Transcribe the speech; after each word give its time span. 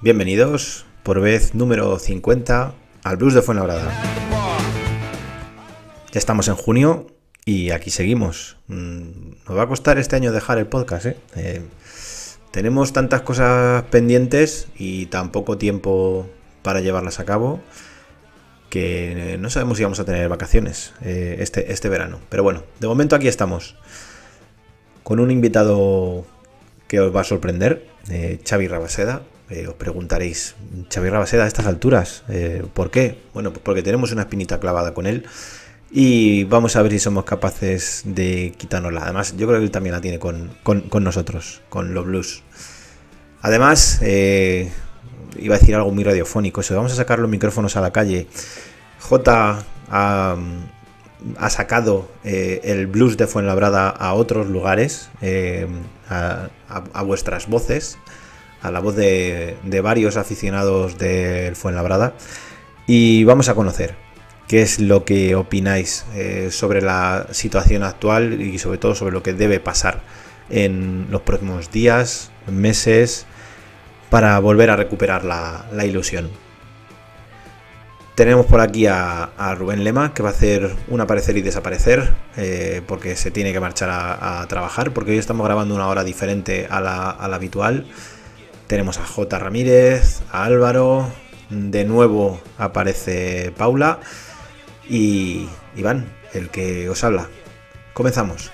Bienvenidos 0.00 0.86
por 1.02 1.20
vez 1.20 1.54
número 1.54 1.98
50 1.98 2.72
al 3.04 3.16
Blues 3.18 3.34
de 3.34 3.42
Fuenlabrada. 3.42 3.92
Ya 6.10 6.18
estamos 6.18 6.48
en 6.48 6.54
junio 6.54 7.08
y 7.44 7.70
aquí 7.70 7.90
seguimos. 7.90 8.56
Mm, 8.68 9.32
nos 9.46 9.58
va 9.58 9.64
a 9.64 9.68
costar 9.68 9.98
este 9.98 10.16
año 10.16 10.32
dejar 10.32 10.56
el 10.56 10.66
podcast, 10.66 11.04
¿eh? 11.04 11.16
Eh, 11.36 11.60
tenemos 12.50 12.94
tantas 12.94 13.20
cosas 13.20 13.82
pendientes 13.90 14.68
y 14.74 15.04
tan 15.06 15.32
poco 15.32 15.58
tiempo 15.58 16.26
para 16.62 16.80
llevarlas 16.80 17.20
a 17.20 17.26
cabo 17.26 17.60
que 18.70 19.36
no 19.38 19.50
sabemos 19.50 19.76
si 19.76 19.82
vamos 19.82 20.00
a 20.00 20.06
tener 20.06 20.30
vacaciones 20.30 20.94
eh, 21.02 21.36
este, 21.40 21.74
este 21.74 21.90
verano. 21.90 22.20
Pero 22.30 22.42
bueno, 22.42 22.62
de 22.80 22.86
momento 22.86 23.14
aquí 23.14 23.28
estamos 23.28 23.76
con 25.02 25.20
un 25.20 25.30
invitado 25.30 26.24
que 26.88 27.00
os 27.00 27.14
va 27.14 27.20
a 27.20 27.24
sorprender, 27.24 27.95
eh, 28.10 28.40
Xavi 28.44 28.68
Rabaseda. 28.68 29.22
Eh, 29.48 29.68
os 29.68 29.74
preguntaréis, 29.74 30.56
Xavi 30.92 31.08
Rabaseda 31.08 31.44
a 31.44 31.46
estas 31.46 31.66
alturas, 31.66 32.24
¿por 32.74 32.90
qué? 32.90 33.18
Bueno, 33.32 33.52
pues 33.52 33.62
porque 33.62 33.82
tenemos 33.82 34.10
una 34.10 34.22
espinita 34.22 34.58
clavada 34.58 34.92
con 34.92 35.06
él 35.06 35.24
y 35.88 36.42
vamos 36.44 36.74
a 36.74 36.82
ver 36.82 36.90
si 36.90 36.98
somos 36.98 37.24
capaces 37.24 38.02
de 38.04 38.52
quitárnosla. 38.56 39.04
Además, 39.04 39.36
yo 39.36 39.46
creo 39.46 39.60
que 39.60 39.66
él 39.66 39.70
también 39.70 39.94
la 39.94 40.00
tiene 40.00 40.18
con, 40.18 40.50
nosotros, 41.04 41.62
con 41.68 41.94
los 41.94 42.06
blues. 42.06 42.42
Además, 43.40 44.00
iba 44.02 45.54
a 45.54 45.58
decir 45.58 45.76
algo 45.76 45.92
muy 45.92 46.02
radiofónico, 46.02 46.60
eso, 46.60 46.74
vamos 46.74 46.92
a 46.92 46.96
sacar 46.96 47.20
los 47.20 47.30
micrófonos 47.30 47.76
a 47.76 47.80
la 47.80 47.92
calle. 47.92 48.26
J 48.98 49.64
ha, 49.88 50.36
sacado 51.48 52.08
eh, 52.24 52.60
el 52.64 52.86
blues 52.86 53.16
de 53.16 53.26
Fuenlabrada 53.26 53.88
a 53.88 54.14
otros 54.14 54.48
lugares, 54.48 55.10
eh, 55.22 55.66
a, 56.08 57.02
vuestras 57.02 57.48
voces, 57.48 57.98
a 58.62 58.70
la 58.70 58.80
voz 58.80 58.96
de, 58.96 59.56
varios 59.82 60.16
aficionados 60.16 60.98
del 60.98 61.56
Fuenlabrada, 61.56 62.14
y 62.86 63.24
vamos 63.24 63.48
a 63.48 63.54
conocer 63.54 63.94
qué 64.48 64.62
es 64.62 64.78
lo 64.78 65.04
que 65.04 65.34
opináis 65.34 66.04
eh, 66.14 66.48
sobre 66.50 66.80
la 66.80 67.26
situación 67.32 67.82
actual 67.82 68.40
y 68.40 68.58
sobre 68.58 68.78
todo 68.78 68.94
sobre 68.94 69.12
lo 69.12 69.22
que 69.22 69.32
debe 69.32 69.58
pasar 69.58 70.02
en 70.50 71.08
los 71.10 71.22
próximos 71.22 71.72
días, 71.72 72.30
meses, 72.46 73.26
para 74.10 74.38
volver 74.38 74.70
a 74.70 74.76
recuperar 74.76 75.24
la, 75.24 75.84
ilusión. 75.84 76.30
Tenemos 78.16 78.46
por 78.46 78.62
aquí 78.62 78.86
a, 78.86 79.54
Rubén 79.58 79.84
Lema, 79.84 80.14
que 80.14 80.22
va 80.22 80.30
a 80.30 80.32
hacer 80.32 80.74
un 80.88 81.02
aparecer 81.02 81.36
y 81.36 81.42
desaparecer, 81.42 82.14
eh, 82.38 82.80
porque 82.86 83.14
se 83.14 83.30
tiene 83.30 83.52
que 83.52 83.60
marchar 83.60 83.90
a, 83.92 84.42
trabajar, 84.48 84.92
porque 84.92 85.10
hoy 85.10 85.18
estamos 85.18 85.44
grabando 85.44 85.74
una 85.74 85.86
hora 85.86 86.02
diferente 86.02 86.66
a 86.70 86.80
la, 86.80 87.10
habitual. 87.10 87.86
Tenemos 88.68 88.96
a 88.96 89.04
J. 89.04 89.38
Ramírez, 89.38 90.22
a 90.32 90.44
Álvaro, 90.44 91.06
de 91.50 91.84
nuevo 91.84 92.40
aparece 92.56 93.52
Paula 93.54 94.00
y 94.88 95.46
Iván, 95.76 96.10
el 96.32 96.48
que 96.48 96.88
os 96.88 97.04
habla. 97.04 97.28
Comenzamos. 97.92 98.50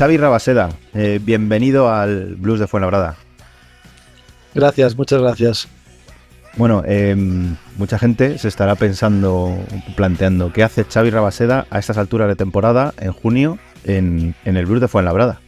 Xavi 0.00 0.16
Rabaseda, 0.16 0.70
eh, 0.94 1.20
bienvenido 1.22 1.92
al 1.92 2.34
Blues 2.36 2.58
de 2.58 2.66
Fuenlabrada. 2.66 3.16
Gracias, 4.54 4.96
muchas 4.96 5.20
gracias. 5.20 5.68
Bueno, 6.56 6.82
em, 6.86 7.54
mucha 7.76 7.98
gente 7.98 8.38
se 8.38 8.48
estará 8.48 8.76
pensando, 8.76 9.54
planteando, 9.96 10.54
¿qué 10.54 10.62
hace 10.62 10.84
Xavi 10.84 11.10
Rabaseda 11.10 11.66
a 11.68 11.78
estas 11.78 11.98
alturas 11.98 12.28
de 12.28 12.36
temporada, 12.36 12.94
en 12.98 13.12
junio, 13.12 13.58
en, 13.84 14.34
el 14.46 14.64
Blues 14.64 14.80
de 14.80 14.88
Fuenlabrada? 14.88 15.42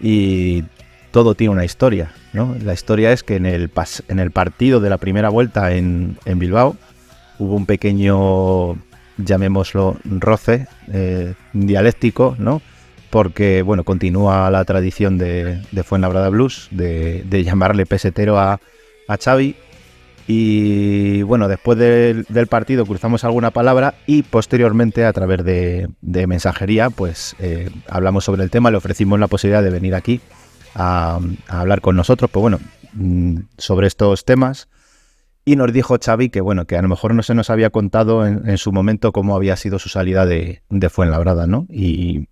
Y 0.00 0.62
todo 1.10 1.34
tiene 1.34 1.54
una 1.54 1.64
historia, 1.64 2.12
¿no? 2.32 2.54
La 2.62 2.74
historia 2.74 3.10
es 3.10 3.24
que 3.24 3.34
en 3.34 3.44
el, 3.44 3.72
en 4.06 4.20
el 4.20 4.30
partido 4.30 4.78
de 4.78 4.88
la 4.88 4.98
primera 4.98 5.30
vuelta 5.30 5.72
en, 5.72 6.16
Bilbao 6.24 6.76
hubo 7.40 7.56
un 7.56 7.66
pequeño, 7.66 8.76
llamémoslo, 9.16 9.96
roce 10.04 10.68
eh, 10.92 11.34
dialéctico, 11.54 12.36
¿no? 12.38 12.62
Porque 13.10 13.62
bueno, 13.62 13.84
continúa 13.84 14.50
la 14.50 14.64
tradición 14.64 15.18
de, 15.18 15.60
de 15.72 15.82
Fuenlabrada 15.82 16.28
Blues, 16.28 16.68
de, 16.70 17.24
llamarle 17.44 17.84
pesetero 17.84 18.38
a, 18.38 18.60
a, 19.08 19.16
Xavi. 19.16 19.56
Y 20.28 21.22
bueno, 21.22 21.48
después 21.48 21.76
del, 21.76 22.24
partido 22.48 22.86
cruzamos 22.86 23.24
alguna 23.24 23.50
palabra 23.50 23.94
y 24.06 24.22
posteriormente 24.22 25.04
a 25.04 25.12
través 25.12 25.44
de, 25.44 25.88
mensajería, 26.00 26.88
pues 26.88 27.34
eh, 27.40 27.68
hablamos 27.88 28.24
sobre 28.24 28.44
el 28.44 28.50
tema, 28.50 28.70
le 28.70 28.76
ofrecimos 28.76 29.18
la 29.18 29.26
posibilidad 29.26 29.62
de 29.62 29.70
venir 29.70 29.96
aquí 29.96 30.20
a, 30.76 31.18
hablar 31.48 31.80
con 31.80 31.96
nosotros, 31.96 32.30
pues 32.30 32.40
bueno, 32.42 32.60
mm, 32.92 33.38
sobre 33.58 33.88
estos 33.88 34.24
temas. 34.24 34.68
Y 35.44 35.56
nos 35.56 35.72
dijo 35.72 35.96
Xavi 36.00 36.28
que 36.28 36.42
bueno, 36.42 36.66
que 36.66 36.76
a 36.76 36.82
lo 36.82 36.88
mejor 36.88 37.12
no 37.14 37.24
se 37.24 37.34
nos 37.34 37.50
había 37.50 37.70
contado 37.70 38.24
en, 38.24 38.58
su 38.58 38.70
momento 38.70 39.10
cómo 39.10 39.34
había 39.34 39.56
sido 39.56 39.80
su 39.80 39.88
salida 39.88 40.26
de, 40.26 40.62
de 40.68 40.90
Fuenlabrada, 40.90 41.48
¿no? 41.48 41.66
Y, 41.68 42.28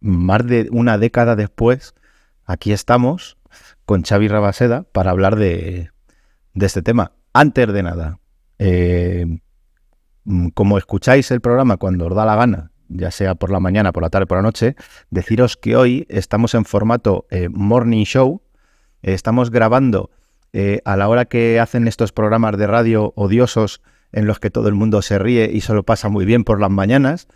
más 0.00 0.46
de 0.46 0.68
una 0.70 0.98
década 0.98 1.36
después, 1.36 1.94
aquí 2.44 2.72
estamos 2.72 3.36
con 3.84 4.02
Xavi 4.02 4.28
Rabaseda 4.28 4.84
para 4.92 5.10
hablar 5.10 5.36
de, 5.36 5.90
este 6.54 6.82
tema. 6.82 7.12
Antes 7.32 7.72
de 7.72 7.82
nada, 7.82 8.18
eh, 8.58 9.26
mm, 10.24 10.48
como 10.48 10.78
escucháis 10.78 11.30
el 11.30 11.40
programa 11.40 11.76
cuando 11.76 12.06
os 12.06 12.14
da 12.14 12.24
la 12.24 12.36
gana, 12.36 12.70
ya 12.88 13.10
sea 13.10 13.34
por 13.34 13.50
la 13.50 13.60
mañana, 13.60 13.92
por 13.92 14.02
la 14.02 14.10
tarde, 14.10 14.26
por 14.26 14.38
la 14.38 14.42
noche, 14.42 14.76
deciros 15.10 15.56
que 15.56 15.76
hoy 15.76 16.06
estamos 16.08 16.54
en 16.54 16.64
formato 16.64 17.26
eh, 17.30 17.48
morning 17.50 18.04
show. 18.04 18.42
estamos 19.02 19.50
grabando 19.50 20.10
eh, 20.52 20.80
a 20.84 20.96
la 20.96 21.08
hora 21.08 21.26
que 21.26 21.60
hacen 21.60 21.86
estos 21.86 22.12
programas 22.12 22.56
de 22.56 22.66
radio 22.66 23.12
odiosos 23.16 23.82
en 24.12 24.26
los 24.26 24.38
que 24.40 24.50
todo 24.50 24.68
el 24.68 24.74
mundo 24.74 25.02
se 25.02 25.18
ríe 25.18 25.50
y 25.52 25.60
solo 25.60 25.82
pasa 25.82 26.08
muy 26.08 26.24
bien 26.24 26.44
por 26.44 26.60
las 26.60 26.70
mañanas. 26.70 27.28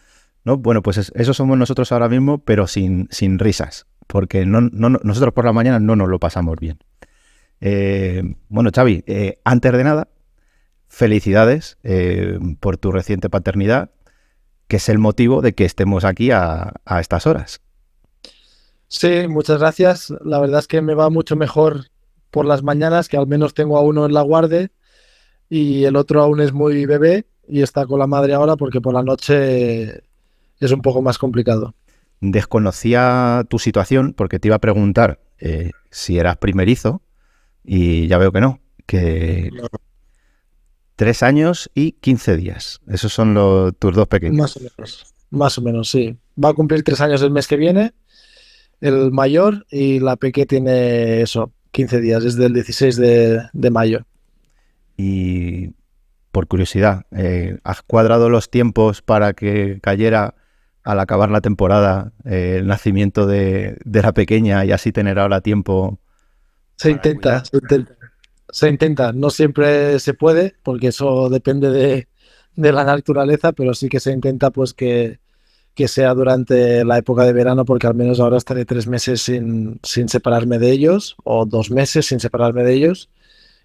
¿No? 0.45 0.57
Bueno, 0.57 0.83
pues 0.83 1.13
eso 1.15 1.35
somos 1.35 1.59
nosotros 1.59 1.93
ahora 1.93 2.09
mismo, 2.09 2.39
pero 2.39 2.67
sin, 2.67 3.09
sin 3.11 3.39
risas, 3.39 3.87
porque 4.07 4.47
no, 4.47 4.61
nosotros 4.61 5.33
por 5.35 5.45
la 5.45 5.53
mañana 5.53 5.81
no 5.81 5.97
nos 5.97 6.09
lo 6.09 6.19
pasamos 6.19 6.59
bien. 6.59 6.79
Eh, 7.61 8.23
bueno, 8.49 8.71
Xavi, 8.75 9.05
antes 9.45 9.73
de 9.73 9.85
nada, 9.85 10.09
felicidades 10.89 11.79
por 12.61 12.77
tu 12.79 12.93
reciente 12.93 13.29
paternidad 13.29 13.91
que 14.71 14.77
es 14.77 14.89
el 14.89 14.99
motivo 14.99 15.43
de 15.43 15.53
que 15.53 15.65
estemos 15.65 16.05
aquí 16.05 16.31
a, 16.31 16.73
estas 17.01 17.27
horas. 17.27 17.61
Sí, 18.87 19.27
muchas 19.29 19.59
gracias. 19.59 20.15
La 20.25 20.39
verdad 20.39 20.61
es 20.61 20.69
que 20.69 20.81
me 20.81 20.95
va 20.95 21.11
mucho 21.11 21.35
mejor 21.35 21.87
por 22.31 22.47
las 22.47 22.63
mañanas, 22.63 23.09
que 23.09 23.17
al 23.17 23.27
menos 23.27 23.53
tengo 23.53 23.77
a 23.77 23.81
uno 23.81 24.07
en 24.07 24.15
la 24.15 24.23
guardia 24.23 24.71
y 25.49 25.85
el 25.85 25.97
otro 25.97 26.23
aún 26.23 26.41
es 26.41 26.53
muy 26.53 26.87
bebé 26.87 27.27
y 27.49 27.63
está 27.63 27.85
con 27.85 27.99
la 27.99 28.07
madre 28.07 28.33
ahora 28.33 28.55
porque 28.55 28.81
por 28.81 28.95
la 28.95 29.03
noche 29.03 30.05
es 30.61 30.73
un 30.73 30.83
poco 30.83 31.03
más 31.03 31.19
complicado. 31.19 31.75
Desconocía 32.21 33.45
tu 33.49 33.59
situación 33.59 34.13
porque 34.13 34.39
te 34.39 34.49
iba 34.49 34.57
a 34.57 34.61
preguntar 34.61 35.21
eh, 35.39 35.71
si 35.91 36.19
eras 36.19 36.37
primerizo 36.37 37.03
y 37.65 38.07
ya 38.07 38.19
veo 38.19 38.31
que 38.33 38.41
no, 38.41 38.61
que 38.87 39.51
Tres 41.01 41.23
años 41.23 41.71
y 41.75 41.93
quince 41.93 42.37
días. 42.37 42.83
Esos 42.87 43.11
son 43.11 43.33
los, 43.33 43.75
tus 43.79 43.95
dos 43.95 44.07
pequeños. 44.07 44.37
Más 44.37 44.57
o 44.59 44.61
menos. 44.61 45.15
Más 45.31 45.57
o 45.57 45.63
menos, 45.63 45.89
sí. 45.89 46.15
Va 46.45 46.51
a 46.51 46.53
cumplir 46.53 46.83
tres 46.83 47.01
años 47.01 47.23
el 47.23 47.31
mes 47.31 47.49
que 47.49 47.57
viene, 47.57 47.95
el 48.83 49.11
mayor, 49.11 49.65
y 49.71 49.99
la 50.01 50.17
peque 50.17 50.45
tiene 50.45 51.23
eso, 51.23 51.55
15 51.71 52.01
días, 52.03 52.23
desde 52.23 52.45
el 52.45 52.53
16 52.53 52.97
de, 52.97 53.71
mayo. 53.71 54.05
Y 54.99 55.71
por 56.33 56.49
curiosidad, 56.49 57.07
eh, 57.13 57.57
¿has 57.65 57.81
cuadrado 57.81 58.29
los 58.29 58.51
tiempos 58.51 59.01
para 59.01 59.33
que 59.33 59.79
cayera 59.81 60.35
al 60.83 61.01
acabar 61.01 61.31
la 61.31 61.41
temporada 61.41 62.13
eh, 62.25 62.57
el 62.59 62.67
nacimiento 62.67 63.27
de, 63.27 63.79
de, 63.85 64.03
la 64.03 64.13
pequeña 64.13 64.65
y 64.65 64.73
así 64.73 64.93
tener 64.93 65.19
ahora 65.19 65.41
tiempo? 65.41 65.99
Se 66.77 66.91
intenta, 66.91 67.45
se 67.45 67.59
intenta 67.59 68.01
se 68.53 68.69
intenta, 68.69 69.13
no 69.13 69.31
siempre 69.31 69.99
se 70.01 70.15
puede, 70.15 70.55
porque 70.63 70.89
eso 70.89 71.29
depende 71.29 71.71
de, 71.71 72.07
la 72.57 72.85
naturaleza, 72.85 73.53
pero 73.53 73.75
sí 73.75 73.89
que 73.89 74.01
se 74.01 74.13
intenta 74.13 74.51
pues 74.51 74.75
que, 74.75 75.19
sea 75.87 76.13
durante 76.13 76.85
la 76.85 76.99
época 76.99 77.25
de 77.25 77.33
verano, 77.33 77.65
porque 77.65 77.87
al 77.87 77.95
menos 77.95 78.21
ahora 78.21 78.37
estaré 78.37 78.67
tres 78.67 78.87
meses 78.87 79.23
sin, 79.23 79.81
separarme 79.83 80.59
de 80.59 80.71
ellos, 80.73 81.17
o 81.25 81.47
dos 81.47 81.71
meses 81.71 82.07
sin 82.07 82.21
separarme 82.21 82.65
de 82.65 82.75
ellos, 82.75 83.09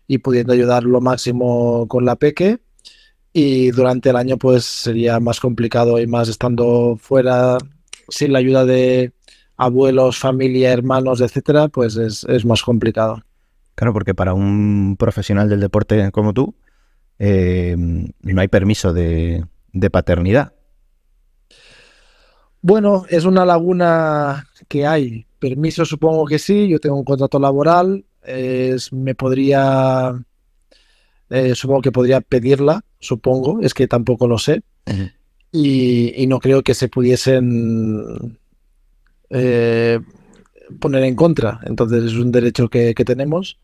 y 0.07 0.19
pudiendo 0.19 0.53
ayudar 0.53 0.83
lo 0.83 1.01
máximo 1.01 1.87
con 1.89 2.05
la 2.05 2.15
peque. 2.15 2.59
Y 3.37 3.71
durante 3.71 4.11
el 4.11 4.15
año 4.15 4.37
pues 4.37 4.63
sería 4.63 5.19
más 5.19 5.41
complicado 5.41 5.99
y 5.99 6.07
más 6.07 6.29
estando 6.29 6.95
fuera 6.97 7.57
sin 8.07 8.31
la 8.31 8.39
ayuda 8.39 8.63
de 8.63 9.11
abuelos, 9.57 10.17
familia, 10.17 10.71
hermanos, 10.71 11.19
etcétera, 11.19 11.67
pues 11.67 11.97
es 11.97 12.45
más 12.45 12.63
complicado. 12.63 13.21
Claro, 13.75 13.91
porque 13.91 14.15
para 14.15 14.33
un 14.33 14.95
profesional 14.97 15.49
del 15.49 15.59
deporte 15.59 16.09
como 16.11 16.33
tú, 16.33 16.55
eh, 17.19 17.75
no 17.77 18.41
hay 18.41 18.47
permiso 18.47 18.93
de, 18.93 19.45
paternidad. 19.91 20.53
Bueno, 22.61 23.05
es 23.09 23.25
una 23.25 23.45
laguna 23.45 24.47
que 24.69 24.87
hay. 24.87 25.27
Permiso 25.39 25.83
supongo 25.85 26.25
que 26.25 26.39
sí, 26.39 26.69
yo 26.69 26.79
tengo 26.79 26.95
un 26.95 27.03
contrato 27.03 27.37
laboral, 27.37 28.05
me 28.91 29.13
podría, 29.13 30.13
eh, 31.29 31.53
supongo 31.53 31.81
que 31.81 31.91
podría 31.91 32.21
pedirla, 32.21 32.81
supongo, 33.05 33.59
es 33.61 33.73
que 33.73 33.87
tampoco 33.87 34.27
lo 34.27 34.37
sé. 34.37 34.63
y, 35.51 36.25
no 36.27 36.39
creo 36.39 36.63
que 36.63 36.73
se 36.73 36.89
pudiesen 36.89 38.37
eh, 39.29 39.99
poner 40.79 41.03
en 41.03 41.15
contra. 41.15 41.61
Entonces 41.65 42.03
es 42.03 42.13
un 42.13 42.31
derecho 42.31 42.69
que 42.69 42.93
tenemos 42.93 43.57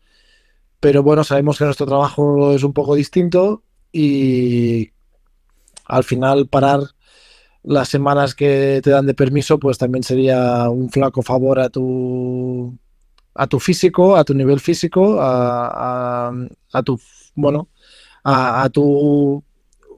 pero 0.82 1.04
bueno, 1.04 1.22
sabemos 1.22 1.58
que 1.58 1.64
nuestro 1.64 1.86
trabajo 1.86 2.52
es 2.54 2.64
un 2.64 2.72
poco 2.72 2.96
distinto 2.96 3.62
y 3.92 4.90
al 5.84 6.02
final 6.02 6.48
parar 6.48 6.80
las 7.62 7.88
semanas 7.88 8.34
que 8.34 8.80
te 8.82 8.90
dan 8.90 9.06
de 9.06 9.14
permiso, 9.14 9.60
pues 9.60 9.78
también 9.78 10.02
sería 10.02 10.68
un 10.70 10.90
flaco 10.90 11.22
favor 11.22 11.60
a 11.60 11.68
tu 11.68 12.76
a 13.32 13.46
tu 13.46 13.60
físico, 13.60 14.16
a 14.16 14.24
tu 14.24 14.34
nivel 14.34 14.58
físico, 14.58 15.18
a, 15.20 16.32
tu 16.84 17.00
bueno, 17.36 17.68
a, 18.24 18.68
tu 18.72 19.42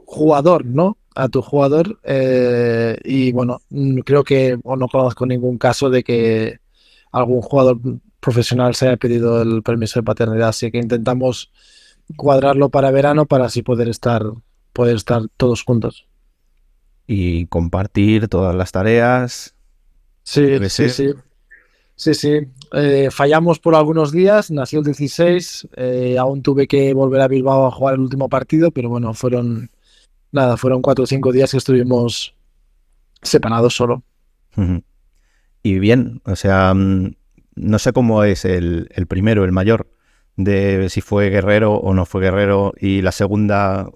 jugador, 0.07 0.65
¿no? 0.65 0.99
A 1.15 1.29
tu 1.29 1.43
jugador. 1.43 1.99
Eh, 2.03 2.99
y 3.05 3.33
bueno, 3.33 3.61
creo 4.05 4.25
que 4.25 4.59
no 4.65 4.89
conozco 4.89 5.27
ningún 5.27 5.59
caso 5.59 5.91
de 5.91 6.03
que 6.03 6.59
algún 7.13 7.43
jugador 7.43 7.79
profesional 8.21 8.75
se 8.75 8.89
haya 8.89 8.97
pedido 8.97 9.43
el 9.43 9.63
permiso 9.63 10.01
de 10.01 10.05
paternidad, 10.05 10.49
así 10.49 10.71
que 10.71 10.79
intentamos 10.79 11.53
cuadrarlo 12.17 12.71
para 12.71 12.91
verano 12.91 13.27
para 13.27 13.47
así 13.47 13.63
poder 13.63 13.89
estar, 13.89 14.23
poder 14.73 14.97
estar 14.97 15.23
todos 15.37 15.63
juntos. 15.63 16.07
Y 17.07 17.47
compartir 17.47 18.29
todas 18.29 18.55
las 18.55 18.73
tareas. 18.73 19.55
Sí, 20.23 20.59
sí, 20.69 20.89
sí. 20.89 21.11
Sí, 21.97 22.15
sí. 22.15 22.41
Eh, 22.77 23.09
fallamos 23.13 23.61
por 23.61 23.77
algunos 23.77 24.11
días, 24.11 24.51
nació 24.51 24.81
el 24.81 24.87
16, 24.87 25.69
eh, 25.77 26.17
aún 26.19 26.43
tuve 26.43 26.67
que 26.67 26.93
volver 26.93 27.21
a 27.21 27.29
Bilbao 27.29 27.67
a 27.67 27.71
jugar 27.71 27.95
el 27.95 28.01
último 28.01 28.29
partido, 28.29 28.73
pero 28.73 28.89
bueno, 28.89 29.15
fueron, 29.15 29.71
nada, 30.33 30.57
fueron 30.57 30.83
cuatro 30.83 31.05
o 31.05 31.07
cinco 31.07 31.31
días 31.31 31.53
que 31.53 31.59
estuvimos 31.59 32.35
separados 33.23 33.77
solo. 33.77 34.03
Y 35.63 35.79
bien, 35.79 36.21
o 36.25 36.35
sea, 36.35 36.75
mm, 36.75 37.15
no 37.55 37.79
sé 37.79 37.93
cómo 37.93 38.25
es 38.25 38.45
el, 38.45 38.89
primero, 39.09 39.45
el 39.45 39.53
mayor, 39.53 39.87
de 40.37 40.89
si 40.89 41.01
fue 41.01 41.31
guerrero 41.31 41.75
o 41.75 41.95
no 41.95 42.07
fue 42.07 42.23
guerrero, 42.23 42.73
y 42.79 43.03
la 43.03 43.13
segunda 43.13 43.89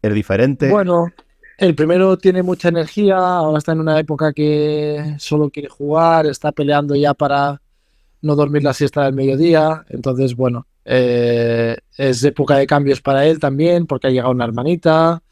es 0.00 0.14
diferente. 0.14 0.70
Bueno, 0.70 1.12
el 1.58 1.74
primero 1.74 2.16
tiene 2.16 2.42
mucha 2.42 2.68
energía, 2.68 3.18
ahora 3.18 3.58
está 3.58 3.72
en 3.72 3.80
una 3.80 3.98
época 4.00 4.32
que 4.32 5.16
solo 5.18 5.50
quiere 5.50 5.68
jugar, 5.68 6.26
está 6.26 6.50
peleando 6.50 6.94
ya 6.94 7.14
para 7.14 7.61
no 8.22 8.36
dormir 8.36 8.62
la 8.64 8.72
siesta 8.72 9.04
del 9.04 9.14
mediodía, 9.14 9.84
entonces 9.88 10.34
bueno, 10.34 10.66
eh, 10.84 11.76
es 11.96 12.24
época 12.24 12.56
de 12.56 12.66
cambios 12.66 13.00
para 13.00 13.26
él 13.26 13.38
también, 13.38 13.86
porque 13.86 14.08
ha 14.08 14.10
llegado 14.10 14.32
una 14.32 14.44
hermanita, 14.44 15.22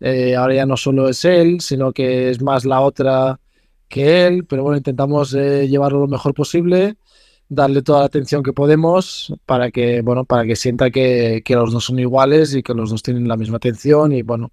eh, 0.00 0.36
ahora 0.36 0.54
ya 0.54 0.66
no 0.66 0.76
solo 0.76 1.08
es 1.08 1.24
él, 1.24 1.60
sino 1.60 1.92
que 1.92 2.30
es 2.30 2.42
más 2.42 2.64
la 2.64 2.80
otra 2.80 3.40
que 3.88 4.26
él, 4.26 4.44
pero 4.46 4.62
bueno, 4.62 4.78
intentamos 4.78 5.34
eh, 5.34 5.68
llevarlo 5.68 6.00
lo 6.00 6.08
mejor 6.08 6.34
posible 6.34 6.96
darle 7.48 7.82
toda 7.82 8.00
la 8.00 8.06
atención 8.06 8.42
que 8.42 8.52
podemos 8.52 9.32
para 9.46 9.70
que, 9.70 10.02
bueno, 10.02 10.24
para 10.24 10.44
que 10.44 10.56
sienta 10.56 10.90
que, 10.90 11.42
los 11.48 11.72
dos 11.72 11.84
son 11.84 11.98
iguales 11.98 12.54
y 12.54 12.62
que 12.62 12.74
los 12.74 12.90
dos 12.90 13.02
tienen 13.02 13.28
la 13.28 13.36
misma 13.36 13.56
atención. 13.56 14.12
Y 14.12 14.22
bueno, 14.22 14.52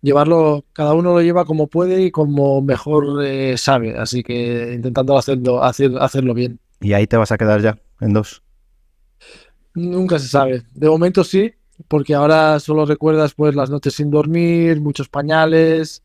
llevarlo, 0.00 0.64
cada 0.72 0.94
uno 0.94 1.12
lo 1.14 1.22
lleva 1.22 1.44
como 1.44 1.66
puede 1.68 2.02
y 2.02 2.10
como 2.10 2.62
mejor 2.62 3.24
eh, 3.24 3.56
sabe, 3.58 3.96
así 3.98 4.22
que 4.22 4.74
intentando 4.74 5.16
hacerlo, 5.18 5.62
hacer, 5.62 5.92
hacerlo 5.98 6.34
bien. 6.34 6.60
¿Y 6.80 6.92
ahí 6.92 7.06
te 7.06 7.16
vas 7.16 7.32
a 7.32 7.38
quedar 7.38 7.60
ya, 7.60 7.78
en 8.00 8.12
dos? 8.12 8.42
Nunca 9.74 10.18
se 10.18 10.28
sabe. 10.28 10.62
De 10.74 10.88
momento 10.88 11.24
sí, 11.24 11.52
porque 11.88 12.14
ahora 12.14 12.58
solo 12.60 12.86
recuerdas 12.86 13.34
pues 13.34 13.54
las 13.54 13.70
noches 13.70 13.94
sin 13.94 14.10
dormir, 14.10 14.80
muchos 14.80 15.08
pañales, 15.08 16.02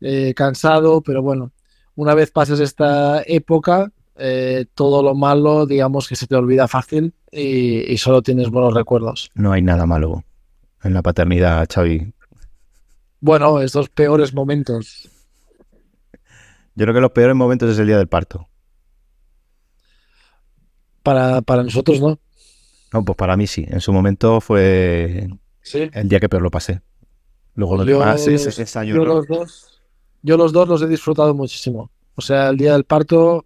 eh, 0.00 0.32
cansado, 0.34 1.00
pero 1.00 1.22
bueno, 1.22 1.52
una 1.94 2.14
vez 2.14 2.30
pases 2.30 2.60
esta 2.60 3.22
época, 3.26 3.92
eh, 4.16 4.66
todo 4.74 5.02
lo 5.02 5.14
malo, 5.14 5.66
digamos 5.66 6.08
que 6.08 6.16
se 6.16 6.26
te 6.26 6.36
olvida 6.36 6.68
fácil 6.68 7.14
y, 7.32 7.96
solo 7.98 8.22
tienes 8.22 8.50
buenos 8.50 8.74
recuerdos. 8.74 9.30
No 9.34 9.52
hay 9.52 9.62
nada 9.62 9.86
malo 9.86 10.24
en 10.82 10.94
la 10.94 11.02
paternidad, 11.02 11.66
Xavi. 11.72 12.12
Bueno, 13.20 13.60
estos 13.60 13.88
peores 13.88 14.32
momentos. 14.32 15.08
Yo 16.74 16.84
creo 16.84 16.94
que 16.94 17.00
los 17.00 17.12
peores 17.12 17.36
momentos 17.36 17.70
es 17.70 17.78
el 17.78 17.86
día 17.86 17.98
del 17.98 18.08
parto. 18.08 18.49
Para, 21.02 21.42
nosotros 21.62 22.00
no. 22.00 22.18
No, 22.92 23.04
pues 23.04 23.16
para 23.16 23.36
mí 23.36 23.46
sí. 23.46 23.64
En 23.68 23.80
su 23.80 23.92
momento 23.92 24.40
fue 24.40 25.28
el 25.72 26.08
día 26.08 26.20
que 26.20 26.28
peor 26.28 26.42
lo 26.42 26.50
pasé. 26.50 26.80
Luego 27.54 27.76
los 27.76 27.86
demás, 27.86 28.24
yo, 28.86 29.04
los 29.04 29.26
dos, 29.26 29.80
yo 30.22 30.36
los 30.36 30.52
dos 30.52 30.68
los 30.68 30.82
he 30.82 30.86
disfrutado 30.86 31.34
muchísimo. 31.34 31.90
O 32.14 32.22
sea, 32.22 32.48
el 32.48 32.56
día 32.56 32.72
del 32.72 32.84
parto 32.84 33.44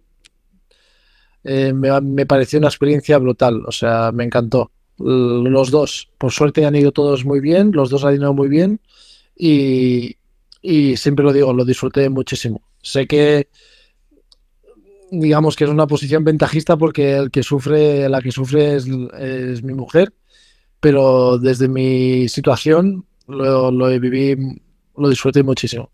eh, 1.43 1.73
me, 1.73 2.25
pareció 2.25 2.59
una 2.59 2.67
experiencia 2.67 3.17
brutal, 3.17 3.63
o 3.65 3.71
sea, 3.71 4.11
me 4.11 4.23
encantó. 4.23 4.71
Los 4.97 5.71
dos, 5.71 6.09
por 6.17 6.31
suerte 6.31 6.65
han 6.65 6.75
ido 6.75 6.91
todos 6.91 7.25
muy 7.25 7.39
bien, 7.39 7.71
los 7.71 7.89
dos 7.89 8.05
han 8.05 8.15
ido 8.15 8.33
muy 8.33 8.47
bien 8.47 8.79
y, 9.35 10.15
y 10.61 10.95
siempre 10.97 11.25
lo 11.25 11.33
digo, 11.33 11.53
lo 11.53 11.65
disfruté 11.65 12.09
muchísimo. 12.09 12.61
Sé 12.81 13.05
que 13.05 13.49
digamos 15.11 15.55
que 15.55 15.63
es 15.63 15.69
una 15.69 15.87
posición 15.87 16.23
ventajista 16.23 16.77
porque 16.77 17.15
el 17.17 17.31
que 17.31 17.43
sufre, 17.43 18.07
la 18.09 18.21
que 18.21 18.31
sufre 18.31 18.75
es, 18.75 18.87
es 19.19 19.63
mi 19.63 19.73
mujer, 19.73 20.13
pero 20.79 21.37
desde 21.37 21.67
mi 21.67 22.27
situación 22.29 23.05
lo, 23.27 23.71
lo 23.71 23.87
viví, 23.99 24.61
lo 24.97 25.09
disfruté 25.09 25.43
muchísimo. 25.43 25.91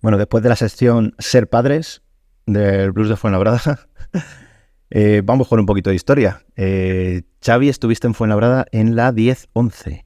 Bueno, 0.00 0.18
después 0.18 0.42
de 0.42 0.48
la 0.48 0.56
sección 0.56 1.14
Ser 1.18 1.48
Padres 1.48 2.02
del 2.46 2.92
Blues 2.92 3.08
de 3.08 3.16
Fuenlabrada, 3.16 3.88
eh, 4.90 5.22
vamos 5.24 5.48
con 5.48 5.58
un 5.60 5.66
poquito 5.66 5.90
de 5.90 5.96
historia. 5.96 6.44
Eh, 6.56 7.22
Xavi, 7.44 7.68
estuviste 7.68 8.06
en 8.06 8.14
Fuenlabrada 8.14 8.66
en 8.70 8.94
la 8.94 9.12
10-11. 9.12 10.04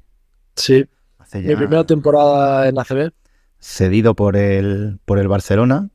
Sí, 0.57 0.87
Hace 1.19 1.43
ya... 1.43 1.49
mi 1.51 1.57
primera 1.57 1.85
temporada 1.85 2.69
en 2.69 2.79
ACB. 2.79 3.13
Cedido 3.59 4.15
por 4.15 4.37
el, 4.37 4.99
por 5.05 5.19
el 5.19 5.29
Barcelona. 5.29 5.91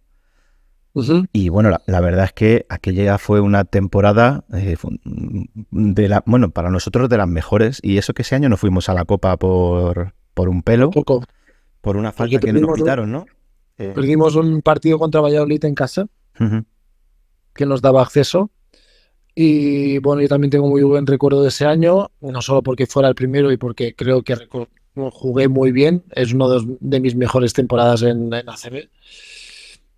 Uh 0.97 1.01
-huh. 1.03 1.27
Y 1.31 1.49
bueno, 1.49 1.69
la, 1.69 1.81
la, 1.85 2.01
verdad 2.01 2.25
es 2.25 2.33
que 2.33 2.65
aquella 2.69 3.19
fue 3.19 3.39
una 3.39 3.65
temporada 3.65 4.45
eh, 4.51 4.75
de 5.71 6.09
la, 6.09 6.23
bueno, 6.25 6.49
para 6.49 6.71
nosotros 6.71 7.07
de 7.07 7.17
las 7.17 7.27
mejores. 7.27 7.79
Y 7.83 7.97
eso 7.97 8.13
que 8.13 8.23
ese 8.23 8.35
año 8.35 8.49
no 8.49 8.57
fuimos 8.57 8.89
a 8.89 8.95
la 8.95 9.05
Copa 9.05 9.37
por, 9.37 10.13
por 10.33 10.49
un 10.49 10.63
pelo. 10.63 10.89
Poco. 10.89 11.23
Por 11.81 11.97
una 11.97 12.11
falta 12.11 12.39
que 12.39 12.51
nos 12.51 12.75
quitaron, 12.75 13.11
¿no? 13.11 13.25
Eh... 13.77 13.91
Perdimos 13.93 14.35
un 14.35 14.63
partido 14.63 14.97
contra 14.97 15.21
Valladolid 15.21 15.63
en 15.65 15.75
casa. 15.75 16.07
Uh 16.39 16.43
-huh. 16.43 16.65
Que 17.53 17.67
nos 17.67 17.81
daba 17.81 18.01
acceso. 18.01 18.49
Y 19.35 19.99
bueno, 19.99 20.23
yo 20.23 20.27
también 20.27 20.49
tengo 20.49 20.67
muy 20.67 20.81
buen 20.81 21.05
recuerdo 21.05 21.43
de 21.43 21.49
ese 21.49 21.65
año, 21.65 22.09
no 22.21 22.41
solo 22.41 22.63
porque 22.63 22.87
fuera 22.87 23.07
el 23.07 23.13
primero 23.13 23.51
y 23.51 23.57
porque 23.57 23.93
creo 23.93 24.23
que 24.23 24.35
jugué 25.11 25.47
muy 25.47 25.71
bien, 25.71 26.03
es 26.15 26.33
una 26.33 26.47
de, 26.47 26.77
de 26.79 26.99
mis 26.99 27.15
mejores 27.15 27.53
temporadas 27.53 28.01
en, 28.01 28.33
en, 28.33 28.49
ACB, 28.49 28.89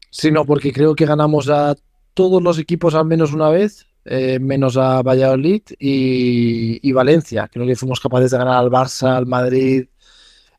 sino 0.09 0.45
porque 0.45 0.73
creo 0.73 0.95
que 0.95 1.05
ganamos 1.05 1.49
a 1.49 1.75
todos 2.13 2.41
los 2.41 2.59
equipos 2.59 2.95
al 2.95 3.05
menos 3.05 3.33
una 3.33 3.49
vez, 3.49 3.87
eh, 4.05 4.39
menos 4.39 4.77
a 4.77 5.01
Valladolid 5.01 5.61
y, 5.79 6.91
Valencia. 6.91 7.49
Creo 7.51 7.65
que 7.65 7.75
fuimos 7.75 7.99
capaces 7.99 8.31
de 8.31 8.37
ganar 8.37 8.57
al 8.57 8.69
Barça, 8.69 9.15
al 9.15 9.25
Madrid, 9.25 9.87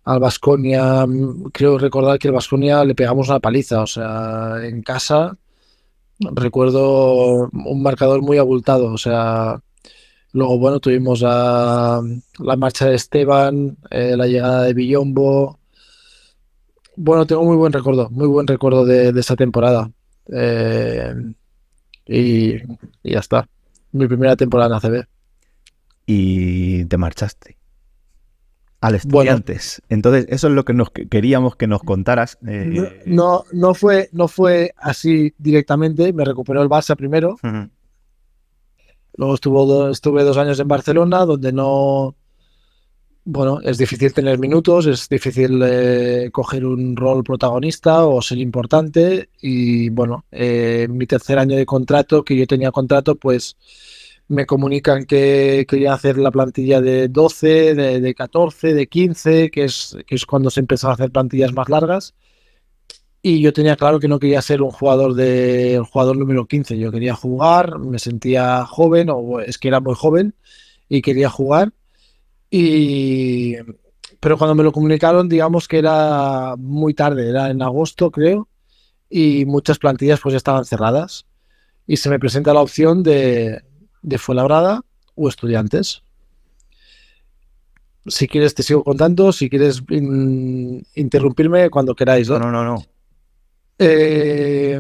al 0.05 0.21
Vasconia. 0.21 1.07
Creo 1.53 1.79
recordar 1.79 2.19
que 2.19 2.29
al 2.29 2.35
Vasconia 2.35 2.85
le 2.85 2.95
pegamos 2.95 3.29
una 3.29 3.41
paliza, 3.41 3.83
o 3.83 3.87
sea, 3.87 4.57
en 4.63 4.83
casa 4.83 5.37
recuerdo 6.21 7.49
un 7.53 7.83
marcador 7.83 8.23
muy 8.23 8.39
abultado, 8.39 8.93
o 8.93 8.99
sea, 8.99 9.61
luego, 10.33 10.59
bueno, 10.59 10.81
tuvimos 10.81 11.23
a, 11.25 12.01
la 12.39 12.57
marcha 12.57 12.87
de 12.87 12.95
Esteban, 12.95 13.77
eh, 13.91 14.17
la 14.17 14.27
llegada 14.27 14.65
de 14.65 14.75
Villombo. 14.75 15.60
Bueno, 16.97 17.27
tengo 17.27 17.45
muy 17.45 17.57
buen 17.57 17.73
recuerdo, 17.73 18.11
muy 18.11 18.27
buen 18.27 18.47
recuerdo 18.47 18.85
de, 18.85 19.13
de 19.13 19.21
esa 19.21 19.37
temporada. 19.37 19.91
Eh, 20.33 21.15
y, 22.07 22.55
y, 22.57 22.63
ya 23.05 23.21
está. 23.21 23.49
Mi 23.93 24.07
primera 24.07 24.37
temporada 24.37 24.79
en 24.79 24.93
ACB. 24.93 25.07
Y 26.07 26.85
te 26.87 26.97
marchaste 26.97 27.61
al 28.81 28.95
estudiantes. 28.95 29.83
Bueno, 29.83 29.97
Entonces, 29.97 30.27
eso 30.31 30.49
es 30.49 30.55
lo 30.55 30.65
que 30.65 30.73
nos 30.73 30.91
queríamos 30.91 31.57
que 31.57 31.67
nos 31.67 31.83
contaras. 31.83 32.39
Eh... 32.47 33.03
No, 33.07 33.45
no, 33.53 33.75
fue, 33.75 34.09
no 34.13 34.27
fue 34.29 34.73
así 34.77 35.35
directamente. 35.39 36.13
Me 36.13 36.25
recuperó 36.25 36.63
el 36.63 36.69
Barça 36.69 36.97
primero. 36.97 37.37
Uh 37.43 37.47
-huh. 37.47 37.71
Luego 39.17 39.35
estuvo, 39.35 39.91
estuve 39.91 40.25
dos 40.25 40.37
años 40.39 40.59
en 40.61 40.69
Barcelona, 40.69 41.27
donde 41.27 41.53
no. 41.53 42.15
Bueno, 43.25 43.61
es 43.63 43.77
difícil 43.77 44.13
tener 44.15 44.39
minutos, 44.39 44.87
es 44.87 45.09
difícil 45.09 45.61
eh, 45.63 46.31
coger 46.33 46.65
un 46.65 46.97
rol 46.97 47.23
protagonista 47.23 48.07
o 48.07 48.23
ser 48.23 48.39
importante. 48.39 49.29
Y 49.41 49.91
bueno, 49.91 50.25
eh, 50.31 50.89
mi 50.91 51.07
tercer 51.07 51.39
año 51.39 51.57
de 51.57 51.67
contrato, 51.67 52.25
que 52.25 52.37
yo 52.37 52.47
tenía 52.47 52.73
contrato, 52.73 53.17
pues 53.17 53.57
me 54.29 54.47
comunican 54.47 55.05
que 55.05 55.67
querían 55.69 55.93
hacer 55.93 56.17
la 56.19 56.31
plantilla 56.31 56.81
de 56.81 57.09
12, 57.09 57.75
de, 57.75 58.01
de 58.01 58.15
14, 58.15 58.75
de 58.75 58.87
15, 58.87 59.51
que 59.51 59.65
es, 59.65 59.97
que 60.07 60.15
es, 60.15 60.25
cuando 60.25 60.51
se 60.51 60.61
empezó 60.61 60.89
a 60.89 60.95
hacer 60.95 61.11
plantillas 61.11 61.53
más 61.53 61.69
largas. 61.69 62.15
Y 63.23 63.41
yo 63.43 63.53
tenía 63.53 63.77
claro 63.77 64.01
que 64.01 64.09
no 64.09 64.19
quería 64.19 64.41
ser 64.41 64.63
un 64.63 64.71
jugador 64.71 65.15
de 65.15 65.83
jugador 65.93 66.17
número 66.17 66.47
15. 66.47 66.79
Yo 66.79 66.91
quería 66.91 67.15
jugar, 67.15 67.79
me 67.79 67.99
sentía 67.99 68.65
joven, 68.65 69.09
o 69.11 69.41
es 69.41 69.59
que 69.59 69.69
era 69.69 69.81
muy 69.81 69.95
joven, 69.95 70.35
y 70.89 71.03
quería 71.03 71.29
jugar. 71.29 71.73
Y 72.51 73.57
pero 74.21 74.37
cuando 74.37 74.55
me 74.55 74.63
lo 74.63 74.71
comunicaron, 74.71 75.29
digamos 75.29 75.67
que 75.67 75.79
era 75.79 76.55
muy 76.59 76.93
tarde, 76.93 77.31
era 77.31 77.51
en 77.51 77.63
agosto, 77.63 78.11
creo, 78.11 78.49
y 79.09 79.47
muchas 79.47 79.79
plantillas 79.79 80.21
pues 80.21 80.35
estaban 80.35 80.67
cerradas. 80.67 81.27
Y 81.87 81.97
se 81.97 82.11
me 82.11 82.19
presenta 82.19 82.53
la 82.53 82.61
opción 82.61 83.03
de, 83.03 83.63
de 84.03 84.19
Fuenlabrada 84.19 84.83
o 85.15 85.29
estudiantes. 85.29 86.03
Si 88.07 88.29
quieres 88.29 88.55
te 88.55 88.63
sigo 88.63 88.85
contando, 88.85 89.33
si 89.33 89.49
quieres 89.49 89.83
in, 89.89 90.87
interrumpirme 90.95 91.71
cuando 91.71 91.95
queráis. 91.95 92.29
¿no? 92.29 92.39
no, 92.39 92.53
no, 92.53 92.63
no. 92.63 92.85
Eh, 93.79 94.79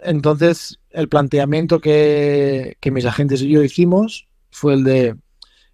entonces, 0.00 0.80
el 0.90 1.08
planteamiento 1.08 1.80
que, 1.80 2.76
que, 2.80 2.90
mis 2.90 3.04
agentes 3.04 3.42
y 3.42 3.48
yo 3.50 3.62
hicimos 3.62 4.28
fue 4.50 4.74
el 4.74 4.82
de 4.82 5.16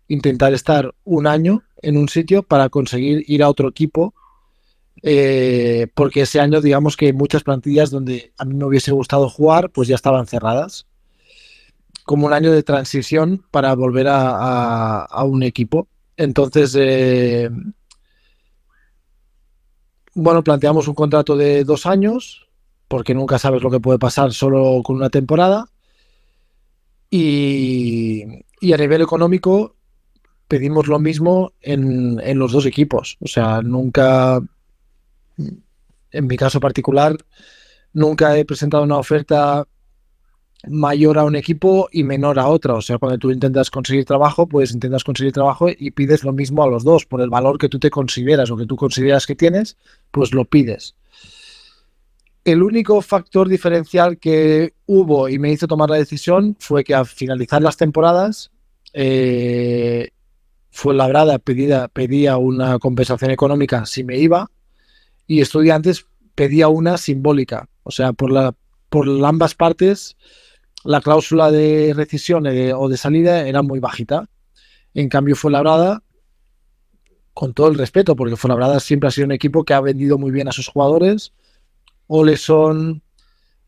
intentar 0.08 0.54
estar 0.54 0.94
un 1.04 1.26
año 1.26 1.62
en 1.82 1.96
un 1.96 2.08
sitio 2.08 2.42
para 2.42 2.68
conseguir 2.68 3.24
ir 3.26 3.42
a 3.42 3.48
otro 3.48 3.68
equipo, 3.68 4.14
eh, 5.02 5.88
porque 5.94 6.22
ese 6.22 6.40
año, 6.40 6.60
digamos 6.60 6.96
que 6.96 7.12
muchas 7.12 7.42
plantillas 7.42 7.90
donde 7.90 8.32
a 8.38 8.44
mí 8.44 8.54
me 8.54 8.64
hubiese 8.64 8.92
gustado 8.92 9.28
jugar, 9.28 9.70
pues 9.70 9.88
ya 9.88 9.94
estaban 9.94 10.26
cerradas 10.26 10.86
como 12.04 12.26
un 12.26 12.32
año 12.32 12.52
de 12.52 12.62
transición 12.62 13.44
para 13.50 13.74
volver 13.74 14.06
a, 14.08 15.24
un 15.24 15.42
equipo. 15.42 15.88
Entonces, 16.16 16.74
eh, 16.78 17.50
bueno, 20.14 20.44
planteamos 20.44 20.86
un 20.86 20.94
contrato 20.94 21.36
de 21.36 21.64
dos 21.64 21.84
años, 21.84 22.48
porque 22.86 23.12
nunca 23.12 23.40
sabes 23.40 23.62
lo 23.62 23.72
que 23.72 23.80
puede 23.80 23.98
pasar 23.98 24.32
solo 24.32 24.82
con 24.84 24.96
una 24.96 25.10
temporada. 25.10 25.66
Y 27.10 28.42
a 28.72 28.76
nivel 28.76 29.02
económico 29.02 29.75
pedimos 30.48 30.86
lo 30.86 30.98
mismo 30.98 31.52
en, 31.60 32.20
en, 32.22 32.38
los 32.38 32.52
dos 32.52 32.66
equipos. 32.66 33.16
O 33.20 33.28
sea, 33.28 33.62
nunca, 33.62 34.40
en 35.36 36.26
mi 36.26 36.36
caso 36.36 36.60
particular, 36.60 37.16
nunca 37.92 38.36
he 38.36 38.44
presentado 38.44 38.84
una 38.84 38.98
oferta 38.98 39.66
mayor 40.68 41.18
a 41.18 41.24
un 41.24 41.36
equipo 41.36 41.88
y 41.92 42.02
menor 42.02 42.38
a 42.38 42.48
otra. 42.48 42.74
O 42.74 42.82
sea, 42.82 42.98
cuando 42.98 43.18
tú 43.18 43.30
intentas 43.30 43.70
conseguir 43.70 44.04
trabajo, 44.04 44.46
pues 44.46 44.72
intentas 44.72 45.04
conseguir 45.04 45.32
trabajo 45.32 45.68
y 45.68 45.90
pides 45.90 46.24
lo 46.24 46.32
mismo 46.32 46.62
a 46.62 46.68
los 46.68 46.84
dos. 46.84 47.06
Por 47.06 47.20
el 47.20 47.30
valor 47.30 47.58
que 47.58 47.68
tú 47.68 47.78
te 47.78 47.90
consideras 47.90 48.50
o 48.50 48.56
que 48.56 48.66
tú 48.66 48.76
consideras 48.76 49.26
que 49.26 49.34
tienes, 49.34 49.76
pues 50.10 50.32
lo 50.32 50.44
pides. 50.44 50.94
El 52.44 52.62
único 52.62 53.00
factor 53.02 53.48
diferencial 53.48 54.18
que 54.18 54.74
hubo 54.86 55.28
y 55.28 55.38
me 55.38 55.50
hizo 55.50 55.66
tomar 55.66 55.90
la 55.90 55.96
decisión 55.96 56.56
fue 56.60 56.84
que 56.84 56.94
al 56.94 57.06
finalizar 57.06 57.60
las 57.60 57.76
temporadas, 57.76 58.52
eh, 58.92 60.10
fue 60.76 60.94
labrada, 60.94 61.38
pedida, 61.38 61.88
pedía 61.88 62.36
una 62.36 62.78
compensación 62.78 63.30
económica 63.30 63.86
si 63.86 64.04
me 64.04 64.18
iba 64.18 64.50
y 65.26 65.40
estudiantes 65.40 66.06
pedía 66.34 66.68
una 66.68 66.98
simbólica. 66.98 67.66
O 67.82 67.90
sea, 67.90 68.12
por, 68.12 68.30
la, 68.30 68.54
por 68.90 69.08
ambas 69.24 69.54
partes 69.54 70.16
la 70.84 71.00
cláusula 71.00 71.50
de 71.50 71.94
rescisión 71.96 72.46
o 72.46 72.88
de 72.88 72.96
salida 72.98 73.48
era 73.48 73.62
muy 73.62 73.80
bajita. 73.80 74.28
En 74.92 75.08
cambio, 75.08 75.34
fue 75.34 75.50
labrada 75.50 76.02
con 77.32 77.54
todo 77.54 77.68
el 77.68 77.78
respeto, 77.78 78.14
porque 78.14 78.36
Fuenlabrada 78.36 78.78
siempre 78.78 79.08
ha 79.08 79.10
sido 79.10 79.24
un 79.24 79.32
equipo 79.32 79.64
que 79.64 79.72
ha 79.72 79.80
vendido 79.80 80.18
muy 80.18 80.30
bien 80.30 80.46
a 80.46 80.52
sus 80.52 80.68
jugadores. 80.68 81.32
Oleson, 82.06 83.02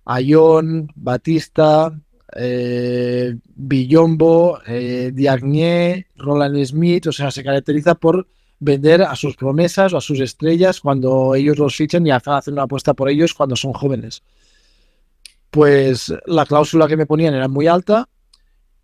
Ayón, 0.04 0.92
Batista, 0.94 1.98
eh, 2.36 3.34
Villombo, 3.54 4.60
eh, 4.66 5.10
Diagné, 5.14 6.06
Roland 6.16 6.64
Smith, 6.64 7.06
o 7.06 7.12
sea, 7.12 7.30
se 7.30 7.42
caracteriza 7.42 7.94
por 7.94 8.26
vender 8.60 9.02
a 9.02 9.14
sus 9.14 9.36
promesas 9.36 9.92
o 9.92 9.96
a 9.96 10.00
sus 10.00 10.20
estrellas 10.20 10.80
cuando 10.80 11.34
ellos 11.34 11.58
los 11.58 11.76
fichan 11.76 12.06
y 12.06 12.10
hacen 12.10 12.54
una 12.54 12.64
apuesta 12.64 12.94
por 12.94 13.08
ellos 13.08 13.34
cuando 13.34 13.54
son 13.54 13.72
jóvenes 13.72 14.22
pues 15.50 16.12
la 16.26 16.46
cláusula 16.46 16.88
que 16.88 16.96
me 16.96 17.06
ponían 17.06 17.34
era 17.34 17.48
muy 17.48 17.66
alta 17.66 18.08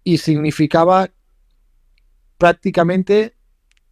y 0.03 0.19
significaba 0.19 1.11
prácticamente, 2.39 3.37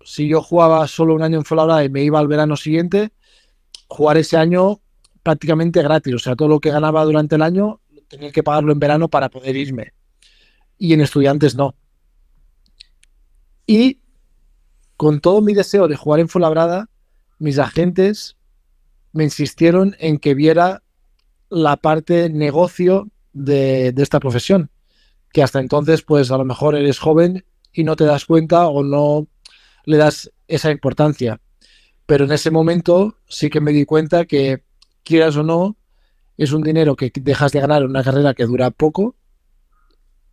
si 0.05 0.29
yo 0.29 0.43
jugaba 0.43 0.87
solo 0.89 1.15
un 1.15 1.23
año 1.23 1.39
en 1.39 1.45
Fuenlabrada 1.45 1.85
y 1.85 1.89
me 1.89 2.03
iba 2.03 2.19
al 2.19 2.29
verano 2.29 2.57
siguiente, 2.57 3.13
jugar 3.89 4.17
ese 4.17 4.37
año 4.37 4.81
prácticamente 5.23 5.83
gratis. 5.83 6.15
O 6.15 6.19
sea, 6.19 6.35
todo 6.35 6.49
lo 6.49 6.61
que 6.61 6.71
ganaba 6.71 7.05
durante 7.05 7.37
el 7.37 7.43
año 7.43 7.81
tenía 8.13 8.31
que 8.31 8.43
pagarlo 8.43 8.73
en 8.73 8.79
verano 8.79 9.09
para 9.09 9.31
poder 9.31 9.57
irme. 9.57 9.95
Y 10.77 10.93
en 10.93 11.01
estudiantes 11.01 11.55
no. 11.55 11.75
Y 13.67 14.01
con 14.97 15.21
todo 15.21 15.41
mi 15.41 15.55
deseo 15.55 15.89
de 15.89 15.97
jugar 15.97 16.21
en 16.21 16.29
Fuenlabrada, 16.29 16.91
mis 17.39 17.59
agentes 17.59 18.37
me 19.13 19.25
insistieron 19.25 19.97
en 19.99 20.19
que 20.19 20.35
viera 20.35 20.83
la 21.49 21.77
parte 21.77 22.29
negocio 22.29 23.09
de, 23.33 23.93
de 23.93 24.03
esta 24.03 24.21
profesión, 24.21 24.71
que 25.33 25.43
hasta 25.43 25.61
entonces 25.61 26.03
pues 26.03 26.31
a 26.31 26.37
lo 26.37 26.45
mejor 26.45 26.75
eres 26.75 26.99
joven 26.99 27.45
y 27.73 27.85
no 27.85 27.97
te 27.97 28.05
das 28.05 28.27
cuenta 28.27 28.69
o 28.69 28.83
no 28.83 29.27
le 29.85 29.97
das 29.97 30.31
esa 30.49 30.71
importancia. 30.71 31.41
Pero 32.05 32.25
en 32.25 32.33
ese 32.33 32.51
momento 32.51 33.17
sí 33.27 33.49
que 33.49 33.61
me 33.61 33.73
di 33.73 33.87
cuenta 33.87 34.27
que, 34.27 34.63
quieras 35.03 35.37
o 35.37 35.43
no, 35.43 35.77
es 36.43 36.53
un 36.53 36.63
dinero 36.63 36.97
que 36.97 37.13
dejas 37.15 37.53
de 37.53 37.61
ganar 37.61 37.83
en 37.83 37.91
una 37.91 38.03
carrera 38.03 38.35
que 38.35 38.47
dura 38.47 38.71
poco 38.71 39.15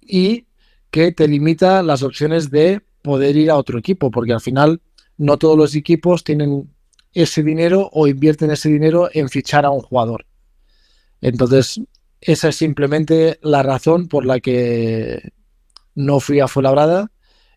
y 0.01 0.47
que 0.89 1.11
te 1.11 1.27
limita 1.27 1.83
las 1.83 2.01
opciones 2.01 2.49
de 2.49 2.81
poder 3.01 3.37
ir 3.37 3.51
a 3.51 3.57
otro 3.57 3.77
equipo, 3.77 4.09
porque 4.09 4.33
al 4.33 4.41
final 4.41 4.81
no 5.17 5.37
todos 5.37 5.57
los 5.57 5.75
equipos 5.75 6.23
tienen 6.23 6.73
ese 7.13 7.43
dinero 7.43 7.89
o 7.93 8.07
invierten 8.07 8.51
ese 8.51 8.69
dinero 8.69 9.09
en 9.13 9.29
fichar 9.29 9.65
a 9.65 9.69
un 9.69 9.81
jugador. 9.81 10.25
Entonces, 11.21 11.81
esa 12.21 12.49
es 12.49 12.55
simplemente 12.55 13.39
la 13.41 13.61
razón 13.61 14.07
por 14.07 14.25
la 14.25 14.39
que 14.39 15.31
no 15.95 16.19
fui 16.19 16.39
a 16.39 16.47
Fuenlabrada 16.47 17.11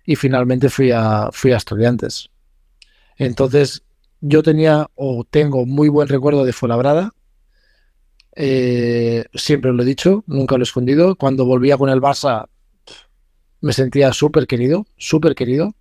y 0.05 0.17
finalmente 0.17 0.69
fui 0.69 0.91
a, 0.91 1.31
fui 1.33 1.53
a 1.53 1.57
Estudiantes. 1.57 2.29
Entonces, 3.17 3.83
yo 4.21 4.43
tenía 4.43 4.89
o 4.95 5.25
tengo 5.25 5.65
muy 5.65 5.89
buen 5.89 6.09
recuerdo 6.09 6.45
de 6.45 6.53
Fuenlabrada. 6.53 7.13
Eh, 8.35 9.25
siempre 9.35 9.73
lo 9.73 9.83
he 9.83 9.87
dicho, 9.87 10.25
nunca 10.27 10.57
lo 10.57 10.63
he 10.63 10.65
escondido. 10.65 11.17
Cuando 11.17 11.45
volvía 11.45 11.77
con 11.77 11.91
el 11.91 12.01
Barça, 12.01 12.47
me 13.61 13.73
sentía 13.73 14.13
súper 14.13 14.47
querido, 14.47 14.87
súper 14.97 15.35
querido. 15.35 15.75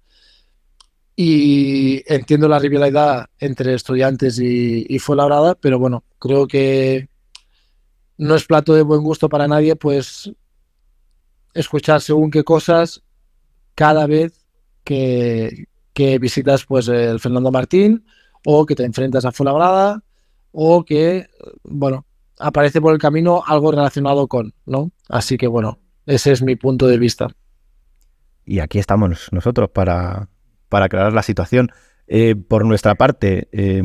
Y 1.16 2.04
entiendo 2.12 2.48
la 2.48 2.60
rivalidad 2.60 3.28
entre 3.40 3.74
estudiantes 3.74 4.40
y, 4.40 4.86
y 4.88 5.00
Fuenlabrada, 5.00 5.56
pero 5.56 5.78
bueno, 5.78 6.04
creo 6.20 6.48
que 6.48 7.10
no 8.18 8.36
es 8.36 8.46
plato 8.46 8.74
de 8.74 8.84
buen 8.84 9.02
gusto 9.02 9.30
para 9.30 9.48
nadie, 9.48 9.76
pues 9.76 10.32
escuchar 11.54 12.02
según 12.02 12.32
qué 12.32 12.44
cosas 12.44 13.04
cada 13.76 14.08
vez 14.08 14.34
que, 14.84 15.66
que 15.94 16.20
visitas 16.20 16.66
pues 16.66 16.88
el 16.88 17.20
Fernando 17.20 17.52
Martín 17.52 18.06
o 18.46 18.66
que 18.66 18.76
te 18.76 18.86
enfrentas 18.86 19.26
a 19.26 19.32
Fuenlabrada 19.32 20.04
o 20.52 20.84
que, 20.84 21.28
bueno, 21.64 22.06
aparece 22.42 22.82
por 22.82 22.94
el 22.94 23.00
camino 23.00 23.44
algo 23.46 23.72
relacionado 23.72 24.28
con, 24.28 24.54
¿no? 24.66 24.92
Así 25.10 25.38
que 25.38 25.48
bueno, 25.48 25.80
ese 26.06 26.32
es 26.32 26.42
mi 26.42 26.56
punto 26.56 26.88
de 26.88 26.98
vista. 26.98 27.28
Y 28.46 28.60
aquí 28.60 28.80
estamos 28.80 29.30
nosotros 29.32 29.70
para, 29.70 30.30
para 30.70 30.86
aclarar 30.86 31.14
la 31.14 31.24
situación. 31.24 31.72
Eh, 32.08 32.36
por 32.36 32.66
nuestra 32.66 32.96
parte, 32.96 33.48
eh, 33.52 33.82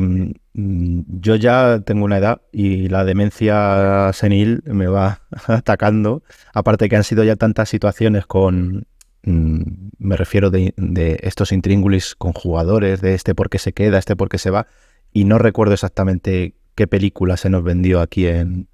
yo 0.53 1.35
ya 1.35 1.81
tengo 1.85 2.03
una 2.03 2.17
edad 2.17 2.41
y 2.51 2.89
la 2.89 3.05
demencia 3.05 4.11
senil 4.13 4.63
me 4.65 4.87
va 4.87 5.21
atacando. 5.47 6.23
Aparte 6.53 6.89
que 6.89 6.97
han 6.97 7.03
sido 7.03 7.23
ya 7.23 7.35
tantas 7.35 7.69
situaciones 7.69 8.25
con, 8.25 8.87
mm, 9.23 9.61
me 9.99 10.17
refiero 10.17 10.49
de, 10.49 10.73
de, 10.75 11.19
estos 11.21 11.51
intríngulis 11.51 12.15
con 12.15 12.33
jugadores, 12.33 12.99
de 12.99 13.13
este 13.13 13.35
por 13.35 13.49
qué 13.49 13.59
se 13.59 13.71
queda, 13.73 13.99
este 13.99 14.15
por 14.15 14.29
qué 14.29 14.39
se 14.39 14.49
va, 14.49 14.67
y 15.13 15.23
no 15.23 15.37
recuerdo 15.37 15.73
exactamente 15.73 16.55
qué 16.77 16.87
película 16.87 17.35
se 17.35 17.49
nos 17.49 17.63
vendió 17.63 17.99
aquí 17.99 18.27
en, 18.27 18.69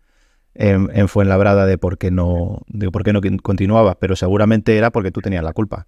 en, 0.54 0.92
en 0.94 1.08
Fuenlabrada 1.08 1.66
de 1.66 1.80
por 1.80 1.98
qué 1.98 2.12
no, 2.12 2.62
de 2.68 2.92
por 2.92 3.04
qué 3.04 3.14
no 3.14 3.22
continuaba, 3.42 3.96
pero 3.96 4.16
seguramente 4.16 4.78
era 4.78 4.92
porque 4.92 5.12
tú 5.12 5.22
tenías 5.22 5.44
la 5.44 5.54
culpa 5.54 5.88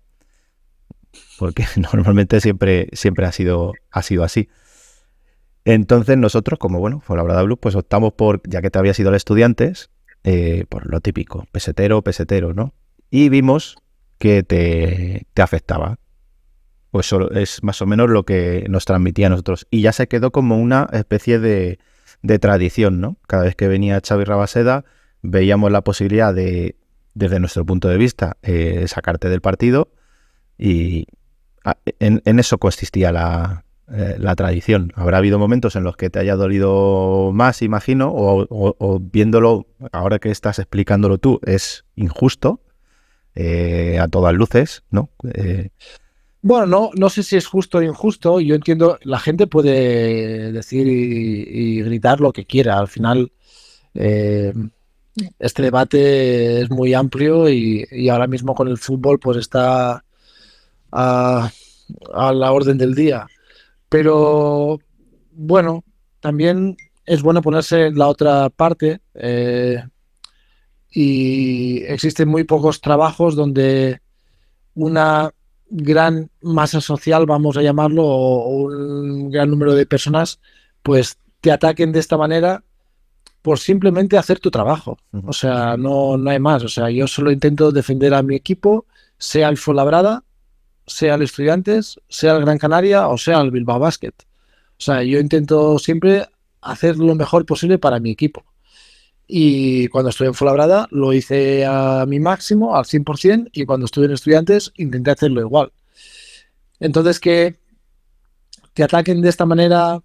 porque 1.38 1.66
normalmente 1.94 2.42
siempre, 2.42 2.90
siempre 2.94 3.26
ha, 3.26 3.32
sido, 3.32 3.74
ha 3.92 4.02
sido 4.02 4.24
así. 4.24 4.50
Entonces 5.64 6.18
nosotros, 6.18 6.60
como 6.60 6.80
bueno, 6.80 7.02
Fuenlabrada 7.02 7.42
Blue, 7.44 7.58
pues 7.58 7.76
optamos 7.76 8.14
por, 8.14 8.42
ya 8.48 8.62
que 8.62 8.70
te 8.70 8.80
habías 8.80 9.00
ido 9.00 9.10
al 9.10 9.16
estudiantes, 9.16 9.90
eh, 10.24 10.66
por 10.70 10.88
lo 10.88 11.02
típico, 11.02 11.46
pesetero, 11.52 12.02
pesetero, 12.04 12.54
¿no? 12.54 12.74
Y 13.10 13.30
vimos 13.30 13.78
que 14.18 14.44
te, 14.44 15.26
te 15.34 15.42
afectaba. 15.42 15.98
Pues 16.92 17.08
solo 17.08 17.32
es 17.32 17.62
más 17.64 17.82
o 17.82 17.86
menos 17.86 18.10
lo 18.10 18.24
que 18.24 18.66
nos 18.70 18.86
transmitía 18.86 19.28
a 19.28 19.30
nosotros. 19.30 19.68
Y 19.70 19.82
ya 19.82 19.92
se 19.92 20.08
quedó 20.08 20.32
como 20.32 20.58
una 20.58 20.88
especie 20.94 21.40
de, 21.40 21.80
de 22.26 22.40
tradición, 22.40 23.00
¿no? 23.00 23.18
Cada 23.28 23.44
vez 23.44 23.56
que 23.56 23.68
venía 23.68 24.02
Xavi 24.06 24.24
Rabaseda, 24.24 24.84
veíamos 25.22 25.72
la 25.72 25.82
posibilidad 25.82 26.34
de, 26.34 26.76
desde 27.14 27.40
nuestro 27.40 27.66
punto 27.66 27.88
de 27.88 27.98
vista, 27.98 28.38
eh, 28.42 28.86
sacarte 28.88 29.30
del 29.30 29.42
partido 29.42 29.90
y 30.58 31.08
en, 32.00 32.40
eso 32.40 32.58
consistía 32.58 33.12
la, 33.12 33.66
eh, 33.92 34.16
la, 34.20 34.36
tradición. 34.36 34.92
Habrá 34.96 35.18
habido 35.18 35.38
momentos 35.40 35.76
en 35.76 35.84
los 35.84 35.98
que 35.98 36.10
te 36.10 36.20
haya 36.20 36.36
dolido 36.36 37.32
más, 37.34 37.62
imagino, 37.62 38.10
o, 38.10 38.46
o, 38.50 38.76
o 38.78 39.00
viéndolo, 39.00 39.68
ahora 39.92 40.20
que 40.20 40.32
estás 40.32 40.60
explicándolo 40.60 41.18
tú, 41.18 41.40
es 41.46 41.86
injusto 41.96 42.62
eh, 43.36 44.00
a 44.00 44.08
todas 44.08 44.34
luces, 44.34 44.84
¿no? 44.90 45.10
Bueno, 46.46 46.68
no, 46.68 46.92
no 46.94 47.10
sé 47.10 47.24
si 47.24 47.38
es 47.38 47.48
justo 47.48 47.80
o 47.80 47.82
injusto. 47.82 48.40
Yo 48.40 48.54
entiendo, 48.54 49.00
la 49.02 49.18
gente 49.18 49.48
puede 49.48 50.52
decir 50.52 50.86
y, 50.88 51.82
gritar 51.82 52.22
lo 52.22 52.32
que 52.32 52.46
quiera. 52.46 52.78
Al 52.78 52.88
final, 52.88 53.32
eh, 53.96 54.54
este 55.40 55.64
debate 55.64 56.62
es 56.62 56.70
muy 56.70 56.94
amplio 56.94 57.50
y, 57.50 57.88
y, 57.90 58.10
ahora 58.10 58.28
mismo 58.28 58.54
con 58.54 58.68
el 58.68 58.78
fútbol 58.78 59.18
pues 59.20 59.38
está 59.38 60.06
a, 60.92 61.52
a 62.14 62.34
la 62.34 62.52
orden 62.52 62.78
del 62.78 62.94
día. 62.94 63.26
Pero 63.90 64.80
bueno, 65.32 65.84
también 66.20 66.78
es 67.08 67.24
bueno 67.24 67.42
ponerse 67.42 67.88
en 67.88 67.98
la 67.98 68.08
otra 68.08 68.52
parte. 68.52 69.02
Eh, 69.16 69.84
y 70.92 71.82
existen 71.86 72.28
muy 72.28 72.44
pocos 72.44 72.82
trabajos 72.82 73.36
donde 73.36 74.00
una 74.76 75.32
gran 75.70 76.30
masa 76.42 76.82
social, 76.82 77.26
vamos 77.26 77.58
a 77.58 77.62
llamarlo, 77.62 78.04
o 78.06 78.50
un 78.66 79.32
gran 79.32 79.50
número 79.50 79.74
de 79.74 79.86
personas, 79.86 80.40
pues 80.84 81.18
te 81.42 81.52
ataquen 81.52 81.92
de 81.92 82.00
esta 82.00 82.18
manera 82.18 82.64
por 83.42 83.60
simplemente 83.60 84.18
hacer 84.18 84.40
tu 84.40 84.50
trabajo. 84.50 84.98
O 85.26 85.34
sea, 85.34 85.78
no, 85.78 86.18
no 86.18 86.30
hay 86.32 86.40
más. 86.40 86.64
O 86.64 86.68
sea, 86.68 86.90
yo 86.90 87.06
solo 87.06 87.32
intento 87.32 87.72
defender 87.72 88.14
a 88.16 88.24
mi 88.24 88.36
equipo, 88.36 88.86
sea 89.20 89.50
el 89.50 89.58
Fuenlabrada, 89.58 90.24
sea 90.88 91.16
el 91.16 91.22
Estudiantes, 91.22 92.00
sea 92.10 92.36
el 92.36 92.42
Gran 92.42 92.58
Canaria 92.58 93.08
o 93.08 93.18
sea 93.18 93.42
el 93.42 93.52
Bilbao 93.52 93.80
Basket. 93.80 94.14
O 94.78 94.82
sea, 94.82 95.04
yo 95.04 95.20
intento 95.20 95.78
siempre 95.80 96.28
hacer 96.62 96.98
lo 96.98 97.16
mejor 97.16 97.46
posible 97.46 97.78
para 97.78 98.00
mi 98.00 98.12
equipo. 98.12 98.44
Y 99.28 99.88
cuando 99.88 100.10
estuve 100.10 100.28
en 100.28 100.34
Fuenlabrada 100.34 100.88
lo 100.92 101.14
hice 101.14 101.66
a 101.66 102.06
mi 102.08 102.20
máximo, 102.20 102.76
al 102.76 102.86
100%, 102.86 103.50
y 103.54 103.66
cuando 103.66 103.86
estuve 103.86 104.06
en 104.06 104.12
Estudiantes 104.12 104.72
intenté 104.76 105.12
hacerlo 105.12 105.42
igual. 105.42 105.72
Entonces, 106.80 107.20
que 107.20 107.56
te 108.74 108.84
ataquen 108.84 109.22
de 109.22 109.30
esta 109.30 109.46
manera 109.46 110.02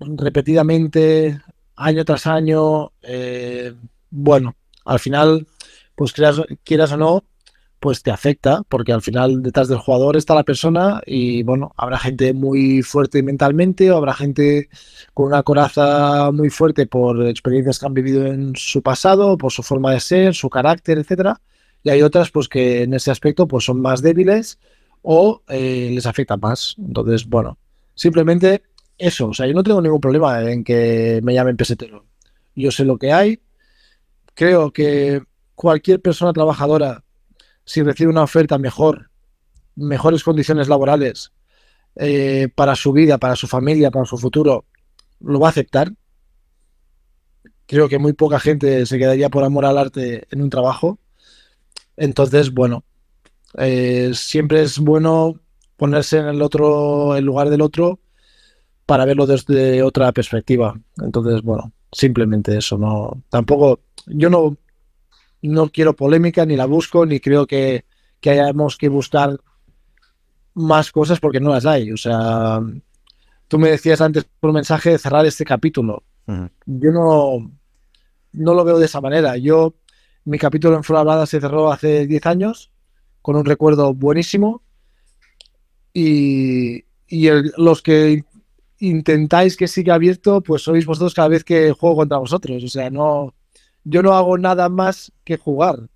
repetidamente, 0.00 1.40
año 1.76 2.04
tras 2.04 2.26
año, 2.26 2.92
eh, 3.02 3.74
bueno, 4.10 4.56
al 4.84 4.98
final, 4.98 5.46
pues 5.94 6.12
quieras, 6.12 6.42
quieras 6.64 6.92
o 6.92 6.96
no, 6.96 7.24
pues 7.84 8.02
te 8.02 8.10
afecta, 8.10 8.62
porque 8.70 8.94
al 8.94 9.02
final 9.02 9.42
detrás 9.42 9.68
del 9.68 9.76
jugador 9.76 10.16
está 10.16 10.34
la 10.34 10.42
persona 10.42 11.02
y 11.04 11.42
bueno, 11.42 11.74
habrá 11.76 11.98
gente 11.98 12.32
muy 12.32 12.80
fuerte 12.80 13.22
mentalmente 13.22 13.90
o 13.90 13.98
habrá 13.98 14.14
gente 14.14 14.70
con 15.12 15.26
una 15.26 15.42
coraza 15.42 16.30
muy 16.32 16.48
fuerte 16.48 16.86
por 16.86 17.26
experiencias 17.26 17.78
que 17.78 17.84
han 17.84 17.92
vivido 17.92 18.24
en 18.24 18.56
su 18.56 18.80
pasado, 18.80 19.36
por 19.36 19.52
su 19.52 19.62
forma 19.62 19.92
de 19.92 20.00
ser, 20.00 20.34
su 20.34 20.48
carácter, 20.48 20.96
etcétera. 20.96 21.42
Y 21.82 21.90
hay 21.90 22.00
otras 22.00 22.30
pues 22.30 22.48
que 22.48 22.84
en 22.84 22.94
ese 22.94 23.10
aspecto 23.10 23.46
pues 23.46 23.66
son 23.66 23.82
más 23.82 24.00
débiles 24.00 24.58
o 25.02 25.42
eh, 25.48 25.90
les 25.92 26.06
afecta 26.06 26.38
más. 26.38 26.76
Entonces, 26.78 27.28
bueno, 27.28 27.58
simplemente 27.94 28.62
eso, 28.96 29.28
o 29.28 29.34
sea, 29.34 29.46
yo 29.46 29.52
no 29.52 29.62
tengo 29.62 29.82
ningún 29.82 30.00
problema 30.00 30.40
en 30.50 30.64
que 30.64 31.20
me 31.22 31.34
llamen 31.34 31.58
pesetero. 31.58 32.06
Yo 32.56 32.70
sé 32.70 32.86
lo 32.86 32.96
que 32.96 33.12
hay. 33.12 33.40
Creo 34.32 34.72
que 34.72 35.20
cualquier 35.54 36.00
persona 36.00 36.32
trabajadora 36.32 37.03
si 37.64 37.82
recibe 37.82 38.10
una 38.10 38.22
oferta 38.22 38.58
mejor, 38.58 39.10
mejores 39.76 40.22
condiciones 40.22 40.68
laborales 40.68 41.32
eh, 41.96 42.48
para 42.54 42.74
su 42.74 42.92
vida, 42.92 43.18
para 43.18 43.36
su 43.36 43.46
familia, 43.46 43.90
para 43.90 44.04
su 44.04 44.18
futuro, 44.18 44.64
lo 45.20 45.40
va 45.40 45.48
a 45.48 45.50
aceptar. 45.50 45.92
Creo 47.66 47.88
que 47.88 47.98
muy 47.98 48.12
poca 48.12 48.38
gente 48.38 48.84
se 48.86 48.98
quedaría 48.98 49.30
por 49.30 49.44
amor 49.44 49.64
al 49.64 49.78
arte 49.78 50.26
en 50.30 50.42
un 50.42 50.50
trabajo. 50.50 50.98
Entonces, 51.96 52.52
bueno, 52.52 52.84
eh, 53.58 54.10
siempre 54.14 54.62
es 54.62 54.78
bueno 54.78 55.40
ponerse 55.76 56.18
en 56.18 56.26
el 56.26 56.42
otro, 56.42 57.16
en 57.16 57.24
lugar 57.24 57.50
del 57.50 57.62
otro, 57.62 58.00
para 58.86 59.04
verlo 59.04 59.26
desde 59.26 59.82
otra 59.82 60.12
perspectiva. 60.12 60.78
Entonces, 61.02 61.42
bueno, 61.42 61.72
simplemente 61.92 62.58
eso. 62.58 62.76
No, 62.76 63.22
tampoco, 63.30 63.80
yo 64.06 64.28
no, 64.28 64.56
no 65.48 65.68
quiero 65.70 65.94
polémica, 65.94 66.46
ni 66.46 66.56
la 66.56 66.66
busco, 66.66 67.04
ni 67.06 67.20
creo 67.20 67.46
que, 67.46 67.84
que 68.20 68.30
hayamos 68.30 68.76
que 68.76 68.88
buscar 68.88 69.38
más 70.54 70.90
cosas 70.90 71.20
porque 71.20 71.40
no 71.40 71.50
las 71.50 71.66
hay. 71.66 71.92
O 71.92 71.96
sea, 71.96 72.60
tú 73.48 73.58
me 73.58 73.70
decías 73.70 74.00
antes 74.00 74.24
por 74.40 74.52
mensaje 74.52 74.90
de 74.90 74.98
cerrar 74.98 75.26
este 75.26 75.44
capítulo. 75.44 76.02
Yo 76.64 76.90
no, 76.90 77.50
no 78.32 78.54
lo 78.54 78.64
veo 78.64 78.78
de 78.78 78.86
esa 78.86 79.00
manera. 79.00 79.36
Yo, 79.36 79.74
mi 80.24 80.38
capítulo 80.38 80.76
en 80.76 80.84
Fuenlabrada 80.84 81.26
se 81.26 81.40
cerró 81.40 81.70
hace 81.70 82.06
10 82.06 82.26
años 82.26 82.70
con 83.20 83.36
un 83.36 83.44
recuerdo 83.44 83.92
buenísimo 83.94 84.62
y, 85.92 86.84
los 87.56 87.82
que 87.82 88.24
intentáis 88.80 89.56
que 89.56 89.68
siga 89.68 89.94
abierto, 89.94 90.40
pues 90.40 90.62
sois 90.62 90.84
vosotros 90.84 91.14
cada 91.14 91.28
vez 91.28 91.44
que 91.44 91.72
juego 91.72 91.96
contra 91.96 92.18
vosotros. 92.18 92.64
O 92.64 92.68
sea, 92.68 92.90
no, 92.90 93.34
yo 93.84 94.02
no 94.02 94.14
hago 94.14 94.38
nada 94.38 94.68
más 94.68 95.12
que 95.24 95.36
jugar. 95.36 95.88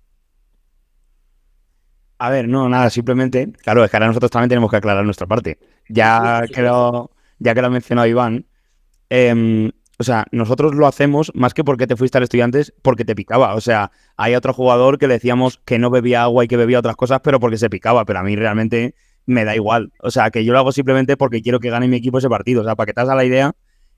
A 2.17 2.29
ver, 2.29 2.47
no, 2.47 2.67
nada, 2.67 2.89
simplemente, 2.89 3.51
claro, 3.63 3.83
es 3.83 3.89
que 3.89 3.97
ahora 3.97 4.07
nosotros 4.07 4.31
también 4.31 4.49
tenemos 4.49 4.69
que 4.69 4.77
aclarar 4.77 5.05
nuestra 5.05 5.25
parte. 5.25 5.57
Ya 5.87 6.43
que 6.53 6.61
lo, 6.61 7.11
ya 7.39 7.55
que 7.55 7.61
lo 7.61 7.67
ha 7.67 7.69
mencionado 7.69 8.07
Iván, 8.07 8.45
em, 9.09 9.71
o 9.97 10.03
sea, 10.03 10.25
nosotros 10.31 10.75
lo 10.75 10.87
hacemos 10.87 11.31
más 11.33 11.53
que 11.53 11.63
porque 11.65 11.87
te 11.87 11.97
fuiste 11.97 12.17
al 12.17 12.23
estudiantes, 12.23 12.73
porque 12.81 13.03
te 13.03 13.15
picaba. 13.15 13.55
O 13.55 13.61
sea, 13.61 13.91
hay 14.15 14.35
otro 14.35 14.53
jugador 14.53 14.97
que 14.97 15.07
le 15.07 15.15
decíamos 15.15 15.61
que 15.65 15.77
no 15.77 15.89
bebía 15.89 16.23
agua 16.23 16.45
y 16.45 16.47
que 16.47 16.55
bebía 16.57 16.79
otras 16.79 16.95
cosas, 16.95 17.19
pero 17.21 17.39
porque 17.39 17.57
se 17.57 17.69
picaba. 17.69 18.05
Pero 18.05 18.19
a 18.19 18.23
mí 18.23 18.35
realmente 18.35 18.95
me 19.25 19.43
da 19.43 19.55
igual. 19.55 19.91
O 20.01 20.09
sea, 20.09 20.29
que 20.31 20.45
yo 20.45 20.53
lo 20.53 20.59
hago 20.59 20.71
simplemente 20.71 21.17
porque 21.17 21.41
quiero 21.41 21.59
que 21.59 21.69
gane 21.69 21.89
mi 21.89 21.97
equipo 21.97 22.17
ese 22.17 22.29
partido. 22.29 22.61
O 22.61 22.63
sea, 22.63 22.75
para 22.75 22.85
que 22.85 22.93
te 22.93 23.01
hagas 23.01 23.17
la 23.17 23.25
idea, 23.25 23.53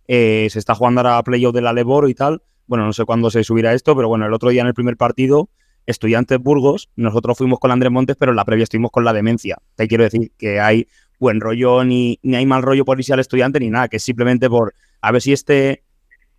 eh, 0.08 0.47
se 0.49 0.58
está 0.58 0.73
jugando 0.73 1.01
ahora 1.01 1.17
a 1.17 1.23
playoff 1.23 1.54
de 1.54 1.62
la 1.62 1.71
Leboro 1.71 2.10
y 2.10 2.15
tal. 2.15 2.41
Bueno, 2.72 2.86
no 2.86 2.94
sé 2.94 3.04
cuándo 3.04 3.30
se 3.30 3.44
subirá 3.44 3.74
esto, 3.74 3.98
pero 3.98 4.08
bueno, 4.08 4.26
el 4.26 4.34
otro 4.34 4.50
día 4.50 4.62
en 4.62 4.68
el 4.68 4.74
primer 4.74 4.96
partido, 4.96 5.50
Estudiantes 5.86 6.40
Burgos, 6.40 6.90
nosotros 6.96 7.38
fuimos 7.38 7.60
con 7.60 7.70
Andrés 7.70 7.92
Montes, 7.92 8.16
pero 8.18 8.32
en 8.32 8.38
la 8.38 8.46
previa 8.46 8.64
estuvimos 8.64 8.92
con 8.92 9.04
la 9.04 9.12
demencia. 9.12 9.58
Te 9.76 9.90
quiero 9.90 10.06
decir 10.06 10.32
que 10.38 10.62
hay 10.62 10.88
buen 11.20 11.42
rollo, 11.42 11.84
ni, 11.84 12.18
ni 12.24 12.38
hay 12.38 12.46
mal 12.46 12.64
rollo 12.64 12.86
por 12.86 12.98
irse 12.98 13.12
al 13.12 13.20
estudiante, 13.20 13.60
ni 13.60 13.70
nada, 13.70 13.90
que 13.90 13.98
es 13.98 14.04
simplemente 14.04 14.50
por 14.50 14.74
a 15.02 15.12
ver 15.12 15.22
si 15.22 15.34
este 15.34 15.84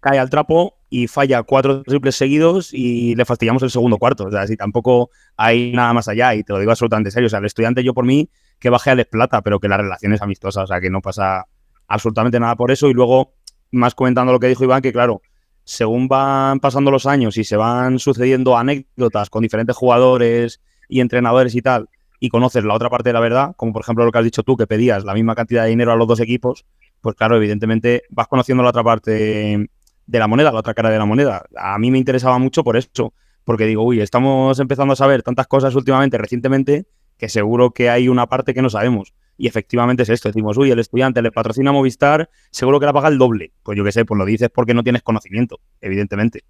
cae 0.00 0.18
al 0.18 0.30
trapo 0.30 0.78
y 0.88 1.06
falla 1.06 1.42
cuatro 1.42 1.82
triples 1.82 2.16
seguidos 2.16 2.72
y 2.72 3.14
le 3.14 3.26
fastidiamos 3.26 3.62
el 3.62 3.70
segundo 3.70 3.98
cuarto. 3.98 4.24
O 4.24 4.30
sea, 4.30 4.46
si 4.46 4.56
tampoco 4.56 5.10
hay 5.36 5.72
nada 5.72 5.92
más 5.92 6.08
allá, 6.08 6.34
y 6.34 6.44
te 6.44 6.54
lo 6.54 6.60
digo 6.60 6.70
absolutamente 6.70 7.10
serio. 7.10 7.26
O 7.26 7.28
sea, 7.28 7.40
el 7.40 7.44
estudiante, 7.44 7.84
yo 7.84 7.92
por 7.92 8.06
mí, 8.06 8.30
que 8.58 8.70
baje 8.70 8.88
a 8.88 8.94
Les 8.94 9.04
Plata, 9.06 9.42
pero 9.42 9.60
que 9.60 9.68
la 9.68 9.76
relación 9.76 10.14
es 10.14 10.22
amistosa, 10.22 10.62
o 10.62 10.66
sea, 10.66 10.80
que 10.80 10.88
no 10.88 11.02
pasa 11.02 11.44
absolutamente 11.88 12.40
nada 12.40 12.56
por 12.56 12.70
eso. 12.70 12.88
Y 12.88 12.94
luego, 12.94 13.34
más 13.70 13.94
comentando 13.94 14.32
lo 14.32 14.40
que 14.40 14.48
dijo 14.48 14.64
Iván, 14.64 14.80
que 14.80 14.94
claro, 14.94 15.20
según 15.64 16.08
van 16.08 16.60
pasando 16.60 16.90
los 16.90 17.06
años 17.06 17.36
y 17.36 17.44
se 17.44 17.56
van 17.56 17.98
sucediendo 17.98 18.56
anécdotas 18.56 19.30
con 19.30 19.42
diferentes 19.42 19.76
jugadores 19.76 20.60
y 20.88 21.00
entrenadores 21.00 21.54
y 21.54 21.62
tal, 21.62 21.88
y 22.18 22.28
conoces 22.28 22.64
la 22.64 22.74
otra 22.74 22.90
parte 22.90 23.08
de 23.08 23.14
la 23.14 23.20
verdad, 23.20 23.54
como 23.56 23.72
por 23.72 23.82
ejemplo 23.82 24.04
lo 24.04 24.12
que 24.12 24.18
has 24.18 24.24
dicho 24.24 24.42
tú, 24.42 24.56
que 24.56 24.66
pedías 24.66 25.04
la 25.04 25.14
misma 25.14 25.34
cantidad 25.34 25.64
de 25.64 25.70
dinero 25.70 25.92
a 25.92 25.96
los 25.96 26.06
dos 26.06 26.20
equipos, 26.20 26.64
pues 27.00 27.16
claro, 27.16 27.36
evidentemente 27.36 28.04
vas 28.10 28.28
conociendo 28.28 28.62
la 28.62 28.70
otra 28.70 28.84
parte 28.84 29.68
de 30.06 30.18
la 30.18 30.26
moneda, 30.28 30.52
la 30.52 30.60
otra 30.60 30.74
cara 30.74 30.90
de 30.90 30.98
la 30.98 31.04
moneda. 31.04 31.44
A 31.56 31.78
mí 31.78 31.90
me 31.90 31.98
interesaba 31.98 32.38
mucho 32.38 32.62
por 32.62 32.76
eso, 32.76 33.12
porque 33.44 33.66
digo, 33.66 33.82
uy, 33.82 34.00
estamos 34.00 34.58
empezando 34.60 34.92
a 34.92 34.96
saber 34.96 35.22
tantas 35.22 35.46
cosas 35.46 35.74
últimamente, 35.74 36.16
recientemente, 36.18 36.86
que 37.18 37.28
seguro 37.28 37.72
que 37.72 37.90
hay 37.90 38.08
una 38.08 38.26
parte 38.26 38.54
que 38.54 38.62
no 38.62 38.70
sabemos. 38.70 39.14
Y 39.42 39.48
efectivamente 39.48 40.04
es 40.04 40.08
esto. 40.08 40.28
Decimos, 40.28 40.56
uy, 40.56 40.70
el 40.70 40.78
estudiante 40.78 41.20
le 41.20 41.32
patrocina 41.32 41.70
a 41.70 41.72
Movistar, 41.72 42.30
seguro 42.52 42.78
que 42.78 42.86
la 42.86 42.92
paga 42.92 43.08
el 43.08 43.18
doble. 43.18 43.50
Pues 43.64 43.76
yo 43.76 43.82
qué 43.82 43.90
sé, 43.90 44.04
pues 44.04 44.16
lo 44.16 44.24
dices 44.24 44.50
porque 44.54 44.72
no 44.72 44.84
tienes 44.84 45.02
conocimiento, 45.02 45.58
evidentemente. 45.80 46.44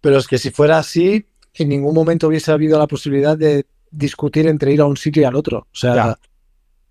Pero 0.00 0.16
es 0.16 0.28
que 0.28 0.38
si 0.38 0.52
fuera 0.52 0.78
así, 0.78 1.26
en 1.54 1.68
ningún 1.68 1.92
momento 1.92 2.28
hubiese 2.28 2.52
habido 2.52 2.78
la 2.78 2.86
posibilidad 2.86 3.36
de 3.36 3.66
discutir 3.90 4.46
entre 4.46 4.72
ir 4.72 4.80
a 4.80 4.84
un 4.84 4.96
sitio 4.96 5.22
y 5.22 5.24
al 5.24 5.34
otro. 5.34 5.66
O 5.72 5.76
sea, 5.76 6.16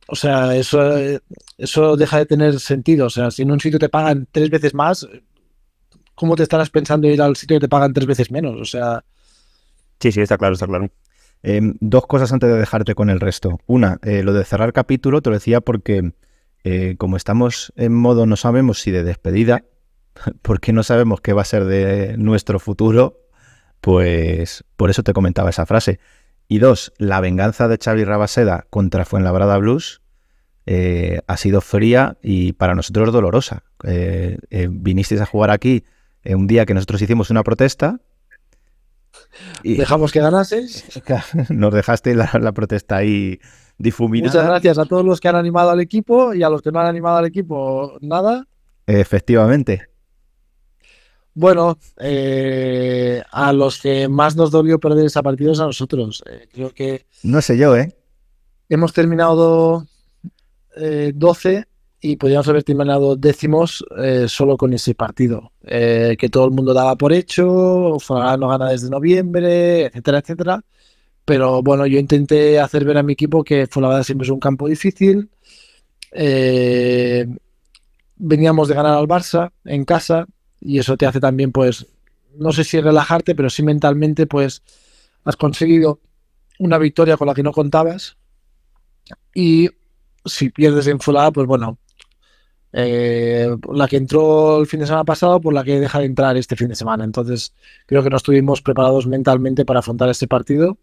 o 0.08 0.16
sea 0.18 0.58
eso, 0.58 0.82
eso 1.58 1.96
deja 1.96 2.18
de 2.18 2.26
tener 2.26 2.60
sentido. 2.60 3.06
O 3.06 3.10
sea, 3.10 3.32
si 3.32 3.44
en 3.44 3.52
un 3.52 3.62
sitio 3.62 3.80
te 3.80 3.88
pagan 3.88 4.28
tres 4.30 4.50
veces 4.50 4.74
más, 4.74 5.08
¿cómo 6.16 6.36
te 6.36 6.44
estarás 6.44 6.70
pensando 6.70 7.08
ir 7.08 7.22
al 7.22 7.38
sitio 7.38 7.56
que 7.56 7.62
te 7.62 7.70
pagan 7.70 7.94
tres 7.94 8.08
veces 8.08 8.30
menos? 8.30 8.60
O 8.60 8.66
sea. 8.66 9.06
Sí, 10.02 10.12
sí, 10.12 10.20
está 10.20 10.38
claro, 10.38 10.56
está 10.56 10.68
claro. 10.68 10.92
Em, 11.42 11.76
dos 11.80 12.06
cosas 12.06 12.34
antes 12.34 12.50
de 12.50 12.58
dejarte 12.58 12.96
con 12.96 13.10
el 13.10 13.20
resto. 13.20 13.60
Una, 13.66 14.00
eh, 14.04 14.24
lo 14.24 14.34
de 14.34 14.44
cerrar 14.44 14.74
capítulo, 14.74 15.22
te 15.22 15.30
lo 15.30 15.36
decía 15.36 15.62
porque 15.62 16.12
eh, 16.64 16.96
como 16.98 17.16
estamos 17.16 17.72
en 17.78 17.94
modo 17.94 18.26
no 18.26 18.36
sabemos 18.36 18.82
si 18.82 18.92
de 18.92 19.04
despedida, 19.04 19.64
porque 20.42 20.74
no 20.74 20.84
sabemos 20.84 21.22
qué 21.22 21.34
va 21.34 21.44
a 21.44 21.46
ser 21.46 21.66
de 21.66 22.18
nuestro 22.18 22.60
futuro, 22.60 23.22
pues 23.80 24.66
por 24.76 24.90
eso 24.90 25.04
te 25.04 25.14
comentaba 25.14 25.50
esa 25.50 25.66
frase. 25.66 26.00
Y 26.50 26.60
dos, 26.60 26.92
la 26.98 27.22
venganza 27.22 27.68
de 27.68 27.78
Xavi 27.78 28.04
Rabaseda 28.04 28.66
contra 28.70 29.06
Fuenlabrada 29.06 29.58
Blues 29.58 30.02
eh, 30.66 31.22
ha 31.28 31.38
sido 31.38 31.62
fría 31.62 32.18
y 32.22 32.54
para 32.54 32.76
nosotros 32.76 33.14
dolorosa. 33.14 33.64
vinisteis 34.52 35.22
a 35.22 35.26
jugar 35.26 35.52
aquí 35.52 35.86
un 36.26 36.48
día 36.48 36.66
que 36.66 36.74
nosotros 36.74 37.02
hicimos 37.02 37.30
una 37.30 37.44
protesta 37.44 38.02
y 39.64 39.76
Dejamos 39.76 40.12
que 40.12 40.20
ganases. 40.20 40.86
Nos 41.50 41.74
dejaste 41.74 42.16
la, 42.16 42.52
protesta 42.54 42.98
ahí 42.98 43.40
difuminada. 43.78 44.32
Muchas 44.32 44.48
gracias 44.48 44.78
a 44.78 44.86
todos 44.86 45.06
los 45.06 45.20
que 45.20 45.28
han 45.28 45.36
animado 45.36 45.70
al 45.70 45.80
equipo 45.80 46.34
y 46.34 46.44
a 46.44 46.50
los 46.50 46.62
que 46.62 46.72
no 46.72 46.80
han 46.80 46.88
animado 46.88 47.18
al 47.18 47.26
equipo, 47.26 47.98
nada. 48.02 48.46
Efectivamente. 48.86 49.88
Bueno, 51.34 51.78
eh, 52.00 53.24
a 53.32 53.54
los 53.54 53.80
que 53.80 54.10
más 54.10 54.36
nos 54.36 54.52
dolió 54.52 54.80
perder 54.80 55.06
esa 55.06 55.24
partida 55.24 55.52
es 55.52 55.60
a 55.60 55.66
nosotros. 55.66 56.24
Eh, 56.30 56.48
creo 56.52 56.74
que. 56.74 57.06
No 57.24 57.42
sé 57.42 57.58
yo, 57.58 57.78
¿eh? 57.78 57.96
Hemos 58.68 58.94
terminado 58.94 59.86
12 60.76 61.69
y 62.02 62.16
podríamos 62.16 62.48
haber 62.48 62.64
terminado 62.64 63.16
décimos 63.16 63.84
eh, 63.98 64.26
solo 64.28 64.56
con 64.58 64.74
ese 64.74 64.96
partido, 64.96 65.52
eh, 65.64 66.16
que 66.18 66.30
todo 66.30 66.46
el 66.46 66.52
mundo 66.52 66.74
daba 66.74 66.96
por 66.96 67.12
hecho, 67.12 67.98
Fuenlabrada 68.00 68.38
no 68.38 68.48
gana 68.48 68.70
desde 68.70 68.90
noviembre, 68.90 69.86
etcétera, 69.88 70.20
etcétera. 70.20 70.64
Pero 71.26 71.62
bueno, 71.62 71.86
yo 71.86 72.00
intenté 72.00 72.60
hacer 72.60 72.86
ver 72.86 72.98
a 72.98 73.04
mi 73.04 73.14
equipo 73.14 73.44
que 73.44 73.68
Fuenlabrada 73.68 74.04
siempre 74.04 74.26
es 74.26 74.32
un 74.32 74.40
campo 74.40 74.68
difícil. 74.68 75.30
Eh, 76.12 77.28
veníamos 78.16 78.68
de 78.70 78.76
ganar 78.76 78.98
al 78.98 79.08
Barça 79.08 79.52
en 79.66 79.86
casa 79.86 80.26
y 80.62 80.80
eso 80.80 80.98
te 80.98 81.06
hace 81.06 81.20
también, 81.20 81.52
pues, 81.52 81.86
no 82.36 82.52
sé 82.54 82.64
si 82.64 82.80
relajarte, 82.80 83.36
pero 83.36 83.50
sí 83.50 83.62
mentalmente, 83.62 84.26
pues, 84.26 84.64
has 85.26 85.36
conseguido 85.36 86.00
una 86.60 86.78
victoria 86.78 87.18
con 87.18 87.28
la 87.28 87.34
que 87.34 87.44
no 87.44 87.52
contabas. 87.52 88.18
Y 89.36 89.70
si 90.26 90.50
pierdes 90.50 90.88
en 90.88 91.00
Fuenlabrada, 91.00 91.32
pues 91.32 91.48
bueno, 91.48 91.78
eh, 92.72 93.56
la 93.74 93.88
que 93.88 93.98
entró 93.98 94.60
el 94.60 94.68
fin 94.68 94.80
de 94.80 94.86
semana 94.86 95.04
pasado 95.04 95.42
por 95.42 95.54
la 95.54 95.64
que 95.64 95.80
deja 95.80 96.00
de 96.00 96.06
entrar 96.06 96.38
este 96.38 96.56
fin 96.56 96.68
de 96.68 96.76
semana. 96.76 97.04
Entonces, 97.04 97.54
creo 97.86 98.04
que 98.04 98.10
no 98.10 98.18
estuvimos 98.18 98.62
preparados 98.62 99.08
mentalmente 99.08 99.66
para 99.66 99.80
afrontar 99.80 100.10
este 100.10 100.28
partido 100.28 100.78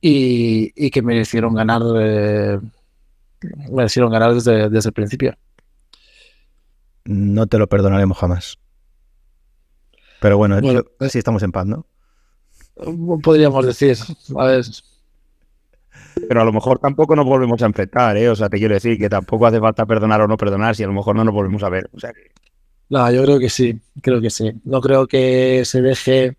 y, 0.00 0.90
que 0.90 1.02
merecieron 1.02 1.54
ganar, 1.54 1.82
eh, 2.00 2.58
merecieron 3.70 4.10
ganar 4.10 4.34
desde, 4.34 4.64
el 4.64 4.92
principio. 4.92 5.36
No 7.04 7.46
te 7.46 7.58
lo 7.58 7.68
perdonaremos 7.68 8.18
jamás. 8.18 8.58
Pero 10.20 10.36
bueno, 10.36 10.60
bueno 10.60 10.82
eh, 11.00 11.08
sí 11.08 11.18
estamos 11.18 11.42
en 11.42 11.52
paz, 11.52 11.66
¿no? 11.66 11.86
Podríamos 13.22 13.64
decir, 13.64 13.96
a 14.36 14.44
ver, 14.44 14.64
pero 16.26 16.42
a 16.42 16.44
lo 16.44 16.52
mejor 16.52 16.78
tampoco 16.78 17.14
nos 17.14 17.26
volvemos 17.26 17.62
a 17.62 17.66
enfrentar, 17.66 18.16
¿eh? 18.16 18.28
O 18.28 18.36
sea, 18.36 18.48
te 18.48 18.58
quiero 18.58 18.74
decir 18.74 18.98
que 18.98 19.08
tampoco 19.08 19.46
hace 19.46 19.60
falta 19.60 19.86
perdonar 19.86 20.20
o 20.22 20.28
no 20.28 20.36
perdonar 20.36 20.74
si 20.74 20.82
a 20.82 20.86
lo 20.86 20.92
mejor 20.92 21.16
no 21.16 21.24
nos 21.24 21.34
volvemos 21.34 21.62
a 21.62 21.68
ver. 21.68 21.90
No, 22.88 23.10
yo 23.10 23.22
creo 23.24 23.38
que 23.38 23.50
sí, 23.50 23.78
creo 24.00 24.20
que 24.20 24.30
sí. 24.30 24.52
No 24.64 24.80
creo 24.80 25.06
que 25.06 25.62
se 25.64 25.82
deje 25.82 26.36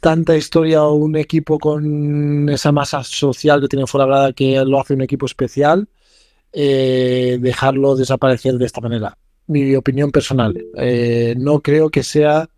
tanta 0.00 0.36
historia 0.36 0.84
o 0.84 0.94
un 0.94 1.16
equipo 1.16 1.58
con 1.58 2.48
esa 2.48 2.72
masa 2.72 3.02
social 3.02 3.60
que 3.60 3.68
tiene 3.68 3.86
Fuera 3.86 4.32
que 4.32 4.64
lo 4.64 4.80
hace 4.80 4.94
un 4.94 5.02
equipo 5.02 5.26
especial, 5.26 5.88
eh, 6.52 7.38
dejarlo 7.40 7.96
desaparecer 7.96 8.54
de 8.54 8.66
esta 8.66 8.80
manera. 8.80 9.16
Mi 9.46 9.74
opinión 9.74 10.10
personal. 10.10 10.56
Eh, 10.76 11.34
no 11.36 11.60
creo 11.60 11.90
que 11.90 12.02
sea 12.02 12.48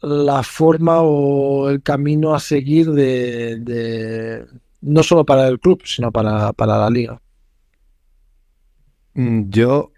la 0.00 0.42
forma 0.42 1.00
o 1.00 1.68
el 1.68 1.82
camino 1.82 2.34
a 2.34 2.40
seguir 2.40 2.90
de, 2.90 4.46
no 4.80 5.02
solo 5.02 5.24
para 5.24 5.48
el 5.48 5.58
club, 5.58 5.82
sino 5.84 6.12
para, 6.12 6.52
la 6.56 6.90
liga. 6.90 7.20
Mm, 9.14 9.50
yo, 9.50 9.92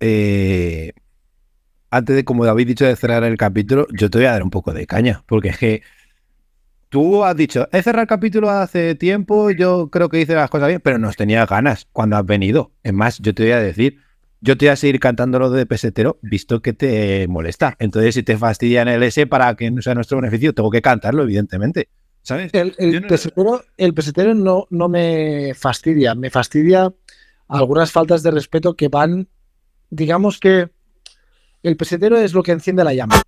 eh, 0.00 0.92
antes 1.90 2.16
de, 2.16 2.24
como 2.24 2.44
habéis 2.44 2.68
dicho, 2.68 2.84
de 2.84 2.96
cerrar 2.96 3.24
el 3.24 3.36
capítulo, 3.36 3.86
yo 3.92 4.10
te 4.10 4.18
voy 4.18 4.26
a 4.26 4.32
dar 4.32 4.42
un 4.42 4.50
poco 4.50 4.72
de 4.72 4.86
caña, 4.86 5.24
porque 5.26 5.48
es 5.48 5.58
que 5.58 5.82
tú 6.88 7.24
has 7.24 7.36
dicho, 7.36 7.68
he 7.72 7.82
cerrado 7.82 8.02
el 8.02 8.08
capítulo 8.08 8.50
hace 8.50 8.94
tiempo, 8.94 9.50
yo 9.50 9.88
creo 9.90 10.08
que 10.08 10.20
hice 10.20 10.34
las 10.34 10.50
cosas 10.50 10.68
bien, 10.68 10.80
pero 10.82 10.98
nos 10.98 11.16
tenía 11.16 11.46
ganas 11.46 11.86
cuando 11.92 12.16
has 12.16 12.26
venido. 12.26 12.72
Es 12.82 12.92
más, 12.92 13.18
yo 13.18 13.34
te 13.34 13.44
voy 13.44 13.52
a 13.52 13.60
decir, 13.60 14.00
yo 14.46 14.56
te 14.56 14.66
voy 14.66 14.70
a 14.70 14.76
seguir 14.76 15.00
cantando 15.00 15.40
lo 15.40 15.50
de 15.50 15.66
pesetero, 15.66 16.18
visto 16.22 16.62
que 16.62 16.72
te 16.72 17.26
molesta. 17.26 17.74
Entonces, 17.80 18.14
si 18.14 18.22
te 18.22 18.38
fastidia 18.38 18.82
en 18.82 18.88
el 18.88 19.02
S 19.02 19.26
para 19.26 19.56
que 19.56 19.72
no 19.72 19.82
sea 19.82 19.94
nuestro 19.94 20.18
beneficio, 20.18 20.54
tengo 20.54 20.70
que 20.70 20.80
cantarlo, 20.80 21.24
evidentemente. 21.24 21.88
¿Sabes? 22.22 22.52
El, 22.54 22.72
pesetero, 23.06 23.62
el 23.76 23.92
pesetero 23.92 24.34
no, 24.34 24.66
no 24.70 24.88
me 24.88 25.52
fastidia, 25.54 26.14
me 26.14 26.30
fastidia 26.30 26.92
algunas 27.48 27.90
faltas 27.90 28.22
de 28.22 28.30
respeto 28.30 28.74
que 28.74 28.88
van, 28.88 29.28
digamos 29.90 30.38
que 30.38 30.70
el 31.62 31.76
pesetero 31.76 32.16
es 32.16 32.32
lo 32.32 32.44
que 32.44 32.52
enciende 32.52 32.84
la 32.84 32.94
llama. 32.94 33.20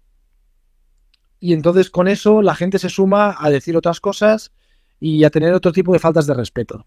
Y 1.40 1.52
entonces 1.52 1.90
con 1.90 2.06
eso 2.06 2.42
la 2.42 2.54
gente 2.54 2.78
se 2.78 2.88
suma 2.88 3.36
a 3.38 3.50
decir 3.50 3.76
otras 3.76 4.00
cosas 4.00 4.52
y 5.00 5.24
a 5.24 5.30
tener 5.30 5.52
otro 5.52 5.72
tipo 5.72 5.92
de 5.92 5.98
faltas 5.98 6.26
de 6.26 6.34
respeto. 6.34 6.86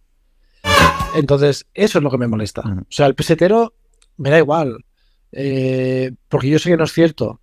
Entonces, 1.16 1.68
eso 1.74 2.00
es 2.00 2.04
lo 2.04 2.10
que 2.10 2.18
me 2.18 2.28
molesta. 2.28 2.62
O 2.62 2.86
sea, 2.90 3.06
el 3.06 3.16
pesetero 3.16 3.74
me 4.18 4.30
da 4.30 4.38
igual, 4.38 4.84
eh, 5.32 6.12
porque 6.28 6.50
yo 6.50 6.60
sé 6.60 6.70
que 6.70 6.78
no 6.78 6.84
es 6.84 6.94
cierto. 6.94 7.40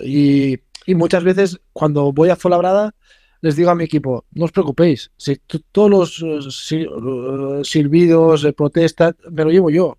Y, 0.00 0.58
muchas 0.94 1.22
veces 1.22 1.60
cuando 1.74 2.12
voy 2.12 2.30
a 2.30 2.36
Fuenlabrada 2.36 2.94
les 3.42 3.56
digo 3.56 3.70
a 3.70 3.74
mi 3.74 3.84
equipo, 3.84 4.24
no 4.32 4.46
os 4.46 4.52
preocupéis, 4.52 5.12
si 5.16 5.36
todos 5.70 5.90
los 5.90 6.22
uh, 6.22 7.62
silbidos, 7.62 8.42
de 8.42 8.52
protesta, 8.52 9.14
me 9.30 9.44
lo 9.44 9.50
llevo 9.50 9.70
yo. 9.70 9.86
O 9.86 9.98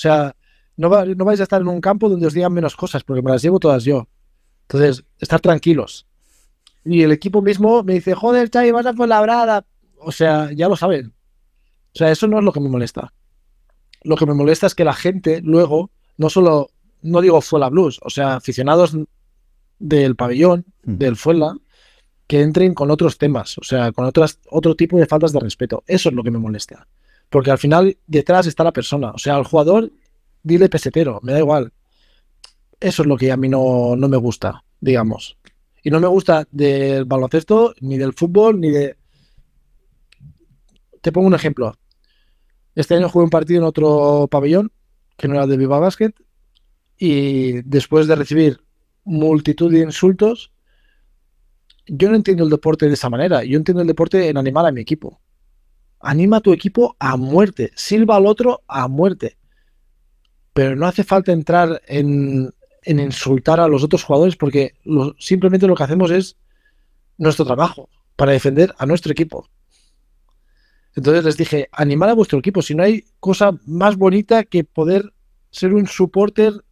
sea, 0.00 0.34
no, 0.76 0.88
vais 0.88 1.40
a 1.40 1.42
estar 1.42 1.60
en 1.60 1.68
un 1.68 1.80
campo 1.80 2.08
donde 2.08 2.26
os 2.26 2.32
digan 2.32 2.52
menos 2.52 2.76
cosas, 2.76 3.04
porque 3.04 3.20
me 3.20 3.30
las 3.30 3.42
llevo 3.42 3.58
todas 3.58 3.84
yo. 3.84 4.08
Entonces, 4.62 5.04
estar 5.18 5.40
tranquilos. 5.40 6.06
Y 6.84 7.02
el 7.02 7.12
equipo 7.12 7.42
mismo 7.42 7.82
me 7.82 7.94
dice, 7.94 8.14
joder, 8.14 8.48
Chay, 8.48 8.70
vas 8.70 8.86
a 8.86 8.94
Fuenlabrada. 8.94 9.66
O 9.98 10.12
sea, 10.12 10.50
ya 10.52 10.68
lo 10.68 10.76
saben. 10.76 11.12
O 11.94 11.98
sea, 11.98 12.10
eso 12.10 12.26
no 12.28 12.38
es 12.38 12.44
lo 12.44 12.52
que 12.52 12.60
me 12.60 12.68
molesta. 12.68 13.12
Lo 14.02 14.16
que 14.16 14.26
me 14.26 14.34
molesta 14.34 14.66
es 14.66 14.74
que 14.74 14.84
la 14.84 14.94
gente 14.94 15.40
luego, 15.42 15.90
no 16.16 16.30
solo, 16.30 16.70
no 17.02 17.20
digo 17.20 17.40
Fuela 17.40 17.68
Blues, 17.68 18.00
o 18.02 18.10
sea, 18.10 18.36
aficionados 18.36 18.96
del 19.78 20.16
pabellón, 20.16 20.64
mm. 20.84 20.96
del 20.96 21.16
Fuela, 21.16 21.56
que 22.26 22.42
entren 22.42 22.74
con 22.74 22.90
otros 22.90 23.16
temas, 23.16 23.56
o 23.58 23.64
sea, 23.64 23.90
con 23.92 24.04
otras, 24.04 24.38
otro 24.50 24.76
tipo 24.76 24.98
de 24.98 25.06
faltas 25.06 25.32
de 25.32 25.40
respeto. 25.40 25.82
Eso 25.86 26.10
es 26.10 26.14
lo 26.14 26.22
que 26.22 26.30
me 26.30 26.38
molesta. 26.38 26.86
Porque 27.30 27.50
al 27.50 27.58
final 27.58 27.96
detrás 28.06 28.46
está 28.46 28.64
la 28.64 28.72
persona. 28.72 29.10
O 29.12 29.18
sea, 29.18 29.36
al 29.36 29.44
jugador, 29.44 29.90
dile 30.42 30.68
pesetero, 30.68 31.20
me 31.22 31.32
da 31.32 31.38
igual. 31.38 31.72
Eso 32.80 33.02
es 33.02 33.08
lo 33.08 33.16
que 33.16 33.32
a 33.32 33.36
mí 33.36 33.48
no, 33.48 33.96
no 33.96 34.08
me 34.08 34.16
gusta, 34.18 34.62
digamos. 34.80 35.38
Y 35.82 35.90
no 35.90 36.00
me 36.00 36.06
gusta 36.06 36.46
del 36.50 37.06
baloncesto, 37.06 37.74
ni 37.80 37.96
del 37.96 38.12
fútbol, 38.12 38.60
ni 38.60 38.70
de... 38.70 38.96
Te 41.00 41.12
pongo 41.12 41.28
un 41.28 41.34
ejemplo. 41.34 41.74
Este 42.78 42.94
año 42.94 43.08
jugué 43.08 43.24
un 43.24 43.30
partido 43.30 43.58
en 43.58 43.64
otro 43.64 44.28
pabellón, 44.30 44.70
que 45.16 45.26
no 45.26 45.34
era 45.34 45.48
de 45.48 45.56
Viva 45.56 45.80
Basket, 45.80 46.12
y 46.96 47.62
después 47.62 48.06
de 48.06 48.14
recibir 48.14 48.60
multitud 49.02 49.72
de 49.72 49.80
insultos, 49.80 50.52
yo 51.88 52.08
no 52.08 52.14
entiendo 52.14 52.44
el 52.44 52.50
deporte 52.50 52.86
de 52.86 52.94
esa 52.94 53.10
manera. 53.10 53.42
Yo 53.42 53.56
entiendo 53.56 53.82
el 53.82 53.88
deporte 53.88 54.28
en 54.28 54.36
animar 54.36 54.64
a 54.64 54.70
mi 54.70 54.80
equipo. 54.80 55.20
Anima 55.98 56.36
a 56.36 56.40
tu 56.40 56.52
equipo 56.52 56.94
a 57.00 57.16
muerte. 57.16 57.72
Silba 57.74 58.14
al 58.14 58.26
otro 58.26 58.62
a 58.68 58.86
muerte. 58.86 59.38
Pero 60.52 60.76
no 60.76 60.86
hace 60.86 61.02
falta 61.02 61.32
entrar 61.32 61.82
en, 61.88 62.54
insultar 62.86 63.58
a 63.58 63.66
los 63.66 63.82
otros 63.82 64.04
jugadores 64.04 64.36
porque 64.36 64.74
simplemente 65.18 65.66
lo 65.66 65.74
que 65.74 65.82
hacemos 65.82 66.12
es 66.12 66.36
nuestro 67.16 67.44
trabajo 67.44 67.88
para 68.14 68.30
defender 68.30 68.72
a 68.78 68.86
nuestro 68.86 69.10
equipo. 69.10 69.48
Entonces 70.98 71.24
les 71.24 71.36
dije, 71.36 71.68
animar 71.70 72.08
a 72.08 72.14
vuestro 72.14 72.40
equipo. 72.40 72.60
Si 72.60 72.74
no 72.74 72.82
hay 72.82 73.04
cosa 73.20 73.52
más 73.66 73.96
bonita 73.96 74.42
que 74.42 74.64
poder 74.64 75.14
ser 75.48 75.72
un 75.72 75.86
supporter, 75.86 76.64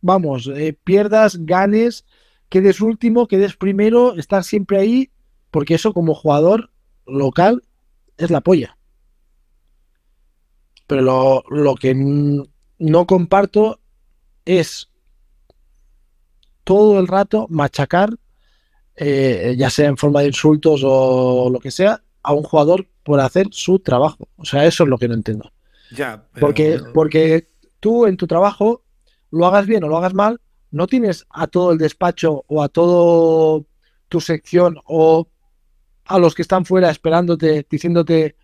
vamos, 0.00 0.46
eh, 0.46 0.74
pierdas, 0.82 1.44
ganes, 1.44 2.06
quedes 2.48 2.80
último, 2.80 3.28
quedes 3.28 3.54
primero, 3.54 4.16
estar 4.16 4.44
siempre 4.44 4.78
ahí, 4.78 5.10
porque 5.50 5.74
eso 5.74 5.92
como 5.92 6.14
jugador 6.14 6.70
local 7.06 7.64
es 8.16 8.30
la 8.30 8.40
polla. 8.40 8.78
Pero 10.86 11.42
lo, 11.46 11.74
que 11.74 11.94
no 12.78 13.06
comparto 13.06 13.78
es 14.46 14.88
todo 16.64 16.98
el 16.98 17.08
rato 17.08 17.46
machacar, 17.50 18.08
eh, 18.94 19.54
ya 19.58 19.68
sea 19.68 19.88
en 19.88 19.98
forma 19.98 20.22
de 20.22 20.28
insultos 20.28 20.80
o 20.82 21.50
lo 21.50 21.60
que 21.60 21.70
sea, 21.70 22.02
a 22.22 22.32
un 22.32 22.42
jugador 22.42 22.86
por 23.06 23.20
hacer 23.20 23.46
su 23.52 23.78
trabajo. 23.78 24.28
O 24.36 24.44
sea, 24.44 24.66
eso 24.66 24.82
es 24.82 24.90
lo 24.90 24.98
que 24.98 25.06
no 25.06 25.14
entiendo. 25.14 25.52
Ya, 25.92 26.26
porque, 26.40 26.80
porque 26.92 27.48
tú 27.78 28.04
en 28.04 28.16
tu 28.16 28.26
trabajo, 28.26 28.82
lo 29.30 29.46
hagas 29.46 29.64
bien 29.66 29.84
o 29.84 29.88
lo 29.88 29.96
hagas 29.96 30.12
mal, 30.12 30.40
no 30.72 30.88
tienes 30.88 31.24
a 31.30 31.46
todo 31.46 31.70
el 31.70 31.78
despacho 31.78 32.44
o 32.48 32.64
a 32.64 32.68
todo 32.68 33.64
tu 34.08 34.20
sección 34.20 34.78
o 34.84 35.28
a 36.04 36.18
los 36.18 36.34
que 36.34 36.42
están 36.42 36.64
fuera 36.64 36.90
esperándote, 36.90 37.64
diciéndote 37.70 38.34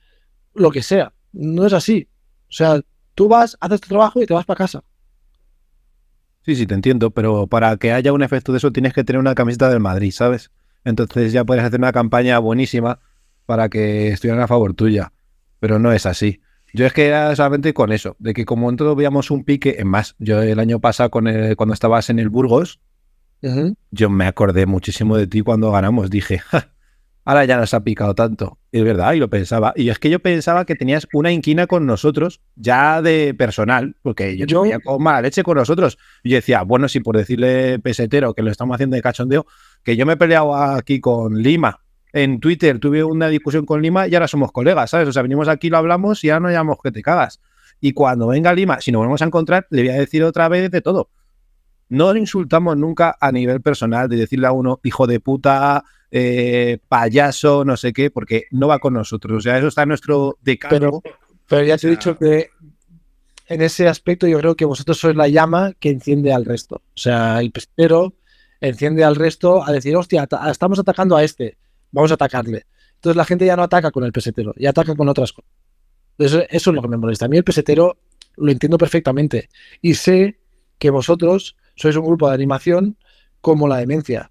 lo 0.55 0.71
que 0.71 0.83
sea. 0.83 1.13
No 1.33 1.67
es 1.67 1.73
así. 1.73 2.09
O 2.49 2.53
sea, 2.53 2.81
tú 3.17 3.27
vas, 3.27 3.57
haces 3.59 3.81
tu 3.81 3.89
trabajo 3.89 4.23
y 4.23 4.27
te 4.27 4.35
vas 4.35 4.47
para 4.47 4.59
casa. 4.59 4.85
Sí, 6.45 6.55
sí, 6.55 6.69
te 6.69 6.75
entiendo, 6.75 7.11
pero 7.11 7.49
para 7.49 7.77
que 7.79 7.91
haya 7.91 8.13
un 8.13 8.23
efecto 8.23 8.53
de 8.53 8.59
eso 8.59 8.71
tienes 8.71 8.93
que 8.93 9.03
tener 9.03 9.19
una 9.19 9.35
camiseta 9.35 9.69
del 9.69 9.81
Madrid, 9.81 10.13
¿sabes? 10.13 10.53
Entonces 10.85 11.33
ya 11.33 11.45
puedes 11.45 11.65
hacer 11.65 11.81
una 11.81 11.93
campaña 11.93 12.39
buenísima 12.39 13.01
para 13.47 13.69
que 13.69 14.09
estuvieran 14.09 14.43
a 14.43 14.49
favor 14.49 14.75
tuya, 14.75 15.13
pero 15.61 15.79
no 15.79 15.93
es 15.93 16.07
así. 16.07 16.41
Yo 16.75 16.87
es 16.87 16.93
que 16.93 17.07
era 17.07 17.35
solamente 17.37 17.75
con 17.75 17.93
eso, 17.93 18.17
de 18.19 18.33
que 18.33 18.45
como 18.45 18.75
todos 18.77 18.97
veíamos 18.97 19.31
un 19.31 19.45
pique, 19.45 19.77
en 19.79 19.89
más, 19.89 20.15
yo 20.19 20.41
el 20.41 20.59
año 20.59 20.81
pasado 20.81 21.11
con 21.11 21.27
cuando 21.57 21.75
estabas 21.75 22.09
en 22.09 22.19
el 22.19 22.31
Burgos, 22.31 22.81
yo 23.91 24.09
me 24.09 24.27
acordé 24.27 24.67
muchísimo 24.67 25.17
de 25.17 25.27
ti 25.27 25.43
cuando 25.43 25.71
ganamos. 25.73 26.09
Dije, 26.09 26.41
ahora 27.25 27.45
ya 27.45 27.57
nos 27.59 27.75
ha 27.75 27.83
picado 27.83 28.15
tanto. 28.15 28.59
Y 28.71 28.79
es 28.79 28.85
verdad, 28.85 29.13
y 29.13 29.19
lo 29.19 29.29
pensaba. 29.29 29.73
Y 29.77 29.91
es 29.91 29.99
que 29.99 30.09
yo 30.09 30.21
pensaba 30.21 30.65
que 30.65 30.77
tenías 30.77 31.07
una 31.13 31.33
inquina 31.33 31.67
con 31.67 31.85
nosotros, 31.85 32.41
ya 32.55 33.03
de 33.03 33.35
personal, 33.35 33.97
porque 34.03 34.37
yo, 34.37 34.47
yo... 34.47 34.65
con 34.83 35.03
mala 35.03 35.23
leche 35.23 35.43
con 35.43 35.57
nosotros. 35.57 35.99
Y 36.23 36.31
yo 36.31 36.37
decía, 36.37 36.63
bueno, 36.63 36.89
si 36.89 37.01
por 37.01 37.17
decirle 37.17 37.81
pesetero 37.81 38.33
que 38.33 38.43
lo 38.43 38.51
estamos 38.51 38.77
haciendo 38.77 38.97
de 38.97 39.03
cachondeo, 39.03 39.47
que 39.83 39.97
yo 39.97 40.07
me 40.07 40.15
he 40.15 40.17
peleado 40.17 40.55
aquí 40.55 41.01
con 41.01 41.43
Lima 41.43 41.82
en 42.13 42.41
Twitter 42.41 42.79
tuve 42.79 43.03
una 43.03 43.29
discusión 43.29 43.65
con 43.65 43.81
Lima 43.81 44.07
y 44.07 44.15
ahora 44.15 44.29
somos 44.29 44.53
colegas, 44.53 44.91
¿sabes? 44.91 45.09
O 45.09 45.13
sea, 45.13 45.23
venimos 45.23 45.49
aquí, 45.49 45.71
lo 45.71 45.79
hablamos 45.79 46.23
y 46.25 46.29
ya 46.29 46.41
no 46.41 46.51
llamamos 46.51 46.79
que 46.83 46.93
te 46.93 47.03
cagas. 47.03 47.41
Y 47.81 47.93
cuando 47.93 48.29
venga 48.29 48.53
Lima, 48.53 48.81
si 48.81 48.93
nos 48.93 49.01
volvemos 49.01 49.23
a 49.23 49.25
encontrar, 49.25 49.67
le 49.71 49.83
voy 49.83 49.91
a 49.91 49.95
decir 49.95 50.23
otra 50.23 50.49
vez 50.49 50.71
de 50.71 50.81
todo. 50.83 51.11
No 51.89 52.13
le 52.13 52.21
insultamos 52.21 52.77
nunca 52.77 53.17
a 53.21 53.33
nivel 53.33 53.61
personal 53.61 54.09
de 54.09 54.17
decirle 54.17 54.47
a 54.47 54.53
uno 54.53 54.81
hijo 54.85 55.07
de 55.07 55.21
puta, 55.21 55.85
eh, 56.11 56.79
payaso, 56.89 57.65
no 57.65 57.77
sé 57.77 57.93
qué, 57.93 58.11
porque 58.11 58.45
no 58.51 58.69
va 58.69 58.79
con 58.79 58.95
nosotros. 58.95 59.39
O 59.39 59.41
sea, 59.41 59.59
eso 59.59 59.69
está 59.69 59.83
en 59.83 59.89
nuestro 59.89 60.39
decálogo. 60.43 61.01
Pero, 61.01 61.17
pero 61.49 61.65
ya 61.65 61.77
te 61.77 61.87
he 61.87 61.91
dicho 61.91 62.17
que 62.17 62.51
en 63.49 63.63
ese 63.63 63.89
aspecto 63.89 64.27
yo 64.27 64.39
creo 64.39 64.55
que 64.55 64.65
vosotros 64.65 64.99
sois 64.99 65.17
la 65.17 65.29
llama 65.29 65.73
que 65.81 65.91
enciende 65.91 66.33
al 66.33 66.45
resto. 66.45 66.77
O 66.77 66.99
sea, 66.99 67.41
el 67.41 67.51
pestero 67.51 68.15
enciende 68.61 69.05
al 69.05 69.17
resto 69.17 69.67
a 69.67 69.73
decir, 69.73 69.97
hostia, 69.97 70.29
estamos 70.51 70.79
atacando 70.79 71.17
a 71.17 71.25
este 71.25 71.59
vamos 71.93 72.11
a 72.11 72.15
atacarle. 72.15 72.67
Entonces 72.97 73.17
la 73.17 73.25
gente 73.25 73.47
ya 73.47 73.57
no 73.57 73.63
ataca 73.63 73.91
con 73.91 74.05
el 74.05 74.13
pesetero, 74.13 74.55
ya 74.57 74.71
ataca 74.71 74.95
con 74.95 75.09
otras 75.09 75.33
cosas. 75.33 75.51
Entonces, 76.19 76.47
eso 76.51 76.71
es 76.71 76.75
lo 76.75 76.83
que 76.83 76.89
me 76.89 76.97
molesta. 76.97 77.27
A 77.27 77.29
mí 77.29 77.37
el 77.37 77.45
pesetero 77.45 77.97
lo 78.37 78.51
entiendo 78.51 78.79
perfectamente 78.79 79.49
y 79.81 79.95
sé 79.95 80.39
que 80.79 80.91
vosotros 80.91 81.57
sois 81.75 81.97
un 81.97 82.05
grupo 82.05 82.29
de 82.29 82.35
animación 82.35 82.97
como 83.41 83.67
la 83.67 83.79
demencia, 83.79 84.31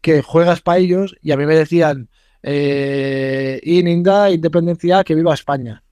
que 0.00 0.22
juegas 0.22 0.62
para 0.62 0.78
ellos 0.78 1.16
y 1.20 1.32
a 1.32 1.36
mí 1.36 1.46
me 1.46 1.56
decían, 1.56 2.08
eh, 2.42 3.60
Ininda, 3.62 4.30
independencia, 4.30 5.04
que 5.04 5.14
viva 5.14 5.34
España. 5.34 5.82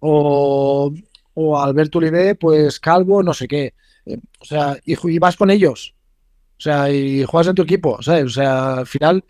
O, 0.00 0.92
o 1.34 1.58
Alberto 1.58 1.98
Uribe, 1.98 2.34
pues 2.36 2.78
calvo, 2.78 3.22
no 3.22 3.34
sé 3.34 3.48
qué. 3.48 3.74
Eh, 4.06 4.18
o 4.38 4.44
sea, 4.44 4.78
y, 4.84 4.96
y, 5.10 5.18
vas 5.18 5.36
con 5.36 5.50
ellos. 5.50 5.94
O 6.58 6.60
sea, 6.60 6.90
y 6.90 7.24
juegas 7.24 7.48
en 7.48 7.54
tu 7.54 7.62
equipo, 7.62 8.00
¿sabes? 8.02 8.24
O 8.24 8.30
sea, 8.30 8.74
al 8.78 8.86
final 8.86 9.24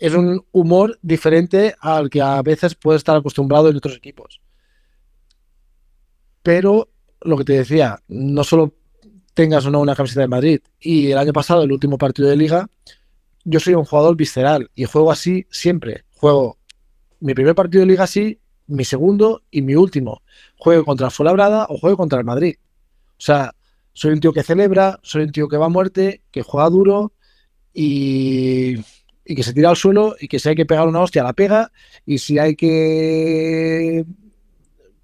es 0.00 0.14
un 0.14 0.44
humor 0.50 0.98
diferente 1.02 1.74
al 1.78 2.08
que 2.08 2.22
a 2.22 2.40
veces 2.42 2.74
puede 2.74 2.96
estar 2.96 3.16
acostumbrado 3.16 3.68
en 3.68 3.76
otros 3.76 3.96
equipos. 3.96 4.40
Pero 6.42 6.88
lo 7.20 7.36
que 7.36 7.44
te 7.44 7.52
decía, 7.52 8.02
no 8.08 8.42
solo 8.42 8.72
tengas 9.34 9.66
o 9.66 9.70
no 9.70 9.78
una 9.78 9.94
camiseta 9.94 10.22
de 10.22 10.28
Madrid, 10.28 10.60
y 10.80 11.10
el 11.10 11.18
año 11.18 11.34
pasado, 11.34 11.62
el 11.62 11.72
último 11.72 11.98
partido 11.98 12.30
de 12.30 12.36
liga, 12.36 12.70
yo 13.44 13.60
soy 13.60 13.74
un 13.74 13.84
jugador 13.84 14.16
visceral 14.16 14.70
y 14.74 14.86
juego 14.86 15.12
así 15.12 15.46
siempre. 15.50 16.04
Juego 16.14 16.58
mi 17.20 17.34
primer 17.34 17.54
partido 17.54 17.80
de 17.80 17.86
liga 17.86 18.04
así, 18.04 18.40
mi 18.68 18.84
segundo 18.84 19.42
y 19.50 19.60
mi 19.60 19.74
último. 19.74 20.22
Juego 20.56 20.86
contra 20.86 21.08
el 21.08 21.12
Fuenlabrada 21.12 21.66
o 21.68 21.76
juego 21.76 21.98
contra 21.98 22.18
el 22.18 22.24
Madrid. 22.24 22.56
O 23.10 23.22
sea, 23.22 23.54
soy 23.92 24.12
un 24.12 24.20
tío 24.20 24.32
que 24.32 24.42
celebra, 24.42 24.98
soy 25.02 25.24
un 25.24 25.32
tío 25.32 25.46
que 25.46 25.58
va 25.58 25.66
a 25.66 25.70
muerte, 25.70 26.22
que 26.30 26.42
juega 26.42 26.70
duro 26.70 27.12
y 27.74 28.76
y 29.30 29.36
que 29.36 29.44
se 29.44 29.54
tira 29.54 29.70
al 29.70 29.76
suelo 29.76 30.16
y 30.18 30.26
que 30.26 30.40
si 30.40 30.48
hay 30.48 30.56
que 30.56 30.66
pegar 30.66 30.88
una 30.88 30.98
hostia 30.98 31.22
la 31.22 31.32
pega 31.34 31.70
y 32.04 32.18
si 32.18 32.40
hay 32.40 32.56
que 32.56 34.04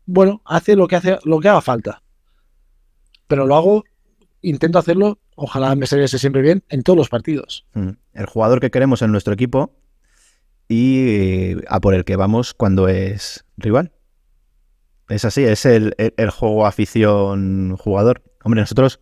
bueno, 0.05 0.43
hace 0.45 0.75
lo 0.75 0.89
que 0.89 0.97
hace 0.97 1.19
lo 1.23 1.39
que 1.39 1.49
haga 1.49 1.61
falta. 1.61 2.03
Pero 3.29 3.47
lo 3.47 3.55
hago, 3.55 3.85
intento 4.43 4.81
hacerlo, 4.81 5.21
ojalá 5.37 5.77
me 5.77 5.87
saliese 5.87 6.19
siempre 6.19 6.43
bien 6.43 6.65
en 6.71 6.83
todos 6.83 6.97
los 6.97 7.09
partidos. 7.09 7.67
Mm. 7.75 7.91
El 8.15 8.27
jugador 8.27 8.59
que 8.59 8.73
queremos 8.73 9.01
en 9.01 9.13
nuestro 9.13 9.33
equipo 9.33 9.77
y 10.67 11.07
eh, 11.09 11.57
a 11.69 11.79
por 11.79 11.95
el 11.95 12.05
que 12.05 12.17
vamos 12.17 12.53
cuando 12.53 12.89
es 12.89 13.45
rival. 13.57 13.93
es 15.09 15.25
así, 15.25 15.45
es 15.45 15.67
el, 15.67 15.95
juego 16.33 16.67
afición-jugador. 16.67 18.25
Hombre, 18.43 18.63
nosotros 18.63 18.99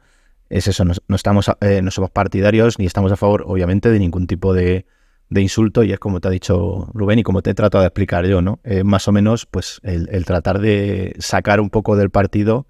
es 0.51 0.69
eso, 0.69 0.85
no, 0.85 1.17
estamos, 1.17 1.51
eh, 1.63 1.81
no 1.81 1.91
somos 1.91 2.11
partidarios 2.11 2.79
ni 2.79 2.85
estamos 2.85 3.11
a 3.11 3.17
favor, 3.17 3.45
obviamente, 3.47 3.91
de 3.91 3.99
ningún 3.99 4.27
tipo 4.27 4.53
de, 4.53 4.85
insulto 5.31 5.83
y 5.83 5.93
es 5.93 5.99
como 5.99 6.21
te 6.21 6.29
ha 6.29 6.31
dicho 6.31 6.89
Rubén 6.95 7.19
y 7.19 7.23
como 7.23 7.43
te 7.43 7.51
he 7.51 7.55
tratado 7.55 7.83
de 7.83 7.89
explicar 7.89 8.27
yo, 8.27 8.43
¿no? 8.43 8.61
Más 8.85 9.09
o 9.09 9.13
menos, 9.13 9.47
pues 9.47 9.81
el, 9.83 10.25
tratar 10.25 10.61
de 10.61 11.15
sacar 11.19 11.61
un 11.61 11.71
poco 11.71 11.97
del 11.97 12.11
partido 12.11 12.67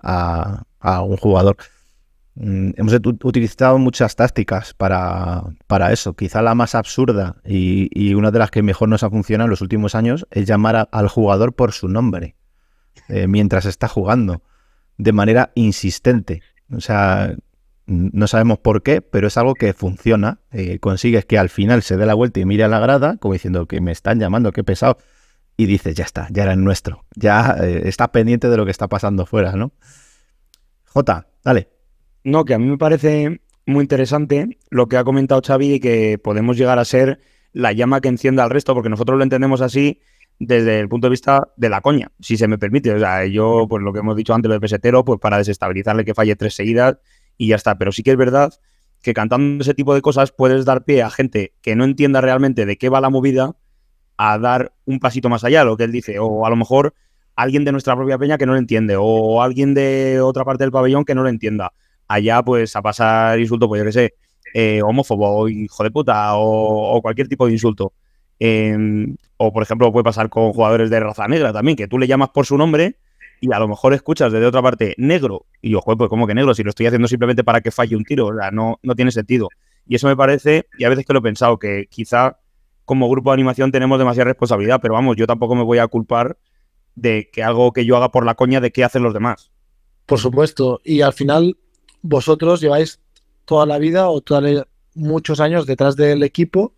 a, 0.00 0.64
un 1.02 1.16
jugador. 1.16 1.56
Mm, 2.34 2.70
hemos 2.76 2.94
utilizado 3.24 3.78
muchas 3.78 4.14
tácticas 4.14 4.74
para, 4.74 5.42
para, 5.66 5.92
eso. 5.92 6.14
Quizá 6.14 6.42
la 6.42 6.54
más 6.54 6.74
absurda 6.74 7.36
y, 7.44 8.14
una 8.14 8.30
de 8.30 8.38
las 8.38 8.50
que 8.50 8.62
mejor 8.62 8.88
nos 8.88 9.02
ha 9.02 9.10
funcionado 9.10 9.46
en 9.46 9.50
los 9.50 9.62
últimos 9.62 9.94
años 9.94 10.26
es 10.30 10.46
llamar 10.46 10.88
al 10.90 11.08
jugador 11.08 11.54
por 11.54 11.72
su 11.72 11.88
nombre 11.88 12.36
eh, 13.08 13.26
mientras 13.26 13.66
está 13.66 13.88
jugando, 13.88 14.42
de 14.98 15.12
manera 15.12 15.50
insistente. 15.54 16.42
O 16.72 16.80
sea, 16.80 17.36
no 17.86 18.26
sabemos 18.26 18.58
por 18.58 18.82
qué, 18.82 19.00
pero 19.00 19.28
es 19.28 19.36
algo 19.36 19.54
que 19.54 19.72
funciona. 19.72 20.40
Eh, 20.50 20.78
consigues 20.80 21.24
que 21.24 21.38
al 21.38 21.48
final 21.48 21.82
se 21.82 21.96
dé 21.96 22.04
la 22.04 22.14
vuelta 22.14 22.40
y 22.40 22.44
mire 22.44 22.64
a 22.64 22.68
la 22.68 22.80
grada, 22.80 23.16
como 23.18 23.34
diciendo 23.34 23.66
que 23.66 23.80
me 23.80 23.92
están 23.92 24.18
llamando, 24.18 24.52
qué 24.52 24.64
pesado. 24.64 24.98
Y 25.56 25.66
dices, 25.66 25.94
ya 25.94 26.04
está, 26.04 26.28
ya 26.30 26.42
era 26.42 26.52
el 26.52 26.62
nuestro. 26.62 27.04
Ya 27.14 27.56
eh, 27.60 27.82
está 27.84 28.12
pendiente 28.12 28.48
de 28.48 28.56
lo 28.56 28.64
que 28.64 28.70
está 28.70 28.88
pasando 28.88 29.24
fuera, 29.24 29.52
¿no? 29.52 29.72
J, 30.84 31.26
dale. 31.44 31.68
No, 32.24 32.44
que 32.44 32.54
a 32.54 32.58
mí 32.58 32.66
me 32.66 32.76
parece 32.76 33.40
muy 33.66 33.82
interesante 33.82 34.58
lo 34.68 34.88
que 34.88 34.96
ha 34.96 35.04
comentado 35.04 35.40
Xavi 35.44 35.74
y 35.74 35.80
que 35.80 36.18
podemos 36.18 36.56
llegar 36.56 36.78
a 36.78 36.84
ser 36.84 37.20
la 37.52 37.72
llama 37.72 38.00
que 38.00 38.08
encienda 38.08 38.44
al 38.44 38.50
resto, 38.50 38.74
porque 38.74 38.90
nosotros 38.90 39.16
lo 39.16 39.22
entendemos 39.22 39.60
así 39.60 40.00
desde 40.38 40.80
el 40.80 40.88
punto 40.88 41.06
de 41.06 41.12
vista 41.12 41.52
de 41.56 41.70
la 41.70 41.80
coña, 41.80 42.10
si 42.20 42.36
se 42.36 42.48
me 42.48 42.58
permite. 42.58 42.92
O 42.92 42.98
sea, 42.98 43.24
yo, 43.26 43.66
pues 43.68 43.82
lo 43.82 43.92
que 43.92 44.00
hemos 44.00 44.16
dicho 44.16 44.34
antes, 44.34 44.48
lo 44.48 44.54
de 44.54 44.60
pesetero, 44.60 45.04
pues 45.04 45.20
para 45.20 45.38
desestabilizarle 45.38 46.04
que 46.04 46.14
falle 46.14 46.36
tres 46.36 46.54
seguidas 46.54 46.98
y 47.36 47.48
ya 47.48 47.56
está. 47.56 47.76
Pero 47.78 47.92
sí 47.92 48.02
que 48.02 48.12
es 48.12 48.16
verdad 48.16 48.52
que 49.02 49.14
cantando 49.14 49.62
ese 49.62 49.74
tipo 49.74 49.94
de 49.94 50.02
cosas 50.02 50.32
puedes 50.32 50.64
dar 50.64 50.84
pie 50.84 51.02
a 51.02 51.10
gente 51.10 51.54
que 51.62 51.76
no 51.76 51.84
entienda 51.84 52.20
realmente 52.20 52.66
de 52.66 52.76
qué 52.76 52.88
va 52.88 53.00
la 53.00 53.10
movida 53.10 53.56
a 54.16 54.38
dar 54.38 54.72
un 54.84 54.98
pasito 54.98 55.28
más 55.28 55.44
allá, 55.44 55.64
lo 55.64 55.76
que 55.76 55.84
él 55.84 55.92
dice. 55.92 56.18
O 56.18 56.46
a 56.46 56.50
lo 56.50 56.56
mejor 56.56 56.94
alguien 57.34 57.64
de 57.64 57.72
nuestra 57.72 57.94
propia 57.94 58.18
peña 58.18 58.38
que 58.38 58.46
no 58.46 58.52
lo 58.52 58.58
entiende, 58.58 58.96
o 58.98 59.42
alguien 59.42 59.74
de 59.74 60.20
otra 60.20 60.44
parte 60.44 60.64
del 60.64 60.72
pabellón 60.72 61.04
que 61.04 61.14
no 61.14 61.22
lo 61.22 61.28
entienda. 61.28 61.72
Allá, 62.08 62.42
pues, 62.42 62.74
a 62.76 62.82
pasar 62.82 63.38
insulto, 63.38 63.68
pues 63.68 63.80
yo 63.80 63.84
qué 63.84 63.92
sé, 63.92 64.14
eh, 64.54 64.80
homófobo, 64.82 65.48
hijo 65.48 65.82
de 65.82 65.90
puta, 65.90 66.36
o 66.36 67.00
cualquier 67.02 67.28
tipo 67.28 67.46
de 67.46 67.52
insulto. 67.52 67.92
Em, 68.38 69.16
o, 69.36 69.52
por 69.52 69.62
ejemplo, 69.62 69.92
puede 69.92 70.04
pasar 70.04 70.28
con 70.28 70.52
jugadores 70.52 70.90
de 70.90 71.00
raza 71.00 71.28
negra 71.28 71.52
también, 71.52 71.76
que 71.76 71.88
tú 71.88 71.98
le 71.98 72.06
llamas 72.06 72.30
por 72.30 72.46
su 72.46 72.56
nombre 72.56 72.96
y 73.40 73.52
a 73.52 73.58
lo 73.58 73.68
mejor 73.68 73.94
escuchas 73.94 74.32
desde 74.32 74.46
otra 74.46 74.62
parte 74.62 74.94
negro. 74.98 75.46
Y 75.60 75.70
yo, 75.70 75.80
pues, 75.80 76.08
¿cómo 76.08 76.26
que 76.26 76.34
negro? 76.34 76.54
Si 76.54 76.62
lo 76.62 76.70
estoy 76.70 76.86
haciendo 76.86 77.08
simplemente 77.08 77.44
para 77.44 77.60
que 77.60 77.70
falle 77.70 77.96
un 77.96 78.04
tiro, 78.04 78.26
o 78.26 78.34
sea, 78.34 78.50
no, 78.50 78.78
no 78.82 78.94
tiene 78.94 79.10
sentido. 79.10 79.48
Y 79.86 79.94
eso 79.94 80.08
me 80.08 80.16
parece, 80.16 80.66
y 80.78 80.84
a 80.84 80.88
veces 80.88 81.06
que 81.06 81.12
lo 81.12 81.20
he 81.20 81.22
pensado, 81.22 81.58
que 81.58 81.86
quizá 81.88 82.38
como 82.84 83.08
grupo 83.08 83.30
de 83.30 83.34
animación 83.34 83.72
tenemos 83.72 83.98
demasiada 83.98 84.26
responsabilidad, 84.26 84.80
pero 84.80 84.94
vamos, 84.94 85.16
yo 85.16 85.26
tampoco 85.26 85.54
me 85.54 85.62
voy 85.62 85.78
a 85.78 85.86
culpar 85.86 86.38
de 86.94 87.28
que 87.32 87.42
algo 87.42 87.72
que 87.72 87.84
yo 87.84 87.96
haga 87.96 88.10
por 88.10 88.24
la 88.24 88.34
coña 88.34 88.60
de 88.60 88.72
qué 88.72 88.84
hacen 88.84 89.02
los 89.02 89.12
demás. 89.12 89.50
Por 90.06 90.18
supuesto, 90.18 90.80
y 90.84 91.00
al 91.02 91.12
final 91.12 91.56
vosotros 92.02 92.60
lleváis 92.60 93.00
toda 93.44 93.66
la 93.66 93.78
vida 93.78 94.08
o 94.08 94.22
muchos 94.94 95.40
años 95.40 95.66
detrás 95.66 95.96
del 95.96 96.22
equipo 96.22 96.74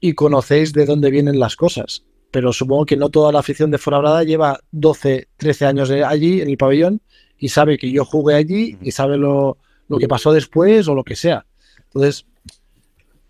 y 0.00 0.14
conocéis 0.14 0.72
de 0.72 0.86
dónde 0.86 1.10
vienen 1.10 1.38
las 1.38 1.56
cosas. 1.56 2.04
Pero 2.30 2.52
supongo 2.52 2.86
que 2.86 2.96
no 2.96 3.08
toda 3.08 3.32
la 3.32 3.40
afición 3.40 3.70
de 3.70 3.78
Fuenlabrada 3.78 4.24
lleva 4.24 4.60
12, 4.70 5.28
13 5.36 5.66
años 5.66 5.90
allí 5.90 6.40
en 6.40 6.48
el 6.48 6.56
pabellón 6.56 7.00
y 7.38 7.48
sabe 7.48 7.78
que 7.78 7.90
yo 7.90 8.04
jugué 8.04 8.34
allí 8.34 8.78
y 8.82 8.92
sabe 8.92 9.16
lo, 9.16 9.58
que 9.98 10.08
pasó 10.08 10.32
después 10.32 10.86
o 10.88 10.94
lo 10.94 11.02
que 11.02 11.16
sea. 11.16 11.46
Entonces, 11.84 12.26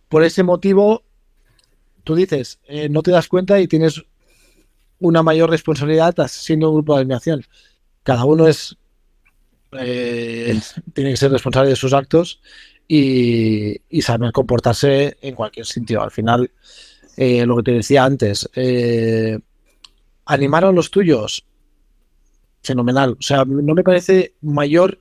por 0.09 0.25
ese 0.25 0.43
motivo, 0.43 1.03
tú 2.05 2.15
dices, 2.15 2.61
eh, 2.67 2.89
no 2.89 3.03
te 3.03 3.11
das 3.11 3.29
cuenta 3.29 3.61
y 3.61 3.69
tienes 3.69 4.03
una 4.99 5.23
mayor 5.23 5.49
responsabilidad 5.49 6.15
siendo 6.29 6.69
un 6.69 6.77
grupo 6.77 6.95
de 6.95 7.01
alineación. 7.01 7.45
Cada 8.03 8.25
uno 8.25 8.47
es 8.47 8.77
eh, 9.73 10.59
tiene 10.95 11.11
que 11.11 11.17
ser 11.17 11.31
responsable 11.31 11.71
de 11.71 11.77
sus 11.77 11.93
actos 11.93 12.41
y, 12.89 13.81
saber 14.03 14.33
comportarse 14.33 15.17
en 15.21 15.35
cualquier 15.35 15.67
sitio. 15.67 16.03
Al 16.03 16.11
final, 16.11 16.51
eh, 17.21 17.45
lo 17.47 17.57
que 17.57 17.63
te 17.65 17.73
decía 17.73 18.05
antes, 18.05 18.49
eh, 18.55 19.39
animar 20.25 20.65
a 20.65 20.73
los 20.73 20.91
tuyos, 20.91 21.45
fenomenal. 22.63 23.17
O 23.19 23.23
sea, 23.23 23.45
no 23.45 23.75
me 23.75 23.85
parece 23.85 24.35
mayor 24.41 24.99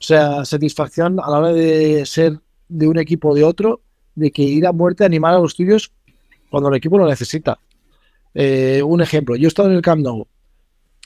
o 0.00 0.02
sea, 0.02 0.44
satisfacción 0.44 1.18
a 1.20 1.30
la 1.30 1.38
hora 1.38 1.52
de 1.52 2.06
ser 2.06 2.38
de 2.68 2.86
un 2.86 2.98
equipo 2.98 3.30
o 3.30 3.34
de 3.34 3.42
otro, 3.42 3.80
de 4.14 4.30
que 4.30 4.42
ir 4.42 4.66
a 4.66 4.72
muerte 4.72 5.02
a 5.02 5.06
animar 5.06 5.34
a 5.34 5.38
los 5.38 5.56
tuyos 5.56 5.90
cuando 6.50 6.68
el 6.68 6.76
equipo 6.76 6.98
lo 6.98 7.08
necesita. 7.08 7.58
Eh, 8.34 8.82
un 8.84 9.00
ejemplo, 9.00 9.34
yo 9.34 9.46
he 9.46 9.48
estado 9.48 9.68
en 9.68 9.74
el 9.74 9.82
Camp 9.82 10.02
Nou 10.02 10.26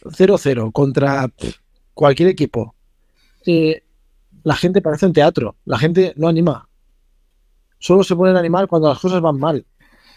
0-0 0.05 0.73
contra 0.73 1.31
cualquier 1.95 2.29
equipo 2.29 2.75
la 4.45 4.57
gente 4.57 4.83
parece 4.83 5.07
un 5.07 5.13
teatro, 5.13 5.57
la 5.65 5.79
gente 5.79 6.13
no 6.17 6.29
anima. 6.29 6.69
Solo 7.79 8.03
se 8.05 8.17
pueden 8.17 8.37
animar 8.37 8.69
cuando 8.69 8.89
las 8.89 8.99
cosas 8.99 9.21
van 9.21 9.39
mal. 9.39 9.65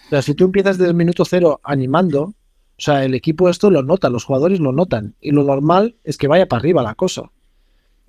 O 0.05 0.09
sea, 0.09 0.21
si 0.21 0.35
tú 0.35 0.45
empiezas 0.45 0.77
desde 0.77 0.91
el 0.91 0.97
minuto 0.97 1.25
cero 1.25 1.59
animando, 1.63 2.21
o 2.77 2.81
sea, 2.81 3.03
el 3.05 3.13
equipo 3.13 3.49
esto 3.49 3.71
lo 3.71 3.83
nota, 3.83 4.09
los 4.09 4.23
jugadores 4.23 4.59
lo 4.59 4.71
notan. 4.71 5.15
Y 5.19 5.31
lo 5.31 5.43
normal 5.43 5.95
es 6.03 6.17
que 6.17 6.27
vaya 6.27 6.47
para 6.47 6.59
arriba 6.59 6.83
la 6.83 6.95
cosa. 6.95 7.31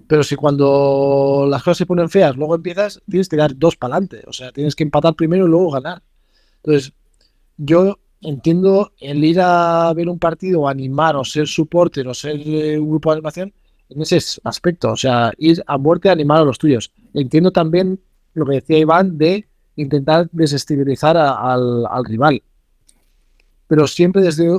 Pero 0.07 0.23
si 0.23 0.37
cuando 0.37 1.47
las 1.49 1.63
cosas 1.63 1.79
se 1.79 1.87
ponen 1.87 2.11
feas, 2.11 2.37
luego 2.37 2.55
empiezas, 2.55 3.01
tienes 3.09 3.29
que 3.29 3.37
dar 3.37 3.57
dos 3.57 3.77
para 3.77 3.95
adelante. 3.95 4.23
O 4.27 4.33
sea, 4.33 4.53
tienes 4.53 4.75
que 4.77 4.85
empatar 4.85 5.15
primero 5.15 5.47
y 5.47 5.49
luego 5.49 5.71
ganar. 5.71 6.03
Entonces, 6.63 6.93
yo 7.57 7.99
entiendo 8.21 8.93
el 9.01 9.25
ir 9.25 9.41
a 9.41 9.93
ver 9.95 10.09
un 10.09 10.19
partido 10.19 10.69
animar 10.69 11.17
o 11.17 11.25
ser 11.25 11.47
soporte 11.47 12.07
o 12.07 12.15
ser 12.15 12.41
eh, 12.45 12.79
un 12.79 12.91
grupo 12.91 13.11
de 13.11 13.15
animación 13.15 13.53
en 13.89 14.03
ese 14.03 14.19
aspecto, 14.43 14.93
o 14.93 14.97
sea, 14.97 15.33
ir 15.39 15.63
a 15.67 15.79
muerte 15.79 16.09
a 16.09 16.13
animar 16.13 16.41
a 16.41 16.45
los 16.45 16.59
tuyos. 16.59 16.93
Entiendo 17.15 17.53
también 17.53 18.01
lo 18.35 18.45
que 18.45 18.57
decía 18.57 18.79
Iván 18.79 19.17
de 19.17 19.47
intentar 19.77 20.29
desestabilizar 20.33 21.17
al, 21.17 22.05
rival, 22.05 22.43
pero 23.69 23.87
siempre 23.87 24.23
desde 24.23 24.59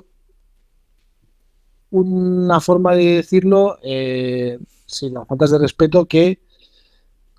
una 1.90 2.60
forma 2.60 2.96
de 2.96 3.18
decirlo 3.18 3.80
eh, 3.84 4.60
sin 4.86 5.14
las 5.14 5.28
faltas 5.28 5.52
de 5.52 5.60
respeto 5.60 6.06
que 6.06 6.40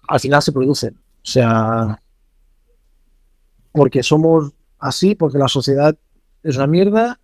al 0.08 0.20
final 0.20 0.42
se 0.42 0.52
producen. 0.52 0.94
O 0.94 1.30
sea, 1.30 2.00
porque 3.72 4.02
somos 4.02 4.52
así, 4.78 5.14
porque 5.14 5.38
la 5.38 5.48
sociedad 5.48 5.96
es 6.42 6.56
una 6.56 6.66
mierda 6.66 7.20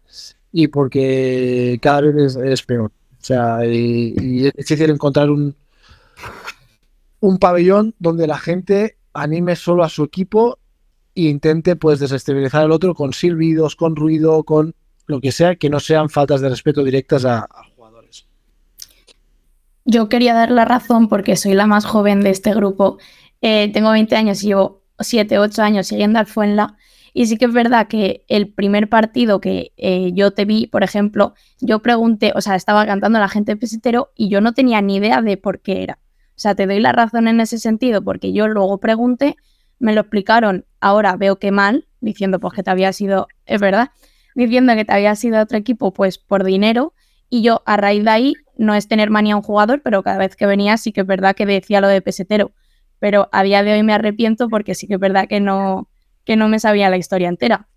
y 0.53 0.69
porque 0.69 1.79
cada 1.83 2.03
vez 2.03 2.37
es 2.37 2.63
peor. 2.63 2.93
O 3.21 3.25
sea, 3.25 3.65
y, 3.67 4.47
es 4.47 4.53
difícil 4.53 4.91
encontrar 4.91 5.31
un, 5.31 5.57
un 7.21 7.39
pabellón 7.39 7.95
donde 7.99 8.27
la 8.27 8.39
gente 8.39 8.99
anime 9.15 9.57
solo 9.57 9.85
a 9.85 9.89
su 9.89 10.05
equipo 10.05 10.59
e 11.15 11.23
intente 11.23 11.77
pues 11.77 12.01
desestabilizar 12.01 12.63
al 12.63 12.73
otro 12.73 12.95
con 12.95 13.13
silbidos, 13.13 13.77
con 13.77 13.97
ruido, 13.97 14.45
con 14.45 14.75
lo 15.07 15.21
que 15.21 15.33
sea, 15.33 15.57
que 15.57 15.71
no 15.71 15.81
sean 15.81 16.11
faltas 16.11 16.41
de 16.41 16.49
respeto 16.49 16.83
directas 16.83 17.25
a, 17.25 17.47
jugadores. 17.75 18.27
Yo 19.85 20.09
quería 20.09 20.35
dar 20.35 20.51
la 20.51 20.65
razón 20.65 21.09
porque 21.09 21.37
soy 21.37 21.55
la 21.55 21.67
más 21.67 21.85
joven 21.85 22.21
de 22.21 22.31
este 22.31 22.55
grupo. 22.55 22.99
Eh, 23.41 23.71
tengo 23.73 23.91
20 23.91 24.17
años 24.17 24.43
y 24.43 24.49
llevo 24.49 24.83
7, 24.99 25.39
8 25.39 25.63
años 25.63 25.87
siguiendo 25.87 26.19
al 26.19 26.27
Fuenla 26.27 26.77
y 27.17 27.27
sí 27.27 27.39
que 27.39 27.45
es 27.45 27.53
verdad 27.53 27.87
que 27.87 28.25
el 28.29 28.53
primer 28.53 28.89
partido 28.89 29.41
que 29.41 29.73
eh, 29.77 30.11
yo 30.15 30.33
te 30.33 30.45
vi, 30.45 30.67
por 30.67 30.83
ejemplo, 30.83 31.35
yo 31.61 31.81
pregunté, 31.81 32.33
o 32.35 32.41
sea, 32.41 32.57
estaba 32.57 32.85
cantando 32.87 33.21
la 33.21 33.29
gente 33.29 33.57
pesetero 33.57 34.11
y 34.17 34.29
yo 34.29 34.41
no 34.41 34.53
tenía 34.53 34.83
ni 34.83 34.97
idea 34.97 35.23
de 35.23 35.37
por 35.37 35.61
qué 35.61 35.85
era. 35.85 36.01
O 36.37 36.41
sea, 36.41 36.55
te 36.55 36.67
doy 36.67 36.81
la 36.81 36.93
razón 36.93 37.29
en 37.29 37.41
ese 37.41 37.59
sentido, 37.59 38.03
porque 38.03 38.33
yo 38.33 38.49
luego 38.49 38.79
pregunté, 38.79 39.37
me 39.79 39.95
lo 39.95 40.01
explicaron, 40.01 40.65
ahora 40.81 41.17
veo 41.17 41.39
que 41.39 41.53
mal, 41.53 41.87
diciendo 42.01 42.41
pues 42.41 42.55
que 42.55 42.63
te 42.63 42.71
había 42.71 42.93
sido, 42.93 43.29
es 43.47 43.61
verdad, 43.61 43.91
diciendo 44.35 44.75
que 44.75 44.85
te 44.85 44.93
había 44.93 45.15
sido 45.15 45.41
otro 45.41 45.59
equipo 45.59 45.93
pues 45.93 46.19
por 46.19 46.45
dinero, 46.45 46.93
y 47.31 47.43
yo 47.43 47.63
a 47.67 47.77
raíz 47.77 48.05
de 48.05 48.11
ahí 48.11 48.35
no 48.57 48.75
es 48.75 48.89
tener 48.89 49.11
manía 49.11 49.35
a 49.35 49.37
un 49.37 49.43
jugador, 49.43 49.81
pero 49.83 50.03
cada 50.03 50.19
vez 50.19 50.37
que 50.37 50.47
venía 50.47 50.77
sí 50.77 50.93
que 50.93 51.03
es 51.03 51.07
verdad 51.07 51.35
que 51.37 51.47
decía 51.47 51.81
lo 51.81 51.89
de 51.89 52.03
pesetero, 52.03 52.53
pero 52.99 53.29
a 53.33 53.43
día 53.43 53.63
de 53.63 53.75
hoy 53.75 53.83
me 53.83 53.93
arrepiento 53.93 54.49
porque 54.49 54.75
sí 54.75 54.87
que 54.87 54.95
es 54.95 55.01
verdad 55.01 55.29
que 55.29 55.41
no, 55.41 55.89
que 56.25 56.37
no 56.37 56.49
me 56.49 56.59
sabía 56.59 56.91
la 56.91 56.97
historia 56.97 57.29
entera. 57.29 57.69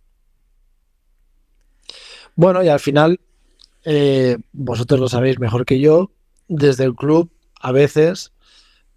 Bueno, 2.35 2.63
y 2.63 2.69
al 2.69 2.79
final, 2.79 3.19
eh, 3.83 4.37
vosotros 4.51 4.99
lo 4.99 5.09
sabéis 5.09 5.39
mejor 5.39 5.65
que 5.65 5.79
yo, 5.79 6.11
desde 6.47 6.83
el 6.83 6.93
club 6.93 7.31
a 7.59 7.71
veces 7.71 8.31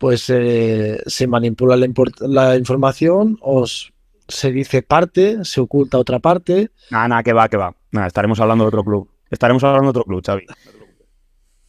pues 0.00 0.30
eh, 0.30 1.02
se 1.06 1.26
manipula 1.26 1.76
la, 1.76 2.56
información, 2.56 3.36
os 3.42 3.92
se 4.28 4.50
dice 4.50 4.80
parte, 4.80 5.44
se 5.44 5.60
oculta 5.60 5.98
otra 5.98 6.20
parte. 6.20 6.70
Nada, 6.90 7.08
nada, 7.08 7.22
que 7.22 7.34
va, 7.34 7.50
que 7.50 7.58
va. 7.58 7.76
Nada, 7.92 8.06
estaremos 8.06 8.40
hablando 8.40 8.64
de 8.64 8.68
otro 8.68 8.82
club. 8.82 9.10
Estaremos 9.30 9.62
hablando 9.62 9.84
de 9.84 9.90
otro 9.90 10.04
club, 10.04 10.22
Xavi. 10.24 10.46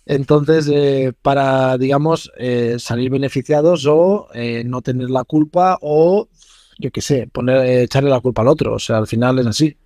Entonces, 0.05 0.69
eh, 0.71 1.11
para, 1.21 1.77
digamos, 1.77 2.31
eh, 2.37 2.77
salir 2.79 3.11
beneficiados 3.11 3.85
o 3.85 4.29
eh, 4.33 4.63
no 4.65 4.81
tener 4.81 5.09
la 5.09 5.25
culpa 5.25 5.77
o, 5.81 6.29
yo 6.79 6.89
qué 6.89 7.01
sé, 7.01 7.27
poner, 7.27 7.65
echarle 7.81 8.09
la 8.09 8.21
culpa 8.21 8.43
al 8.43 8.47
otro. 8.47 8.75
O 8.75 8.79
sea, 8.79 8.97
al 8.97 9.07
final 9.07 9.39
es 9.39 9.47
así. 9.47 9.77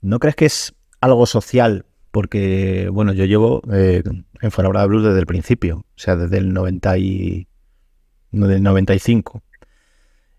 ¿No 0.00 0.18
crees 0.18 0.34
que 0.34 0.46
es 0.46 0.74
algo 1.02 1.26
social? 1.26 1.84
Porque, 2.10 2.88
bueno, 2.90 3.12
yo 3.12 3.24
llevo 3.26 3.62
en 3.70 4.50
Fuera 4.50 4.86
Blues 4.86 5.04
desde 5.04 5.20
el 5.20 5.26
principio, 5.26 5.78
o 5.78 5.84
sea, 5.96 6.16
desde 6.16 6.38
el 6.38 6.52
90 6.52 6.98
y, 6.98 7.48
del 8.30 8.62
95. 8.62 9.42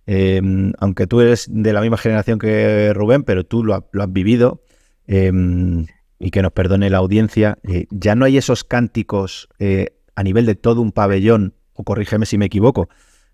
Em, 0.05 0.73
aunque 0.79 1.05
tú 1.05 1.21
eres 1.21 1.47
de 1.49 1.71
la 1.71 1.81
misma 1.81 1.97
generación 1.97 2.39
que 2.39 2.91
Rubén, 2.95 3.23
pero 3.23 3.45
tú 3.45 3.63
lo, 3.63 3.75
has 3.75 4.11
vivido. 4.13 4.63
Em, 5.05 5.85
y 6.19 6.31
que 6.31 6.41
nos 6.41 6.51
perdone 6.51 6.89
la 6.89 6.97
audiencia, 6.97 7.57
eh, 7.63 7.87
ya 7.89 8.13
no 8.13 8.25
hay 8.25 8.37
esos 8.37 8.63
cánticos 8.65 9.47
eh, 9.57 9.95
a 10.15 10.23
nivel 10.23 10.45
de 10.45 10.55
todo 10.55 10.81
un 10.81 10.91
pabellón, 10.91 11.53
o 11.73 11.83
corrígeme 11.83 12.25
si 12.25 12.37
me 12.37 12.45
equivoco, 12.45 12.89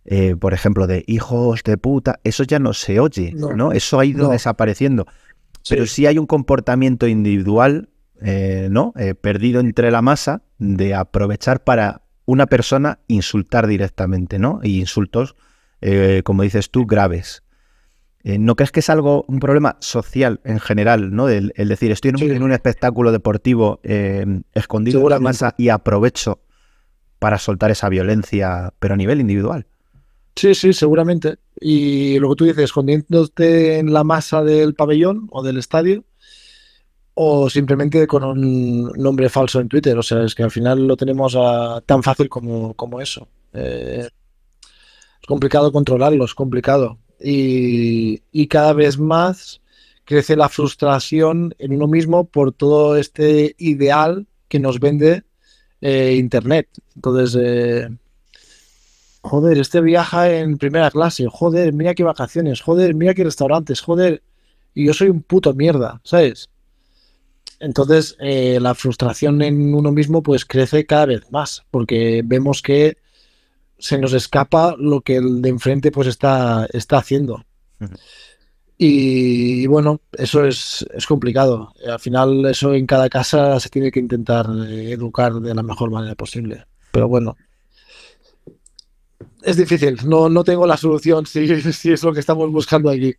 eh, 0.06 0.36
por 0.36 0.54
ejemplo, 0.54 0.86
de 0.86 1.04
hijos 1.08 1.64
de 1.64 1.78
puta, 1.78 2.20
eso 2.24 2.44
ya 2.44 2.60
no 2.60 2.74
se 2.74 3.00
oye, 3.00 3.34
¿no? 3.34 3.72
Eso 3.72 4.00
ha 4.00 4.06
ido 4.06 4.30
desapareciendo. 4.30 5.08
Pero 5.68 5.88
sí 5.88 6.06
hay 6.06 6.20
un 6.20 6.28
comportamiento 6.28 7.08
individual, 7.08 7.90
¿no? 8.22 8.94
perdido 9.22 9.60
entre 9.60 9.92
la 9.92 10.02
masa, 10.02 10.44
de 10.58 10.96
aprovechar 10.96 11.64
para 11.64 12.02
una 12.26 12.48
persona 12.48 13.00
insultar 13.08 13.68
directamente, 13.68 14.40
¿no? 14.40 14.60
Y 14.64 14.80
insultos, 14.80 15.36
como 16.24 16.44
dices 16.44 16.72
tú, 16.72 16.86
graves. 16.86 17.44
Eh, 18.26 18.40
¿No 18.40 18.56
crees 18.56 18.72
que 18.72 18.80
es 18.80 18.90
algo, 18.90 19.24
un 19.28 19.40
problema 19.40 19.78
social 19.82 20.42
en 20.46 20.60
general, 20.60 21.16
¿no? 21.16 21.30
El, 21.30 21.54
decir, 21.56 21.92
estoy 21.92 22.10
en 22.10 22.42
un, 22.42 22.52
espectáculo 22.52 23.12
deportivo 23.12 23.80
eh, 23.84 24.26
escondido 24.56 25.00
en 25.00 25.10
la 25.10 25.20
masa 25.20 25.54
y 25.60 25.70
aprovecho 25.70 26.40
para 27.20 27.38
soltar 27.38 27.70
esa 27.70 27.88
violencia, 27.88 28.74
pero 28.80 28.96
a 28.96 28.98
nivel 28.98 29.22
individual. 29.22 29.68
Sí, 30.36 30.56
sí, 30.56 30.74
seguramente. 30.74 31.36
Y 31.62 32.18
lo 32.18 32.30
que 32.30 32.36
tú 32.36 32.46
dices, 32.46 32.64
escondiéndote 32.64 33.78
en 33.78 33.94
la 33.94 34.04
masa 34.04 34.44
del 34.44 34.74
pabellón 34.74 35.28
o 35.30 35.44
del 35.44 35.60
estadio, 35.60 36.04
o 37.16 37.50
simplemente 37.50 38.06
con 38.08 38.24
un 38.24 38.92
nombre 38.98 39.30
falso 39.30 39.60
en 39.60 39.70
Twitter. 39.70 39.98
O 39.98 40.04
sea, 40.04 40.24
es 40.24 40.36
que 40.36 40.44
al 40.44 40.52
final 40.52 40.86
lo 40.86 40.96
tenemos 40.96 41.38
tan 41.86 42.04
fácil 42.04 42.30
como, 42.30 42.74
como 42.76 43.02
eso. 43.02 43.28
Eh, 43.54 44.08
es 45.22 45.28
complicado 45.28 45.72
controlarlo, 45.72 46.26
es 46.26 46.34
complicado 46.36 47.00
y, 47.20 48.48
cada 48.48 48.74
vez 48.74 48.98
más 48.98 49.62
crece 50.04 50.36
la 50.36 50.50
frustración 50.50 51.56
en 51.58 51.74
uno 51.74 51.88
mismo 51.88 52.26
por 52.26 52.52
todo 52.52 52.96
este 52.96 53.56
ideal 53.58 54.28
que 54.48 54.60
nos 54.60 54.80
vende 54.80 55.24
eh, 55.82 56.16
Internet. 56.18 56.70
Entonces, 56.96 57.38
eh, 57.42 57.90
joder, 59.22 59.58
este 59.58 59.82
viaja 59.82 60.32
en 60.32 60.58
primera 60.58 60.92
clase, 60.92 61.26
joder, 61.28 61.74
mira 61.74 61.96
qué 61.96 62.04
vacaciones, 62.04 62.62
joder, 62.62 62.94
mira 62.94 63.14
qué 63.14 63.24
restaurantes, 63.24 63.82
joder, 63.82 64.22
y 64.74 64.86
yo 64.86 64.94
soy 64.94 65.10
un 65.10 65.24
puto 65.24 65.54
mierda, 65.54 66.02
¿sabes? 66.04 66.50
Entonces, 67.66 68.16
eh, 68.20 68.60
la 68.62 68.76
frustración 68.76 69.42
en 69.42 69.74
uno 69.74 69.92
mismo 69.92 70.22
pues 70.22 70.46
crece 70.46 70.86
cada 70.86 71.08
vez 71.08 71.32
más, 71.32 71.66
porque 71.72 72.22
vemos 72.24 72.62
que 72.62 72.98
se 73.80 73.98
nos 73.98 74.14
escapa 74.14 74.76
lo 74.78 75.02
que 75.02 75.16
el 75.16 75.42
de 75.42 75.50
enfrente 75.50 75.92
pues 75.92 76.08
está, 76.08 76.68
está 76.72 77.00
haciendo. 77.00 77.44
y, 78.78 79.66
bueno, 79.66 80.00
eso 80.14 80.46
es, 80.46 80.86
es, 80.94 81.08
complicado. 81.08 81.74
Al 81.92 82.00
final 82.00 82.46
eso 82.46 82.72
en 82.76 82.86
cada 82.86 83.10
casa 83.10 83.60
se 83.60 83.70
tiene 83.70 83.92
que 83.92 84.00
intentar 84.00 84.48
eh, 84.68 84.92
educar 84.92 85.34
de 85.34 85.56
la 85.56 85.64
mejor 85.64 85.90
manera 85.90 86.14
posible. 86.14 86.66
Pero 86.92 87.08
bueno, 87.08 87.36
es 89.42 89.58
difícil. 89.58 89.98
No, 90.06 90.30
no 90.30 90.44
tengo 90.44 90.68
la 90.68 90.78
solución 90.78 91.26
si, 91.26 91.48
si 91.74 91.92
es 91.92 92.04
lo 92.04 92.14
que 92.14 92.20
estamos 92.20 92.52
buscando 92.52 92.92
aquí. 92.92 93.16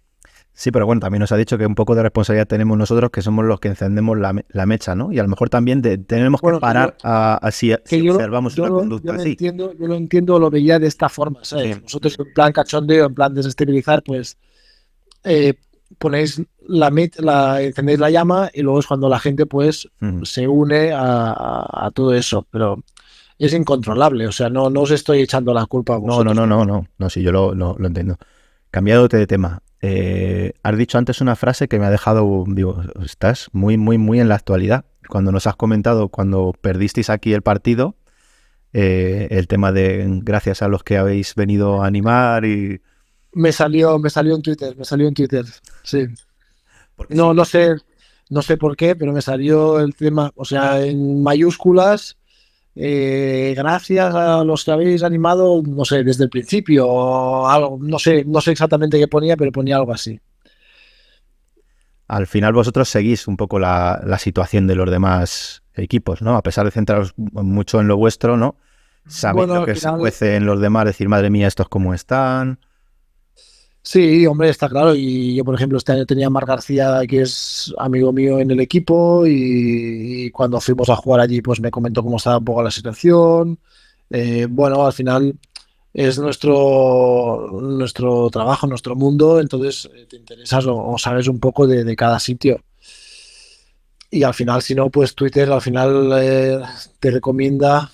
Sí, 0.58 0.70
pero 0.70 0.86
bueno, 0.86 1.00
también 1.00 1.20
nos 1.20 1.30
ha 1.32 1.36
dicho 1.36 1.58
que 1.58 1.66
un 1.66 1.74
poco 1.74 1.94
de 1.94 2.02
responsabilidad 2.02 2.46
tenemos 2.46 2.78
nosotros, 2.78 3.10
que 3.10 3.20
somos 3.20 3.44
los 3.44 3.60
que 3.60 3.68
encendemos 3.68 4.16
la, 4.18 4.66
mecha, 4.66 4.94
¿no? 4.94 5.12
Y 5.12 5.18
a 5.18 5.22
lo 5.22 5.28
mejor 5.28 5.50
también 5.50 5.82
tenemos 5.82 6.40
que 6.40 6.58
parar 6.58 6.96
así 7.02 7.74
si, 7.84 8.08
observamos 8.08 8.56
una 8.56 8.70
conducta 8.70 9.12
yo 9.12 9.20
así. 9.20 9.30
Entiendo, 9.32 9.74
yo 9.78 9.86
lo 9.86 9.96
entiendo, 9.96 10.38
lo 10.38 10.48
veía 10.48 10.78
de 10.78 10.86
esta 10.86 11.10
forma, 11.10 11.40
¿sabes? 11.42 11.82
Vosotros 11.82 12.18
en 12.18 12.32
plan 12.32 12.52
cachondeo, 12.54 13.04
en 13.04 13.14
plan 13.14 13.34
desestabilizar, 13.34 14.02
pues 14.02 14.38
eh, 15.24 15.52
ponéis 15.98 16.40
la, 16.66 16.90
la, 17.18 17.60
encendéis 17.60 17.98
la 17.98 18.08
llama 18.08 18.50
y 18.54 18.62
luego 18.62 18.80
es 18.80 18.86
cuando 18.86 19.10
la 19.10 19.18
gente 19.18 19.44
pues 19.44 19.90
se 20.22 20.48
une 20.48 20.90
a, 20.90 21.90
todo 21.92 22.14
eso, 22.14 22.46
pero 22.50 22.82
es 23.38 23.52
incontrolable, 23.52 24.26
o 24.26 24.32
sea, 24.32 24.48
no, 24.48 24.70
no 24.70 24.80
os 24.80 24.90
estoy 24.90 25.20
echando 25.20 25.52
la 25.52 25.66
culpa 25.66 25.96
a 25.96 25.98
vosotros. 25.98 26.34
No, 26.34 26.46
no, 26.46 26.46
no, 26.46 26.64
no, 26.64 26.78
no, 26.78 26.88
no, 26.96 27.10
sí, 27.10 27.22
yo 27.22 27.30
lo, 27.30 27.54
lo, 27.54 27.76
lo 27.78 27.86
entiendo. 27.86 28.16
Cambiándote 28.70 29.18
de 29.18 29.26
tema, 29.26 29.62
eh, 29.82 30.52
has 30.62 30.76
dicho 30.76 30.98
antes 30.98 31.20
una 31.20 31.36
frase 31.36 31.68
que 31.68 31.78
me 31.78 31.86
ha 31.86 31.90
dejado, 31.90 32.44
digo, 32.46 32.82
estás 33.04 33.48
muy, 33.52 33.76
muy, 33.76 33.98
muy 33.98 34.20
en 34.20 34.28
la 34.28 34.34
actualidad. 34.34 34.84
Cuando 35.08 35.32
nos 35.32 35.46
has 35.46 35.56
comentado, 35.56 36.08
cuando 36.08 36.52
perdisteis 36.60 37.10
aquí 37.10 37.32
el 37.32 37.42
partido, 37.42 37.96
eh, 38.72 39.28
el 39.30 39.46
tema 39.46 39.72
de 39.72 40.04
gracias 40.22 40.62
a 40.62 40.68
los 40.68 40.82
que 40.82 40.96
habéis 40.96 41.34
venido 41.34 41.82
a 41.82 41.86
animar 41.86 42.44
y... 42.44 42.80
Me 43.32 43.52
salió, 43.52 43.98
me 43.98 44.10
salió 44.10 44.34
en 44.34 44.42
Twitter, 44.42 44.76
me 44.76 44.84
salió 44.84 45.06
en 45.08 45.14
Twitter, 45.14 45.44
sí. 45.82 46.06
No, 47.10 47.34
no 47.34 47.44
sé, 47.44 47.76
no 48.30 48.42
sé 48.42 48.56
por 48.56 48.76
qué, 48.76 48.96
pero 48.96 49.12
me 49.12 49.20
salió 49.20 49.78
el 49.78 49.94
tema, 49.94 50.32
o 50.34 50.44
sea, 50.44 50.80
en 50.80 51.22
mayúsculas 51.22 52.16
eh, 52.78 53.54
gracias 53.56 54.14
a 54.14 54.44
los 54.44 54.62
que 54.62 54.70
habéis 54.70 55.02
animado, 55.02 55.62
no 55.66 55.86
sé, 55.86 56.04
desde 56.04 56.24
el 56.24 56.30
principio, 56.30 56.86
o 56.86 57.48
algo, 57.48 57.78
no 57.80 57.98
sé, 57.98 58.22
no 58.26 58.42
sé 58.42 58.52
exactamente 58.52 58.98
qué 58.98 59.08
ponía, 59.08 59.34
pero 59.34 59.50
ponía 59.50 59.76
algo 59.76 59.94
así. 59.94 60.20
Al 62.06 62.26
final 62.26 62.52
vosotros 62.52 62.86
seguís 62.88 63.26
un 63.26 63.38
poco 63.38 63.58
la, 63.58 64.18
situación 64.18 64.66
de 64.66 64.74
los 64.74 64.90
demás 64.90 65.62
equipos, 65.74 66.20
¿no? 66.20 66.36
A 66.36 66.42
pesar 66.42 66.66
de 66.66 66.70
centraros 66.70 67.14
mucho 67.16 67.80
en 67.80 67.88
lo 67.88 67.96
vuestro, 67.96 68.36
¿no? 68.36 68.56
Sabéis 69.06 69.48
lo 69.48 69.64
que 69.64 69.74
se 69.74 69.90
cuece 69.92 70.36
en 70.36 70.44
los 70.44 70.60
demás, 70.60 70.84
decir, 70.84 71.08
madre 71.08 71.30
mía, 71.30 71.48
estos 71.48 71.68
cómo 71.68 71.94
están. 71.94 72.60
Sí, 73.86 74.26
hombre, 74.26 74.48
está 74.48 74.68
claro. 74.68 74.96
Y 74.96 75.36
yo, 75.36 75.44
por 75.44 75.54
ejemplo, 75.54 75.78
este 75.78 75.92
año 75.92 76.04
tenía 76.06 76.26
a 76.26 76.30
Mar 76.30 76.44
García, 76.44 77.02
que 77.08 77.22
es 77.22 77.72
amigo 77.78 78.12
mío 78.12 78.40
en 78.40 78.50
el 78.50 78.58
equipo, 78.58 79.24
y, 79.26 80.28
cuando 80.32 80.60
fuimos 80.60 80.90
a 80.90 80.96
jugar 80.96 81.20
allí, 81.20 81.40
pues 81.40 81.60
me 81.60 81.70
comentó 81.70 82.02
cómo 82.02 82.16
estaba 82.16 82.38
un 82.38 82.44
poco 82.44 82.64
la 82.64 82.72
situación. 82.72 83.60
Eh, 84.10 84.48
bueno, 84.50 84.84
al 84.84 84.92
final 84.92 85.38
es 85.94 86.18
nuestro, 86.18 87.48
nuestro 87.62 88.28
trabajo, 88.30 88.66
nuestro 88.66 88.96
mundo, 88.96 89.40
entonces 89.40 89.88
eh, 89.94 90.06
te 90.10 90.16
interesas 90.16 90.64
o, 90.66 90.96
sabes 90.98 91.28
un 91.28 91.38
poco 91.38 91.68
de, 91.68 91.94
cada 91.94 92.18
sitio. 92.18 92.60
Y 94.10 94.24
al 94.24 94.34
final, 94.34 94.62
si 94.62 94.74
no, 94.74 94.90
pues 94.90 95.14
Twitter 95.14 95.48
al 95.52 95.62
final 95.62 96.10
eh, 96.20 96.60
te 96.98 97.12
recomienda 97.12 97.92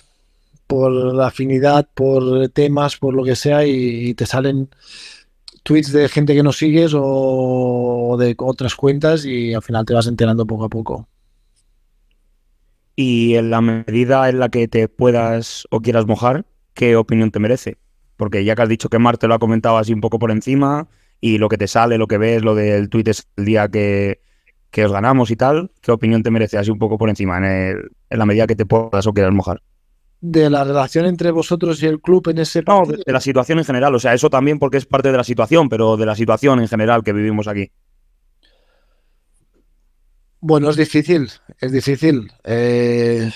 por 0.67 0.91
la 0.91 1.27
afinidad, 1.27 1.87
por 1.95 2.49
temas, 2.49 2.97
por 2.97 3.13
lo 3.13 3.25
que 3.25 3.37
sea, 3.37 3.67
y 3.67 4.15
te 4.15 4.25
salen 4.25 4.71
tweets 5.63 5.93
de 5.93 6.09
gente 6.09 6.35
que 6.35 6.43
no 6.43 6.53
sigues 6.53 6.93
o 6.95 8.17
de 8.19 8.35
otras 8.39 8.75
cuentas 8.75 9.25
y 9.25 9.55
al 9.55 9.63
final 9.63 9.85
te 9.85 9.95
vas 9.95 10.07
enterando 10.07 10.47
poco 10.47 10.65
a 10.65 10.69
poco. 10.69 11.09
Y 12.95 13.37
en 13.37 13.51
la 13.51 13.61
medida 13.61 14.29
en 14.29 14.39
la 14.39 14.49
que 14.49 14.69
te 14.69 14.89
puedas 14.89 15.67
o 15.71 15.81
quieras 15.81 16.07
mojar, 16.07 16.45
¿qué 16.75 16.97
opinión 16.97 17.31
te 17.31 17.41
merece? 17.41 17.79
Porque 18.17 18.45
ya 18.45 18.55
que 18.55 18.63
has 18.63 18.69
dicho 18.69 18.89
que 18.89 18.99
Marte 18.99 19.29
lo 19.29 19.35
ha 19.35 19.39
comentado 19.39 19.79
así 19.79 19.93
un 19.93 20.01
poco 20.01 20.19
por 20.19 20.31
encima 20.31 20.89
y 21.21 21.39
lo 21.39 21.49
que 21.49 21.59
te 21.59 21.69
sale, 21.69 21.99
lo 21.99 22.07
que 22.07 22.19
ves, 22.19 22.43
lo 22.43 22.55
del 22.55 22.89
tweet 22.91 23.05
es 23.07 23.27
el 23.37 23.45
día 23.47 23.69
que, 23.69 24.21
que 24.71 24.85
os 24.85 24.93
ganamos 24.93 25.31
y 25.31 25.37
tal, 25.37 25.71
¿qué 25.81 25.93
opinión 25.93 26.23
te 26.23 26.31
merece 26.31 26.59
así 26.59 26.71
un 26.71 26.79
poco 26.79 26.99
por 26.99 27.09
encima 27.09 27.39
en, 27.39 27.91
en 28.11 28.19
la 28.19 28.27
medida 28.27 28.47
que 28.47 28.57
te 28.57 28.67
puedas 28.67 29.07
o 29.07 29.15
quieras 29.15 29.33
mojar? 29.33 29.63
De 30.23 30.49
la 30.49 30.63
relación 30.63 31.05
entre 31.07 31.33
vosotros 31.33 31.83
y 31.83 31.87
el 31.87 32.01
club 32.01 32.29
en 32.29 32.39
ese 32.39 32.63
No, 32.63 32.85
de, 32.87 33.03
la 33.13 33.21
situación 33.21 33.59
en 33.59 33.65
general. 33.65 33.93
O 33.95 33.99
sea, 33.99 34.15
eso 34.15 34.31
también 34.31 34.61
porque 34.61 34.77
es 34.77 34.87
parte 34.87 35.11
de 35.11 35.17
la 35.17 35.25
situación, 35.25 35.69
pero 35.69 35.97
de 35.97 36.07
la 36.07 36.15
situación 36.15 36.61
en 36.61 36.69
general 36.69 37.03
que 37.03 37.13
vivimos 37.13 37.49
aquí. 37.49 37.71
Bueno, 40.41 40.71
es 40.71 40.77
difícil, 40.77 41.29
es 41.61 41.73
difícil. 41.73 42.31
Eh, 42.45 43.31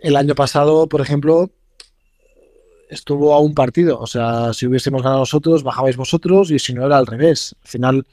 el 0.00 0.16
año 0.16 0.34
pasado, 0.34 0.86
por 0.86 1.00
ejemplo, 1.00 1.50
estuvo 2.90 3.32
a 3.32 3.40
un 3.40 3.54
partido. 3.54 3.98
O 3.98 4.06
sea, 4.06 4.52
si 4.52 4.66
hubiésemos 4.66 5.02
ganado 5.02 5.20
nosotros, 5.20 5.62
bajabais 5.62 5.96
vosotros 5.96 6.50
y 6.50 6.58
si 6.58 6.74
no 6.74 6.84
era 6.84 6.98
al 6.98 7.06
revés. 7.06 7.56
Al 7.62 7.68
final, 7.68 8.06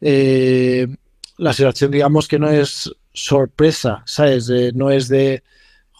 eh, 0.00 0.88
la 1.38 1.52
situación, 1.52 1.92
digamos 1.92 2.26
que 2.26 2.40
no 2.40 2.50
es 2.50 2.92
sorpresa, 3.12 4.02
¿sabes? 4.06 4.50
no 4.74 4.90
es 4.90 5.06
de 5.06 5.44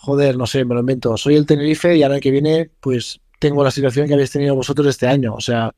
joder, 0.05 0.37
no 0.37 0.47
sé, 0.47 0.65
me 0.65 0.75
lo 0.75 0.81
invento, 0.81 1.17
soy 1.17 1.37
el 1.37 1.47
Tenerife 1.47 1.97
y 1.97 2.03
ahora 2.03 2.21
que 2.21 2.31
viene, 2.31 2.71
pues 2.81 3.21
tengo 3.39 3.65
la 3.65 3.71
situación 3.71 4.07
que 4.07 4.15
habéis 4.15 4.31
tenido 4.31 4.55
vosotros 4.55 4.87
este 4.89 5.07
año. 5.07 5.35
O 5.35 5.41
sea, 5.41 5.75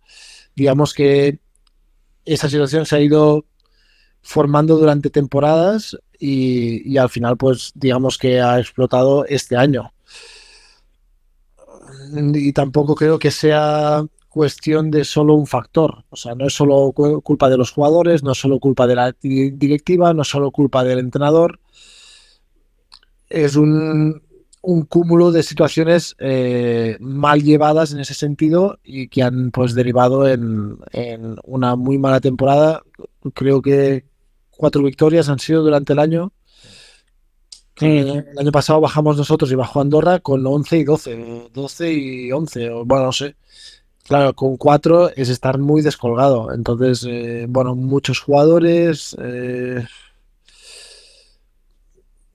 digamos 0.55 0.95
que 0.95 1.39
esa 2.24 2.49
situación 2.49 2.87
se 2.87 2.97
ha 2.97 3.01
ido 3.01 3.47
formando 4.22 4.77
durante 4.77 5.11
temporadas 5.11 5.97
y, 6.18 6.91
y 6.91 6.99
al 6.99 7.09
final, 7.11 7.37
pues 7.37 7.72
digamos 7.74 8.18
que 8.18 8.41
ha 8.41 8.59
explotado 8.61 9.24
este 9.27 9.57
año. 9.57 9.93
Y 12.35 12.53
tampoco 12.53 12.95
creo 12.95 13.18
que 13.18 13.31
sea 13.31 14.05
cuestión 14.29 14.91
de 14.91 15.05
solo 15.05 15.35
un 15.35 15.47
factor. 15.47 16.05
O 16.11 16.16
sea, 16.16 16.35
no 16.35 16.47
es 16.47 16.55
solo 16.55 16.93
cu- 16.93 17.22
culpa 17.22 17.49
de 17.49 17.57
los 17.57 17.70
jugadores, 17.72 18.22
no 18.22 18.33
es 18.33 18.39
solo 18.39 18.59
culpa 18.61 18.87
de 18.87 18.95
la 18.95 19.12
di- 19.20 19.51
directiva, 19.51 20.12
no 20.12 20.22
es 20.22 20.29
solo 20.29 20.51
culpa 20.51 20.85
del 20.85 20.99
entrenador. 20.99 21.61
Es 23.29 23.57
un, 23.57 24.22
un 24.62 24.83
cúmulo 24.85 25.33
de 25.33 25.43
situaciones 25.43 26.14
eh, 26.18 26.97
mal 27.01 27.43
llevadas 27.43 27.93
en 27.93 28.01
ese 28.01 28.14
sentido 28.14 28.79
y 28.85 29.09
que 29.09 29.22
han 29.22 29.51
pues 29.51 29.74
derivado 29.74 30.29
en, 30.29 30.77
en 30.93 31.37
una 31.45 31.77
muy 31.77 31.99
mala 31.99 32.20
temporada. 32.20 32.83
Creo 33.35 33.62
que 33.62 34.05
cuatro 34.51 34.83
victorias 34.83 35.29
han 35.29 35.39
sido 35.39 35.62
durante 35.62 35.93
el 35.93 35.99
año. 35.99 36.33
Eh, 37.81 38.24
El 38.33 38.39
año 38.39 38.53
pasado 38.53 38.81
bajamos 38.81 39.16
nosotros 39.18 39.51
y 39.53 39.55
bajó 39.55 39.81
Andorra 39.81 40.20
con 40.20 40.47
11 40.47 40.79
y 40.79 40.85
12, 40.85 41.49
12 41.53 41.93
y 41.93 42.33
11, 42.33 42.70
o 42.70 42.85
bueno, 42.85 43.07
no 43.07 43.12
sé. 43.12 43.37
Claro, 44.05 44.35
con 44.35 44.57
cuatro 44.57 45.11
es 45.11 45.29
estar 45.31 45.59
muy 45.59 45.83
descolgado. 45.83 46.53
Entonces, 46.53 47.07
eh, 47.09 47.47
bueno, 47.49 47.74
muchos 47.77 48.20
jugadores. 48.20 49.16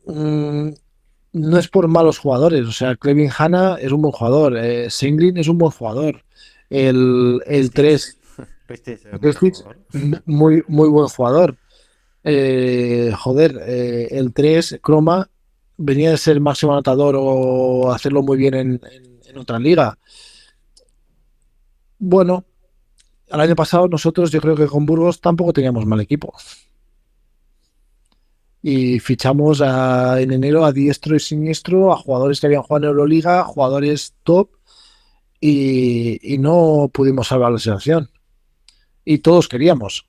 Mm, 0.05 0.69
no 1.33 1.57
es 1.57 1.67
por 1.67 1.87
malos 1.87 2.17
jugadores. 2.19 2.67
O 2.67 2.71
sea, 2.71 2.95
Clevin 2.95 3.29
Hanna 3.37 3.77
es 3.79 3.91
un 3.91 4.01
buen 4.01 4.11
jugador. 4.11 4.57
Eh, 4.57 4.89
Senglin 4.89 5.37
es 5.37 5.47
un 5.47 5.57
buen 5.57 5.71
jugador. 5.71 6.23
El, 6.69 7.41
el 7.45 7.71
3, 7.71 8.17
Krstić, 9.19 9.63
muy, 10.25 10.63
muy 10.67 10.89
buen 10.89 11.07
jugador. 11.07 11.57
Eh, 12.23 13.11
joder, 13.17 13.59
eh, 13.65 14.07
el 14.11 14.31
3, 14.33 14.79
Croma, 14.81 15.29
venía 15.77 16.11
de 16.11 16.17
ser 16.17 16.39
máximo 16.39 16.71
anotador 16.73 17.15
o 17.17 17.91
hacerlo 17.91 18.21
muy 18.21 18.37
bien 18.37 18.53
en, 18.53 18.81
en- 18.91 19.11
en 19.25 19.37
otra 19.37 19.57
liga. 19.59 19.97
Bueno, 21.99 22.43
el 23.27 23.39
año 23.39 23.55
pasado 23.55 23.87
nosotros 23.87 24.31
yo 24.31 24.41
creo 24.41 24.55
que 24.55 24.67
con 24.67 24.85
Burgos 24.85 25.21
tampoco 25.21 25.53
teníamos 25.53 25.85
mal 25.85 26.01
equipo. 26.01 26.33
Y 28.64 28.99
fichamos 28.99 29.62
a- 29.62 30.22
en 30.22 30.32
enero 30.32 30.64
a 30.66 30.72
diestro 30.72 31.16
y 31.16 31.20
siniestro 31.20 31.91
a 31.91 31.97
jugadores 31.97 32.39
que 32.39 32.47
habían 32.47 32.62
jugado 32.62 32.86
en 32.86 32.89
Euroliga, 32.89 33.43
jugadores 33.43 34.14
top, 34.24 34.49
y, 35.39 36.20
y 36.34 36.38
no 36.38 36.89
pudimos 36.93 37.28
salvar 37.30 37.51
la 37.51 37.57
situación. 37.57 38.09
Y 39.03 39.20
todos 39.20 39.47
queríamos. 39.47 40.07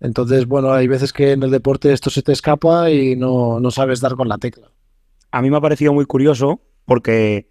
Entonces, 0.00 0.46
bueno, 0.46 0.72
hay 0.72 0.88
veces 0.88 1.12
que 1.12 1.32
en 1.32 1.42
el 1.44 1.50
deporte 1.50 1.92
esto 1.92 2.10
se 2.10 2.22
te 2.22 2.32
escapa 2.32 2.90
y 2.90 3.16
no, 3.16 3.60
no 3.60 3.70
sabes 3.70 4.00
dar 4.00 4.14
con 4.16 4.28
la 4.28 4.38
tecla. 4.38 4.70
A 5.30 5.42
mí 5.42 5.50
me 5.50 5.56
ha 5.56 5.60
parecido 5.60 5.92
muy 5.92 6.04
curioso 6.06 6.60
porque 6.84 7.48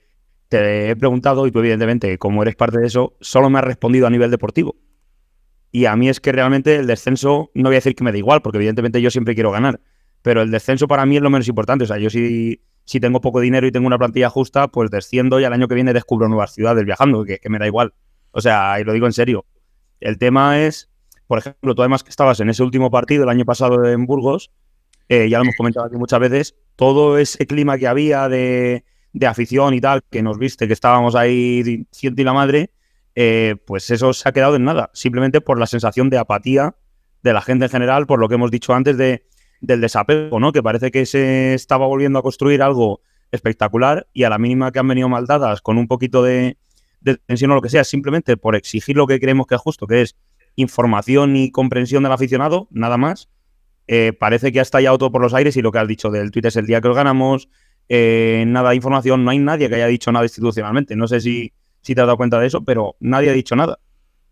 te 0.49 0.89
he 0.89 0.95
preguntado 0.95 1.47
y 1.47 1.51
tú 1.51 1.59
evidentemente, 1.59 2.17
como 2.17 2.41
eres 2.43 2.55
parte 2.55 2.79
de 2.79 2.87
eso, 2.87 3.15
solo 3.21 3.49
me 3.49 3.59
has 3.59 3.65
respondido 3.65 4.05
a 4.07 4.09
nivel 4.09 4.29
deportivo. 4.31 4.75
Y 5.75 5.87
a 5.87 5.95
mí 5.97 6.07
es 6.07 6.21
que 6.21 6.31
realmente 6.31 6.77
el 6.77 6.87
descenso, 6.87 7.51
no 7.53 7.63
voy 7.63 7.75
a 7.75 7.79
decir 7.79 7.95
que 7.95 8.03
me 8.05 8.13
da 8.13 8.17
igual, 8.17 8.41
porque 8.41 8.59
evidentemente 8.59 9.01
yo 9.01 9.11
siempre 9.11 9.35
quiero 9.35 9.51
ganar, 9.51 9.81
pero 10.21 10.41
el 10.41 10.49
descenso 10.49 10.87
para 10.87 11.05
mí 11.05 11.17
es 11.17 11.21
lo 11.21 11.29
menos 11.29 11.49
importante. 11.49 11.83
O 11.83 11.87
sea, 11.87 11.97
yo 11.97 12.09
si, 12.09 12.61
si 12.85 13.01
tengo 13.01 13.19
poco 13.19 13.41
dinero 13.41 13.67
y 13.67 13.73
tengo 13.73 13.85
una 13.85 13.97
plantilla 13.97 14.29
justa, 14.29 14.69
pues 14.69 14.89
desciendo 14.89 15.37
y 15.37 15.43
al 15.43 15.51
año 15.51 15.67
que 15.67 15.75
viene 15.75 15.91
descubro 15.91 16.29
nuevas 16.29 16.53
ciudades 16.53 16.85
viajando, 16.85 17.25
que, 17.25 17.39
que 17.39 17.49
me 17.49 17.59
da 17.59 17.67
igual. 17.67 17.93
O 18.31 18.39
sea, 18.39 18.79
y 18.79 18.85
lo 18.85 18.93
digo 18.93 19.05
en 19.05 19.11
serio. 19.11 19.43
El 19.99 20.17
tema 20.17 20.61
es, 20.61 20.89
por 21.27 21.39
ejemplo, 21.39 21.75
tú 21.75 21.81
además 21.81 22.05
que 22.05 22.09
estabas 22.09 22.39
en 22.39 22.49
ese 22.49 22.63
último 22.63 22.89
partido 22.89 23.23
el 23.23 23.29
año 23.29 23.43
pasado 23.43 23.83
en 23.83 24.05
Burgos, 24.05 24.53
eh, 25.09 25.27
ya 25.27 25.39
lo 25.39 25.43
hemos 25.43 25.57
comentado 25.57 25.87
aquí 25.87 25.97
muchas 25.97 26.21
veces, 26.21 26.55
todo 26.77 27.17
ese 27.17 27.45
clima 27.47 27.77
que 27.77 27.87
había 27.87 28.29
de, 28.29 28.85
de 29.11 29.27
afición 29.27 29.73
y 29.73 29.81
tal, 29.81 30.03
que 30.09 30.23
nos 30.23 30.37
viste, 30.37 30.67
que 30.67 30.73
estábamos 30.73 31.15
ahí 31.15 31.85
ciento 31.91 32.21
y 32.21 32.23
la 32.23 32.31
madre, 32.31 32.71
eh, 33.15 33.55
pues 33.65 33.89
eso 33.89 34.13
se 34.13 34.27
ha 34.27 34.31
quedado 34.31 34.55
en 34.55 34.65
nada, 34.65 34.91
simplemente 34.93 35.41
por 35.41 35.59
la 35.59 35.67
sensación 35.67 36.09
de 36.09 36.17
apatía 36.17 36.75
de 37.23 37.33
la 37.33 37.41
gente 37.41 37.65
en 37.65 37.71
general, 37.71 38.05
por 38.05 38.19
lo 38.19 38.29
que 38.29 38.35
hemos 38.35 38.51
dicho 38.51 38.73
antes 38.73 38.97
de, 38.97 39.25
del 39.61 39.81
desapego, 39.81 40.39
¿no? 40.39 40.51
Que 40.51 40.61
parece 40.61 40.91
que 40.91 41.05
se 41.05 41.53
estaba 41.53 41.87
volviendo 41.87 42.19
a 42.19 42.21
construir 42.21 42.61
algo 42.61 43.01
espectacular 43.31 44.07
y 44.13 44.23
a 44.23 44.29
la 44.29 44.37
mínima 44.37 44.71
que 44.71 44.79
han 44.79 44.87
venido 44.87 45.09
mal 45.09 45.25
dadas 45.25 45.61
con 45.61 45.77
un 45.77 45.87
poquito 45.87 46.23
de, 46.23 46.57
tensión 47.27 47.51
o 47.51 47.55
lo 47.55 47.61
que 47.61 47.69
sea, 47.69 47.83
simplemente 47.83 48.37
por 48.37 48.55
exigir 48.55 48.95
lo 48.95 49.07
que 49.07 49.19
creemos 49.19 49.47
que 49.47 49.55
es 49.55 49.61
justo, 49.61 49.87
que 49.87 50.01
es 50.01 50.15
información 50.55 51.35
y 51.35 51.51
comprensión 51.51 52.03
del 52.03 52.11
aficionado, 52.11 52.67
nada 52.71 52.97
más, 52.97 53.29
eh, 53.87 54.13
parece 54.13 54.51
que 54.51 54.59
ha 54.59 54.63
estallado 54.63 54.97
todo 54.97 55.11
por 55.11 55.21
los 55.21 55.33
aires 55.33 55.55
y 55.57 55.61
lo 55.61 55.71
que 55.71 55.79
has 55.79 55.87
dicho 55.87 56.09
del 56.09 56.31
Twitter 56.31 56.49
es 56.49 56.55
el 56.55 56.65
día 56.65 56.81
que 56.81 56.87
lo 56.87 56.95
ganamos, 56.95 57.49
eh, 57.87 58.43
nada 58.47 58.71
de 58.71 58.77
información, 58.77 59.23
no 59.23 59.31
hay 59.31 59.37
nadie 59.39 59.69
que 59.69 59.75
haya 59.75 59.87
dicho 59.87 60.11
nada 60.11 60.25
institucionalmente. 60.25 60.95
No 60.95 61.07
sé 61.07 61.21
si, 61.21 61.53
si 61.85 61.93
te 61.93 62.01
has 62.01 62.07
dado 62.07 62.17
cuenta 62.17 62.39
de 62.39 62.47
eso, 62.47 62.63
pero 62.65 62.95
nadie 62.99 63.29
ha 63.29 63.33
dicho 63.33 63.55
nada. 63.55 63.77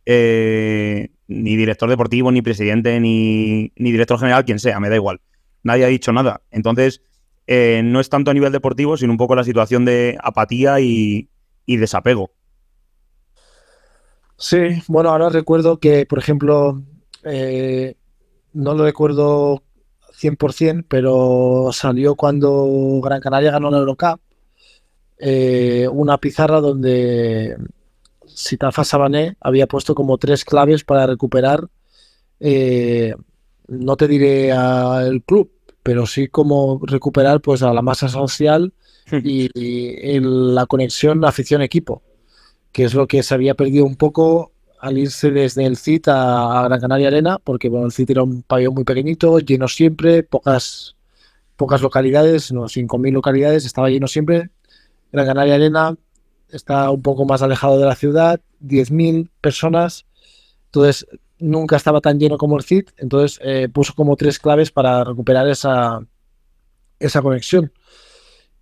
Eh, 0.07 1.11
ni 1.27 1.55
director 1.55 1.87
deportivo, 1.87 2.31
ni 2.31 2.41
presidente, 2.41 2.99
ni, 2.99 3.71
director 3.75 4.17
general, 4.17 4.43
quien 4.43 4.57
sea, 4.57 4.79
me 4.79 4.89
da 4.89 4.95
igual. 4.95 5.21
Nadie 5.61 5.85
ha 5.85 5.87
dicho 5.87 6.11
nada. 6.11 6.41
Entonces, 6.49 7.03
eh, 7.45 7.81
no 7.83 7.99
es 7.99 8.09
tanto 8.09 8.31
a 8.31 8.33
nivel 8.33 8.51
deportivo, 8.51 8.97
sino 8.97 9.13
un 9.13 9.17
poco 9.17 9.35
la 9.35 9.43
situación 9.43 9.85
de 9.85 10.17
apatía 10.23 10.79
y, 10.79 11.29
y 11.67 11.77
desapego. 11.77 12.31
Sí, 14.35 14.81
bueno, 14.87 15.11
ahora 15.11 15.29
recuerdo 15.29 15.79
que, 15.79 16.07
por 16.07 16.17
ejemplo, 16.17 16.81
eh, 17.23 17.95
no 18.53 18.73
lo 18.73 18.83
recuerdo 18.83 19.61
100%, 20.19 20.85
pero 20.87 21.69
salió 21.71 22.15
cuando 22.15 22.99
Gran 23.03 23.21
Canaria 23.21 23.51
ganó 23.51 23.69
la 23.69 23.77
Eurocup, 23.77 24.19
eh, 25.17 25.87
una 25.91 26.17
pizarra 26.17 26.59
donde 26.61 27.57
Sitafa 28.25 28.83
Sabané 28.83 29.37
había 29.39 29.67
puesto 29.67 29.95
como 29.95 30.17
tres 30.17 30.45
claves 30.45 30.83
para 30.83 31.07
recuperar, 31.07 31.67
eh, 32.39 33.13
no 33.67 33.95
te 33.95 34.07
diré 34.07 34.51
al 34.51 35.23
club, 35.23 35.51
pero 35.81 36.05
sí 36.05 36.27
como 36.27 36.79
recuperar 36.83 37.41
pues 37.41 37.61
a 37.63 37.73
la 37.73 37.81
masa 37.81 38.09
social 38.09 38.73
y, 39.11 39.49
y 39.53 40.19
la 40.19 40.65
conexión 40.65 41.23
afición-equipo 41.25 42.01
que 42.73 42.83
es 42.83 42.93
lo 42.93 43.07
que 43.07 43.23
se 43.23 43.33
había 43.33 43.53
perdido 43.53 43.85
un 43.85 43.95
poco 43.95 44.51
al 44.81 44.97
irse 44.97 45.31
desde 45.31 45.65
el 45.65 45.77
CIT 45.77 46.09
a, 46.09 46.59
a 46.59 46.63
Gran 46.67 46.81
Canaria 46.81 47.07
Arena, 47.07 47.39
porque 47.41 47.69
bueno, 47.69 47.85
el 47.85 47.93
CIT 47.93 48.09
era 48.09 48.23
un 48.23 48.41
pabellón 48.41 48.73
muy 48.73 48.83
pequeñito, 48.83 49.39
lleno 49.39 49.69
siempre, 49.69 50.23
pocas, 50.23 50.97
pocas 51.55 51.81
localidades, 51.81 52.51
no, 52.51 52.63
5.000 52.63 53.13
localidades, 53.13 53.65
estaba 53.65 53.89
lleno 53.89 54.07
siempre. 54.07 54.49
Gran 55.13 55.27
Canaria 55.27 55.55
Arena 55.55 55.95
está 56.49 56.89
un 56.89 57.01
poco 57.01 57.23
más 57.25 57.43
alejado 57.43 57.77
de 57.77 57.85
la 57.85 57.95
ciudad, 57.95 58.41
10.000 58.61 59.29
personas, 59.41 60.05
entonces 60.65 61.05
nunca 61.37 61.75
estaba 61.75 62.01
tan 62.01 62.19
lleno 62.19 62.37
como 62.37 62.57
el 62.57 62.63
CIT, 62.63 62.91
entonces 62.97 63.39
eh, 63.43 63.69
puso 63.71 63.93
como 63.93 64.15
tres 64.15 64.39
claves 64.39 64.71
para 64.71 65.03
recuperar 65.03 65.47
esa, 65.47 65.99
esa 66.99 67.21
conexión. 67.21 67.71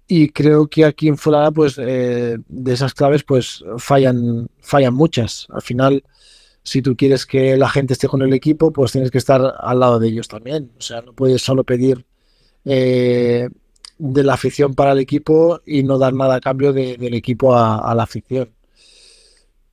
Y 0.08 0.30
creo 0.30 0.68
que 0.68 0.84
aquí 0.84 1.08
en 1.08 1.18
Fulada, 1.18 1.52
pues 1.52 1.78
eh, 1.78 2.38
de 2.46 2.74
esas 2.74 2.94
claves, 2.94 3.24
pues 3.24 3.64
fallan, 3.78 4.50
fallan 4.60 4.94
muchas. 4.94 5.48
Al 5.52 5.62
final, 5.62 6.04
si 6.64 6.82
tú 6.82 6.98
quieres 6.98 7.26
que 7.26 7.56
la 7.56 7.70
gente 7.70 7.94
esté 7.94 8.10
con 8.10 8.22
el 8.22 8.34
equipo, 8.34 8.74
pues 8.74 8.92
tienes 8.92 9.10
que 9.10 9.20
estar 9.20 9.56
al 9.58 9.80
lado 9.80 10.00
de 10.00 10.10
ellos 10.10 10.28
también. 10.28 10.70
O 10.78 10.82
sea, 10.82 11.02
no 11.02 11.14
puedes 11.14 11.42
solo 11.42 11.64
pedir 11.64 12.06
eh, 12.66 13.48
de 14.04 14.24
la 14.24 14.34
afición 14.34 14.74
para 14.74 14.94
el 14.94 15.00
equipo 15.00 15.62
y 15.66 15.84
no 15.84 15.98
dar 16.00 16.14
nada 16.14 16.36
a 16.36 16.42
cambio 16.42 16.74
de- 16.74 16.98
del 16.98 17.14
equipo 17.14 17.56
a, 17.56 17.94
la 17.96 18.04
afición. 18.04 18.50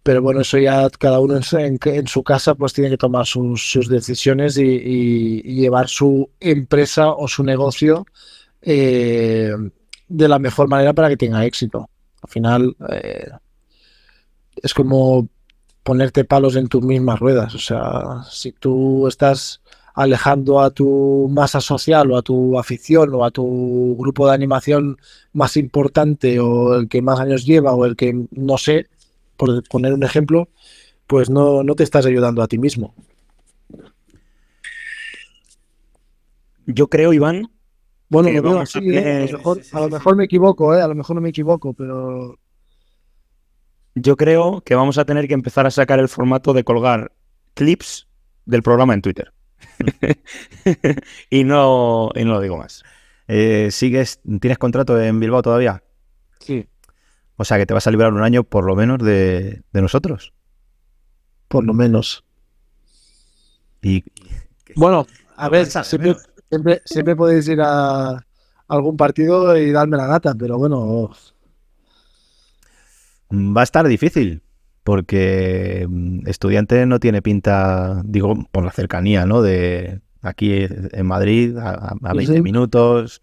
Pero 0.03 0.23
bueno, 0.23 0.41
eso 0.41 0.59
ya 0.59 0.89
cada 0.91 1.21
uno 1.21 1.37
en, 1.37 2.07
su- 2.07 2.23
casa 2.23 2.55
pues 2.55 2.73
tiene 2.73 2.91
que 2.91 2.97
tomar 2.97 3.27
sus, 3.27 3.89
decisiones 3.89 4.57
y 4.59 5.43
llevar 5.43 5.89
su 5.89 6.31
empresa 6.41 7.11
o 7.13 7.29
su 7.29 7.43
negocio 7.43 8.07
eh, 8.63 9.53
de 10.09 10.29
la 10.29 10.39
mejor 10.39 10.69
manera 10.69 10.93
para 10.93 11.09
que 11.09 11.17
tenga 11.17 11.45
éxito. 11.45 11.89
Al 12.23 12.31
final 12.31 12.77
eh, 12.91 13.29
es 14.63 14.75
como 14.75 15.29
ponerte 15.83 16.25
palos 16.25 16.57
en 16.57 16.69
tus 16.69 16.83
mismas 16.83 17.19
ruedas. 17.19 17.55
O 17.55 17.59
sea, 17.59 18.23
si 18.31 18.53
tú 18.53 19.07
estás 19.09 19.61
alejando 19.99 20.61
a 20.61 20.71
tu 20.71 21.29
masa 21.29 21.61
social 21.61 22.13
o 22.13 22.17
a 22.17 22.23
tu 22.23 22.57
afición 22.57 23.13
o 23.15 23.25
a 23.25 23.33
tu 23.33 23.97
grupo 23.99 24.29
de 24.29 24.35
animación 24.35 24.97
más 25.33 25.57
importante 25.57 26.39
o 26.39 26.77
el 26.77 26.89
que 26.89 27.03
más 27.03 27.19
años 27.19 27.45
lleva 27.45 27.75
o 27.75 27.85
el 27.85 27.97
que 27.97 28.27
no 28.31 28.59
sé, 28.59 28.87
por 29.37 29.61
poner 29.65 29.93
un 29.93 30.05
ejemplo, 30.05 30.49
pues 31.09 31.31
no, 31.31 31.65
no 31.65 31.75
te 31.75 31.83
estás 31.83 32.07
ayudando 32.07 32.43
a 32.43 32.47
ti 32.47 32.59
mismo. 32.59 32.95
Yo 36.67 36.87
creo, 36.89 37.13
Iván, 37.13 37.51
Bueno, 38.09 38.31
lo 38.31 38.43
veo 38.43 38.61
así, 38.61 38.79
¿eh? 38.91 39.27
a 39.29 39.33
lo 39.33 39.39
mejor, 39.39 39.63
a 39.73 39.81
lo 39.81 39.89
mejor 39.89 40.17
me 40.17 40.25
equivoco, 40.25 40.77
¿eh? 40.77 40.81
a 40.81 40.87
lo 40.87 40.95
mejor 40.95 41.17
no 41.17 41.23
me 41.23 41.31
equivoco, 41.31 41.73
pero 41.73 42.39
yo 43.97 44.17
creo 44.17 44.61
que 44.61 44.77
vamos 44.77 44.97
a 44.97 45.05
tener 45.05 45.27
que 45.27 45.35
empezar 45.35 45.67
a 45.67 45.73
sacar 45.73 45.99
el 45.99 46.09
formato 46.09 46.53
de 46.53 46.63
colgar 46.63 47.11
clips 47.55 48.07
del 48.47 48.63
programa 48.63 48.95
en 48.95 49.03
Twitter. 49.03 49.33
y, 51.31 51.45
no, 51.45 52.11
y 52.15 52.25
no 52.25 52.33
lo 52.35 52.41
digo 52.41 52.57
más. 52.57 52.83
Eh, 53.27 53.69
¿Sigues, 53.71 54.21
tienes 54.41 54.59
contrato 54.59 55.01
en 55.01 55.21
Bilbao 55.21 55.43
todavía? 55.43 55.83
Sí. 56.41 56.67
O 57.37 57.45
sea 57.45 57.59
que 57.59 57.67
te 57.67 57.75
vas 57.75 57.87
a 57.87 57.91
librar 57.91 58.13
un 58.13 58.23
año 58.23 58.45
por 58.45 58.65
lo 58.65 58.75
menos 58.75 58.99
de, 58.99 59.63
de 59.73 59.83
nosotros. 59.83 60.33
Por 61.49 61.65
lo 61.65 61.73
menos. 61.73 62.25
Y 63.83 64.05
Bueno, 64.75 65.07
a 65.37 65.49
ver, 65.49 65.67
siempre, 65.67 66.17
siempre 66.85 67.17
podéis 67.17 67.49
ir 67.49 67.61
a 67.61 68.25
algún 68.67 68.97
partido 68.97 69.57
y 69.57 69.71
darme 69.71 69.97
la 69.97 70.07
gata, 70.07 70.35
pero 70.35 70.59
bueno, 70.59 71.11
va 73.31 73.61
a 73.61 73.65
estar 73.65 73.87
difícil. 73.87 74.43
Porque 74.89 75.87
mm, 75.87 76.27
estudiante 76.29 76.87
no 76.87 76.99
tiene 76.99 77.21
pinta, 77.21 78.01
digo, 78.07 78.35
por 78.51 78.65
la 78.65 78.71
cercanía, 78.73 79.27
¿no? 79.27 79.43
De 79.43 80.01
aquí 80.23 80.65
en 80.67 81.07
Madrid 81.07 81.59
a, 81.59 81.95
a 82.03 82.15
20 82.15 82.37
Sí. 82.37 82.41
minutos. 82.41 83.21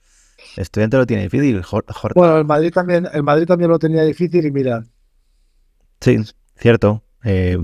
Estudiante 0.58 0.98
lo 0.98 1.08
tiene 1.08 1.24
difícil. 1.24 1.64
Jor- 1.64 1.86
Jor- 1.88 2.14
bueno, 2.14 2.38
el 2.38 2.46
Madrid 2.46 2.72
también, 2.72 3.08
el 3.12 3.24
Madrid 3.24 3.48
también 3.48 3.72
lo 3.72 3.80
tenía 3.80 4.04
difícil 4.04 4.46
y 4.46 4.52
mira, 4.52 4.84
Sí, 6.02 6.20
cierto. 6.56 7.04
Eh, 7.24 7.58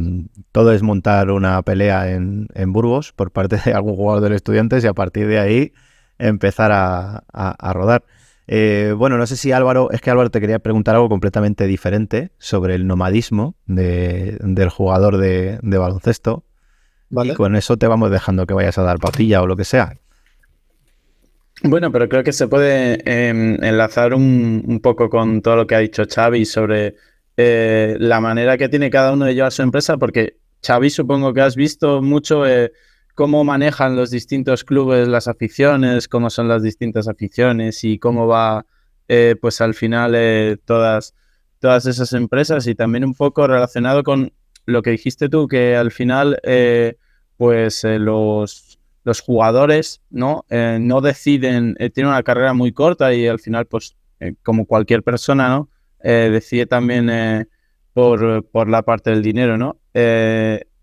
todo 0.52 0.72
es 0.72 0.82
montar 0.82 1.30
una 1.30 1.62
pelea 1.62 2.12
en, 2.12 2.48
en 2.56 2.74
Burgos 2.74 3.14
por 3.14 3.30
parte 3.30 3.58
de 3.64 3.74
algún 3.76 3.96
jugador 3.96 4.24
del 4.24 4.34
Estudiantes 4.34 4.84
y 4.84 4.88
a 4.88 4.94
partir 4.96 5.28
de 5.28 5.38
ahí 5.38 5.74
empezar 6.18 6.72
a, 6.72 7.18
a- 7.32 7.52
a 7.70 7.74
rodar. 7.74 8.04
Eh, 8.48 8.94
bueno, 8.98 9.18
no 9.18 9.26
sé 9.28 9.38
si 9.38 9.52
Álvaro, 9.52 9.92
es 9.92 10.02
que 10.02 10.10
Álvaro 10.10 10.30
te 10.30 10.42
quería 10.42 10.60
preguntar 10.60 10.96
algo 10.96 11.08
completamente 11.10 11.68
diferente 11.68 12.32
sobre 12.38 12.76
el 12.76 12.86
nomadismo 12.88 13.56
de- 13.66 14.38
del 14.42 14.70
jugador 14.70 15.18
de, 15.18 15.60
de 15.62 15.78
baloncesto. 15.78 16.44
¿vale? 17.10 17.34
Y 17.34 17.36
con 17.36 17.56
eso 17.56 17.78
te 17.78 17.88
vamos 17.88 18.12
dejando 18.12 18.46
que 18.46 18.54
vayas 18.54 18.78
a 18.78 18.84
dar 18.84 19.00
papilla 19.00 19.42
o 19.42 19.48
lo 19.48 19.56
que 19.56 19.64
sea. 19.66 19.94
Bueno, 21.64 21.92
pero 21.92 22.10
creo 22.10 22.24
que 22.24 22.34
se 22.34 22.48
puede 22.48 23.02
eh, 23.06 23.30
enlazar 23.30 24.14
un, 24.16 24.64
un 24.66 24.80
poco 24.80 25.10
con 25.10 25.42
todo 25.42 25.56
lo 25.58 25.68
que 25.68 25.76
ha 25.76 25.80
dicho 25.80 26.04
Xavi 26.10 26.44
sobre 26.46 26.96
eh, 27.38 27.96
la 28.00 28.20
manera 28.20 28.58
que 28.58 28.68
tiene 28.68 28.90
cada 28.90 29.14
uno 29.14 29.26
de 29.26 29.36
llevar 29.36 29.52
su 29.52 29.62
empresa, 29.62 29.98
porque 29.98 30.38
Xavi 30.66 30.90
supongo 30.90 31.34
que 31.34 31.42
has 31.42 31.56
visto 31.56 32.02
mucho 32.02 32.48
eh, 32.48 32.72
cómo 33.22 33.44
manejan 33.44 33.96
los 33.96 34.10
distintos 34.10 34.64
clubes 34.64 35.08
las 35.08 35.28
aficiones, 35.28 36.08
cómo 36.08 36.32
son 36.32 36.48
las 36.48 36.64
distintas 36.64 37.08
aficiones 37.08 37.84
y 37.84 38.00
cómo 38.00 38.26
va 38.26 38.66
eh, 39.08 39.36
pues 39.40 39.62
al 39.62 39.76
final 39.76 40.16
eh, 40.16 40.58
todas, 40.66 41.14
todas 41.60 41.86
esas 41.86 42.14
empresas 42.14 42.66
y 42.66 42.74
también 42.74 43.06
un 43.06 43.14
poco 43.14 43.46
relacionado 43.46 44.02
con 44.02 44.34
lo 44.66 44.82
que 44.82 44.90
dijiste 44.90 45.30
tú, 45.30 45.48
que 45.48 45.76
al 45.76 45.92
final 45.92 46.40
eh, 46.42 46.96
pues 47.38 47.84
los, 47.84 48.80
los 49.04 49.22
jugadores 49.22 50.02
no, 50.10 50.44
no 50.50 51.02
deciden, 51.02 51.76
tienen 51.94 52.10
una 52.12 52.24
carrera 52.24 52.56
muy 52.56 52.72
corta 52.72 53.14
y 53.14 53.28
al 53.28 53.38
final 53.38 53.68
pues 53.68 53.96
como 54.42 54.66
cualquier 54.66 55.04
persona, 55.04 55.48
¿no? 55.48 55.70
Decide 56.02 56.66
también 56.66 57.48
por, 57.94 58.44
por 58.48 58.68
la 58.68 58.82
parte 58.82 59.12
del 59.12 59.22
dinero, 59.22 59.60
¿no? 59.60 59.78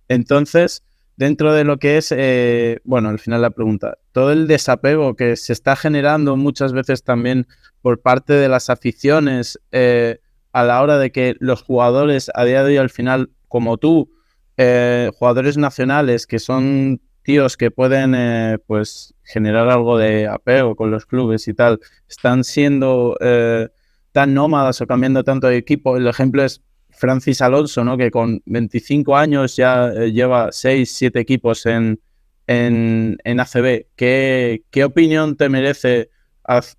Entonces, 0.06 0.84
dentro 1.18 1.52
de 1.52 1.64
lo 1.64 1.78
que 1.78 1.98
es, 1.98 2.14
eh, 2.16 2.78
bueno, 2.84 3.08
al 3.08 3.18
final 3.18 3.42
la 3.42 3.50
pregunta, 3.50 3.98
todo 4.12 4.30
el 4.30 4.46
desapego 4.46 5.16
que 5.16 5.34
se 5.34 5.52
está 5.52 5.74
generando 5.74 6.36
muchas 6.36 6.72
veces 6.72 7.02
también 7.02 7.48
por 7.82 8.00
parte 8.00 8.34
de 8.34 8.48
las 8.48 8.70
aficiones 8.70 9.60
eh, 9.72 10.20
a 10.52 10.62
la 10.62 10.80
hora 10.80 10.96
de 10.96 11.10
que 11.10 11.34
los 11.40 11.62
jugadores 11.62 12.30
a 12.34 12.44
día 12.44 12.62
de 12.62 12.70
hoy 12.70 12.76
al 12.76 12.90
final, 12.90 13.30
como 13.48 13.78
tú, 13.78 14.12
eh, 14.56 15.10
jugadores 15.12 15.58
nacionales 15.58 16.24
que 16.24 16.38
son 16.38 17.00
tíos 17.22 17.56
que 17.56 17.72
pueden 17.72 18.14
eh, 18.14 18.58
pues 18.66 19.12
generar 19.24 19.68
algo 19.68 19.98
de 19.98 20.28
apego 20.28 20.76
con 20.76 20.92
los 20.92 21.04
clubes 21.04 21.48
y 21.48 21.52
tal, 21.52 21.80
están 22.08 22.44
siendo 22.44 23.16
eh, 23.20 23.68
tan 24.12 24.34
nómadas 24.34 24.80
o 24.80 24.86
cambiando 24.86 25.24
tanto 25.24 25.48
de 25.48 25.56
equipo. 25.56 25.96
El 25.96 26.06
ejemplo 26.06 26.44
es 26.44 26.62
Francis 26.98 27.40
Alonso, 27.40 27.84
¿no? 27.84 27.96
que 27.96 28.10
con 28.10 28.42
25 28.46 29.16
años 29.16 29.56
ya 29.56 29.88
eh, 29.88 30.12
lleva 30.12 30.50
6, 30.50 30.90
7 30.90 31.20
equipos 31.20 31.64
en, 31.66 32.00
en, 32.46 33.16
en 33.22 33.40
ACB. 33.40 33.86
¿Qué, 33.94 34.64
¿Qué 34.70 34.84
opinión 34.84 35.36
te 35.36 35.48
merece 35.48 36.10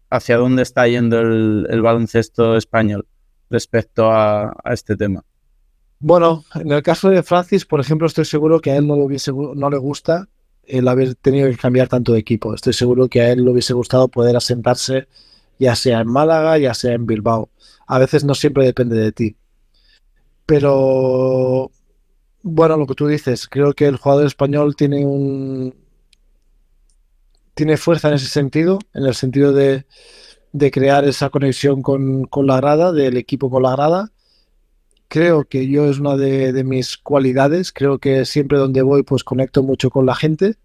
hacia 0.10 0.38
dónde 0.38 0.64
está 0.64 0.88
yendo 0.88 1.20
el, 1.22 1.82
baloncesto 1.82 2.58
español 2.58 3.08
respecto 3.50 4.12
a, 4.12 4.54
este 4.66 4.98
tema? 4.98 5.24
Bueno, 6.00 6.44
en 6.56 6.72
el 6.72 6.82
caso 6.82 7.10
de 7.10 7.24
Francis, 7.24 7.66
por 7.66 7.80
ejemplo, 7.80 8.08
estoy 8.08 8.26
seguro 8.26 8.60
que 8.60 8.72
a 8.72 8.78
él 8.78 8.88
no 8.88 8.96
le, 8.96 9.04
hubiese, 9.04 9.32
no 9.32 9.70
le 9.70 9.78
gusta 9.78 10.28
el 10.64 10.88
haber 10.88 11.16
tenido 11.16 11.50
que 11.50 11.58
cambiar 11.58 11.88
tanto 11.88 12.14
de 12.14 12.20
equipo. 12.20 12.54
Estoy 12.54 12.74
seguro 12.74 13.08
que 13.08 13.22
a 13.22 13.32
él 13.32 13.46
le 13.46 13.52
hubiese 13.52 13.74
gustado 13.74 14.08
poder 14.08 14.36
asentarse, 14.36 15.08
ya 15.60 15.76
sea 15.76 16.02
en 16.02 16.08
Málaga, 16.08 16.58
ya 16.58 16.74
sea 16.74 16.94
en 16.94 17.06
Bilbao. 17.06 17.50
A 17.88 18.00
veces 18.00 18.24
no 18.24 18.34
siempre 18.34 18.66
depende 18.66 18.98
de 18.98 19.12
ti. 19.12 19.36
Pero, 20.50 21.70
bueno, 22.42 22.78
lo 22.78 22.88
que 22.88 22.96
tú 22.96 23.06
dices, 23.06 23.48
creo 23.48 23.74
que 23.74 23.86
el 23.86 23.98
jugador 23.98 24.26
español 24.26 24.76
tiene 24.76 25.06
un... 25.06 25.76
tiene 27.54 27.78
fuerza 27.78 28.08
en 28.08 28.16
ese 28.16 28.26
sentido, 28.26 28.80
en 28.96 29.06
el 29.06 29.14
sentido 29.14 29.54
de, 29.54 29.86
de 30.52 30.72
crear 30.72 31.06
esa 31.06 31.30
conexión 31.30 31.84
con, 31.84 32.26
con 32.26 32.48
la 32.48 32.58
grada, 32.58 32.92
del 32.92 33.18
equipo 33.18 33.52
con 33.52 33.62
la 33.62 33.74
grada 33.74 34.12
creo 35.10 35.46
que 35.46 35.68
yo 35.68 35.90
es 35.90 36.00
una 36.00 36.16
de, 36.16 36.64
mis 36.64 36.98
cualidades. 36.98 37.74
Creo 37.74 38.00
que 38.00 38.26
siempre 38.26 38.58
donde 38.58 38.82
voy, 38.82 39.04
pues 39.04 39.24
conecto 39.26 39.64
mucho 39.64 39.90
con 39.90 40.06
la 40.06 40.16
gente. 40.16 40.56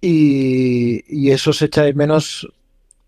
Y, 0.00 1.04
y 1.08 1.30
eso 1.30 1.52
se 1.52 1.66
echa 1.66 1.82
de 1.82 1.94
menos 1.94 2.48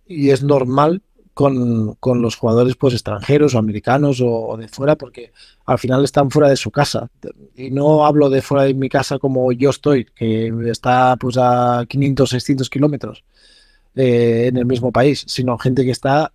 y 0.06 0.30
es 0.30 0.42
normal 0.42 1.02
con, 1.36 1.96
con 1.96 2.22
los 2.22 2.34
jugadores 2.34 2.76
pues 2.76 2.94
extranjeros 2.94 3.54
o 3.54 3.58
americanos 3.58 4.22
o, 4.22 4.26
o 4.26 4.56
de 4.56 4.68
fuera, 4.68 4.96
porque 4.96 5.32
al 5.66 5.78
final 5.78 6.02
están 6.02 6.30
fuera 6.30 6.48
de 6.48 6.56
su 6.56 6.70
casa. 6.70 7.10
Y 7.54 7.70
no 7.70 8.06
hablo 8.06 8.30
de 8.30 8.40
fuera 8.40 8.64
de 8.64 8.72
mi 8.72 8.88
casa 8.88 9.18
como 9.18 9.52
yo 9.52 9.68
estoy, 9.68 10.06
que 10.06 10.50
está 10.64 11.14
pues 11.16 11.36
a 11.38 11.84
500, 11.86 12.30
600 12.30 12.70
kilómetros 12.70 13.22
eh, 13.94 14.46
en 14.46 14.56
el 14.56 14.64
mismo 14.64 14.90
país, 14.90 15.24
sino 15.28 15.58
gente 15.58 15.84
que 15.84 15.90
está 15.90 16.32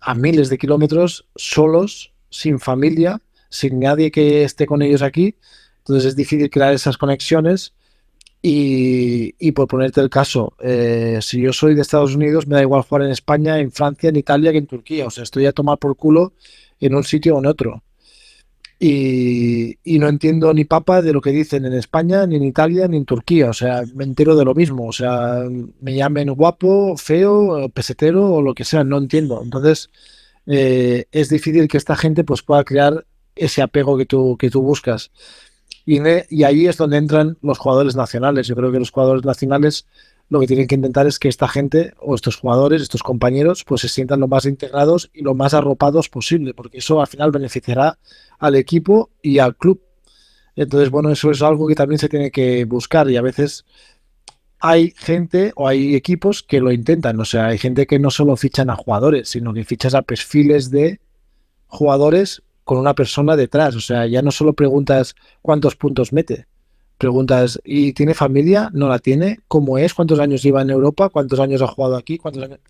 a 0.00 0.14
miles 0.14 0.50
de 0.50 0.56
kilómetros 0.56 1.26
solos, 1.34 2.12
sin 2.30 2.60
familia, 2.60 3.20
sin 3.48 3.80
nadie 3.80 4.12
que 4.12 4.44
esté 4.44 4.66
con 4.66 4.82
ellos 4.82 5.02
aquí. 5.02 5.34
Entonces 5.78 6.10
es 6.10 6.14
difícil 6.14 6.48
crear 6.48 6.72
esas 6.72 6.96
conexiones. 6.96 7.74
Y, 8.46 9.52
por 9.52 9.66
ponerte 9.68 10.02
el 10.02 10.10
caso, 10.10 10.52
eh, 10.60 11.18
si 11.22 11.40
yo 11.40 11.54
soy 11.54 11.74
de 11.74 11.80
Estados 11.80 12.14
Unidos, 12.14 12.46
me 12.46 12.56
da 12.56 12.60
igual 12.60 12.82
jugar 12.82 13.04
en 13.04 13.10
España, 13.10 13.58
en 13.58 13.72
Francia, 13.72 14.10
en 14.10 14.16
Italia 14.16 14.52
que 14.52 14.58
en 14.58 14.66
Turquía. 14.66 15.06
O 15.06 15.10
sea, 15.10 15.24
estoy 15.24 15.46
a 15.46 15.52
tomar 15.52 15.78
por 15.78 15.96
culo 15.96 16.34
en 16.78 16.94
un 16.94 17.04
sitio 17.04 17.36
o 17.36 17.38
en 17.38 17.46
otro. 17.46 17.82
Y, 18.78 19.78
y 19.82 19.98
no 19.98 20.08
entiendo 20.08 20.52
ni 20.52 20.66
papa 20.66 21.00
de 21.00 21.14
lo 21.14 21.22
que 21.22 21.30
dicen 21.30 21.64
en 21.64 21.72
España, 21.72 22.26
ni 22.26 22.36
en 22.36 22.44
Italia, 22.44 22.86
ni 22.86 22.98
en 22.98 23.06
Turquía. 23.06 23.48
O 23.48 23.54
sea, 23.54 23.82
me 23.94 24.04
entero 24.04 24.36
de 24.36 24.44
lo 24.44 24.54
mismo. 24.54 24.88
O 24.88 24.92
sea, 24.92 25.44
me 25.80 25.94
llamen 25.94 26.28
guapo, 26.34 26.98
feo, 26.98 27.70
pesetero 27.70 28.30
o 28.30 28.42
lo 28.42 28.52
que 28.52 28.66
sea, 28.66 28.84
no 28.84 28.98
entiendo. 28.98 29.40
Entonces, 29.42 29.88
eh, 30.46 31.06
es 31.12 31.30
difícil 31.30 31.66
que 31.66 31.78
esta 31.78 31.96
gente 31.96 32.24
pues, 32.24 32.42
pueda 32.42 32.62
crear 32.64 33.06
ese 33.36 33.62
apego 33.62 33.96
que 33.96 34.04
tú, 34.04 34.36
que 34.38 34.50
tú 34.50 34.60
buscas. 34.60 35.10
Y, 35.86 35.98
ahí 36.44 36.66
es 36.66 36.76
donde 36.78 36.96
entran 36.96 37.36
los 37.42 37.58
jugadores 37.58 37.94
nacionales. 37.94 38.46
Yo 38.46 38.56
creo 38.56 38.72
que 38.72 38.78
los 38.78 38.90
jugadores 38.90 39.24
nacionales 39.24 39.86
lo 40.30 40.40
que 40.40 40.46
tienen 40.46 40.66
que 40.66 40.74
intentar 40.74 41.06
es 41.06 41.18
que 41.18 41.28
esta 41.28 41.46
gente 41.46 41.92
o 42.00 42.14
estos 42.14 42.36
jugadores, 42.36 42.80
estos 42.80 43.02
compañeros, 43.02 43.62
pues 43.64 43.82
se 43.82 43.88
sientan 43.88 44.20
lo 44.20 44.28
más 44.28 44.46
integrados 44.46 45.10
y 45.12 45.22
lo 45.22 45.34
más 45.34 45.52
arropados 45.52 46.08
posible, 46.08 46.54
porque 46.54 46.78
eso 46.78 47.00
al 47.00 47.06
final 47.06 47.30
beneficiará 47.30 47.98
al 48.38 48.54
equipo 48.54 49.10
y 49.20 49.38
al 49.38 49.56
club. 49.56 49.82
Entonces, 50.56 50.88
bueno, 50.90 51.10
eso 51.10 51.30
es 51.30 51.42
algo 51.42 51.66
que 51.66 51.74
también 51.74 51.98
se 51.98 52.08
tiene 52.08 52.30
que 52.30 52.64
buscar 52.64 53.10
y 53.10 53.16
a 53.16 53.22
veces 53.22 53.66
hay 54.60 54.94
gente 54.96 55.52
o 55.56 55.68
hay 55.68 55.94
equipos 55.94 56.42
que 56.42 56.60
lo 56.60 56.72
intentan. 56.72 57.20
O 57.20 57.26
sea, 57.26 57.48
hay 57.48 57.58
gente 57.58 57.86
que 57.86 57.98
no 57.98 58.10
solo 58.10 58.34
fichan 58.36 58.70
a 58.70 58.76
jugadores, 58.76 59.28
sino 59.28 59.52
que 59.52 59.64
fichas 59.64 59.94
a 59.94 60.00
perfiles 60.00 60.70
de 60.70 61.00
jugadores 61.66 62.42
con 62.64 62.78
una 62.78 62.94
persona 62.94 63.36
detrás. 63.36 63.76
O 63.76 63.80
sea, 63.80 64.06
ya 64.06 64.22
no 64.22 64.30
solo 64.30 64.54
preguntas 64.54 65.14
cuántos 65.42 65.76
puntos 65.76 66.12
mete, 66.12 66.46
preguntas, 66.98 67.60
¿y 67.64 67.92
tiene 67.92 68.14
familia? 68.14 68.70
¿No 68.72 68.88
la 68.88 68.98
tiene? 68.98 69.40
¿Cómo 69.48 69.78
es? 69.78 69.94
¿Cuántos 69.94 70.18
años 70.18 70.42
lleva 70.42 70.62
en 70.62 70.70
Europa? 70.70 71.08
¿Cuántos 71.10 71.38
años 71.40 71.62
ha 71.62 71.66
jugado 71.66 71.96
aquí? 71.96 72.18
¿Cuántos 72.18 72.44
años? 72.44 72.60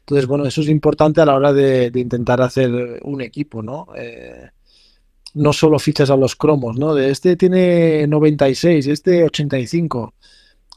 Entonces, 0.00 0.26
bueno, 0.26 0.46
eso 0.46 0.60
es 0.62 0.68
importante 0.68 1.20
a 1.20 1.26
la 1.26 1.34
hora 1.34 1.52
de, 1.52 1.92
intentar 1.94 2.40
hacer 2.40 3.00
un 3.02 3.20
equipo, 3.20 3.62
¿no? 3.62 3.88
Eh, 3.96 4.48
no 5.34 5.52
solo 5.52 5.78
fichas 5.78 6.10
a 6.10 6.16
los 6.16 6.34
cromos, 6.34 6.78
¿no? 6.78 6.94
De 6.94 7.10
este 7.10 7.36
tiene 7.36 8.06
96, 8.06 8.86
este 8.86 9.24
85. 9.24 10.14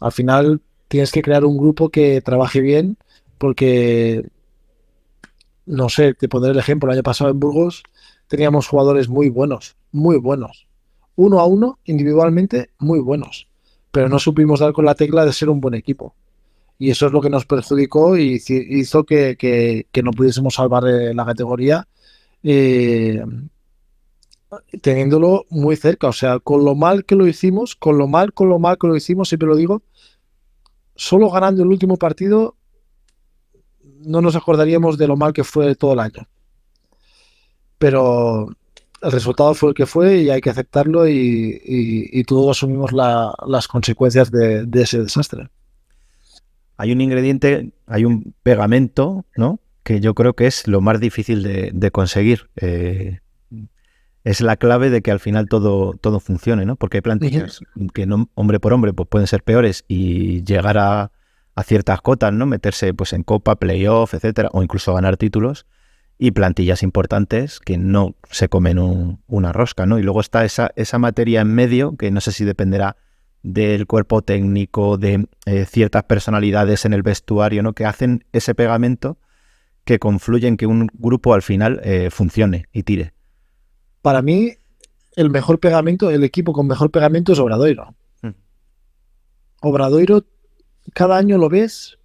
Al 0.02 0.12
final 0.12 0.62
tienes 0.88 1.12
que 1.12 1.22
crear 1.22 1.46
un 1.46 1.58
grupo 1.58 1.90
que 1.90 2.22
trabaje 2.22 2.60
bien 2.60 2.98
porque, 3.38 4.26
no 5.66 5.90
sé, 5.90 6.14
te 6.14 6.28
pondré 6.28 6.52
el 6.52 6.60
ejemplo, 6.60 6.90
el 6.90 6.98
año 6.98 7.04
pasado 7.04 7.32
en 7.32 7.40
Burgos 7.40 7.84
teníamos 8.32 8.66
jugadores 8.66 9.10
muy 9.10 9.28
buenos, 9.28 9.76
muy 9.92 10.16
buenos. 10.18 10.66
Uno 11.18 11.42
a 11.42 11.46
uno, 11.46 11.80
individualmente, 11.84 12.70
muy 12.80 13.00
buenos. 13.00 13.50
pero 13.92 14.08
no 14.08 14.20
supimos 14.20 14.62
dar 14.62 14.72
con 14.72 14.86
la 14.86 14.96
tecla 14.96 15.26
de 15.26 15.34
ser 15.34 15.50
un 15.50 15.60
buen 15.60 15.74
equipo. 15.74 16.16
Y 16.80 16.92
eso 16.92 17.08
es 17.08 17.12
lo 17.12 17.20
que 17.20 17.30
nos 17.30 17.46
perjudicó 17.46 18.18
y 18.18 18.42
hizo 18.48 19.04
que 19.04 19.86
no 20.02 20.12
pudiésemos 20.12 20.54
salvar 20.56 20.88
eh, 20.88 21.14
la 21.14 21.26
categoría 21.26 21.86
eh, 22.42 23.22
teniéndolo 24.82 25.46
muy 25.50 25.76
cerca. 25.76 26.08
O 26.08 26.14
sea, 26.14 26.40
con 26.40 26.64
lo 26.64 26.74
mal 26.74 27.04
que 27.04 27.16
lo 27.16 27.28
hicimos, 27.28 27.76
con 27.76 27.98
lo 27.98 28.08
mal, 28.08 28.32
con 28.34 28.48
lo 28.48 28.60
mal 28.60 28.78
que 28.78 28.88
lo 28.88 28.96
hicimos, 28.96 29.28
siempre 29.28 29.50
lo 29.50 29.58
digo, 29.58 29.84
solo 30.96 31.30
ganando 31.30 31.64
el 31.64 31.68
último 31.68 31.98
partido 31.98 32.56
no 33.84 34.22
nos 34.22 34.38
acordaríamos 34.38 34.98
de 34.98 35.08
lo 35.08 35.18
mal 35.18 35.34
que 35.34 35.44
fue 35.44 35.76
todo 35.76 35.94
el 35.94 36.00
año. 36.00 36.28
Pero 37.82 38.48
el 39.02 39.12
resultado 39.12 39.56
fue 39.56 39.70
el 39.70 39.76
que 39.76 39.88
fue 39.88 40.18
y 40.20 40.30
hay 40.30 40.40
que 40.40 40.52
aceptarlo 40.52 41.08
y, 41.08 41.60
y- 41.66 42.20
y 42.20 42.24
todos 42.26 42.56
asumimos 42.58 42.92
la- 42.94 43.34
las 43.48 43.68
consecuencias 43.68 44.30
de, 44.30 44.66
de 44.68 44.82
ese 44.84 45.00
desastre. 45.02 45.50
Hay 46.78 46.92
un 46.92 47.02
ingrediente, 47.02 47.72
hay 47.88 48.06
un 48.06 48.36
pegamento, 48.44 49.26
¿no? 49.36 49.60
Que 49.84 50.00
yo 50.00 50.14
creo 50.14 50.34
que 50.36 50.46
es 50.46 50.68
lo 50.68 50.80
más 50.82 51.00
difícil 51.00 51.42
de, 51.42 51.72
de 51.74 51.90
conseguir. 51.92 52.50
Eh, 52.56 53.20
es 54.24 54.42
la 54.42 54.56
clave 54.58 54.92
de 54.92 55.02
que 55.02 55.10
al 55.10 55.20
final 55.20 55.48
todo, 55.50 55.94
todo 56.00 56.20
funcione, 56.20 56.66
¿no? 56.68 56.76
Porque 56.76 56.98
hay 56.98 57.02
plantillas 57.02 57.62
que 57.96 58.06
no, 58.06 58.30
hombre 58.36 58.60
por 58.60 58.74
hombre 58.74 58.94
pues 58.94 59.10
pueden 59.10 59.26
ser 59.28 59.42
peores 59.44 59.84
y 59.88 60.44
llegar 60.44 60.78
a, 60.78 61.12
a 61.56 61.64
ciertas 61.64 62.02
cotas, 62.02 62.32
¿no? 62.32 62.46
Meterse 62.46 62.94
pues 62.94 63.14
en 63.14 63.24
copa, 63.24 63.56
playoff, 63.56 64.14
etcétera, 64.14 64.50
o 64.54 64.62
incluso 64.62 64.94
ganar 64.94 65.18
títulos. 65.18 65.66
Y 66.24 66.32
plantillas 66.32 66.84
importantes 66.84 67.60
que 67.60 67.80
no 67.80 68.14
se 68.30 68.48
comen 68.48 68.78
un- 68.78 69.24
una 69.26 69.52
rosca, 69.52 69.88
¿no? 69.88 69.98
Y 69.98 70.04
luego 70.04 70.22
está 70.22 70.46
esa, 70.46 70.70
esa 70.76 71.00
materia 71.00 71.42
en 71.42 71.48
medio, 71.48 71.98
que 71.98 72.12
no 72.12 72.22
sé 72.22 72.32
si 72.32 72.46
dependerá 72.46 72.96
del 73.42 73.88
cuerpo 73.88 74.22
técnico, 74.22 75.00
de 75.00 75.26
eh, 75.48 75.66
ciertas 75.66 76.04
personalidades 76.04 76.86
en 76.86 76.94
el 76.94 77.02
vestuario, 77.02 77.64
¿no? 77.64 77.74
Que 77.74 77.86
hacen 77.86 78.24
ese 78.34 78.54
pegamento 78.54 79.18
que 79.84 79.98
confluye 79.98 80.48
en 80.48 80.58
que 80.58 80.68
un 80.68 80.90
grupo 80.94 81.34
al 81.34 81.42
final 81.42 81.82
eh, 81.84 82.12
funcione 82.12 82.66
y 82.72 82.84
tire. 82.84 83.14
Para 84.04 84.22
mí, 84.22 84.52
el 85.16 85.32
mejor 85.32 85.60
pegamento, 85.60 86.12
el 86.12 86.24
equipo 86.24 86.54
con 86.54 86.68
mejor 86.68 86.92
pegamento 86.92 87.34
es 87.34 87.40
Obradoiro. 87.40 87.96
Mm. 88.22 88.30
Obradoiro, 89.62 90.24
cada 90.94 91.18
año 91.18 91.40
lo 91.40 91.50
ves, 91.50 91.98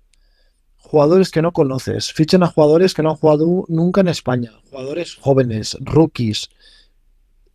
jugadores 0.86 1.30
que 1.30 1.42
no 1.42 1.52
conoces, 1.52 2.12
fichan 2.12 2.42
a 2.42 2.46
jugadores 2.46 2.94
que 2.94 3.02
no 3.02 3.10
han 3.10 3.16
jugado 3.16 3.64
nunca 3.68 4.00
en 4.02 4.08
España, 4.08 4.52
jugadores 4.70 5.16
jóvenes, 5.16 5.76
rookies, 5.80 6.48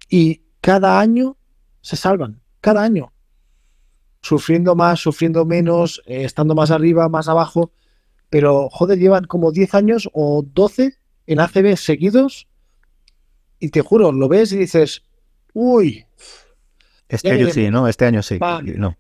y 0.10 0.42
cada 0.60 1.00
año 1.00 1.38
se 1.82 1.96
salvan, 1.96 2.42
cada 2.60 2.84
año. 2.84 3.14
Sufriendo 4.22 4.76
más, 4.76 5.00
sufriendo 5.00 5.46
menos, 5.46 6.04
eh, 6.06 6.26
estando 6.26 6.54
más 6.54 6.70
arriba, 6.70 7.10
más 7.10 7.28
abajo, 7.28 7.72
pero 8.30 8.70
joder, 8.70 9.00
llevan 9.00 9.26
como 9.26 9.52
10 9.52 9.74
años 9.74 10.10
o 10.14 10.44
12 10.46 10.96
en 11.26 11.40
ACB 11.40 11.76
seguidos 11.78 12.48
y 13.60 13.70
te 13.70 13.82
juro, 13.82 14.12
lo 14.12 14.28
ves 14.28 14.52
y 14.52 14.58
dices, 14.58 15.04
uy, 15.54 16.06
Este 17.08 17.30
año 17.32 17.46
sí, 17.54 17.70
¿no? 17.72 17.88
Este 17.88 18.06
año 18.06 18.22
sí. 18.22 18.38
No. 18.78 18.98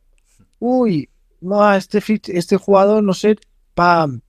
uy, 0.59 1.09
no, 1.41 1.73
este, 1.73 1.99
fit- 2.01 2.29
este 2.33 2.57
jugador, 2.57 3.03
no 3.03 3.13
sé, 3.13 3.35
pam, 3.73 4.21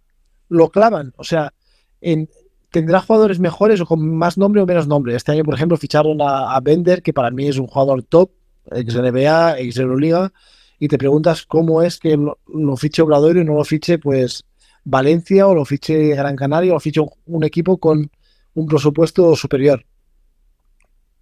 lo 0.49 0.71
clavan. 0.71 1.13
O 1.17 1.25
sea, 1.25 1.53
en- 2.01 2.29
tendrá 2.71 3.01
jugadores 3.01 3.39
mejores 3.39 3.81
o 3.81 3.87
con 3.87 4.17
más 4.17 4.39
nombre 4.39 4.63
o 4.63 4.67
menos 4.67 4.89
nombre. 4.89 5.15
Este 5.15 5.33
año, 5.33 5.45
por 5.45 5.55
ejemplo, 5.55 5.77
ficharon 5.77 6.19
a, 6.21 6.59
Bender, 6.61 7.03
que 7.03 7.13
para 7.13 7.31
mí 7.31 7.47
es 7.47 7.59
un 7.59 7.67
jugador 7.67 8.03
top, 8.03 8.31
ex 8.71 8.95
NBA, 8.95 9.59
ex 9.61 9.77
Euroliga, 9.77 10.33
y 10.79 10.89
te 10.89 10.99
preguntas 10.99 11.45
cómo 11.47 11.83
es 11.83 11.99
que 11.99 12.17
lo, 12.17 12.39
lo 12.47 12.77
fiche 12.77 13.03
Obradoiro 13.03 13.41
y 13.41 13.45
no 13.45 13.55
lo 13.55 13.65
fiche, 13.65 13.99
pues, 13.99 14.45
Valencia 14.85 15.47
o 15.47 15.55
lo 15.55 15.65
fiche 15.65 16.09
Gran 16.17 16.35
Canaria 16.35 16.73
o 16.73 16.75
lo 16.75 16.81
fiche 16.81 17.01
un, 17.01 17.11
un 17.27 17.45
equipo 17.45 17.79
con 17.79 18.11
un 18.55 18.67
presupuesto 18.67 19.37
superior. 19.37 19.85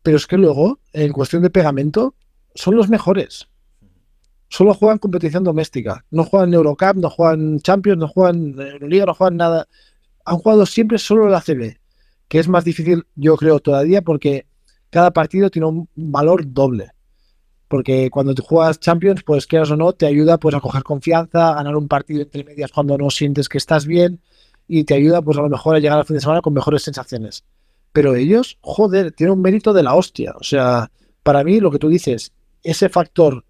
Pero 0.03 0.17
es 0.17 0.27
que 0.27 0.39
luego, 0.39 0.79
en 0.93 1.13
cuestión 1.13 1.43
de 1.43 1.51
pegamento, 1.51 2.15
son 2.55 2.77
los 2.77 2.89
mejores 2.89 3.50
solo 4.51 4.75
juegan 4.75 4.99
competición 4.99 5.45
doméstica. 5.45 6.05
No 6.11 6.25
juegan 6.25 6.53
Eurocup, 6.53 6.97
no 6.97 7.09
juegan 7.09 7.61
Champions, 7.61 7.99
no 7.99 8.09
juegan 8.09 8.61
Euroliga, 8.61 9.07
no 9.07 9.15
juegan 9.15 9.37
nada. 9.37 9.69
Han 10.25 10.37
jugado 10.39 10.67
siempre 10.67 10.99
solo 10.99 11.29
la 11.29 11.41
CB, 11.41 11.79
que 12.29 12.39
es 12.39 12.49
más 12.49 12.65
difícil, 12.65 13.07
yo 13.15 13.37
creo, 13.37 13.61
todavía 13.61 14.03
porque 14.03 14.47
cada 14.91 15.13
partido 15.13 15.51
tiene 15.51 15.69
un 15.69 15.89
valor 15.95 16.43
doble. 16.53 16.91
Porque 17.69 18.11
cuando 18.11 18.35
te 18.35 18.43
juegas 18.43 18.81
Champions, 18.81 19.23
pues 19.23 19.47
quieras 19.47 19.71
o 19.71 19.77
no, 19.77 19.93
te 19.93 20.07
ayuda 20.07 20.39
pues 20.39 20.57
a 20.57 20.61
coger 20.61 20.83
confianza, 20.83 21.53
a 21.53 21.55
ganar 21.55 21.77
un 21.77 21.87
partido 21.87 22.23
entre 22.23 22.43
medias 22.43 22.73
cuando 22.73 22.99
no 22.99 23.09
sientes 23.11 23.49
que 23.49 23.59
estás 23.59 23.87
bien 23.87 24.21
y 24.67 24.83
te 24.83 24.95
ayuda 24.95 25.23
pues 25.23 25.39
a 25.39 25.43
lo 25.43 25.49
mejor 25.49 25.77
a 25.77 25.79
llegar 25.79 25.99
al 25.99 26.05
fin 26.05 26.17
de 26.17 26.21
semana 26.21 26.43
con 26.43 26.53
mejores 26.53 26.83
sensaciones. 26.83 27.45
Pero 27.93 28.17
ellos, 28.17 28.59
joder, 28.61 29.13
tienen 29.13 29.35
un 29.35 29.43
mérito 29.43 29.73
de 29.73 29.85
la 29.85 29.95
hostia. 29.95 30.35
O 30.41 30.43
sea, 30.43 30.91
para 31.23 31.45
mí 31.45 31.61
lo 31.61 31.71
que 31.71 31.79
tú 31.79 31.89
dices, 31.89 32.33
ese 32.65 32.89
factor 32.89 33.45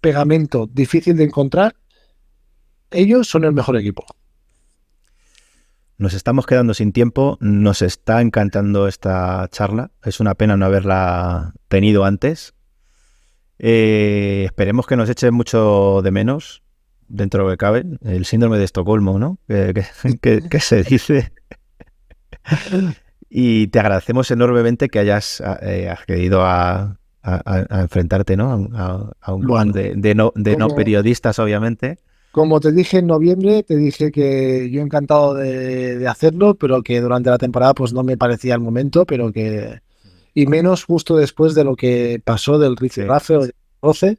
pegamento 0.00 0.66
difícil 0.72 1.16
de 1.16 1.24
encontrar, 1.24 1.76
ellos 2.90 3.28
son 3.28 3.44
el 3.44 3.52
mejor 3.52 3.76
equipo. 3.76 4.04
Nos 5.98 6.14
estamos 6.14 6.46
quedando 6.46 6.72
sin 6.74 6.92
tiempo. 6.92 7.36
Nos 7.40 7.82
está 7.82 8.20
encantando 8.22 8.88
esta 8.88 9.46
charla. 9.50 9.90
Es 10.02 10.18
una 10.18 10.34
pena 10.34 10.56
no 10.56 10.64
haberla 10.64 11.52
tenido 11.68 12.04
antes. 12.04 12.54
Eh, 13.58 14.44
esperemos 14.46 14.86
que 14.86 14.96
nos 14.96 15.10
echen 15.10 15.34
mucho 15.34 16.00
de 16.02 16.10
menos 16.10 16.62
dentro 17.08 17.40
de 17.42 17.44
lo 17.44 17.50
que 17.52 17.58
cabe. 17.58 17.84
El 18.02 18.24
síndrome 18.24 18.56
de 18.56 18.64
Estocolmo, 18.64 19.18
¿no? 19.18 19.38
Que, 19.46 19.74
que- 19.74 20.18
que- 20.20 20.48
que 20.48 20.60
se 20.60 20.82
dice. 20.82 21.32
Y 23.32 23.68
te 23.68 23.78
agradecemos 23.78 24.28
enormemente 24.32 24.88
que 24.88 24.98
hayas 24.98 25.40
eh, 25.62 25.88
accedido 25.88 26.44
a, 26.44 26.98
a- 27.22 27.80
enfrentarte, 27.82 28.36
¿no? 28.36 28.52
A, 28.74 28.84
a- 28.84 29.12
a 29.20 29.34
un 29.34 29.46
Bueno, 29.46 29.72
de, 29.72 29.94
de 29.96 30.14
no, 30.14 30.32
de 30.34 30.56
no 30.56 30.68
periodistas, 30.68 31.38
obviamente. 31.38 31.98
Como 32.32 32.60
te 32.60 32.70
dije 32.70 32.98
en 32.98 33.08
noviembre, 33.08 33.62
te 33.64 33.76
dije 33.76 34.12
que 34.12 34.70
yo 34.70 34.82
encantado 34.82 35.34
de, 35.34 35.98
de 35.98 36.06
hacerlo, 36.08 36.54
pero 36.54 36.82
que 36.82 37.00
durante 37.00 37.28
la 37.28 37.38
temporada 37.38 37.74
pues 37.74 37.92
no 37.92 38.04
me 38.04 38.16
parecía 38.16 38.54
el 38.54 38.60
momento, 38.60 39.04
pero 39.04 39.32
que... 39.32 39.80
Y 40.32 40.46
menos 40.46 40.84
justo 40.84 41.16
después 41.16 41.56
de 41.56 41.64
lo 41.64 41.74
que 41.74 42.22
pasó 42.24 42.58
del 42.58 42.76
rifirrafe 42.76 43.36
o 43.36 43.40
del 43.42 43.54
roce, 43.82 44.18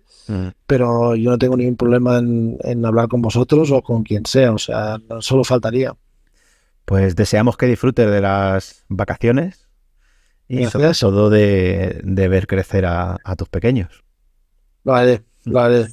pero 0.67 1.15
yo 1.15 1.31
no 1.31 1.37
tengo 1.37 1.55
ningún 1.55 1.77
problema 1.77 2.17
en, 2.19 2.57
en 2.63 2.85
hablar 2.85 3.07
con 3.07 3.21
vosotros 3.21 3.71
o 3.71 3.81
con 3.81 4.03
quien 4.03 4.25
sea, 4.25 4.51
o 4.51 4.57
sea, 4.57 4.97
solo 5.19 5.43
faltaría. 5.45 5.95
Pues 6.85 7.15
deseamos 7.15 7.57
que 7.57 7.67
disfrutes 7.67 8.09
de 8.09 8.21
las 8.21 8.83
vacaciones 8.89 9.61
y 10.51 10.65
sobre 10.65 10.91
todo 10.93 11.29
de, 11.29 12.01
de 12.03 12.27
ver 12.27 12.47
crecer 12.47 12.85
a, 12.85 13.17
a 13.23 13.35
tus 13.35 13.47
pequeños. 13.49 14.03
Lo 14.83 14.93
haré, 14.93 15.23
lo 15.45 15.59
haré. 15.59 15.87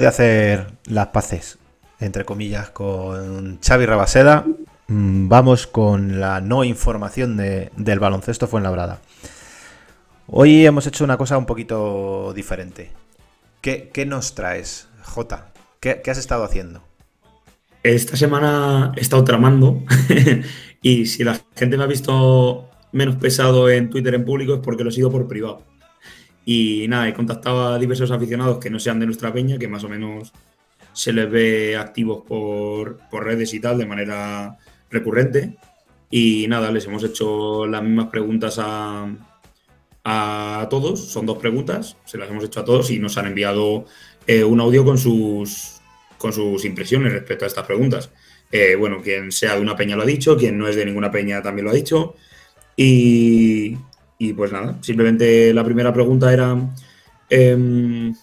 De 0.00 0.06
hacer 0.06 0.72
las 0.86 1.08
paces, 1.08 1.58
entre 2.00 2.24
comillas, 2.24 2.70
con 2.70 3.58
Xavi 3.60 3.86
Rabaseda, 3.86 4.44
mm, 4.88 5.28
vamos 5.28 5.66
con 5.66 6.20
la 6.20 6.40
no 6.40 6.64
información 6.64 7.36
de- 7.36 7.70
del 7.76 7.98
baloncesto 7.98 8.46
Fuenlabrada. 8.46 9.00
Hoy 10.28 10.66
hemos 10.66 10.86
hecho 10.86 11.04
una 11.04 11.16
cosa 11.16 11.38
un 11.38 11.46
poquito 11.46 12.32
diferente. 12.34 12.90
¿Qué, 13.60 13.90
qué 13.92 14.06
nos 14.06 14.34
traes, 14.34 14.88
Jota? 15.02 15.52
¿Qué, 15.80 16.00
qué 16.02 16.10
has 16.10 16.18
estado 16.18 16.44
haciendo? 16.44 16.82
Esta 17.82 18.16
semana 18.16 18.92
he 18.96 19.00
estado 19.00 19.22
tramando 19.24 19.82
y 20.82 21.06
si 21.06 21.22
la 21.22 21.38
gente 21.54 21.76
me 21.76 21.84
ha 21.84 21.86
visto 21.86 22.68
menos 22.92 23.16
pesado 23.16 23.70
en 23.70 23.90
Twitter 23.90 24.14
en 24.14 24.24
público 24.24 24.54
es 24.54 24.60
porque 24.60 24.82
lo 24.82 24.90
he 24.90 24.92
sido 24.92 25.10
por 25.10 25.28
privado. 25.28 25.62
Y 26.48 26.86
nada, 26.88 27.08
he 27.08 27.12
contactado 27.12 27.74
a 27.74 27.78
diversos 27.78 28.12
aficionados 28.12 28.58
que 28.58 28.70
no 28.70 28.78
sean 28.78 29.00
de 29.00 29.06
nuestra 29.06 29.32
peña, 29.32 29.58
que 29.58 29.66
más 29.66 29.82
o 29.82 29.88
menos 29.88 30.32
se 30.92 31.12
les 31.12 31.28
ve 31.28 31.76
activos 31.76 32.22
por, 32.26 32.98
por 33.10 33.24
redes 33.24 33.52
y 33.52 33.60
tal 33.60 33.78
de 33.78 33.86
manera 33.86 34.56
recurrente. 34.88 35.56
Y 36.08 36.46
nada, 36.48 36.70
les 36.70 36.86
hemos 36.86 37.02
hecho 37.02 37.66
las 37.66 37.82
mismas 37.82 38.06
preguntas 38.06 38.58
a, 38.60 39.08
a 40.04 40.68
todos. 40.70 41.08
Son 41.08 41.26
dos 41.26 41.38
preguntas, 41.38 41.96
se 42.04 42.16
las 42.16 42.30
hemos 42.30 42.44
hecho 42.44 42.60
a 42.60 42.64
todos 42.64 42.92
y 42.92 43.00
nos 43.00 43.18
han 43.18 43.26
enviado 43.26 43.86
eh, 44.28 44.44
un 44.44 44.60
audio 44.60 44.84
con 44.84 44.98
sus, 44.98 45.80
con 46.16 46.32
sus 46.32 46.64
impresiones 46.64 47.12
respecto 47.12 47.44
a 47.44 47.48
estas 47.48 47.66
preguntas. 47.66 48.10
Eh, 48.52 48.76
bueno, 48.76 49.02
quien 49.02 49.32
sea 49.32 49.56
de 49.56 49.60
una 49.60 49.74
peña 49.74 49.96
lo 49.96 50.02
ha 50.02 50.06
dicho, 50.06 50.36
quien 50.36 50.56
no 50.56 50.68
es 50.68 50.76
de 50.76 50.86
ninguna 50.86 51.10
peña 51.10 51.42
también 51.42 51.64
lo 51.64 51.72
ha 51.72 51.74
dicho. 51.74 52.14
Y, 52.76 53.76
y 54.18 54.32
pues 54.32 54.52
nada, 54.52 54.78
simplemente 54.82 55.52
la 55.52 55.64
primera 55.64 55.92
pregunta 55.92 56.32
era 56.32 56.56
em, 57.28 58.14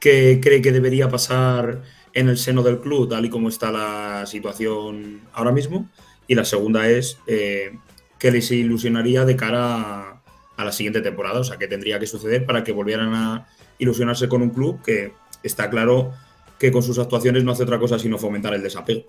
¿qué 0.00 0.40
cree 0.42 0.62
que 0.62 0.72
debería 0.72 1.08
pasar 1.08 1.82
en 2.12 2.28
el 2.28 2.38
seno 2.38 2.62
del 2.62 2.80
club 2.80 3.08
tal 3.10 3.24
y 3.24 3.30
como 3.30 3.48
está 3.48 3.70
la 3.70 4.24
situación 4.26 5.22
ahora 5.32 5.52
mismo? 5.52 5.88
Y 6.26 6.34
la 6.34 6.44
segunda 6.44 6.88
es 6.88 7.18
eh, 7.26 7.78
¿qué 8.18 8.30
les 8.30 8.50
ilusionaría 8.50 9.24
de 9.24 9.36
cara 9.36 9.74
a, 9.74 10.22
a 10.56 10.64
la 10.64 10.72
siguiente 10.72 11.02
temporada? 11.02 11.40
O 11.40 11.44
sea, 11.44 11.58
¿qué 11.58 11.66
tendría 11.66 11.98
que 11.98 12.06
suceder 12.06 12.46
para 12.46 12.64
que 12.64 12.72
volvieran 12.72 13.14
a 13.14 13.46
ilusionarse 13.78 14.28
con 14.28 14.42
un 14.42 14.50
club 14.50 14.82
que 14.82 15.12
está 15.42 15.68
claro 15.68 16.12
que 16.58 16.72
con 16.72 16.82
sus 16.82 16.98
actuaciones 16.98 17.44
no 17.44 17.52
hace 17.52 17.64
otra 17.64 17.78
cosa 17.78 17.98
sino 17.98 18.18
fomentar 18.18 18.54
el 18.54 18.62
desapego? 18.62 19.04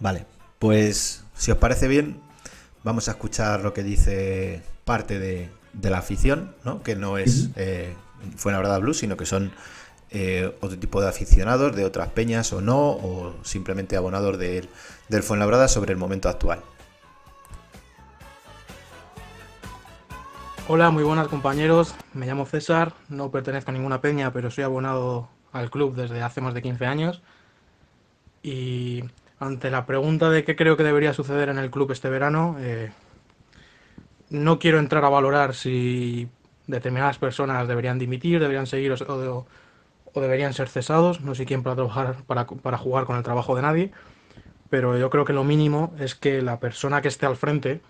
Vale, 0.00 0.26
pues 0.58 1.24
si 1.34 1.50
os 1.50 1.58
parece 1.58 1.88
bien, 1.88 2.20
vamos 2.84 3.08
a 3.08 3.12
escuchar 3.12 3.62
lo 3.62 3.72
que 3.72 3.82
dice 3.82 4.62
parte 4.84 5.18
de, 5.18 5.48
de 5.72 5.90
la 5.90 5.98
afición, 5.98 6.54
¿no? 6.64 6.82
que 6.82 6.94
no 6.94 7.18
es 7.18 7.48
eh, 7.56 7.94
Fuenlabrada 8.36 8.78
Blues, 8.78 8.98
sino 8.98 9.16
que 9.16 9.26
son 9.26 9.52
eh, 10.10 10.54
otro 10.60 10.78
tipo 10.78 11.00
de 11.00 11.08
aficionados 11.08 11.74
de 11.74 11.84
otras 11.84 12.10
peñas 12.10 12.52
o 12.52 12.60
no, 12.60 12.78
o 12.78 13.34
simplemente 13.42 13.96
abonados 13.96 14.38
del, 14.38 14.68
del 15.08 15.22
Fuenlabrada 15.22 15.66
sobre 15.66 15.92
el 15.92 15.98
momento 15.98 16.28
actual. 16.28 16.60
Hola, 20.68 20.90
muy 20.90 21.02
buenas 21.02 21.28
compañeros. 21.28 21.94
Me 22.12 22.26
llamo 22.26 22.46
César, 22.46 22.94
no 23.08 23.30
pertenezco 23.30 23.70
a 23.70 23.74
ninguna 23.74 24.00
peña, 24.00 24.32
pero 24.32 24.50
soy 24.50 24.64
abonado 24.64 25.28
al 25.52 25.70
club 25.70 25.94
desde 25.94 26.22
hace 26.22 26.40
más 26.40 26.54
de 26.54 26.62
15 26.62 26.86
años. 26.86 27.22
Y 28.42 29.04
ante 29.38 29.70
la 29.70 29.86
pregunta 29.86 30.30
de 30.30 30.44
qué 30.44 30.56
creo 30.56 30.76
que 30.76 30.82
debería 30.82 31.12
suceder 31.12 31.48
en 31.48 31.58
el 31.58 31.70
club 31.70 31.90
este 31.90 32.08
verano, 32.08 32.56
eh, 32.60 32.92
no 34.30 34.58
quiero 34.58 34.78
entrar 34.78 35.04
a 35.04 35.08
valorar 35.08 35.54
si 35.54 36.28
determinadas 36.66 37.18
personas 37.18 37.68
deberían 37.68 37.98
dimitir, 37.98 38.40
deberían 38.40 38.66
seguir 38.66 38.92
o, 38.92 39.46
deberían 40.14 40.54
ser 40.54 40.68
cesados. 40.68 41.20
No 41.20 41.34
soy 41.34 41.46
quien 41.46 41.62
para 41.62 41.76
trabajar, 41.76 42.16
para, 42.26 42.46
para 42.46 42.78
jugar 42.78 43.04
con 43.04 43.16
el 43.16 43.22
trabajo 43.22 43.54
de 43.56 43.62
nadie. 43.62 43.92
Pero 44.70 44.98
yo 44.98 45.10
creo 45.10 45.24
que 45.24 45.32
lo 45.32 45.44
mínimo 45.44 45.94
es 45.98 46.14
que 46.14 46.42
la 46.42 46.58
persona 46.58 47.02
que 47.02 47.08
esté 47.08 47.26
al 47.26 47.36
frente, 47.36 47.80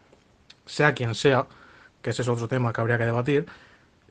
sea 0.66 0.95
quien 0.95 1.14
sea, 1.14 1.47
que 2.03 2.11
ese 2.11 2.22
es 2.22 2.28
otro 2.28 2.49
tema 2.49 2.72
que 2.72 2.80
habría 2.80 2.99
que 2.99 3.07
debatir, 3.07 3.47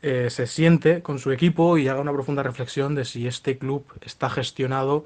eh, 0.02 0.30
se 0.30 0.48
siente 0.48 1.02
con 1.02 1.20
su 1.20 1.32
equipo 1.32 1.78
y 1.78 1.88
haga 1.88 2.02
una 2.02 2.12
profunda 2.12 2.44
reflexión 2.44 2.96
de 2.96 3.06
si 3.06 3.28
este 3.28 3.58
club 3.58 3.86
está 4.02 4.30
gestionado 4.30 5.06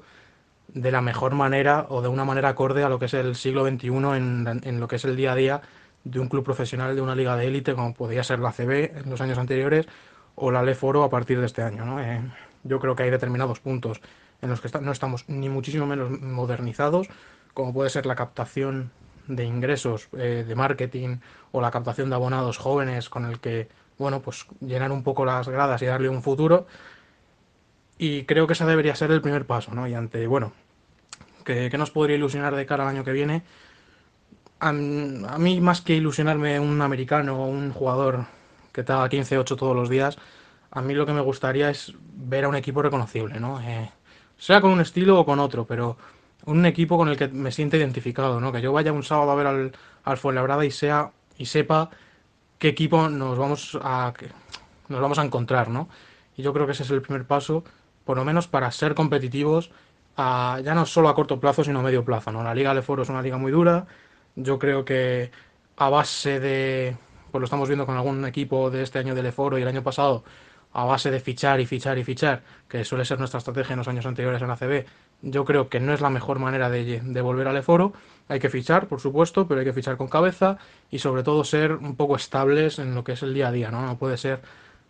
de 0.68 0.92
la 0.92 1.00
mejor 1.00 1.34
manera 1.34 1.86
o 1.88 2.02
de 2.02 2.08
una 2.08 2.24
manera 2.24 2.50
acorde 2.50 2.84
a 2.84 2.88
lo 2.88 2.98
que 2.98 3.06
es 3.06 3.14
el 3.14 3.34
siglo 3.36 3.66
XXI 3.66 3.88
en, 3.88 4.60
en 4.62 4.80
lo 4.80 4.88
que 4.88 4.96
es 4.96 5.04
el 5.04 5.16
día 5.16 5.32
a 5.32 5.34
día 5.34 5.62
de 6.04 6.20
un 6.20 6.28
club 6.28 6.44
profesional 6.44 6.94
de 6.94 7.02
una 7.02 7.14
liga 7.14 7.36
de 7.36 7.46
élite 7.46 7.74
como 7.74 7.94
podría 7.94 8.22
ser 8.22 8.38
la 8.38 8.52
CB 8.52 8.98
en 8.98 9.10
los 9.10 9.20
años 9.20 9.38
anteriores 9.38 9.86
o 10.34 10.50
la 10.50 10.62
Leforo 10.62 11.02
a 11.02 11.10
partir 11.10 11.40
de 11.40 11.46
este 11.46 11.62
año. 11.62 11.84
¿no? 11.84 12.00
Eh, 12.00 12.20
yo 12.64 12.78
creo 12.78 12.94
que 12.94 13.02
hay 13.02 13.10
determinados 13.10 13.60
puntos 13.60 14.00
en 14.40 14.50
los 14.50 14.60
que 14.60 14.68
no 14.80 14.92
estamos 14.92 15.28
ni 15.28 15.48
muchísimo 15.48 15.86
menos 15.86 16.10
modernizados, 16.20 17.08
como 17.54 17.72
puede 17.72 17.90
ser 17.90 18.06
la 18.06 18.14
captación 18.14 18.90
de 19.26 19.44
ingresos 19.44 20.08
eh, 20.16 20.44
de 20.46 20.54
marketing 20.54 21.18
o 21.52 21.60
la 21.60 21.70
captación 21.70 22.08
de 22.08 22.14
abonados 22.14 22.56
jóvenes 22.56 23.08
con 23.08 23.24
el 23.26 23.40
que, 23.40 23.68
bueno, 23.98 24.20
pues 24.20 24.46
llenar 24.60 24.92
un 24.92 25.02
poco 25.02 25.24
las 25.24 25.48
gradas 25.48 25.82
y 25.82 25.86
darle 25.86 26.08
un 26.08 26.22
futuro. 26.22 26.66
Y 27.98 28.24
creo 28.24 28.46
que 28.46 28.52
ese 28.52 28.64
debería 28.64 28.94
ser 28.94 29.10
el 29.10 29.20
primer 29.20 29.46
paso, 29.46 29.74
¿no? 29.74 29.86
Y 29.88 29.94
ante, 29.94 30.26
bueno, 30.26 30.52
¿qué, 31.44 31.68
qué 31.70 31.78
nos 31.78 31.90
podría 31.90 32.16
ilusionar 32.16 32.54
de 32.56 32.66
cara 32.66 32.84
al 32.84 32.90
año 32.96 33.04
que 33.04 33.12
viene? 33.12 33.42
A, 34.60 34.70
a 34.70 34.72
mí, 34.72 35.60
más 35.60 35.80
que 35.82 35.94
ilusionarme 35.94 36.58
un 36.58 36.80
americano 36.82 37.36
o 37.42 37.46
un 37.46 37.72
jugador 37.72 38.26
que 38.72 38.82
te 38.82 38.92
haga 38.92 39.08
15-8 39.08 39.56
todos 39.56 39.74
los 39.76 39.88
días, 39.88 40.18
a 40.70 40.82
mí 40.82 40.94
lo 40.94 41.06
que 41.06 41.12
me 41.12 41.20
gustaría 41.20 41.70
es 41.70 41.94
ver 42.14 42.44
a 42.44 42.48
un 42.48 42.56
equipo 42.56 42.82
reconocible, 42.82 43.38
¿no? 43.40 43.60
Eh, 43.60 43.90
sea 44.36 44.60
con 44.60 44.70
un 44.72 44.80
estilo 44.80 45.18
o 45.20 45.24
con 45.24 45.38
otro, 45.38 45.64
pero 45.66 45.96
un 46.46 46.66
equipo 46.66 46.96
con 46.96 47.08
el 47.08 47.16
que 47.16 47.28
me 47.28 47.52
sienta 47.52 47.76
identificado, 47.76 48.40
¿no? 48.40 48.52
Que 48.52 48.60
yo 48.60 48.72
vaya 48.72 48.92
un 48.92 49.02
sábado 49.04 49.30
a 49.30 49.34
ver 49.36 49.46
al, 49.46 49.72
al 50.04 50.16
Fuenlabrada 50.18 50.64
y 50.64 50.70
sea 50.70 51.12
y 51.36 51.46
sepa 51.46 51.90
qué 52.58 52.68
equipo 52.68 53.08
nos 53.08 53.38
vamos 53.38 53.78
a 53.82 54.12
que- 54.18 54.30
nos 54.88 55.00
vamos 55.00 55.18
a 55.18 55.24
encontrar, 55.24 55.68
¿no? 55.70 55.88
Y 56.36 56.42
yo 56.42 56.52
creo 56.52 56.66
que 56.66 56.72
ese 56.72 56.82
es 56.84 56.90
el 56.90 57.02
primer 57.02 57.26
paso, 57.26 57.64
por 58.08 58.16
lo 58.16 58.24
menos 58.24 58.48
para 58.48 58.70
ser 58.72 58.94
competitivos, 58.94 59.70
a- 60.16 60.60
ya 60.64 60.74
no 60.74 60.86
solo 60.86 61.10
a 61.10 61.14
corto 61.14 61.38
plazo, 61.40 61.62
sino 61.62 61.80
a 61.80 61.82
medio 61.82 62.04
plazo, 62.06 62.32
¿no? 62.32 62.42
La 62.42 62.54
Liga 62.54 62.72
Leforo 62.72 63.02
es 63.02 63.10
una 63.10 63.20
liga 63.20 63.36
muy 63.36 63.52
dura. 63.52 63.86
Yo 64.34 64.58
creo 64.58 64.84
que 64.86 65.30
a 65.76 65.90
base 65.90 66.40
de, 66.40 66.96
pues 67.30 67.40
lo 67.40 67.44
estamos 67.44 67.68
viendo 67.68 67.84
con 67.84 67.96
algún 67.96 68.24
equipo 68.24 68.70
de 68.70 68.82
este 68.82 68.98
año 68.98 69.14
de 69.14 69.22
Leforo 69.22 69.58
y 69.58 69.62
el 69.62 69.68
año 69.68 69.82
pasado, 69.82 70.24
a 70.72 70.84
base 70.86 71.10
de 71.10 71.20
fichar 71.20 71.60
y 71.60 71.66
fichar 71.66 71.98
y 71.98 72.04
fichar, 72.04 72.42
que 72.68 72.82
suele 72.84 73.04
ser 73.04 73.18
nuestra 73.18 73.38
estrategia 73.38 73.74
en 73.74 73.78
los 73.80 73.88
años 73.88 74.06
anteriores 74.06 74.40
en 74.42 74.50
ACB, 74.50 74.86
yo 75.22 75.44
creo 75.44 75.68
que 75.68 75.78
no 75.80 75.92
es 75.92 76.00
la 76.00 76.08
mejor 76.10 76.38
manera 76.38 76.70
de, 76.70 77.00
de 77.02 77.20
volver 77.20 77.46
al 77.48 77.56
Eforo. 77.58 77.92
Hay 78.28 78.38
que 78.40 78.48
fichar, 78.48 78.88
por 78.88 79.00
supuesto, 79.00 79.46
pero 79.48 79.60
hay 79.60 79.66
que 79.66 79.72
fichar 79.74 79.98
con 79.98 80.08
cabeza 80.08 80.56
y 80.90 80.98
sobre 81.00 81.22
todo 81.22 81.44
ser 81.44 81.72
un 81.72 81.96
poco 81.96 82.16
estables 82.16 82.78
en 82.78 82.94
lo 82.94 83.04
que 83.04 83.12
es 83.12 83.22
el 83.22 83.34
día 83.34 83.48
a 83.48 83.52
día. 83.52 83.70
No 83.70 83.98
puede 83.98 84.16
ser 84.16 84.40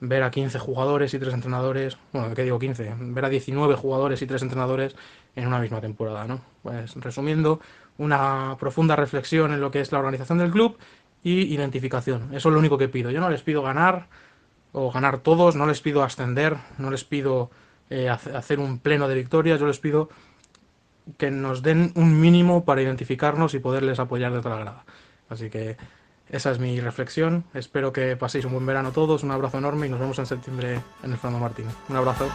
ver 0.01 0.23
a 0.23 0.31
15 0.31 0.59
jugadores 0.59 1.13
y 1.15 1.19
3 1.19 1.35
entrenadores, 1.35 1.99
bueno, 2.13 2.35
¿qué 2.35 2.45
digo 2.45 2.59
15? 2.59 2.95
Ver 2.99 3.25
a 3.25 3.29
19 3.29 3.75
jugadores 3.75 4.23
y 4.23 4.27
3 4.27 4.43
entrenadores 4.43 4.95
en 5.35 5.47
una 5.47 5.59
misma 5.59 5.81
temporada, 5.81 6.25
¿no? 6.27 6.41
Pues 6.63 6.95
resumiendo, 6.97 7.61
una 7.99 8.57
profunda 8.61 8.95
reflexión 8.97 9.53
en 9.53 9.61
lo 9.61 9.71
que 9.71 9.81
es 9.81 9.91
la 9.93 9.99
organización 9.99 10.39
del 10.39 10.51
club 10.53 10.79
y 11.25 11.53
identificación. 11.53 12.35
Eso 12.35 12.49
es 12.49 12.53
lo 12.53 12.59
único 12.61 12.79
que 12.79 12.89
pido. 12.89 13.11
Yo 13.11 13.21
no 13.21 13.29
les 13.31 13.43
pido 13.43 13.63
ganar 13.63 14.07
o 14.73 14.93
ganar 14.93 15.19
todos, 15.19 15.57
no 15.57 15.67
les 15.67 15.81
pido 15.81 16.03
ascender, 16.05 16.57
no 16.79 16.91
les 16.91 17.05
pido 17.05 17.51
eh, 17.91 18.09
hace- 18.09 18.37
hacer 18.37 18.61
un 18.61 18.79
pleno 18.79 19.09
de 19.09 19.15
victorias, 19.17 19.59
yo 19.59 19.67
les 19.67 19.79
pido 19.81 20.11
que 21.17 21.31
nos 21.31 21.63
den 21.63 21.93
un 21.97 22.21
mínimo 22.21 22.65
para 22.65 22.83
identificarnos 22.83 23.55
y 23.55 23.59
poderles 23.61 23.99
apoyar 23.99 24.33
desde 24.33 24.51
la 24.51 24.57
grada. 24.59 24.85
Así 25.29 25.49
que 25.51 25.77
esa 26.31 26.51
es 26.51 26.59
mi 26.59 26.81
reflexión. 26.81 27.45
Espero 27.55 27.93
que 27.93 28.16
paséis 28.16 28.45
un 28.45 28.53
buen 28.53 28.66
verano 28.66 28.93
todos. 28.93 29.22
Un 29.22 29.31
abrazo 29.31 29.59
enorme 29.59 29.87
y 29.87 29.91
nos 29.91 30.01
vemos 30.01 30.18
en 30.18 30.26
septiembre 30.26 30.81
en 31.03 31.12
el 31.12 31.18
Fernando 31.18 31.41
Martín. 31.45 31.66
Un 31.89 31.97
abrazo. 31.97 32.29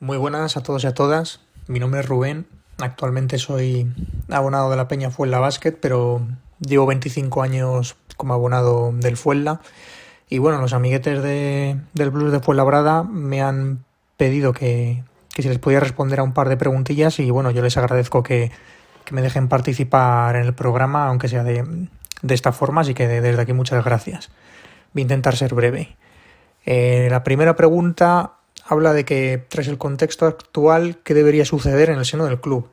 Muy 0.00 0.18
buenas 0.18 0.56
a 0.56 0.62
todos 0.62 0.84
y 0.84 0.86
a 0.86 0.94
todas. 0.94 1.40
Mi 1.66 1.78
nombre 1.80 2.00
es 2.00 2.06
Rubén. 2.08 2.46
Actualmente 2.78 3.38
soy 3.38 3.92
abonado 4.28 4.70
de 4.70 4.76
la 4.76 4.88
Peña 4.88 5.10
Fuenla 5.10 5.38
Basket, 5.38 5.72
pero 5.80 6.26
llevo 6.60 6.86
25 6.86 7.42
años 7.42 7.96
como 8.16 8.34
abonado 8.34 8.92
del 8.92 9.16
Fuenla. 9.16 9.60
Y 10.28 10.38
bueno, 10.38 10.60
los 10.60 10.72
amiguetes 10.72 11.22
de- 11.22 11.78
del 11.94 12.10
Blues 12.10 12.32
de 12.32 12.40
Fuenlabrada 12.40 13.02
me 13.02 13.40
han 13.42 13.84
pedido 14.16 14.52
que, 14.52 15.04
que 15.34 15.42
si 15.42 15.48
les 15.48 15.58
podía 15.58 15.80
responder 15.80 16.20
a 16.20 16.22
un 16.22 16.32
par 16.32 16.48
de 16.48 16.56
preguntillas 16.56 17.18
y 17.18 17.30
bueno, 17.30 17.50
yo 17.50 17.60
les 17.62 17.76
agradezco 17.76 18.22
que, 18.22 18.50
que 19.04 19.14
me 19.14 19.20
dejen 19.22 19.48
participar 19.48 20.36
en 20.36 20.42
el 20.44 20.54
programa, 20.54 21.08
aunque 21.08 21.28
sea 21.28 21.42
de, 21.44 21.88
de 22.22 22.34
esta 22.34 22.52
forma, 22.52 22.82
así 22.82 22.94
que 22.94 23.08
de- 23.08 23.20
desde 23.20 23.42
aquí 23.42 23.52
muchas 23.52 23.84
gracias. 23.84 24.30
Voy 24.92 25.00
a 25.00 25.02
intentar 25.02 25.36
ser 25.36 25.54
breve. 25.54 25.96
Eh, 26.64 27.08
la 27.10 27.24
primera 27.24 27.56
pregunta 27.56 28.34
habla 28.66 28.92
de 28.92 29.04
que, 29.04 29.44
tras 29.48 29.66
el 29.66 29.76
contexto 29.76 30.24
actual, 30.26 30.98
¿qué 31.04 31.12
debería 31.14 31.44
suceder 31.44 31.90
en 31.90 31.98
el 31.98 32.04
seno 32.06 32.24
del 32.24 32.40
club? 32.40 32.70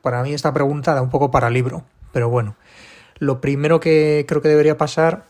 Para 0.00 0.22
mí 0.22 0.32
esta 0.32 0.54
pregunta 0.54 0.94
da 0.94 1.02
un 1.02 1.10
poco 1.10 1.30
para 1.30 1.50
libro, 1.50 1.84
pero 2.12 2.28
bueno. 2.30 2.56
Lo 3.18 3.40
primero 3.40 3.80
que 3.80 4.24
creo 4.28 4.40
que 4.40 4.48
debería 4.48 4.76
pasar 4.76 5.24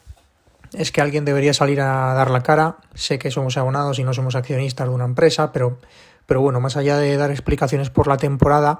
es 0.73 0.91
que 0.93 1.01
alguien 1.01 1.25
debería 1.25 1.55
salir 1.55 1.81
a 1.81 2.15
dar 2.15 2.31
la 2.31 2.43
cara. 2.43 2.77
Sé 2.95 3.19
que 3.19 3.31
somos 3.31 3.57
abonados 3.57 3.99
y 3.99 4.05
no 4.05 4.13
somos 4.15 4.35
accionistas 4.35 4.89
de 4.89 4.95
una 4.95 5.05
empresa, 5.05 5.53
pero, 5.53 5.79
pero 6.27 6.41
bueno, 6.41 6.61
más 6.61 6.77
allá 6.77 6.97
de 6.97 7.17
dar 7.17 7.31
explicaciones 7.31 7.91
por 7.91 8.07
la 8.07 8.17
temporada, 8.17 8.79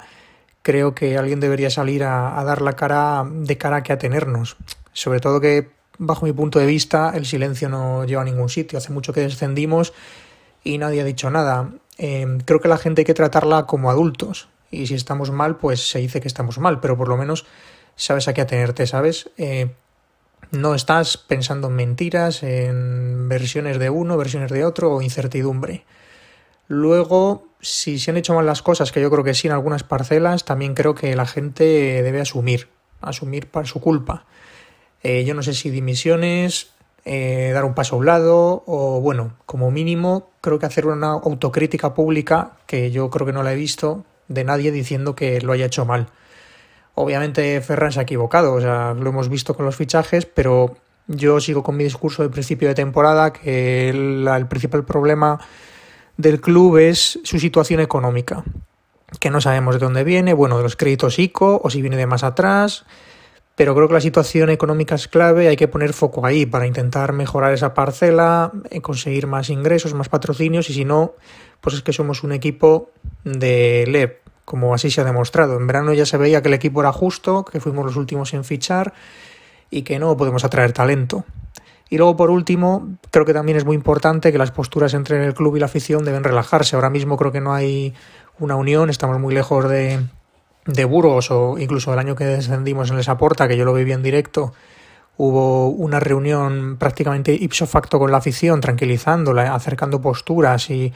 creo 0.61 0.95
que 0.95 1.17
alguien 1.17 1.39
debería 1.39 1.69
salir 1.69 2.03
a, 2.03 2.43
dar 2.43 2.61
la 2.61 2.73
cara 2.73 3.23
de 3.29 3.57
cara 3.57 3.77
a 3.77 3.83
que 3.83 3.93
atenernos. 3.93 4.57
Sobre 4.93 5.19
todo 5.19 5.39
que, 5.39 5.69
bajo 5.97 6.25
mi 6.25 6.33
punto 6.33 6.59
de 6.59 6.65
vista, 6.65 7.11
el 7.15 7.25
silencio 7.25 7.69
no 7.69 8.03
lleva 8.05 8.23
a 8.23 8.25
ningún 8.25 8.49
sitio. 8.49 8.77
Hace 8.77 8.91
mucho 8.91 9.13
que 9.13 9.21
descendimos 9.21 9.93
y 10.63 10.77
nadie 10.77 11.01
ha 11.01 11.05
dicho 11.05 11.29
nada. 11.29 11.69
Eh, 11.97 12.39
creo 12.45 12.59
que 12.59 12.67
la 12.67 12.77
gente 12.77 13.01
hay 13.01 13.05
que 13.05 13.13
tratarla 13.13 13.67
como 13.67 13.91
adultos. 13.91 14.49
Y 14.71 14.87
si 14.87 14.95
estamos 14.95 15.31
mal, 15.31 15.57
pues 15.57 15.87
se 15.87 15.99
dice 15.99 16.19
que 16.19 16.27
estamos 16.27 16.57
mal, 16.57 16.79
pero 16.79 16.97
por 16.97 17.07
lo 17.07 17.17
menos 17.17 17.45
sabes 17.95 18.27
a 18.27 18.33
qué 18.33 18.41
atenerte, 18.41 18.87
¿sabes? 18.87 19.29
Eh, 19.37 19.71
no 20.51 20.75
estás 20.75 21.17
pensando 21.17 21.67
en 21.67 21.75
mentiras, 21.75 22.43
en 22.43 23.29
versiones 23.29 23.79
de 23.79 23.89
uno, 23.89 24.17
versiones 24.17 24.51
de 24.51 24.65
otro 24.65 24.93
o 24.93 25.01
incertidumbre. 25.01 25.85
Luego, 26.67 27.47
si 27.61 27.99
se 27.99 28.11
han 28.11 28.17
hecho 28.17 28.33
mal 28.33 28.45
las 28.45 28.61
cosas, 28.61 28.91
que 28.91 29.01
yo 29.01 29.11
creo 29.11 29.23
que 29.23 29.33
sí 29.33 29.47
en 29.47 29.53
algunas 29.53 29.83
parcelas, 29.83 30.45
también 30.45 30.73
creo 30.73 30.95
que 30.95 31.15
la 31.15 31.25
gente 31.25 31.63
debe 32.01 32.21
asumir, 32.21 32.69
asumir 33.01 33.47
para 33.47 33.67
su 33.67 33.79
culpa. 33.79 34.25
Eh, 35.03 35.23
yo 35.25 35.35
no 35.35 35.43
sé 35.43 35.53
si 35.53 35.69
dimisiones, 35.69 36.71
eh, 37.05 37.51
dar 37.53 37.65
un 37.65 37.75
paso 37.75 37.95
a 37.95 37.99
un 37.99 38.07
lado 38.07 38.63
o, 38.65 38.99
bueno, 38.99 39.33
como 39.45 39.69
mínimo, 39.69 40.31
creo 40.41 40.57
que 40.57 40.65
hacer 40.65 40.87
una 40.87 41.11
autocrítica 41.11 41.93
pública, 41.93 42.53
que 42.65 42.89
yo 42.89 43.11
creo 43.11 43.27
que 43.27 43.33
no 43.33 43.43
la 43.43 43.53
he 43.53 43.55
visto, 43.55 44.05
de 44.27 44.43
nadie 44.43 44.71
diciendo 44.71 45.15
que 45.15 45.39
lo 45.41 45.53
haya 45.53 45.67
hecho 45.67 45.85
mal. 45.85 46.07
Obviamente 46.95 47.61
Ferran 47.61 47.91
se 47.91 47.99
ha 47.99 48.03
equivocado, 48.03 48.53
o 48.53 48.61
sea, 48.61 48.95
lo 48.95 49.09
hemos 49.09 49.29
visto 49.29 49.53
con 49.53 49.65
los 49.65 49.75
fichajes, 49.75 50.25
pero 50.25 50.77
yo 51.07 51.39
sigo 51.39 51.61
con 51.61 51.77
mi 51.77 51.83
discurso 51.83 52.23
de 52.23 52.29
principio 52.29 52.67
de 52.67 52.73
temporada 52.73 53.31
que 53.31 53.89
el, 53.89 54.27
el 54.27 54.47
principal 54.47 54.83
problema 54.85 55.39
del 56.17 56.41
club 56.41 56.77
es 56.77 57.19
su 57.23 57.39
situación 57.39 57.79
económica, 57.79 58.43
que 59.19 59.29
no 59.29 59.41
sabemos 59.41 59.75
de 59.75 59.79
dónde 59.79 60.03
viene, 60.03 60.33
bueno, 60.33 60.57
de 60.57 60.63
los 60.63 60.75
créditos 60.75 61.19
ICO 61.19 61.61
o 61.63 61.69
si 61.69 61.81
viene 61.81 61.97
de 61.97 62.07
más 62.07 62.23
atrás, 62.23 62.85
pero 63.55 63.73
creo 63.73 63.87
que 63.87 63.93
la 63.93 64.01
situación 64.01 64.49
económica 64.49 64.95
es 64.95 65.07
clave, 65.07 65.47
hay 65.47 65.55
que 65.55 65.67
poner 65.67 65.93
foco 65.93 66.25
ahí 66.25 66.45
para 66.45 66.67
intentar 66.67 67.13
mejorar 67.13 67.53
esa 67.53 67.73
parcela, 67.73 68.51
eh, 68.69 68.81
conseguir 68.81 69.27
más 69.27 69.49
ingresos, 69.49 69.93
más 69.93 70.09
patrocinios 70.09 70.69
y 70.69 70.73
si 70.73 70.83
no, 70.83 71.13
pues 71.61 71.75
es 71.75 71.81
que 71.81 71.93
somos 71.93 72.23
un 72.23 72.33
equipo 72.33 72.91
de 73.23 73.85
LEP, 73.87 74.19
como 74.43 74.73
así 74.73 74.91
se 74.91 75.01
ha 75.01 75.05
demostrado. 75.05 75.57
En 75.57 75.67
verano 75.67 75.93
ya 75.93 76.05
se 76.05 76.17
veía 76.17 76.41
que 76.41 76.49
el 76.49 76.53
equipo 76.53 76.81
era 76.81 76.91
justo, 76.91 77.45
que 77.45 77.61
fuimos 77.61 77.85
los 77.85 77.95
últimos 77.95 78.33
en 78.33 78.43
fichar 78.43 78.93
y 79.69 79.83
que 79.83 79.99
no 79.99 80.15
podemos 80.17 80.43
atraer 80.43 80.73
talento. 80.73 81.23
Y 81.89 81.97
luego, 81.97 82.15
por 82.15 82.31
último, 82.31 82.97
creo 83.11 83.25
que 83.25 83.33
también 83.33 83.57
es 83.57 83.65
muy 83.65 83.75
importante 83.75 84.31
que 84.31 84.37
las 84.37 84.51
posturas 84.51 84.93
entre 84.93 85.23
el 85.23 85.33
club 85.33 85.55
y 85.55 85.59
la 85.59 85.67
afición 85.67 86.03
deben 86.03 86.23
relajarse. 86.23 86.75
Ahora 86.75 86.89
mismo 86.89 87.15
creo 87.15 87.31
que 87.31 87.41
no 87.41 87.53
hay 87.53 87.93
una 88.39 88.55
unión, 88.55 88.89
estamos 88.89 89.19
muy 89.19 89.33
lejos 89.33 89.69
de, 89.69 89.99
de 90.65 90.85
Burgos 90.85 91.29
o 91.31 91.57
incluso 91.57 91.93
el 91.93 91.99
año 91.99 92.15
que 92.15 92.25
descendimos 92.25 92.89
en 92.89 92.97
el 92.97 93.03
Saporta, 93.03 93.47
que 93.47 93.57
yo 93.57 93.65
lo 93.65 93.73
viví 93.73 93.91
en 93.91 94.03
directo, 94.03 94.53
hubo 95.17 95.69
una 95.69 95.99
reunión 95.99 96.77
prácticamente 96.77 97.33
ipso 97.33 97.67
facto 97.67 97.99
con 97.99 98.11
la 98.11 98.17
afición, 98.17 98.61
tranquilizándola, 98.61 99.53
acercando 99.53 100.01
posturas 100.01 100.69
y, 100.69 100.91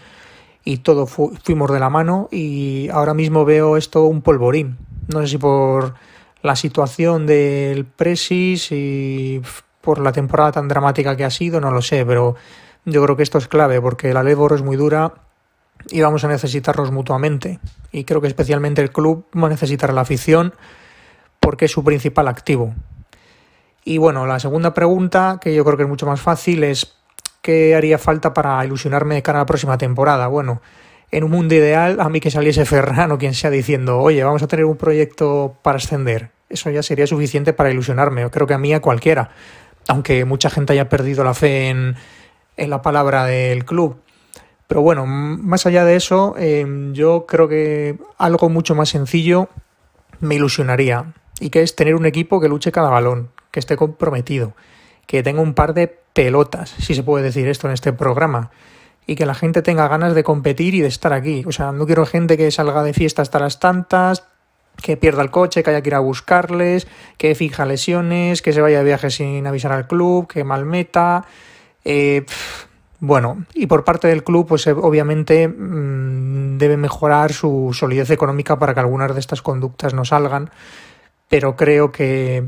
y 0.64 0.78
todo 0.78 1.06
fu 1.06 1.34
fuimos 1.44 1.72
de 1.72 1.80
la 1.80 1.90
mano 1.90 2.28
y 2.32 2.90
ahora 2.90 3.14
mismo 3.14 3.46
veo 3.46 3.78
esto 3.78 4.04
un 4.06 4.22
polvorín. 4.22 4.78
No 5.08 5.22
sé 5.22 5.28
si 5.28 5.38
por 5.38 5.94
la 6.42 6.56
situación 6.56 7.26
del 7.26 7.86
Presis 7.86 8.72
y 8.72 9.42
por 9.82 10.00
la 10.00 10.12
temporada 10.12 10.52
tan 10.54 10.68
dramática 10.68 11.16
que 11.16 11.26
ha 11.26 11.30
sido, 11.30 11.60
no 11.62 11.72
lo 11.72 11.82
sé, 11.82 12.06
pero 12.06 12.36
yo 12.86 13.04
creo 13.04 13.16
que 13.16 13.24
esto 13.24 13.38
es 13.38 13.48
clave 13.48 13.82
porque 13.82 14.14
la 14.14 14.24
Leboro 14.24 14.56
es 14.56 14.62
muy 14.62 14.78
dura 14.78 15.14
y 15.90 16.02
vamos 16.02 16.24
a 16.24 16.28
necesitarnos 16.28 16.92
mutuamente. 16.92 17.60
Y 17.92 18.04
creo 18.04 18.22
que 18.22 18.28
especialmente 18.28 18.82
el 18.82 18.92
club 18.92 19.26
va 19.36 19.48
a 19.48 19.50
necesitar 19.50 19.90
a 19.90 19.94
la 19.94 20.02
afición 20.02 20.54
porque 21.40 21.66
es 21.66 21.72
su 21.72 21.84
principal 21.84 22.28
activo. 22.28 22.74
Y 23.84 23.98
bueno, 23.98 24.26
la 24.26 24.40
segunda 24.40 24.74
pregunta, 24.74 25.40
que 25.42 25.54
yo 25.56 25.64
creo 25.64 25.78
que 25.78 25.84
es 25.84 25.90
mucho 25.90 26.06
más 26.06 26.22
fácil, 26.22 26.64
es 26.64 26.96
¿qué 27.42 27.76
haría 27.76 27.98
falta 27.98 28.34
para 28.34 28.64
ilusionarme 28.66 29.16
de 29.16 29.24
cara 29.24 29.40
a 29.40 29.42
la 29.44 29.46
próxima 29.46 29.78
temporada? 29.78 30.28
Bueno, 30.28 30.62
en 31.12 31.24
un 31.24 31.32
mundo 31.32 31.56
ideal, 31.56 32.00
a 32.00 32.10
mí 32.10 32.20
que 32.20 32.30
saliese 32.30 32.66
Ferran 32.66 33.12
o 33.12 33.18
quien 33.18 33.34
sea 33.34 33.50
diciendo, 33.50 34.00
oye, 34.00 34.24
vamos 34.24 34.44
a 34.44 34.48
tener 34.48 34.66
un 34.66 34.78
proyecto 34.78 35.56
para 35.64 35.78
ascender. 35.78 36.32
Eso 36.50 36.70
ya 36.70 36.84
sería 36.84 37.08
suficiente 37.08 37.54
para 37.54 37.72
ilusionarme. 37.72 38.30
Creo 38.30 38.48
que 38.48 38.54
a 38.54 38.58
mí 38.58 38.74
a 38.74 38.80
cualquiera. 38.80 39.32
Aunque 39.90 40.24
mucha 40.24 40.50
gente 40.50 40.72
haya 40.72 40.88
perdido 40.88 41.26
la 41.26 41.34
fe 41.34 41.68
en, 41.68 41.98
en 42.56 42.70
la 42.70 42.82
palabra 42.82 43.26
del 43.26 43.66
club. 43.66 43.98
Pero 44.68 44.82
bueno, 44.82 45.08
más 45.08 45.66
allá 45.66 45.84
de 45.84 45.96
eso, 45.96 46.36
eh, 46.38 46.64
yo 46.94 47.26
creo 47.28 47.48
que 47.48 47.98
algo 48.18 48.50
mucho 48.50 48.76
más 48.76 48.90
sencillo 48.90 49.50
me 50.20 50.36
ilusionaría. 50.36 51.14
Y 51.40 51.50
que 51.50 51.64
es 51.64 51.76
tener 51.76 51.96
un 51.96 52.06
equipo 52.06 52.40
que 52.40 52.48
luche 52.48 52.72
cada 52.72 52.90
balón, 52.90 53.32
que 53.50 53.60
esté 53.60 53.78
comprometido, 53.78 54.54
que 55.08 55.24
tenga 55.24 55.42
un 55.42 55.56
par 55.56 55.74
de 55.74 55.88
pelotas, 55.88 56.70
si 56.70 56.94
se 56.94 57.02
puede 57.02 57.24
decir 57.24 57.48
esto 57.48 57.68
en 57.68 57.74
este 57.74 57.94
programa, 57.94 58.52
y 59.08 59.16
que 59.16 59.26
la 59.26 59.34
gente 59.34 59.64
tenga 59.64 59.88
ganas 59.88 60.14
de 60.14 60.24
competir 60.24 60.76
y 60.76 60.82
de 60.82 60.88
estar 60.88 61.14
aquí. 61.14 61.44
O 61.48 61.52
sea, 61.52 61.72
no 61.72 61.88
quiero 61.88 62.06
gente 62.06 62.38
que 62.38 62.52
salga 62.52 62.84
de 62.84 62.94
fiesta 62.94 63.24
hasta 63.24 63.40
las 63.40 63.60
tantas, 63.60 64.28
que 64.82 64.98
pierda 64.98 65.22
el 65.22 65.32
coche, 65.32 65.64
que 65.64 65.70
haya 65.70 65.82
que 65.82 65.90
ir 65.90 65.96
a 65.96 66.00
buscarles, 66.00 66.88
que 67.18 67.36
fija 67.36 67.66
lesiones, 67.66 68.42
que 68.42 68.54
se 68.54 68.62
vaya 68.62 68.80
de 68.80 68.86
viaje 68.86 69.10
sin 69.10 69.46
avisar 69.46 69.72
al 69.72 69.88
club, 69.88 70.28
que 70.28 70.44
malmeta. 70.44 71.26
Eh, 71.86 72.26
bueno, 73.00 73.46
y 73.54 73.68
por 73.68 73.84
parte 73.84 74.08
del 74.08 74.24
club, 74.24 74.48
pues 74.48 74.68
obviamente 74.68 75.48
mmm, 75.48 76.58
debe 76.58 76.78
mejorar 76.78 77.32
su 77.32 77.72
solidez 77.74 78.10
económica 78.10 78.60
para 78.60 78.74
que 78.74 78.82
algunas 78.82 79.14
de 79.14 79.20
estas 79.20 79.42
conductas 79.42 79.94
no 79.94 80.04
salgan, 80.04 80.50
pero 81.30 81.56
creo 81.56 81.92
que 81.92 82.44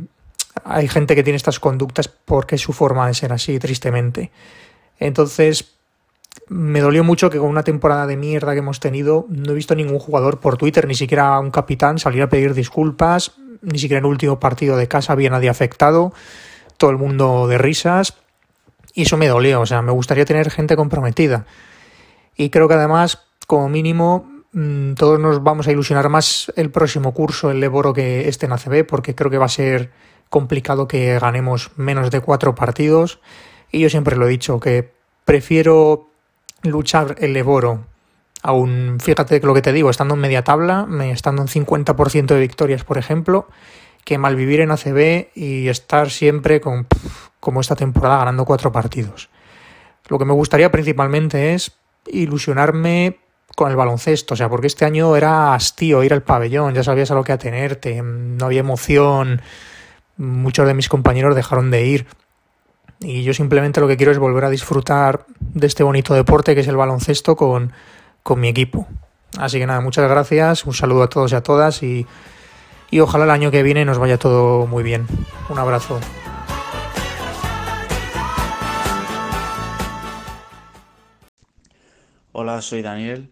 hay 0.66 0.88
gente 0.88 1.16
que 1.16 1.24
tiene 1.24 1.38
estas 1.38 1.60
conductas 1.60 2.08
porque 2.10 2.56
es 2.56 2.62
su 2.62 2.74
forma 2.74 3.08
de 3.08 3.14
ser 3.14 3.32
así, 3.32 3.60
tristemente. 3.60 4.32
Entonces, 5.00 5.78
me 6.54 6.82
dolió 6.82 7.06
mucho 7.06 7.30
que 7.30 7.38
con 7.38 7.48
una 7.48 7.64
temporada 7.64 8.06
de 8.06 8.18
mierda 8.18 8.52
que 8.52 8.60
hemos 8.60 8.82
tenido, 8.82 9.26
no 9.30 9.54
he 9.54 9.56
visto 9.56 9.74
ningún 9.74 10.00
jugador 10.00 10.42
por 10.42 10.58
Twitter, 10.58 10.86
ni 10.86 10.96
siquiera 10.96 11.40
un 11.40 11.50
capitán, 11.50 11.98
salir 11.98 12.22
a 12.22 12.28
pedir 12.28 12.54
disculpas, 12.54 13.36
ni 13.62 13.80
siquiera 13.80 14.00
en 14.00 14.06
el 14.06 14.12
último 14.12 14.38
partido 14.38 14.76
de 14.76 14.90
casa 14.90 15.14
había 15.14 15.30
nadie 15.30 15.48
afectado, 15.48 16.12
todo 16.76 16.90
el 16.90 16.98
mundo 16.98 17.48
de 17.48 17.58
risas, 17.58 18.16
y 18.94 19.04
eso 19.04 19.16
me 19.16 19.30
dolió, 19.30 19.62
o 19.62 19.66
sea, 19.66 19.82
me 19.82 19.94
gustaría 19.94 20.26
tener 20.26 20.52
gente 20.52 20.76
comprometida. 20.76 21.46
Y 22.36 22.50
creo 22.50 22.68
que 22.68 22.74
además, 22.74 23.24
como 23.48 23.70
mínimo, 23.70 24.30
mmm, 24.52 24.96
todos 24.96 25.22
nos 25.22 25.42
vamos 25.44 25.70
a 25.70 25.72
ilusionar 25.72 26.10
más 26.10 26.52
el 26.58 26.70
próximo 26.70 27.14
curso, 27.14 27.50
el 27.50 27.62
Leboro, 27.62 27.94
que 27.94 28.28
este 28.28 28.48
en 28.48 28.52
ACB, 28.52 28.86
porque 28.86 29.16
creo 29.16 29.32
que 29.32 29.38
va 29.38 29.46
a 29.46 29.50
ser 29.50 29.92
complicado 30.30 30.90
que 30.90 31.18
ganemos 31.18 31.72
menos 31.78 32.12
de 32.12 32.20
cuatro 32.20 32.56
partidos. 32.56 33.22
Y 33.72 33.80
yo 33.80 33.90
siempre 33.90 34.18
lo 34.18 34.28
he 34.28 34.30
dicho, 34.30 34.60
que 34.60 34.92
prefiero 35.24 36.11
luchar 36.64 37.16
el 37.20 37.34
Leboro, 37.34 37.86
aún 38.42 38.98
fíjate 39.00 39.40
lo 39.42 39.54
que 39.54 39.62
te 39.62 39.74
digo, 39.74 39.90
estando 39.90 40.16
en 40.16 40.22
media 40.22 40.44
tabla, 40.44 40.88
estando 41.12 41.42
en 41.42 41.48
50% 41.48 42.26
de 42.26 42.40
victorias, 42.40 42.84
por 42.84 42.98
ejemplo, 42.98 43.48
que 44.04 44.18
malvivir 44.18 44.62
en 44.62 44.72
ACB 44.72 45.30
y 45.36 45.68
estar 45.68 46.10
siempre 46.10 46.62
con, 46.62 46.88
como 47.40 47.62
esta 47.62 47.76
temporada 47.76 48.18
ganando 48.18 48.46
cuatro 48.46 48.72
partidos. 48.72 49.30
Lo 50.08 50.18
que 50.18 50.26
me 50.26 50.34
gustaría 50.34 50.72
principalmente 50.72 51.54
es 51.54 51.72
ilusionarme 52.08 53.20
con 53.56 53.70
el 53.70 53.78
baloncesto, 53.78 54.34
o 54.34 54.38
sea, 54.38 54.50
porque 54.50 54.68
este 54.68 54.86
año 54.86 55.16
era 55.16 55.54
hastío 55.54 56.04
ir 56.04 56.14
al 56.14 56.24
pabellón, 56.24 56.74
ya 56.74 56.84
sabías 56.84 57.12
a 57.12 57.16
lo 57.16 57.24
que 57.24 57.32
atenerte, 57.34 58.02
no 58.02 58.46
había 58.46 58.62
emoción, 58.62 59.42
muchos 60.18 60.68
de 60.68 60.74
mis 60.74 60.90
compañeros 60.90 61.36
dejaron 61.36 61.70
de 61.72 61.86
ir. 61.86 62.08
Y 63.04 63.24
yo 63.24 63.34
simplemente 63.34 63.82
lo 63.82 63.88
que 63.88 63.98
quiero 63.98 64.12
es 64.12 64.20
volver 64.20 64.46
a 64.46 64.50
disfrutar 64.52 65.26
de 65.40 65.66
este 65.66 65.82
bonito 65.82 66.14
deporte 66.14 66.54
que 66.54 66.62
es 66.62 66.68
el 66.68 66.76
baloncesto 66.78 67.36
con, 67.36 67.74
con 68.22 68.40
mi 68.40 68.48
equipo. 68.48 68.88
Así 69.40 69.58
que 69.58 69.66
nada, 69.66 69.82
muchas 69.82 70.08
gracias, 70.08 70.66
un 70.66 70.74
saludo 70.74 71.02
a 71.04 71.10
todos 71.10 71.32
y 71.32 71.36
a 71.36 71.42
todas 71.42 71.82
y, 71.82 72.06
y 72.92 73.00
ojalá 73.00 73.24
el 73.24 73.32
año 73.32 73.50
que 73.50 73.64
viene 73.64 73.86
nos 73.86 73.98
vaya 73.98 74.20
todo 74.20 74.68
muy 74.68 74.84
bien. 74.84 75.08
Un 75.50 75.58
abrazo. 75.58 76.00
Hola, 82.34 82.62
soy 82.62 82.84
Daniel 82.84 83.32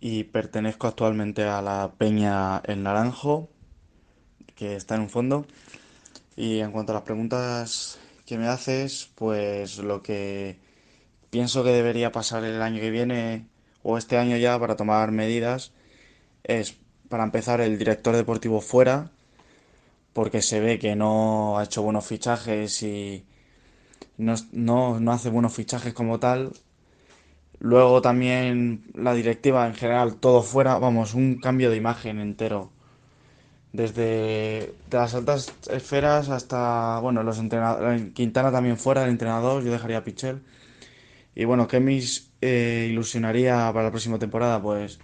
y 0.00 0.24
pertenezco 0.24 0.86
actualmente 0.86 1.44
a 1.44 1.60
la 1.60 1.92
Peña 1.98 2.58
El 2.64 2.82
Naranjo, 2.82 3.50
que 4.54 4.74
está 4.74 4.94
en 4.94 5.02
un 5.02 5.10
fondo. 5.10 5.46
Y 6.34 6.60
en 6.60 6.72
cuanto 6.72 6.92
a 6.92 6.94
las 6.94 7.02
preguntas 7.02 7.98
que 8.26 8.38
me 8.38 8.48
haces, 8.48 9.10
pues 9.14 9.78
lo 9.78 10.02
que 10.02 10.58
pienso 11.30 11.64
que 11.64 11.70
debería 11.70 12.12
pasar 12.12 12.44
el 12.44 12.62
año 12.62 12.80
que 12.80 12.90
viene 12.90 13.46
o 13.82 13.98
este 13.98 14.18
año 14.18 14.36
ya 14.36 14.58
para 14.58 14.76
tomar 14.76 15.12
medidas 15.12 15.72
es, 16.44 16.76
para 17.08 17.24
empezar, 17.24 17.60
el 17.60 17.78
director 17.78 18.16
deportivo 18.16 18.60
fuera, 18.60 19.10
porque 20.12 20.42
se 20.42 20.60
ve 20.60 20.78
que 20.78 20.96
no 20.96 21.58
ha 21.58 21.64
hecho 21.64 21.82
buenos 21.82 22.06
fichajes 22.06 22.82
y, 22.82 23.24
no, 24.18 24.34
no, 24.52 25.00
no 25.00 25.12
hace 25.12 25.30
buenos 25.30 25.54
fichajes 25.54 25.94
como 25.94 26.18
tal. 26.18 26.52
Luego 27.58 28.02
también 28.02 28.84
la 28.94 29.14
directiva 29.14 29.66
en 29.66 29.74
general, 29.74 30.16
todo 30.16 30.42
fuera, 30.42 30.78
vamos, 30.78 31.14
un 31.14 31.38
cambio 31.38 31.70
de 31.70 31.76
imagen 31.76 32.20
entero. 32.20 32.72
Desde 33.76 34.72
de 34.88 34.96
las 34.96 35.14
altas 35.14 35.52
esferas 35.70 36.30
hasta, 36.30 36.98
bueno, 37.00 37.22
los 37.22 37.38
entrenadores, 37.38 38.10
Quintana 38.14 38.50
también 38.50 38.78
fuera, 38.78 39.04
el 39.04 39.10
entrenador, 39.10 39.62
yo 39.62 39.70
dejaría 39.70 39.98
a 39.98 40.04
Pichel. 40.04 40.40
Y 41.34 41.44
bueno, 41.44 41.68
¿qué 41.68 41.78
me 41.78 42.00
eh, 42.40 42.88
ilusionaría 42.90 43.70
para 43.74 43.84
la 43.84 43.90
próxima 43.90 44.18
temporada? 44.18 44.62
Pues 44.62 44.98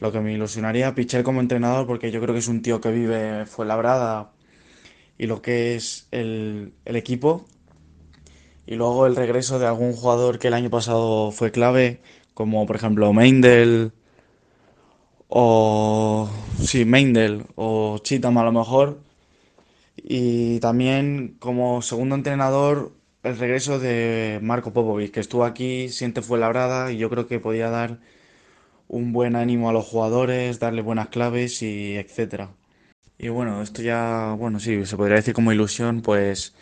lo 0.00 0.12
que 0.12 0.20
me 0.20 0.34
ilusionaría, 0.34 0.94
Pichel 0.94 1.22
como 1.22 1.40
entrenador, 1.40 1.86
porque 1.86 2.10
yo 2.10 2.20
creo 2.20 2.34
que 2.34 2.40
es 2.40 2.48
un 2.48 2.60
tío 2.60 2.82
que 2.82 2.90
vive 2.90 3.46
Fuenlabrada 3.46 4.30
y 5.16 5.26
lo 5.26 5.40
que 5.40 5.74
es 5.74 6.06
el, 6.10 6.74
el 6.84 6.96
equipo. 6.96 7.46
Y 8.66 8.74
luego 8.74 9.06
el 9.06 9.16
regreso 9.16 9.58
de 9.58 9.68
algún 9.68 9.94
jugador 9.94 10.38
que 10.38 10.48
el 10.48 10.54
año 10.54 10.68
pasado 10.68 11.30
fue 11.32 11.50
clave, 11.50 12.02
como 12.34 12.66
por 12.66 12.76
ejemplo 12.76 13.10
Meindel 13.14 13.92
o... 15.38 16.30
Sí, 16.62 16.84
Meindel 16.84 17.44
o 17.56 17.98
Chitam 17.98 18.38
a 18.38 18.44
lo 18.44 18.52
mejor. 18.52 18.98
Y 19.96 20.60
también 20.60 21.36
como 21.38 21.82
segundo 21.82 22.14
entrenador 22.14 22.92
el 23.22 23.38
regreso 23.38 23.78
de 23.78 24.38
Marco 24.42 24.72
Popovic, 24.72 25.12
que 25.12 25.20
estuvo 25.20 25.44
aquí, 25.44 25.88
siente 25.90 26.22
Fuenlabrada 26.22 26.92
y 26.92 26.98
yo 26.98 27.10
creo 27.10 27.26
que 27.26 27.40
podía 27.40 27.70
dar 27.70 27.98
un 28.88 29.12
buen 29.12 29.36
ánimo 29.36 29.68
a 29.70 29.72
los 29.72 29.86
jugadores, 29.86 30.60
darle 30.60 30.82
buenas 30.82 31.08
claves 31.08 31.62
y 31.62 31.96
etcétera. 31.96 32.50
Y 33.18 33.28
bueno, 33.28 33.62
esto 33.62 33.82
ya, 33.82 34.34
bueno, 34.38 34.60
sí, 34.60 34.86
se 34.86 34.96
podría 34.96 35.16
decir 35.16 35.34
como 35.34 35.52
ilusión, 35.52 36.02
pues 36.02 36.54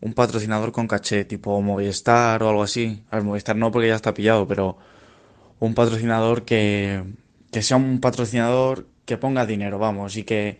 un 0.00 0.14
patrocinador 0.14 0.72
con 0.72 0.88
caché, 0.88 1.24
tipo 1.24 1.60
Movistar 1.62 2.42
o 2.42 2.48
algo 2.50 2.62
así. 2.62 3.04
A 3.10 3.16
ver, 3.16 3.24
Movistar 3.24 3.56
no 3.56 3.70
porque 3.72 3.88
ya 3.88 3.96
está 3.96 4.14
pillado, 4.14 4.46
pero 4.48 4.78
un 5.60 5.74
patrocinador 5.74 6.44
que, 6.44 7.02
que 7.50 7.62
sea 7.62 7.76
un 7.76 8.00
patrocinador 8.00 8.86
que 9.04 9.16
ponga 9.16 9.46
dinero, 9.46 9.78
vamos, 9.78 10.16
y 10.16 10.24
que 10.24 10.58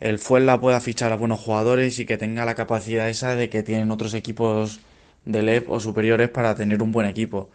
el 0.00 0.18
Fuenla 0.18 0.60
pueda 0.60 0.80
fichar 0.80 1.12
a 1.12 1.16
buenos 1.16 1.40
jugadores 1.40 1.98
y 1.98 2.06
que 2.06 2.18
tenga 2.18 2.44
la 2.44 2.54
capacidad 2.54 3.08
esa 3.08 3.34
de 3.34 3.48
que 3.48 3.62
tienen 3.62 3.90
otros 3.90 4.14
equipos 4.14 4.80
de 5.24 5.42
LEP 5.42 5.70
o 5.70 5.80
superiores 5.80 6.28
para 6.28 6.54
tener 6.54 6.82
un 6.82 6.92
buen 6.92 7.06
equipo. 7.06 7.50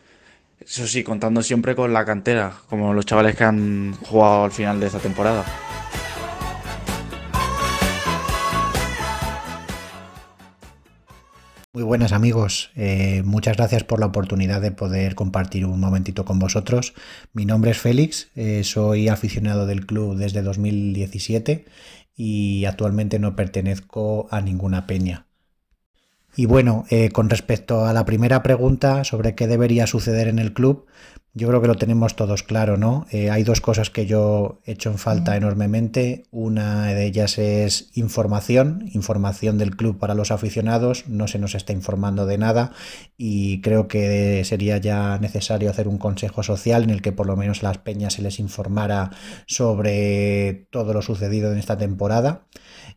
Eso 0.59 0.85
sí, 0.87 1.03
contando 1.03 1.41
siempre 1.41 1.75
con 1.75 1.91
la 1.91 2.05
cantera, 2.05 2.53
como 2.69 2.93
los 2.93 3.05
chavales 3.05 3.35
que 3.35 3.43
han 3.43 3.93
jugado 3.93 4.43
al 4.43 4.51
final 4.51 4.79
de 4.79 4.87
esta 4.87 4.99
temporada. 4.99 5.43
Muy 11.73 11.83
buenas 11.83 12.11
amigos, 12.11 12.69
Eh, 12.75 13.21
muchas 13.23 13.55
gracias 13.55 13.85
por 13.85 14.01
la 14.01 14.07
oportunidad 14.07 14.59
de 14.59 14.73
poder 14.73 15.15
compartir 15.15 15.65
un 15.65 15.79
momentito 15.79 16.25
con 16.25 16.37
vosotros. 16.37 16.93
Mi 17.31 17.45
nombre 17.45 17.71
es 17.71 17.77
Félix, 17.77 18.29
eh, 18.35 18.65
soy 18.65 19.07
aficionado 19.07 19.65
del 19.65 19.85
club 19.85 20.17
desde 20.17 20.41
2017 20.41 21.63
y 22.13 22.65
actualmente 22.65 23.19
no 23.19 23.37
pertenezco 23.37 24.27
a 24.31 24.41
ninguna 24.41 24.85
peña. 24.85 25.27
Y 26.35 26.45
bueno, 26.45 26.83
eh, 26.89 27.09
con 27.09 27.29
respecto 27.29 27.85
a 27.85 27.93
la 27.93 28.03
primera 28.03 28.43
pregunta 28.43 29.05
sobre 29.05 29.33
qué 29.35 29.47
debería 29.47 29.87
suceder 29.87 30.27
en 30.27 30.39
el 30.39 30.51
club, 30.53 30.87
yo 31.33 31.47
creo 31.47 31.61
que 31.61 31.67
lo 31.67 31.75
tenemos 31.75 32.17
todos 32.17 32.43
claro, 32.43 32.75
¿no? 32.75 33.05
Eh, 33.09 33.29
hay 33.29 33.43
dos 33.43 33.61
cosas 33.61 33.89
que 33.89 34.05
yo 34.05 34.59
he 34.65 34.73
hecho 34.73 34.89
en 34.91 34.97
falta 34.97 35.37
enormemente. 35.37 36.25
Una 36.29 36.87
de 36.87 37.05
ellas 37.05 37.37
es 37.37 37.89
información, 37.93 38.89
información 38.93 39.57
del 39.57 39.77
club 39.77 39.97
para 39.97 40.13
los 40.13 40.31
aficionados. 40.31 41.07
No 41.07 41.29
se 41.29 41.39
nos 41.39 41.55
está 41.55 41.71
informando 41.71 42.25
de 42.25 42.37
nada 42.37 42.73
y 43.17 43.61
creo 43.61 43.87
que 43.87 44.43
sería 44.43 44.77
ya 44.77 45.19
necesario 45.19 45.69
hacer 45.69 45.87
un 45.87 45.97
consejo 45.97 46.43
social 46.43 46.83
en 46.83 46.89
el 46.89 47.01
que 47.01 47.13
por 47.13 47.27
lo 47.27 47.37
menos 47.37 47.63
a 47.63 47.67
las 47.67 47.77
peñas 47.77 48.15
se 48.15 48.21
les 48.21 48.37
informara 48.37 49.11
sobre 49.47 50.67
todo 50.69 50.93
lo 50.93 51.01
sucedido 51.01 51.53
en 51.53 51.59
esta 51.59 51.77
temporada. 51.77 52.43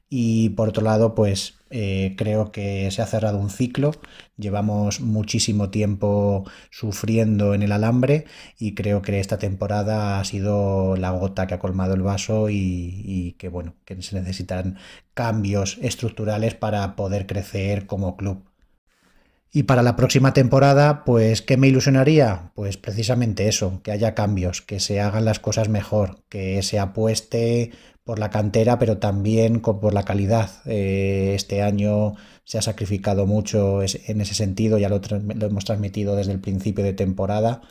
Y 0.09 0.51
por 0.51 0.69
otro 0.69 0.85
lado, 0.85 1.15
pues 1.15 1.55
eh, 1.71 2.15
creo 2.17 2.53
que 2.53 2.91
se 2.91 3.03
ha 3.03 3.07
cerrado 3.07 3.39
un 3.39 3.51
ciclo. 3.51 3.93
Llevamos 4.37 5.01
muchísimo 5.01 5.71
tiempo 5.71 6.45
sufriendo 6.71 7.55
en 7.55 7.63
el 7.63 7.73
alambre 7.73 8.27
y 8.59 8.75
creo 8.75 9.03
que 9.03 9.19
esta 9.19 9.39
temporada 9.39 10.21
ha 10.21 10.25
sido 10.25 10.97
la 10.97 11.11
gota 11.11 11.47
que 11.47 11.55
ha 11.55 11.59
colmado 11.59 11.95
el 11.95 12.03
vaso 12.03 12.49
y, 12.49 13.03
y 13.05 13.33
que 13.33 13.49
bueno, 13.49 13.75
que 13.85 14.01
se 14.03 14.15
necesitan 14.21 14.79
cambios 15.15 15.79
estructurales 15.83 16.55
para 16.55 16.97
poder 16.97 17.27
crecer 17.27 17.87
como 17.87 18.17
club. 18.17 18.45
Y 19.57 19.63
para 19.65 19.85
la 19.85 19.95
próxima 19.95 20.33
temporada, 20.33 21.05
pues, 21.05 21.41
¿qué 21.41 21.57
me 21.57 21.69
ilusionaría? 21.69 22.51
Pues 22.57 22.77
precisamente 22.77 23.47
eso, 23.47 23.83
que 23.85 23.93
haya 23.93 24.13
cambios, 24.13 24.63
que 24.63 24.81
se 24.81 25.01
hagan 25.01 25.25
las 25.25 25.39
cosas 25.39 25.69
mejor, 25.69 26.25
que 26.29 26.61
se 26.65 26.81
apueste 26.81 27.71
por 28.05 28.19
la 28.19 28.31
cantera, 28.31 28.79
pero 28.79 28.99
también 28.99 29.61
por 29.61 29.95
la 29.95 30.05
calidad. 30.05 30.51
Eh, 30.67 31.33
este 31.35 31.63
año 31.63 32.15
se 32.45 32.59
ha 32.59 32.63
sacrificado 32.63 33.27
mucho 33.27 33.81
en 33.83 34.21
ese 34.21 34.35
sentido, 34.35 34.79
ya 34.79 34.89
lo, 34.89 35.01
lo 35.35 35.47
hemos 35.47 35.65
transmitido 35.65 36.15
desde 36.15 36.33
el 36.33 36.41
principio 36.41 36.85
de 36.85 36.93
temporada 36.93 37.63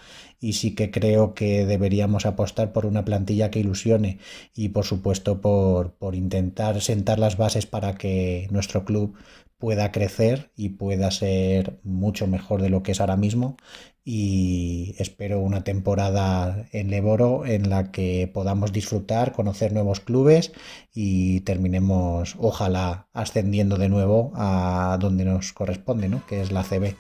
y 0.44 0.54
sí 0.54 0.76
que 0.76 0.92
creo 0.92 1.34
que 1.34 1.66
deberíamos 1.66 2.26
apostar 2.26 2.74
por 2.74 2.86
una 2.86 3.06
plantilla 3.06 3.50
que 3.50 3.60
ilusione 3.60 4.20
y 4.54 4.70
por 4.70 4.84
supuesto 4.84 5.40
por, 5.40 5.94
por 5.94 6.16
intentar 6.16 6.82
sentar 6.82 7.18
las 7.18 7.38
bases 7.38 7.66
para 7.66 7.96
que 7.96 8.48
nuestro 8.52 8.84
club 8.84 9.16
pueda 9.64 9.94
crecer 9.94 10.52
y 10.58 10.72
pueda 10.72 11.10
ser 11.10 11.80
mucho 11.84 12.28
mejor 12.28 12.62
de 12.62 12.68
lo 12.68 12.84
que 12.84 12.92
es 12.92 13.00
ahora 13.00 13.16
mismo 13.16 13.56
y 14.04 14.94
espero 14.98 15.40
una 15.40 15.64
temporada 15.64 16.66
en 16.74 16.92
Leboro 16.92 17.46
en 17.46 17.70
la 17.70 17.90
que 17.90 18.30
podamos 18.34 18.74
disfrutar, 18.74 19.32
conocer 19.32 19.72
nuevos 19.72 20.02
clubes 20.02 20.52
y 20.94 21.40
terminemos 21.46 22.36
ojalá 22.40 23.08
ascendiendo 23.14 23.78
de 23.78 23.88
nuevo 23.88 24.34
a 24.36 24.98
donde 25.00 25.24
nos 25.24 25.54
corresponde, 25.54 26.10
¿no? 26.10 26.28
que 26.28 26.42
es 26.42 26.52
la 26.52 26.64
CB. 26.64 26.98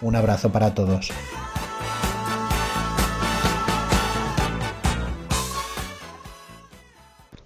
Un 0.00 0.16
abrazo 0.16 0.50
para 0.50 0.74
todos. 0.74 1.10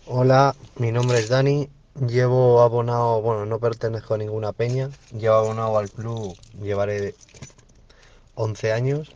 Hola, 0.07 0.57
mi 0.79 0.93
nombre 0.93 1.19
es 1.19 1.29
Dani. 1.29 1.76
Llevo 2.01 2.61
abonado, 2.61 3.23
bueno, 3.23 3.47
no 3.47 3.59
pertenezco 3.59 4.15
a 4.15 4.19
ninguna 4.19 4.53
peña. 4.53 4.91
Llevo 5.19 5.37
abonado 5.37 5.79
al 5.79 5.91
club, 5.91 6.37
llevaré 6.63 7.15
11 8.35 8.71
años. 8.73 9.13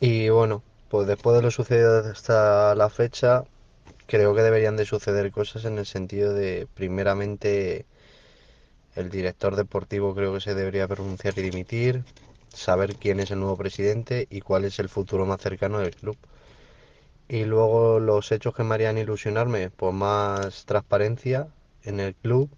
Y 0.00 0.28
bueno, 0.28 0.62
pues 0.90 1.06
después 1.06 1.34
de 1.34 1.42
lo 1.42 1.50
sucedido 1.50 2.00
hasta 2.00 2.74
la 2.74 2.90
fecha, 2.90 3.44
creo 4.06 4.34
que 4.34 4.42
deberían 4.42 4.76
de 4.76 4.84
suceder 4.84 5.32
cosas 5.32 5.64
en 5.64 5.78
el 5.78 5.86
sentido 5.86 6.34
de, 6.34 6.68
primeramente, 6.74 7.86
el 8.94 9.08
director 9.08 9.56
deportivo 9.56 10.14
creo 10.14 10.34
que 10.34 10.40
se 10.42 10.54
debería 10.54 10.86
pronunciar 10.86 11.38
y 11.38 11.42
dimitir, 11.42 12.04
saber 12.52 12.96
quién 12.96 13.18
es 13.20 13.30
el 13.30 13.40
nuevo 13.40 13.56
presidente 13.56 14.26
y 14.28 14.42
cuál 14.42 14.66
es 14.66 14.78
el 14.78 14.90
futuro 14.90 15.24
más 15.24 15.40
cercano 15.40 15.78
del 15.78 15.94
club. 15.94 16.18
Y 17.28 17.44
luego 17.44 17.98
los 17.98 18.30
hechos 18.30 18.54
que 18.54 18.62
me 18.62 18.74
harían 18.74 18.98
ilusionarme, 18.98 19.70
pues 19.70 19.92
más 19.92 20.64
transparencia 20.64 21.48
en 21.82 22.00
el 22.00 22.14
club 22.14 22.50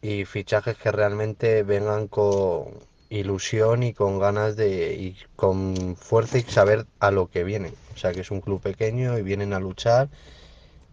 y 0.00 0.24
fichajes 0.24 0.76
que 0.76 0.90
realmente 0.90 1.62
vengan 1.62 2.08
con 2.08 2.74
ilusión 3.08 3.82
y 3.82 3.94
con 3.94 4.18
ganas 4.18 4.56
de 4.56 4.94
y 4.94 5.16
con 5.36 5.96
fuerza 5.96 6.38
y 6.38 6.42
saber 6.42 6.86
a 6.98 7.10
lo 7.10 7.28
que 7.30 7.44
vienen. 7.44 7.74
O 7.94 7.98
sea, 7.98 8.12
que 8.12 8.20
es 8.20 8.30
un 8.30 8.40
club 8.40 8.60
pequeño 8.60 9.18
y 9.18 9.22
vienen 9.22 9.52
a 9.52 9.60
luchar 9.60 10.08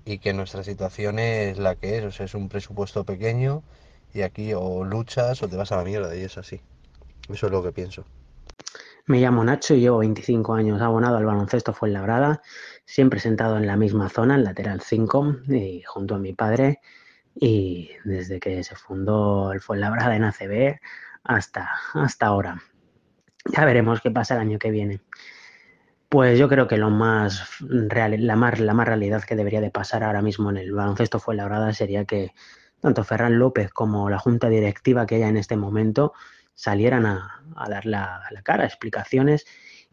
y 0.05 0.19
que 0.19 0.33
nuestra 0.33 0.63
situación 0.63 1.19
es 1.19 1.57
la 1.57 1.75
que 1.75 1.97
es, 1.97 2.05
o 2.05 2.11
sea, 2.11 2.25
es 2.25 2.35
un 2.35 2.49
presupuesto 2.49 3.03
pequeño 3.03 3.63
y 4.13 4.21
aquí 4.21 4.53
o 4.53 4.83
luchas 4.83 5.41
o 5.43 5.47
te 5.47 5.55
vas 5.55 5.71
a 5.71 5.77
la 5.77 5.83
mierda 5.83 6.15
y 6.15 6.21
es 6.21 6.37
así. 6.37 6.61
Eso 7.29 7.47
es 7.47 7.51
lo 7.51 7.63
que 7.63 7.71
pienso. 7.71 8.05
Me 9.09 9.19
llamo 9.19 9.43
Nacho 9.43 9.73
y 9.73 9.79
llevo 9.79 9.97
25 9.97 10.53
años 10.53 10.83
abonado 10.83 11.17
al 11.17 11.25
baloncesto 11.25 11.73
Fuenlabrada, 11.73 12.43
siempre 12.85 13.19
sentado 13.19 13.57
en 13.57 13.65
la 13.65 13.75
misma 13.75 14.07
zona, 14.07 14.35
en 14.35 14.43
lateral 14.43 14.81
5, 14.81 15.37
y 15.47 15.81
junto 15.81 16.13
a 16.13 16.19
mi 16.19 16.33
padre. 16.33 16.79
Y 17.33 17.89
desde 18.03 18.39
que 18.39 18.63
se 18.63 18.75
fundó 18.75 19.51
el 19.51 19.61
Fuenlabrada 19.61 20.15
en 20.15 20.25
ACB 20.25 20.79
hasta, 21.23 21.71
hasta 21.95 22.27
ahora. 22.27 22.61
Ya 23.45 23.65
veremos 23.65 23.99
qué 23.99 24.11
pasa 24.11 24.35
el 24.35 24.41
año 24.41 24.59
que 24.59 24.69
viene. 24.69 25.01
Pues 26.07 26.37
yo 26.37 26.47
creo 26.47 26.67
que 26.67 26.77
lo 26.77 26.91
más 26.91 27.47
real, 27.61 28.15
la 28.27 28.35
más, 28.35 28.59
la 28.59 28.75
más 28.75 28.87
realidad 28.87 29.23
que 29.23 29.35
debería 29.35 29.59
de 29.59 29.71
pasar 29.71 30.03
ahora 30.03 30.21
mismo 30.21 30.51
en 30.51 30.57
el 30.57 30.71
baloncesto 30.71 31.19
Fuenlabrada 31.19 31.73
sería 31.73 32.05
que 32.05 32.35
tanto 32.79 33.03
Ferran 33.03 33.39
López 33.39 33.71
como 33.71 34.07
la 34.11 34.19
junta 34.19 34.49
directiva 34.49 35.07
que 35.07 35.15
haya 35.15 35.29
en 35.29 35.37
este 35.37 35.57
momento 35.57 36.13
salieran 36.59 37.05
a, 37.05 37.41
a 37.55 37.69
dar 37.69 37.85
la, 37.85 38.21
cara, 38.43 38.65
explicaciones 38.65 39.45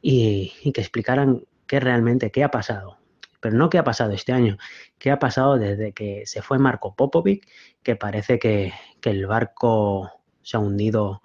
y, 0.02 0.52
que 0.74 0.80
explicaran 0.80 1.44
qué 1.68 1.78
realmente, 1.78 2.32
qué 2.32 2.42
ha 2.42 2.50
pasado. 2.50 2.98
Pero 3.40 3.56
no 3.56 3.70
qué 3.70 3.78
ha 3.78 3.84
pasado 3.84 4.10
este 4.10 4.32
año, 4.32 4.58
qué 4.98 5.12
ha 5.12 5.20
pasado 5.20 5.58
desde 5.58 5.92
que 5.92 6.26
se 6.26 6.42
fue 6.42 6.58
Marco 6.58 6.96
Popovic, 6.96 7.46
que 7.84 7.94
parece 7.94 8.40
que, 8.40 8.72
que 9.00 9.10
el 9.10 9.26
barco 9.26 10.10
se 10.42 10.56
ha 10.56 10.60
hundido 10.60 11.22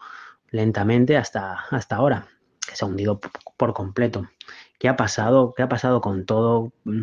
lentamente 0.52 1.18
hasta, 1.18 1.54
hasta 1.72 1.96
ahora, 1.96 2.28
que 2.68 2.76
se 2.76 2.86
ha 2.86 2.88
hundido 2.88 3.20
por 3.58 3.74
completo. 3.74 4.30
¿Qué 4.78 4.90
ha 4.90 4.96
pasado? 4.96 5.56
¿Qué 5.58 5.64
ha 5.64 5.70
pasado 5.70 6.02
con 6.02 6.28
todo? 6.28 6.72
Mm, 6.84 7.02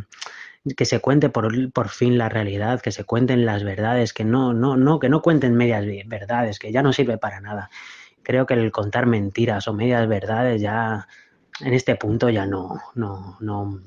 Que 0.76 0.84
se 0.84 1.00
cuente 1.00 1.28
por, 1.28 1.72
por 1.72 1.88
fin 1.88 2.18
la 2.18 2.28
realidad, 2.28 2.80
que 2.80 2.92
se 2.92 3.02
cuenten 3.04 3.44
las 3.46 3.64
verdades, 3.64 4.12
que 4.12 4.24
no, 4.24 4.52
no, 4.52 4.76
no, 4.76 5.00
que 5.00 5.08
no 5.08 5.22
cuenten 5.22 5.56
medias 5.56 5.84
verdades, 6.06 6.58
que 6.60 6.70
ya 6.70 6.82
no 6.82 6.92
sirve 6.92 7.18
para 7.18 7.40
nada. 7.40 7.70
Creo 8.22 8.46
que 8.46 8.54
el 8.54 8.70
contar 8.72 9.06
mentiras 9.06 9.68
o 9.68 9.72
medias 9.74 10.06
verdades 10.08 10.60
ya 10.60 11.06
en 11.60 11.74
este 11.74 11.96
punto 11.96 12.28
ya 12.30 12.46
no, 12.46 12.80
no, 12.94 13.36
no, 13.40 13.80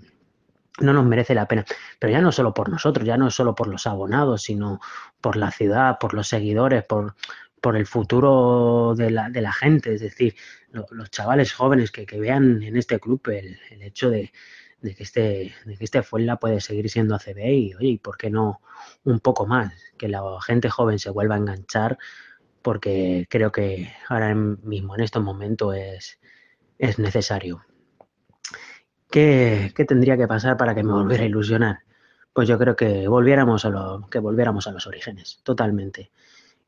no 0.80 0.94
nos 0.94 1.06
merece 1.06 1.36
la 1.36 1.48
pena. 1.48 1.66
Pero 2.00 2.12
ya 2.14 2.22
no 2.22 2.32
solo 2.32 2.54
por 2.54 2.70
nosotros, 2.70 3.06
ya 3.06 3.18
no 3.18 3.30
solo 3.32 3.56
por 3.56 3.68
los 3.68 3.88
abonados, 3.88 4.44
sino 4.44 4.80
por 5.22 5.36
la 5.36 5.52
ciudad, 5.52 5.98
por 6.00 6.14
los 6.14 6.28
seguidores, 6.28 6.84
por, 6.86 7.16
por 7.62 7.76
el 7.78 7.86
futuro 7.86 8.96
de 8.96 9.12
la, 9.12 9.30
de 9.30 9.42
la 9.42 9.54
gente. 9.54 9.94
Es 9.94 10.02
decir, 10.02 10.36
lo- 10.72 10.88
los 10.92 11.12
chavales 11.12 11.54
jóvenes 11.54 11.92
que, 11.92 12.06
que 12.06 12.20
vean 12.20 12.64
en 12.64 12.78
este 12.78 13.00
club 13.00 13.22
el, 13.30 13.60
el 13.70 13.82
hecho 13.84 14.10
de, 14.10 14.32
de 14.82 14.96
que 14.96 15.04
este, 15.04 15.54
de 15.66 15.78
que 15.78 15.84
este 15.84 16.02
Fuenla 16.04 16.38
puede 16.38 16.60
seguir 16.62 16.90
siendo 16.90 17.16
ACB 17.16 17.54
y, 17.54 17.74
oye, 17.76 17.88
¿y 17.90 17.98
por 17.98 18.18
qué 18.18 18.30
no 18.32 18.62
un 19.04 19.20
poco 19.20 19.46
más? 19.46 19.74
Que 19.98 20.08
la 20.08 20.22
gente 20.46 20.70
joven 20.70 20.98
se 21.00 21.12
vuelva 21.12 21.36
a 21.36 21.38
enganchar, 21.40 21.98
porque 22.62 23.28
creo 23.30 23.52
que 23.52 23.92
ahora 24.08 24.34
mismo, 24.36 24.96
en 24.96 25.02
estos 25.02 25.24
momentos, 25.24 25.76
es, 25.76 26.20
es 26.78 27.00
necesario. 27.00 27.62
¿Qué, 29.10 29.74
qué 29.76 29.86
tendría 29.86 30.18
que 30.18 30.28
pasar 30.28 30.58
para 30.58 30.74
que 30.74 30.84
me 30.84 30.94
volviera 30.94 31.24
a 31.24 31.28
ilusionar? 31.28 31.80
Pues 32.34 32.48
yo 32.48 32.58
creo 32.58 32.76
que 32.76 33.08
volviéramos 33.08 33.66
a, 33.66 33.70
lo, 33.70 34.08
que 34.10 34.20
volviéramos 34.20 34.68
a 34.68 34.72
los 34.72 34.88
orígenes, 34.88 35.42
totalmente. 35.44 36.12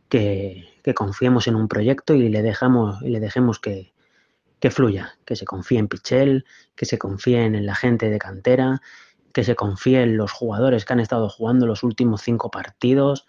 Que, 0.10 0.80
que 0.84 0.94
confiemos 0.94 1.48
en 1.48 1.56
un 1.56 1.68
proyecto 1.68 2.14
y 2.14 2.30
le, 2.30 2.42
dejamos, 2.42 3.02
y 3.02 3.10
le 3.10 3.20
dejemos 3.20 3.60
que, 3.60 3.94
que 4.60 4.72
fluya, 4.72 5.18
que 5.26 5.36
se 5.36 5.46
confíe 5.46 5.80
en 5.80 5.88
Pichel, 5.88 6.46
que 6.76 6.86
se 6.86 6.98
confíen 6.98 7.56
en 7.56 7.66
la 7.66 7.76
gente 7.76 8.10
de 8.10 8.20
cantera, 8.20 8.82
que 9.34 9.44
se 9.44 9.56
confíe 9.56 10.04
en 10.04 10.16
los 10.16 10.32
jugadores 10.32 10.86
que 10.86 10.94
han 10.94 11.00
estado 11.00 11.28
jugando 11.28 11.66
los 11.66 11.84
últimos 11.84 12.22
cinco 12.22 12.52
partidos, 12.52 13.26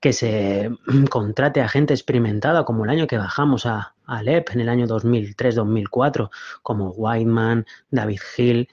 que 0.00 0.12
se 0.12 0.70
contrate 1.10 1.60
a 1.60 1.68
gente 1.68 1.94
experimentada 1.94 2.64
como 2.64 2.84
el 2.84 2.90
año 2.90 3.06
que 3.06 3.18
bajamos 3.18 3.66
a, 3.66 3.94
a 4.06 4.18
Alep 4.18 4.50
en 4.50 4.60
el 4.60 4.68
año 4.68 4.86
2003-2004, 4.86 6.30
como 6.62 6.90
Whiteman, 6.90 7.66
David 7.90 8.20
Hill, 8.36 8.68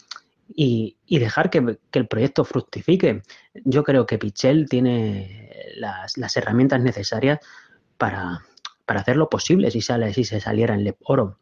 y, 0.47 0.97
y 1.05 1.19
dejar 1.19 1.49
que, 1.49 1.79
que 1.89 1.99
el 1.99 2.07
proyecto 2.07 2.43
fructifique. 2.43 3.23
Yo 3.63 3.83
creo 3.83 4.05
que 4.05 4.19
Pichel 4.19 4.69
tiene 4.69 5.49
las, 5.77 6.17
las 6.17 6.37
herramientas 6.37 6.81
necesarias 6.81 7.39
para, 7.97 8.41
para 8.85 9.01
hacerlo 9.01 9.29
posible 9.29 9.71
si, 9.71 9.81
sale, 9.81 10.13
si 10.13 10.23
se 10.23 10.39
saliera 10.39 10.75
en 10.75 10.83
Lep 10.83 10.97
Oro 11.03 11.37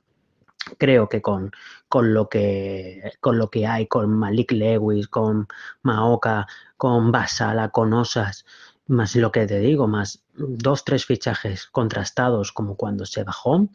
creo 0.78 1.10
que 1.10 1.22
con, 1.22 1.52
con, 1.88 2.14
lo 2.14 2.30
que 2.30 3.14
con 3.20 3.38
lo 3.38 3.50
que 3.50 3.68
hay, 3.68 3.88
con 3.88 4.10
Malik 4.18 4.52
Lewis, 4.52 5.08
con 5.08 5.48
Maoka, 5.82 6.48
con 6.78 7.12
Basala, 7.12 7.70
con 7.70 7.94
Osas, 7.94 8.46
más 8.88 9.16
lo 9.16 9.32
que 9.32 9.46
te 9.46 9.60
digo, 9.60 9.88
más 9.88 10.24
dos, 10.36 10.84
tres 10.84 11.06
fichajes 11.06 11.68
contrastados 11.68 12.52
como 12.52 12.76
cuando 12.76 13.06
se 13.06 13.24
bajó, 13.24 13.68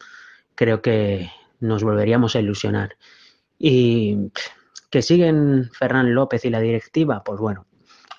creo 0.55 0.81
que 0.81 1.31
nos 1.59 1.83
volveríamos 1.83 2.35
a 2.35 2.39
ilusionar. 2.39 2.97
Y 3.57 4.31
que 4.89 5.01
siguen 5.01 5.69
Fernán 5.73 6.13
López 6.13 6.45
y 6.45 6.49
la 6.49 6.59
directiva, 6.59 7.23
pues 7.23 7.39
bueno, 7.39 7.65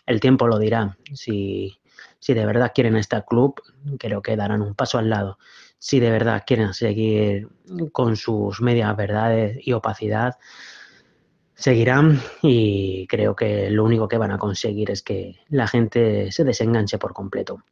el 0.07 0.21
tiempo 0.21 0.47
lo 0.47 0.59
dirá. 0.59 0.97
Si, 1.15 1.79
si 2.19 2.35
de 2.35 2.47
verdad 2.47 2.73
quieren 2.75 2.97
este 2.97 3.23
club, 3.25 3.61
creo 3.99 4.23
que 4.23 4.37
darán 4.37 4.63
un 4.63 4.75
paso 4.75 4.99
al 4.99 5.11
lado 5.11 5.39
si 5.81 5.99
de 5.99 6.11
verdad 6.11 6.45
quieren 6.47 6.75
seguir 6.75 7.49
con 7.91 8.15
sus 8.17 8.61
medias 8.61 8.95
verdades 8.97 9.59
y 9.67 9.73
opacidad, 9.73 10.37
seguirán 11.61 12.21
y 12.43 13.07
creo 13.07 13.37
que 13.37 13.71
lo 13.71 13.85
único 13.85 14.09
que 14.09 14.17
van 14.17 14.33
a 14.33 14.39
conseguir 14.39 14.91
es 14.91 15.03
que 15.03 15.37
la 15.51 15.69
gente 15.69 16.33
se 16.33 16.43
desenganche 16.43 16.99
por 16.99 17.13
completo. 17.13 17.63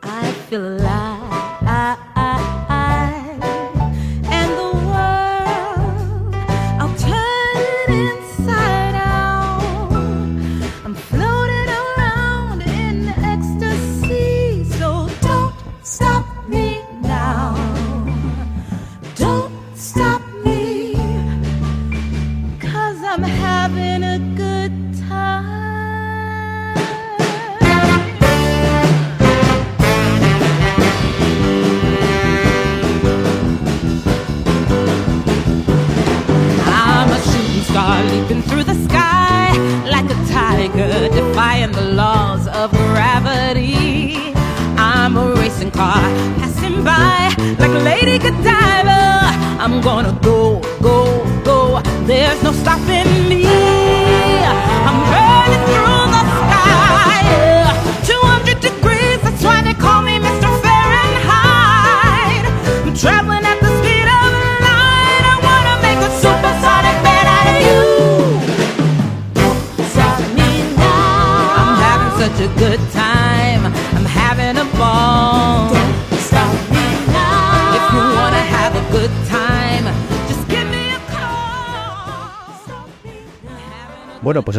I 0.00 0.32
feel 0.48 0.78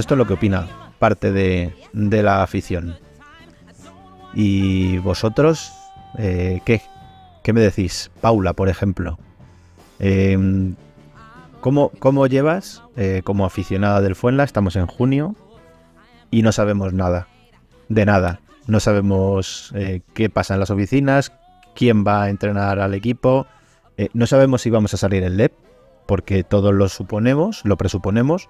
esto 0.10 0.16
es 0.16 0.18
lo 0.18 0.26
que 0.26 0.34
opina 0.34 0.68
parte 0.98 1.32
de, 1.32 1.72
la 1.94 2.42
afición. 2.42 2.98
¿Y 4.34 4.98
vosotros 4.98 5.72
eh, 6.18 6.62
qué? 6.66 6.82
¿Qué 7.44 7.54
me 7.54 7.62
decís? 7.62 8.10
Paula, 8.20 8.54
por 8.54 8.70
ejemplo. 8.70 9.20
Eh, 10.00 10.74
¿cómo, 11.62 11.92
cómo 12.00 12.26
llevas 12.26 12.82
eh, 12.98 13.22
como 13.24 13.46
aficionada 13.46 14.02
del 14.02 14.16
Fuenla? 14.16 14.46
Estamos 14.46 14.76
en 14.78 14.88
junio 14.88 15.36
y 16.32 16.42
no 16.42 16.54
sabemos 16.54 16.92
nada. 16.92 17.28
De 17.88 18.04
nada. 18.04 18.40
No 18.66 18.80
sabemos 18.80 19.72
eh, 19.76 20.02
qué 20.16 20.32
pasa 20.32 20.56
en 20.56 20.60
las 20.60 20.72
oficinas, 20.72 21.34
quién 21.76 22.04
va 22.04 22.24
a 22.24 22.30
entrenar 22.32 22.80
al 22.80 22.96
equipo. 22.96 23.46
eh, 23.98 24.10
no 24.14 24.26
sabemos 24.26 24.64
si 24.64 24.72
vamos 24.72 24.92
a 24.96 24.98
salir 24.98 25.22
en 25.22 25.38
LEP, 25.38 25.54
porque 26.08 26.44
todos 26.44 26.74
lo 26.74 26.90
suponemos, 26.90 27.64
lo 27.64 27.78
presuponemos, 27.78 28.50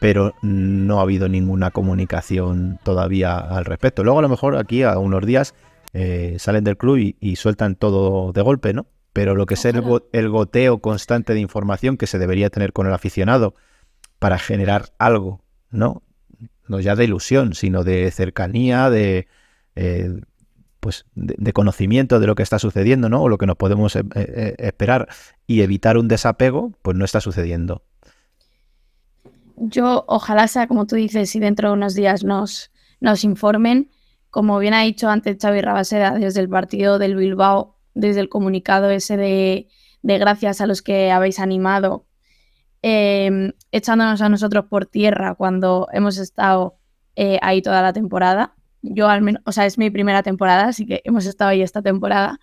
pero 0.00 0.34
no 0.42 0.98
ha 0.98 1.02
habido 1.02 1.28
ninguna 1.28 1.70
comunicación 1.70 2.80
todavía 2.82 3.38
al 3.38 3.64
respecto. 3.64 4.02
Luego 4.02 4.18
a 4.18 4.22
lo 4.22 4.28
mejor 4.28 4.56
aquí 4.56 4.82
a 4.82 4.98
unos 4.98 5.24
días 5.24 5.54
eh, 5.92 6.36
salen 6.38 6.64
del 6.64 6.76
club 6.76 6.96
y, 6.96 7.16
y 7.20 7.36
sueltan 7.36 7.76
todo 7.76 8.32
de 8.32 8.42
golpe, 8.42 8.72
¿no? 8.72 8.86
Pero 9.12 9.34
lo 9.34 9.44
que 9.46 9.54
es 9.54 9.64
el, 9.64 9.80
go- 9.80 10.08
el 10.12 10.28
goteo 10.28 10.78
constante 10.78 11.34
de 11.34 11.40
información 11.40 11.96
que 11.96 12.06
se 12.06 12.18
debería 12.18 12.48
tener 12.48 12.72
con 12.72 12.86
el 12.86 12.92
aficionado 12.94 13.54
para 14.18 14.38
generar 14.38 14.86
algo, 14.98 15.42
¿no? 15.70 16.02
No 16.68 16.80
ya 16.80 16.94
de 16.94 17.04
ilusión, 17.04 17.54
sino 17.54 17.82
de 17.84 18.10
cercanía, 18.10 18.88
de 18.88 19.26
eh, 19.74 20.20
pues 20.78 21.04
de, 21.14 21.34
de 21.36 21.52
conocimiento 21.52 22.20
de 22.20 22.26
lo 22.26 22.36
que 22.36 22.42
está 22.44 22.58
sucediendo, 22.58 23.08
¿no? 23.08 23.22
O 23.22 23.28
lo 23.28 23.36
que 23.36 23.46
nos 23.46 23.56
podemos 23.56 23.96
eh, 23.96 24.54
esperar 24.58 25.08
y 25.46 25.60
evitar 25.62 25.98
un 25.98 26.08
desapego, 26.08 26.72
pues 26.82 26.96
no 26.96 27.04
está 27.04 27.20
sucediendo. 27.20 27.82
Yo 29.62 30.04
ojalá 30.08 30.48
sea 30.48 30.66
como 30.66 30.86
tú 30.86 30.96
dices 30.96 31.36
y 31.36 31.38
dentro 31.38 31.68
de 31.68 31.74
unos 31.74 31.94
días 31.94 32.24
nos, 32.24 32.70
nos 32.98 33.24
informen. 33.24 33.90
Como 34.30 34.58
bien 34.58 34.72
ha 34.72 34.80
dicho 34.80 35.10
antes 35.10 35.36
Xavi 35.38 35.60
Rabaseda, 35.60 36.12
desde 36.12 36.40
el 36.40 36.48
partido 36.48 36.98
del 36.98 37.14
Bilbao, 37.14 37.76
desde 37.92 38.20
el 38.20 38.30
comunicado 38.30 38.88
ese 38.88 39.18
de, 39.18 39.68
gracias 40.02 40.62
a 40.62 40.66
los 40.66 40.80
que 40.80 41.10
habéis 41.10 41.40
animado, 41.40 42.06
eh, 42.82 43.52
echándonos 43.70 44.22
a 44.22 44.30
nosotros 44.30 44.64
por 44.70 44.86
tierra 44.86 45.34
cuando 45.34 45.88
hemos 45.92 46.16
estado 46.16 46.78
eh, 47.14 47.38
ahí 47.42 47.60
toda 47.60 47.82
la 47.82 47.92
temporada. 47.92 48.54
Yo 48.80 49.08
al 49.08 49.20
menos, 49.20 49.42
o 49.44 49.52
sea, 49.52 49.66
es 49.66 49.76
mi 49.76 49.90
primera 49.90 50.22
temporada, 50.22 50.68
así 50.68 50.86
que 50.86 51.02
hemos 51.04 51.26
estado 51.26 51.50
ahí 51.50 51.60
esta 51.60 51.82
temporada. 51.82 52.40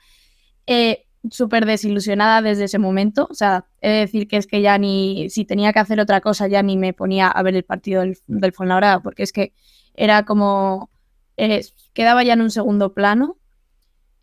Eh, 0.67 1.06
Súper 1.29 1.65
desilusionada 1.65 2.41
desde 2.41 2.65
ese 2.65 2.79
momento. 2.79 3.27
O 3.29 3.33
sea, 3.33 3.65
he 3.81 3.89
de 3.89 3.99
decir 3.99 4.27
que 4.27 4.37
es 4.37 4.47
que 4.47 4.61
ya 4.61 4.77
ni, 4.77 5.29
si 5.29 5.45
tenía 5.45 5.73
que 5.73 5.79
hacer 5.79 5.99
otra 5.99 6.21
cosa, 6.21 6.47
ya 6.47 6.63
ni 6.63 6.77
me 6.77 6.93
ponía 6.93 7.27
a 7.27 7.43
ver 7.43 7.55
el 7.55 7.63
partido 7.63 8.01
del, 8.01 8.17
del 8.27 8.53
Fuenlabrada, 8.53 9.01
porque 9.01 9.23
es 9.23 9.31
que 9.31 9.53
era 9.93 10.23
como, 10.23 10.89
eh, 11.37 11.65
quedaba 11.93 12.23
ya 12.23 12.33
en 12.33 12.41
un 12.41 12.51
segundo 12.51 12.93
plano. 12.93 13.37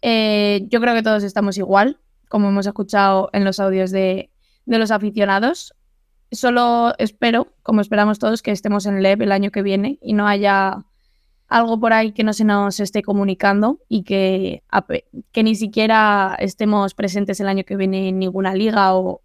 Eh, 0.03 0.67
yo 0.69 0.81
creo 0.81 0.95
que 0.95 1.03
todos 1.03 1.23
estamos 1.23 1.59
igual, 1.59 1.99
como 2.29 2.49
hemos 2.49 2.67
escuchado 2.67 3.31
en 3.33 3.45
los 3.45 3.59
audios 3.61 3.91
de, 3.91 4.31
de 4.67 4.79
los 4.79 4.91
aficionados. 4.91 5.75
Solo 6.31 6.95
espero, 6.99 7.49
como 7.63 7.81
esperamos 7.81 8.19
todos, 8.19 8.43
que 8.43 8.51
estemos 8.51 8.87
en 8.87 9.03
LEV 9.03 9.23
el 9.23 9.33
año 9.33 9.51
que 9.51 9.63
viene 9.63 9.99
y 10.03 10.13
no 10.15 10.27
haya 10.27 10.85
algo 11.55 11.79
por 11.79 11.93
ahí 11.93 12.11
que 12.11 12.25
no 12.25 12.33
se 12.33 12.45
nos 12.45 12.81
esté 12.81 13.03
comunicando 13.03 13.79
y 13.89 14.03
que, 14.03 14.65
que 15.31 15.45
ni 15.45 15.55
siquiera 15.55 16.35
estemos 16.41 16.95
presentes 16.95 17.39
el 17.39 17.47
año 17.47 17.63
que 17.63 17.77
viene 17.77 18.09
en 18.09 18.19
ninguna 18.19 18.57
liga 18.57 18.97
o, 18.97 19.23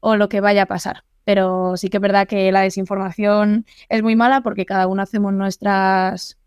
o 0.00 0.16
lo 0.16 0.30
que 0.30 0.40
vaya 0.40 0.62
a 0.62 0.66
pasar. 0.66 1.04
Pero 1.24 1.76
sí 1.76 1.90
que 1.90 1.98
es 1.98 2.00
verdad 2.00 2.26
que 2.26 2.50
la 2.52 2.62
desinformación 2.62 3.66
es 3.90 4.02
muy 4.02 4.16
mala 4.16 4.40
porque 4.40 4.64
cada 4.64 4.86
uno 4.86 5.02
hacemos 5.02 5.34
nuestras... 5.34 6.38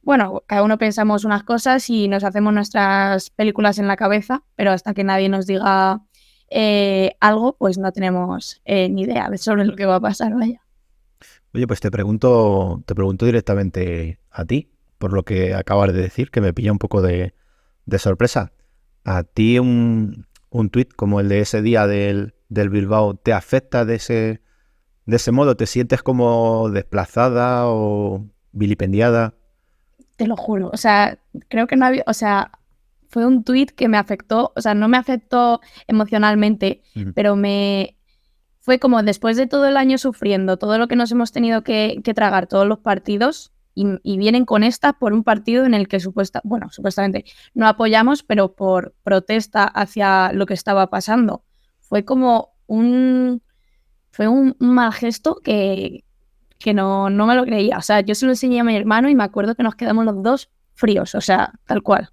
Bueno, 0.00 0.42
cada 0.46 0.62
uno 0.62 0.78
pensamos 0.78 1.26
unas 1.26 1.42
cosas 1.42 1.90
y 1.90 2.08
nos 2.08 2.24
hacemos 2.24 2.54
nuestras 2.54 3.28
películas 3.28 3.78
en 3.78 3.88
la 3.88 3.96
cabeza, 3.96 4.42
pero 4.56 4.70
hasta 4.70 4.94
que 4.94 5.04
nadie 5.04 5.28
nos 5.28 5.46
diga 5.46 6.00
eh, 6.48 7.14
algo, 7.20 7.56
pues 7.58 7.76
no 7.76 7.92
tenemos 7.92 8.62
eh, 8.64 8.88
ni 8.88 9.02
idea 9.02 9.28
de 9.28 9.36
sobre 9.36 9.66
lo 9.66 9.76
que 9.76 9.84
va 9.84 9.96
a 9.96 10.00
pasar, 10.00 10.32
vaya. 10.34 10.62
Oye, 11.52 11.66
pues 11.66 11.80
te 11.80 11.90
pregunto, 11.90 12.82
te 12.86 12.94
pregunto 12.94 13.26
directamente 13.26 14.21
a 14.32 14.44
ti, 14.44 14.70
por 14.98 15.12
lo 15.12 15.24
que 15.24 15.54
acabas 15.54 15.92
de 15.92 16.00
decir, 16.00 16.30
que 16.30 16.40
me 16.40 16.52
pilla 16.52 16.72
un 16.72 16.78
poco 16.78 17.02
de, 17.02 17.34
de 17.86 17.98
sorpresa. 17.98 18.52
¿A 19.04 19.24
ti 19.24 19.58
un, 19.58 20.26
un 20.50 20.70
tuit 20.70 20.92
como 20.94 21.20
el 21.20 21.28
de 21.28 21.40
ese 21.40 21.62
día 21.62 21.86
del, 21.86 22.34
del 22.48 22.70
Bilbao 22.70 23.14
te 23.14 23.32
afecta 23.32 23.84
de 23.84 23.96
ese, 23.96 24.42
de 25.06 25.16
ese 25.16 25.32
modo? 25.32 25.56
¿Te 25.56 25.66
sientes 25.66 26.02
como 26.02 26.70
desplazada 26.70 27.66
o 27.66 28.26
vilipendiada? 28.52 29.34
Te 30.16 30.26
lo 30.26 30.36
juro. 30.36 30.70
O 30.72 30.76
sea, 30.76 31.18
creo 31.48 31.66
que 31.66 31.76
no 31.76 31.86
había. 31.86 32.04
O 32.06 32.14
sea, 32.14 32.52
fue 33.08 33.26
un 33.26 33.44
tuit 33.44 33.70
que 33.72 33.88
me 33.88 33.98
afectó. 33.98 34.52
O 34.54 34.60
sea, 34.60 34.74
no 34.74 34.88
me 34.88 34.98
afectó 34.98 35.60
emocionalmente, 35.86 36.82
pero 37.14 37.34
me. 37.34 37.96
Fue 38.60 38.78
como 38.78 39.02
después 39.02 39.36
de 39.36 39.48
todo 39.48 39.66
el 39.66 39.76
año 39.76 39.98
sufriendo, 39.98 40.56
todo 40.56 40.78
lo 40.78 40.86
que 40.86 40.94
nos 40.94 41.10
hemos 41.10 41.32
tenido 41.32 41.62
que, 41.62 42.00
que 42.04 42.14
tragar, 42.14 42.46
todos 42.46 42.64
los 42.64 42.78
partidos, 42.78 43.52
y, 43.74 44.18
vienen 44.18 44.44
con 44.44 44.62
esta 44.64 44.92
por 44.92 45.12
un 45.12 45.24
partido 45.24 45.64
en 45.64 45.74
el 45.74 45.88
que 45.88 46.00
supuesta, 46.00 46.40
bueno, 46.44 46.68
supuestamente 46.70 47.24
no 47.54 47.66
apoyamos, 47.66 48.22
pero 48.22 48.54
por 48.54 48.94
protesta 49.02 49.64
hacia 49.64 50.32
lo 50.32 50.46
que 50.46 50.54
estaba 50.54 50.88
pasando. 50.88 51.44
Fue 51.80 52.04
como 52.04 52.54
un. 52.66 53.42
Fue 54.10 54.28
un 54.28 54.56
mal 54.58 54.92
gesto 54.92 55.36
que, 55.42 56.04
que 56.58 56.74
no, 56.74 57.08
no 57.08 57.26
me 57.26 57.34
lo 57.34 57.44
creía. 57.44 57.78
O 57.78 57.82
sea, 57.82 58.00
yo 58.00 58.14
se 58.14 58.26
lo 58.26 58.32
enseñé 58.32 58.60
a 58.60 58.64
mi 58.64 58.76
hermano 58.76 59.08
y 59.08 59.14
me 59.14 59.24
acuerdo 59.24 59.54
que 59.54 59.62
nos 59.62 59.74
quedamos 59.74 60.04
los 60.04 60.22
dos 60.22 60.50
fríos, 60.74 61.14
o 61.14 61.20
sea, 61.20 61.52
tal 61.66 61.82
cual. 61.82 62.10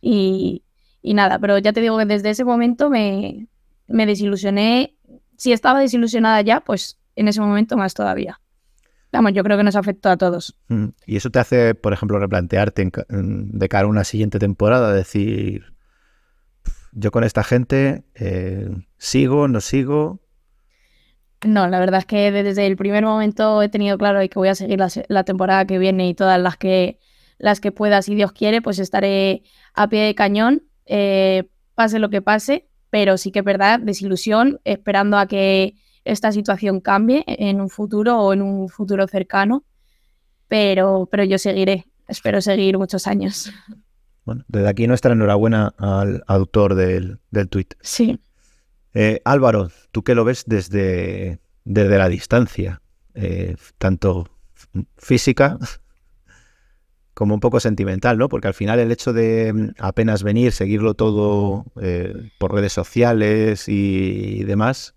Y, 0.00 0.62
y 1.02 1.14
nada, 1.14 1.38
pero 1.40 1.58
ya 1.58 1.72
te 1.72 1.80
digo 1.80 1.98
que 1.98 2.06
desde 2.06 2.30
ese 2.30 2.44
momento 2.44 2.90
me, 2.90 3.48
me 3.88 4.06
desilusioné. 4.06 4.96
Si 5.36 5.52
estaba 5.52 5.80
desilusionada 5.80 6.40
ya, 6.42 6.60
pues 6.60 7.00
en 7.16 7.28
ese 7.28 7.40
momento 7.40 7.76
más 7.76 7.94
todavía. 7.94 8.40
Vamos, 9.12 9.32
yo 9.34 9.44
creo 9.44 9.56
que 9.58 9.64
nos 9.64 9.76
afectó 9.76 10.08
a 10.10 10.16
todos. 10.16 10.56
Mm, 10.68 10.86
Y 11.06 11.16
eso 11.16 11.30
te 11.30 11.38
hace, 11.38 11.74
por 11.74 11.92
ejemplo, 11.92 12.18
replantearte 12.18 12.82
en 12.82 12.90
ca- 12.90 13.06
en- 13.10 13.58
de 13.58 13.68
cara 13.68 13.84
a 13.84 13.88
una 13.88 14.04
siguiente 14.04 14.38
temporada, 14.38 14.92
decir, 14.94 15.74
yo 16.92 17.10
con 17.10 17.22
esta 17.24 17.44
gente 17.44 18.04
eh, 18.14 18.68
sigo, 18.98 19.48
no 19.48 19.60
sigo. 19.60 20.20
No, 21.44 21.66
la 21.68 21.80
verdad 21.80 21.98
es 22.00 22.06
que 22.06 22.30
desde 22.30 22.66
el 22.66 22.76
primer 22.76 23.04
momento 23.04 23.62
he 23.62 23.68
tenido 23.68 23.98
claro 23.98 24.20
que 24.20 24.30
voy 24.38 24.48
a 24.48 24.54
seguir 24.54 24.78
la, 24.78 24.88
se- 24.88 25.04
la 25.08 25.24
temporada 25.24 25.66
que 25.66 25.78
viene 25.78 26.08
y 26.08 26.14
todas 26.14 26.40
las 26.40 26.56
que, 26.56 26.98
las 27.38 27.60
que 27.60 27.72
pueda, 27.72 28.00
si 28.02 28.14
Dios 28.14 28.32
quiere, 28.32 28.62
pues 28.62 28.78
estaré 28.78 29.42
a 29.74 29.88
pie 29.88 30.02
de 30.02 30.14
cañón, 30.14 30.62
eh, 30.86 31.48
pase 31.74 31.98
lo 31.98 32.10
que 32.10 32.22
pase, 32.22 32.68
pero 32.90 33.16
sí 33.18 33.32
que 33.32 33.40
es 33.40 33.44
verdad, 33.44 33.80
desilusión, 33.80 34.60
esperando 34.64 35.18
a 35.18 35.26
que 35.26 35.74
esta 36.04 36.32
situación 36.32 36.80
cambie 36.80 37.24
en 37.26 37.60
un 37.60 37.68
futuro 37.68 38.18
o 38.18 38.32
en 38.32 38.42
un 38.42 38.68
futuro 38.68 39.06
cercano, 39.06 39.64
pero, 40.48 41.08
pero 41.10 41.24
yo 41.24 41.38
seguiré, 41.38 41.86
espero 42.08 42.40
seguir 42.40 42.78
muchos 42.78 43.06
años. 43.06 43.52
Bueno, 44.24 44.44
desde 44.48 44.68
aquí 44.68 44.86
nuestra 44.86 45.12
enhorabuena 45.12 45.74
al 45.78 46.22
autor 46.26 46.74
del, 46.74 47.18
del 47.30 47.48
tuit. 47.48 47.74
Sí. 47.80 48.20
Eh, 48.94 49.20
Álvaro, 49.24 49.70
tú 49.90 50.02
que 50.04 50.14
lo 50.14 50.24
ves 50.24 50.44
desde, 50.46 51.40
desde 51.64 51.98
la 51.98 52.08
distancia, 52.08 52.82
eh, 53.14 53.56
tanto 53.78 54.28
física 54.96 55.58
como 57.14 57.34
un 57.34 57.40
poco 57.40 57.58
sentimental, 57.58 58.18
¿no? 58.18 58.28
Porque 58.28 58.48
al 58.48 58.54
final 58.54 58.78
el 58.78 58.92
hecho 58.92 59.12
de 59.12 59.52
mm, 59.52 59.68
apenas 59.78 60.22
venir, 60.22 60.52
seguirlo 60.52 60.94
todo 60.94 61.64
eh, 61.80 62.30
por 62.38 62.52
redes 62.54 62.72
sociales 62.72 63.68
y 63.68 64.44
demás, 64.44 64.94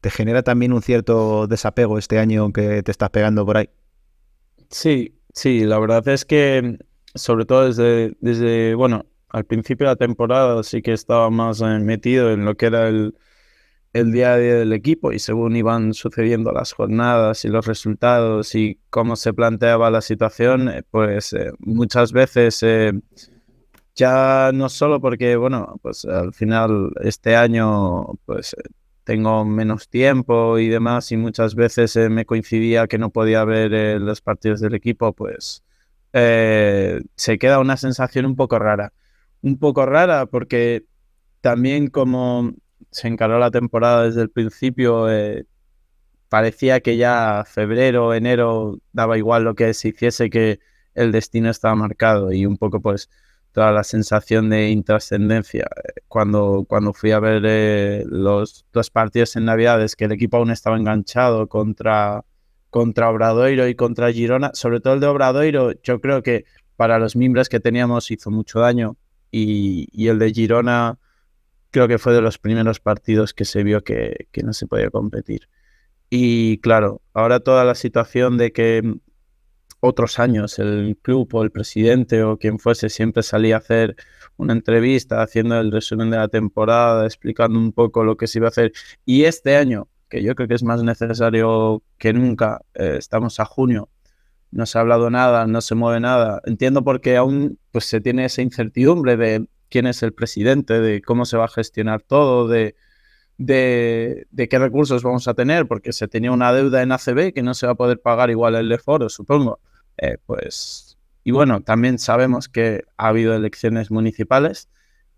¿te 0.00 0.10
genera 0.10 0.42
también 0.42 0.72
un 0.72 0.82
cierto 0.82 1.46
desapego 1.46 1.98
este 1.98 2.18
año 2.18 2.52
que 2.52 2.82
te 2.82 2.90
estás 2.90 3.10
pegando 3.10 3.44
por 3.44 3.56
ahí? 3.56 3.70
Sí, 4.70 5.18
sí, 5.32 5.64
la 5.64 5.78
verdad 5.78 6.06
es 6.08 6.24
que 6.24 6.78
sobre 7.14 7.44
todo 7.46 7.66
desde, 7.66 8.16
desde, 8.20 8.74
bueno, 8.74 9.06
al 9.28 9.44
principio 9.44 9.86
de 9.86 9.92
la 9.92 9.96
temporada 9.96 10.62
sí 10.62 10.82
que 10.82 10.92
estaba 10.92 11.30
más 11.30 11.60
eh, 11.60 11.78
metido 11.80 12.30
en 12.32 12.44
lo 12.44 12.56
que 12.56 12.66
era 12.66 12.88
el, 12.88 13.14
el 13.92 14.12
día 14.12 14.34
a 14.34 14.38
día 14.38 14.54
del 14.56 14.72
equipo 14.72 15.12
y 15.12 15.18
según 15.18 15.56
iban 15.56 15.94
sucediendo 15.94 16.52
las 16.52 16.72
jornadas 16.72 17.44
y 17.44 17.48
los 17.48 17.66
resultados 17.66 18.54
y 18.54 18.80
cómo 18.90 19.16
se 19.16 19.32
planteaba 19.32 19.90
la 19.90 20.00
situación, 20.00 20.68
eh, 20.68 20.82
pues 20.90 21.32
eh, 21.32 21.52
muchas 21.58 22.12
veces 22.12 22.64
ya 23.94 24.50
no 24.54 24.68
solo 24.68 25.00
porque, 25.00 25.36
bueno, 25.36 25.78
pues 25.82 26.04
al 26.04 26.32
final 26.32 26.92
este 27.02 27.34
año 27.34 28.06
pues 28.24 28.54
tengo 29.08 29.42
menos 29.46 29.88
tiempo 29.88 30.58
y 30.58 30.68
demás 30.68 31.12
y 31.12 31.16
muchas 31.16 31.54
veces 31.54 31.96
eh, 31.96 32.10
me 32.10 32.26
coincidía 32.26 32.86
que 32.86 32.98
no 32.98 33.08
podía 33.08 33.42
ver 33.42 33.72
eh, 33.72 33.98
los 33.98 34.20
partidos 34.20 34.60
del 34.60 34.74
equipo, 34.74 35.14
pues 35.14 35.64
eh, 36.12 37.00
se 37.16 37.38
queda 37.38 37.58
una 37.58 37.78
sensación 37.78 38.26
un 38.26 38.36
poco 38.36 38.58
rara. 38.58 38.92
Un 39.40 39.58
poco 39.58 39.86
rara 39.86 40.26
porque 40.26 40.84
también 41.40 41.88
como 41.88 42.52
se 42.90 43.08
encaró 43.08 43.38
la 43.38 43.50
temporada 43.50 44.04
desde 44.04 44.20
el 44.20 44.30
principio, 44.30 45.06
parecía 46.28 46.80
que 46.80 46.98
ya 46.98 47.44
febrero, 47.46 48.12
enero 48.12 48.78
daba 48.92 49.16
igual 49.16 49.44
lo 49.44 49.54
que 49.54 49.72
se 49.72 49.88
hiciese, 49.88 50.28
que 50.28 50.60
el 50.94 51.12
destino 51.12 51.48
estaba 51.48 51.74
marcado 51.74 52.30
y 52.30 52.44
un 52.44 52.58
poco 52.58 52.82
pues 52.82 53.08
toda 53.52 53.72
la 53.72 53.84
sensación 53.84 54.50
de 54.50 54.70
intrascendencia. 54.70 55.66
Cuando, 56.08 56.64
cuando 56.68 56.92
fui 56.92 57.12
a 57.12 57.20
ver 57.20 57.42
eh, 57.46 58.04
los 58.06 58.64
dos 58.72 58.90
partidos 58.90 59.36
en 59.36 59.44
Navidades, 59.46 59.96
que 59.96 60.04
el 60.04 60.12
equipo 60.12 60.36
aún 60.36 60.50
estaba 60.50 60.76
enganchado 60.76 61.48
contra, 61.48 62.24
contra 62.70 63.10
Obradoiro 63.10 63.68
y 63.68 63.74
contra 63.74 64.12
Girona, 64.12 64.50
sobre 64.54 64.80
todo 64.80 64.94
el 64.94 65.00
de 65.00 65.06
Obradoiro, 65.06 65.72
yo 65.82 66.00
creo 66.00 66.22
que 66.22 66.44
para 66.76 66.98
los 66.98 67.16
miembros 67.16 67.48
que 67.48 67.60
teníamos 67.60 68.10
hizo 68.10 68.30
mucho 68.30 68.60
daño 68.60 68.96
y, 69.30 69.88
y 69.92 70.08
el 70.08 70.18
de 70.18 70.30
Girona 70.32 70.98
creo 71.70 71.88
que 71.88 71.98
fue 71.98 72.14
de 72.14 72.22
los 72.22 72.38
primeros 72.38 72.80
partidos 72.80 73.34
que 73.34 73.44
se 73.44 73.62
vio 73.62 73.82
que, 73.82 74.28
que 74.32 74.42
no 74.42 74.52
se 74.52 74.66
podía 74.66 74.90
competir. 74.90 75.48
Y 76.10 76.58
claro, 76.58 77.02
ahora 77.12 77.40
toda 77.40 77.64
la 77.64 77.74
situación 77.74 78.38
de 78.38 78.52
que 78.52 78.98
otros 79.80 80.18
años 80.18 80.58
el 80.58 80.98
club 81.00 81.28
o 81.34 81.42
el 81.42 81.50
presidente 81.50 82.22
o 82.22 82.36
quien 82.38 82.58
fuese 82.58 82.88
siempre 82.88 83.22
salía 83.22 83.56
a 83.56 83.58
hacer 83.58 83.96
una 84.36 84.52
entrevista 84.52 85.22
haciendo 85.22 85.58
el 85.60 85.72
resumen 85.72 86.10
de 86.10 86.16
la 86.16 86.28
temporada, 86.28 87.04
explicando 87.06 87.58
un 87.58 87.72
poco 87.72 88.04
lo 88.04 88.16
que 88.16 88.26
se 88.26 88.38
iba 88.38 88.48
a 88.48 88.50
hacer. 88.50 88.72
Y 89.04 89.24
este 89.24 89.56
año, 89.56 89.88
que 90.08 90.22
yo 90.22 90.34
creo 90.34 90.48
que 90.48 90.54
es 90.54 90.62
más 90.62 90.82
necesario 90.82 91.82
que 91.98 92.12
nunca, 92.12 92.62
eh, 92.74 92.96
estamos 92.98 93.40
a 93.40 93.44
junio, 93.44 93.88
no 94.50 94.66
se 94.66 94.78
ha 94.78 94.80
hablado 94.80 95.10
nada, 95.10 95.46
no 95.46 95.60
se 95.60 95.74
mueve 95.74 96.00
nada. 96.00 96.40
Entiendo 96.44 96.84
porque 96.84 97.16
aún 97.16 97.58
pues, 97.72 97.84
se 97.84 98.00
tiene 98.00 98.24
esa 98.24 98.42
incertidumbre 98.42 99.16
de 99.16 99.46
quién 99.68 99.86
es 99.86 100.02
el 100.02 100.12
presidente, 100.14 100.80
de 100.80 101.02
cómo 101.02 101.24
se 101.24 101.36
va 101.36 101.44
a 101.44 101.48
gestionar 101.48 102.02
todo, 102.02 102.48
de, 102.48 102.74
de, 103.38 104.48
qué 104.48 104.58
recursos 104.58 105.02
vamos 105.02 105.28
a 105.28 105.34
tener, 105.34 105.66
porque 105.66 105.92
se 105.92 106.08
tenía 106.08 106.32
una 106.32 106.52
deuda 106.52 106.82
en 106.82 106.92
ACB 106.92 107.32
que 107.32 107.42
no 107.42 107.54
se 107.54 107.66
va 107.66 107.72
a 107.72 107.76
poder 107.76 108.00
pagar 108.00 108.30
igual 108.30 108.54
el 108.54 108.68
de 108.68 108.78
Foro, 108.78 109.08
supongo. 109.08 109.60
Eh, 109.98 110.18
pues, 110.26 110.98
y 111.24 111.30
bueno, 111.32 111.62
también 111.62 111.98
sabemos 111.98 112.48
que 112.48 112.84
ha 112.96 113.08
habido 113.08 113.34
elecciones 113.34 113.90
municipales 113.90 114.68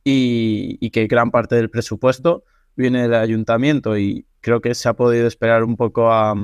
y, 0.04 0.90
que 0.90 1.06
gran 1.06 1.30
parte 1.30 1.56
del 1.56 1.70
presupuesto 1.70 2.44
viene 2.76 3.02
del 3.02 3.14
ayuntamiento 3.14 3.96
y 3.98 4.26
creo 4.40 4.60
que 4.60 4.74
se 4.74 4.88
ha 4.88 4.94
podido 4.94 5.26
esperar 5.26 5.64
un 5.64 5.76
poco 5.76 6.10
a, 6.12 6.34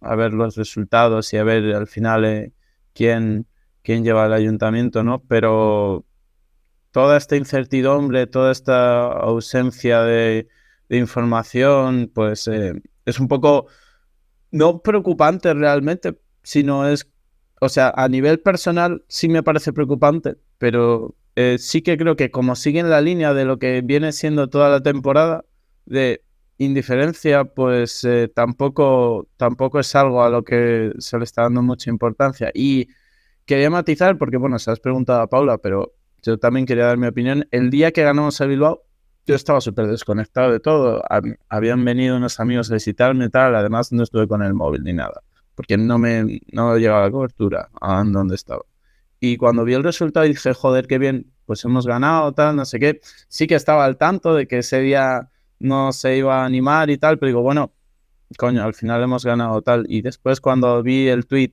a 0.00 0.14
ver 0.16 0.34
los 0.34 0.56
resultados 0.56 1.32
y 1.32 1.36
a 1.36 1.44
ver 1.44 1.74
al 1.74 1.86
final 1.86 2.24
eh, 2.24 2.52
quién, 2.92 3.46
quién 3.82 4.04
lleva 4.04 4.26
el 4.26 4.32
ayuntamiento, 4.32 5.02
¿no? 5.04 5.22
Pero 5.28 6.04
toda 6.90 7.16
esta 7.16 7.36
incertidumbre, 7.36 8.26
toda 8.26 8.52
esta 8.52 9.06
ausencia 9.12 10.02
de, 10.02 10.48
de 10.88 10.98
información, 10.98 12.10
pues 12.12 12.48
eh, 12.48 12.74
es 13.04 13.20
un 13.20 13.28
poco 13.28 13.68
no 14.50 14.82
preocupante 14.82 15.54
realmente, 15.54 16.18
sino 16.42 16.88
es, 16.88 17.08
o 17.60 17.68
sea, 17.68 17.92
a 17.96 18.08
nivel 18.08 18.40
personal 18.40 19.04
sí 19.08 19.28
me 19.28 19.42
parece 19.44 19.72
preocupante, 19.72 20.36
pero 20.58 21.14
eh, 21.36 21.58
sí 21.58 21.82
que 21.82 21.98
creo 21.98 22.16
que 22.16 22.30
como 22.32 22.56
sigue 22.56 22.80
en 22.80 22.90
la 22.90 23.00
línea 23.02 23.34
de 23.34 23.44
lo 23.46 23.58
que 23.58 23.82
viene 23.82 24.12
siendo 24.12 24.48
toda 24.50 24.70
la 24.70 24.82
temporada 24.82 25.44
de 25.86 26.22
indiferencia, 26.58 27.44
pues 27.44 28.04
eh, 28.04 28.30
tampoco, 28.34 29.28
tampoco 29.36 29.80
es 29.80 29.94
algo 29.94 30.22
a 30.24 30.30
lo 30.30 30.44
que 30.44 30.92
se 30.98 31.18
le 31.18 31.24
está 31.24 31.42
dando 31.42 31.62
mucha 31.62 31.90
importancia. 31.90 32.50
Y 32.54 32.88
quería 33.46 33.70
matizar, 33.70 34.18
porque 34.18 34.36
bueno, 34.36 34.58
se 34.58 34.70
has 34.70 34.80
preguntado 34.80 35.20
a 35.22 35.28
Paula, 35.28 35.58
pero 35.58 35.94
yo 36.22 36.38
también 36.38 36.66
quería 36.66 36.86
dar 36.86 36.98
mi 36.98 37.06
opinión. 37.06 37.46
El 37.50 37.70
día 37.70 37.92
que 37.92 38.02
ganamos 38.02 38.40
a 38.40 38.46
Bilbao, 38.46 38.82
yo 39.26 39.34
estaba 39.34 39.60
súper 39.60 39.86
desconectado 39.86 40.52
de 40.52 40.60
todo. 40.60 41.02
Hab- 41.10 41.38
Habían 41.48 41.84
venido 41.84 42.16
unos 42.16 42.40
amigos 42.40 42.70
a 42.70 42.74
visitarme 42.74 43.26
y 43.26 43.30
tal, 43.30 43.54
además 43.56 43.92
no 43.92 44.02
estuve 44.02 44.28
con 44.28 44.42
el 44.42 44.54
móvil 44.54 44.82
ni 44.84 44.92
nada, 44.92 45.22
porque 45.54 45.76
no 45.76 45.98
me 45.98 46.40
no 46.52 46.76
llegaba 46.76 47.02
la 47.02 47.10
cobertura 47.10 47.70
a 47.80 48.02
donde 48.04 48.34
estaba. 48.36 48.62
Y 49.20 49.36
cuando 49.36 49.64
vi 49.64 49.74
el 49.74 49.84
resultado 49.84 50.26
dije, 50.26 50.54
joder, 50.54 50.86
qué 50.86 50.98
bien, 50.98 51.32
pues 51.46 51.64
hemos 51.64 51.86
ganado, 51.86 52.32
tal, 52.32 52.56
no 52.56 52.64
sé 52.64 52.78
qué. 52.80 53.00
Sí 53.28 53.46
que 53.46 53.54
estaba 53.56 53.84
al 53.84 53.98
tanto 53.98 54.34
de 54.34 54.46
que 54.48 54.58
ese 54.58 54.80
día 54.80 55.30
no 55.58 55.92
se 55.92 56.16
iba 56.16 56.42
a 56.42 56.46
animar 56.46 56.90
y 56.90 56.98
tal, 56.98 57.18
pero 57.18 57.28
digo, 57.28 57.42
bueno, 57.42 57.72
coño, 58.38 58.64
al 58.64 58.74
final 58.74 59.02
hemos 59.02 59.24
ganado 59.24 59.62
tal. 59.62 59.86
Y 59.88 60.02
después 60.02 60.40
cuando 60.40 60.82
vi 60.82 61.08
el 61.08 61.26
tweet 61.26 61.52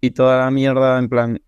y 0.00 0.10
toda 0.12 0.40
la 0.40 0.50
mierda, 0.50 0.98
en 0.98 1.08
plan, 1.08 1.42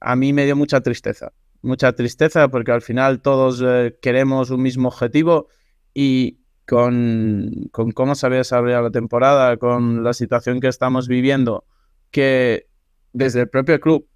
a- 0.00 0.16
mí 0.16 0.32
me 0.32 0.44
dio 0.44 0.56
mucha 0.56 0.80
tristeza. 0.80 1.32
Mucha 1.62 1.92
tristeza 1.92 2.48
porque 2.48 2.72
al 2.72 2.82
final 2.82 3.20
todos 3.20 3.62
eh, 3.64 3.98
queremos 4.00 4.50
un 4.50 4.62
mismo 4.62 4.88
objetivo 4.88 5.48
y 5.94 6.39
con, 6.70 7.68
con 7.72 7.90
cómo 7.90 8.14
se 8.14 8.26
había 8.26 8.38
desarrollado 8.38 8.84
la 8.84 8.90
temporada, 8.92 9.56
con 9.56 10.04
la 10.04 10.12
situación 10.12 10.60
que 10.60 10.68
estamos 10.68 11.08
viviendo, 11.08 11.64
que 12.12 12.68
desde 13.12 13.40
el 13.40 13.48
propio 13.48 13.80
club 13.80 14.06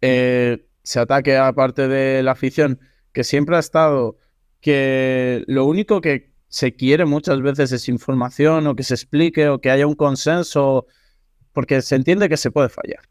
eh, 0.00 0.66
se 0.82 0.98
ataque 0.98 1.36
a 1.36 1.52
parte 1.52 1.86
de 1.86 2.24
la 2.24 2.32
afición, 2.32 2.80
que 3.12 3.22
siempre 3.22 3.54
ha 3.54 3.60
estado 3.60 4.16
que 4.60 5.44
lo 5.46 5.64
único 5.66 6.00
que 6.00 6.32
se 6.48 6.74
quiere 6.74 7.04
muchas 7.04 7.40
veces 7.40 7.70
es 7.70 7.88
información 7.88 8.66
o 8.66 8.74
que 8.74 8.82
se 8.82 8.94
explique 8.94 9.48
o 9.48 9.60
que 9.60 9.70
haya 9.70 9.86
un 9.86 9.94
consenso, 9.94 10.86
porque 11.52 11.82
se 11.82 11.94
entiende 11.94 12.28
que 12.28 12.36
se 12.36 12.50
puede 12.50 12.68
fallar. 12.68 13.04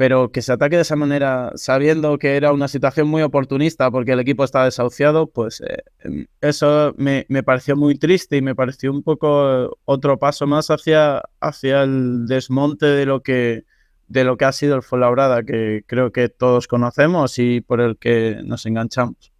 Pero 0.00 0.32
que 0.32 0.40
se 0.40 0.50
ataque 0.50 0.76
de 0.76 0.82
esa 0.82 0.96
manera, 0.96 1.52
sabiendo 1.56 2.16
que 2.16 2.34
era 2.34 2.54
una 2.54 2.68
situación 2.68 3.06
muy 3.06 3.20
oportunista 3.20 3.90
porque 3.90 4.12
el 4.12 4.20
equipo 4.20 4.44
está 4.44 4.64
desahuciado, 4.64 5.26
pues 5.26 5.60
eh, 5.60 5.76
em, 5.98 6.24
eso 6.40 6.94
me, 6.96 7.26
me 7.28 7.42
pareció 7.42 7.76
muy 7.76 7.98
triste 7.98 8.38
y 8.38 8.40
me 8.40 8.54
pareció 8.54 8.92
un 8.92 9.02
poco 9.02 9.76
otro 9.84 10.18
paso 10.18 10.46
más 10.46 10.70
hacia, 10.70 11.20
hacia 11.38 11.82
el 11.82 12.24
desmonte 12.26 12.86
de 12.86 13.04
lo 13.04 13.20
que, 13.20 13.66
de 14.08 14.24
lo 14.24 14.38
que 14.38 14.46
ha 14.46 14.52
sido 14.52 14.74
el 14.74 14.82
Fuenlabrada, 14.82 15.42
que 15.42 15.84
creo 15.86 16.12
que 16.12 16.30
todos 16.30 16.66
conocemos 16.66 17.38
y 17.38 17.60
por 17.60 17.82
el 17.82 17.98
que 17.98 18.40
nos 18.42 18.64
enganchamos. 18.64 19.34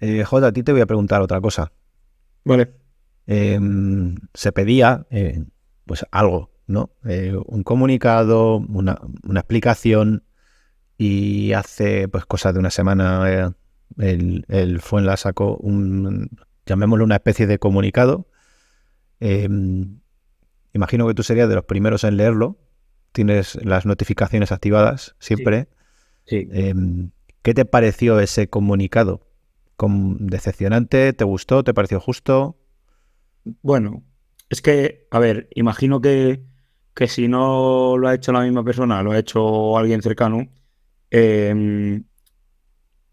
Eh, 0.00 0.24
Jota, 0.24 0.48
a 0.48 0.52
ti 0.52 0.64
te 0.64 0.72
voy 0.72 0.80
a 0.80 0.86
preguntar 0.86 1.22
otra 1.22 1.40
cosa. 1.40 1.70
Vale. 2.44 2.72
Em, 3.28 4.16
se 4.34 4.50
pedía 4.50 5.06
eh, 5.10 5.44
pues 5.86 6.04
algo, 6.10 6.49
¿no? 6.70 6.90
Eh, 7.04 7.34
un 7.46 7.62
comunicado, 7.62 8.56
una, 8.58 9.00
una 9.24 9.40
explicación 9.40 10.24
y 10.98 11.52
hace 11.54 12.08
pues 12.08 12.26
cosa 12.26 12.52
de 12.52 12.58
una 12.60 12.70
semana 12.70 13.30
eh, 13.30 13.50
el, 13.98 14.44
el 14.48 14.80
Fuenla 14.80 15.16
sacó 15.16 15.56
un, 15.56 16.30
llamémoslo 16.66 17.04
una 17.04 17.16
especie 17.16 17.46
de 17.46 17.58
comunicado. 17.58 18.28
Em, 19.20 20.00
imagino 20.72 21.06
que 21.06 21.14
tú 21.14 21.22
serías 21.22 21.48
de 21.48 21.54
los 21.56 21.64
primeros 21.64 22.04
en 22.04 22.16
leerlo. 22.16 22.58
Tienes 23.12 23.56
las 23.64 23.86
notificaciones 23.86 24.52
activadas 24.52 25.16
siempre. 25.18 25.68
Sí. 26.26 26.48
Em, 26.52 27.10
¿Qué 27.42 27.54
te 27.54 27.64
pareció 27.64 28.20
ese 28.20 28.48
comunicado? 28.48 29.26
¿Com- 29.76 30.18
¿Decepcionante? 30.18 31.12
¿Te 31.12 31.24
gustó? 31.24 31.64
¿Te 31.64 31.74
pareció 31.74 32.00
justo? 32.00 32.56
Bueno, 33.62 34.04
es 34.48 34.62
que, 34.62 35.06
a 35.10 35.18
ver, 35.18 35.48
imagino 35.54 36.00
que, 36.00 36.42
que 37.00 37.08
si 37.08 37.28
no 37.28 37.96
lo 37.96 38.08
ha 38.08 38.14
hecho 38.14 38.30
la 38.30 38.42
misma 38.42 38.62
persona, 38.62 39.02
lo 39.02 39.12
ha 39.12 39.18
hecho 39.18 39.78
alguien 39.78 40.02
cercano, 40.02 40.48
eh, 41.10 42.02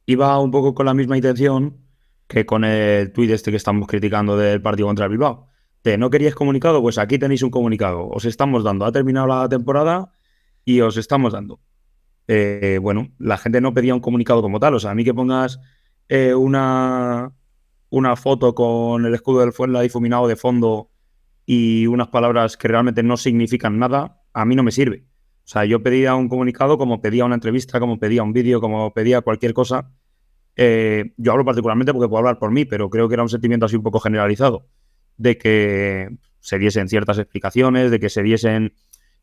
iba 0.06 0.40
un 0.42 0.52
poco 0.52 0.74
con 0.74 0.86
la 0.86 0.94
misma 0.94 1.16
intención 1.16 1.88
que 2.28 2.46
con 2.46 2.66
el 2.66 3.14
tuit 3.14 3.32
este 3.32 3.50
que 3.50 3.56
estamos 3.56 3.88
criticando 3.88 4.36
del 4.36 4.62
partido 4.62 4.88
contra 4.88 5.08
Bilbao. 5.08 5.48
No 5.98 6.10
queríais 6.10 6.36
comunicado, 6.36 6.82
pues 6.82 6.98
aquí 6.98 7.18
tenéis 7.18 7.44
un 7.44 7.50
comunicado. 7.50 8.10
Os 8.10 8.26
estamos 8.26 8.66
dando. 8.66 8.84
Ha 8.84 8.92
terminado 8.92 9.26
la 9.26 9.48
temporada 9.48 10.12
y 10.66 10.82
os 10.82 10.98
estamos 10.98 11.32
dando. 11.32 11.62
Eh, 12.28 12.80
bueno, 12.82 13.14
la 13.20 13.38
gente 13.38 13.62
no 13.62 13.74
pedía 13.74 13.96
un 13.96 14.02
comunicado 14.02 14.42
como 14.42 14.60
tal. 14.60 14.76
O 14.76 14.82
sea, 14.82 14.92
a 14.92 14.96
mí 14.96 15.06
que 15.06 15.14
pongas 15.14 15.62
eh, 16.10 16.34
una, 16.34 17.32
una 17.90 18.16
foto 18.18 18.54
con 18.54 19.06
el 19.06 19.14
escudo 19.14 19.40
del 19.40 19.54
Fuenla 19.54 19.80
difuminado 19.80 20.28
de 20.28 20.36
fondo 20.36 20.90
y 21.50 21.88
unas 21.88 22.10
palabras 22.10 22.58
que 22.58 22.68
realmente 22.68 23.02
no 23.02 23.16
significan 23.16 23.80
nada, 23.80 24.22
a 24.34 24.46
mí 24.46 24.54
no 24.54 24.64
me 24.64 24.72
sirve. 24.72 25.06
O 25.46 25.48
sea, 25.48 25.64
yo 25.64 25.82
pedía 25.82 26.14
un 26.14 26.28
comunicado 26.28 26.78
como 26.78 27.02
pedía 27.02 27.24
una 27.24 27.36
entrevista, 27.36 27.80
como 27.80 27.98
pedía 28.00 28.22
un 28.22 28.34
vídeo, 28.34 28.60
como 28.60 28.94
pedía 28.94 29.22
cualquier 29.22 29.54
cosa. 29.54 29.90
Eh, 30.58 31.14
yo 31.16 31.32
hablo 31.32 31.46
particularmente 31.46 31.94
porque 31.94 32.10
puedo 32.10 32.20
hablar 32.20 32.38
por 32.38 32.52
mí, 32.52 32.66
pero 32.66 32.90
creo 32.90 33.08
que 33.08 33.14
era 33.14 33.24
un 33.24 33.30
sentimiento 33.30 33.66
así 33.66 33.78
un 33.78 33.84
poco 33.84 34.02
generalizado, 34.02 34.68
de 35.16 35.38
que 35.38 36.10
se 36.42 36.60
diesen 36.60 36.90
ciertas 36.90 37.18
explicaciones, 37.18 37.92
de 37.92 38.00
que 38.02 38.10
se 38.10 38.24
diesen 38.24 38.74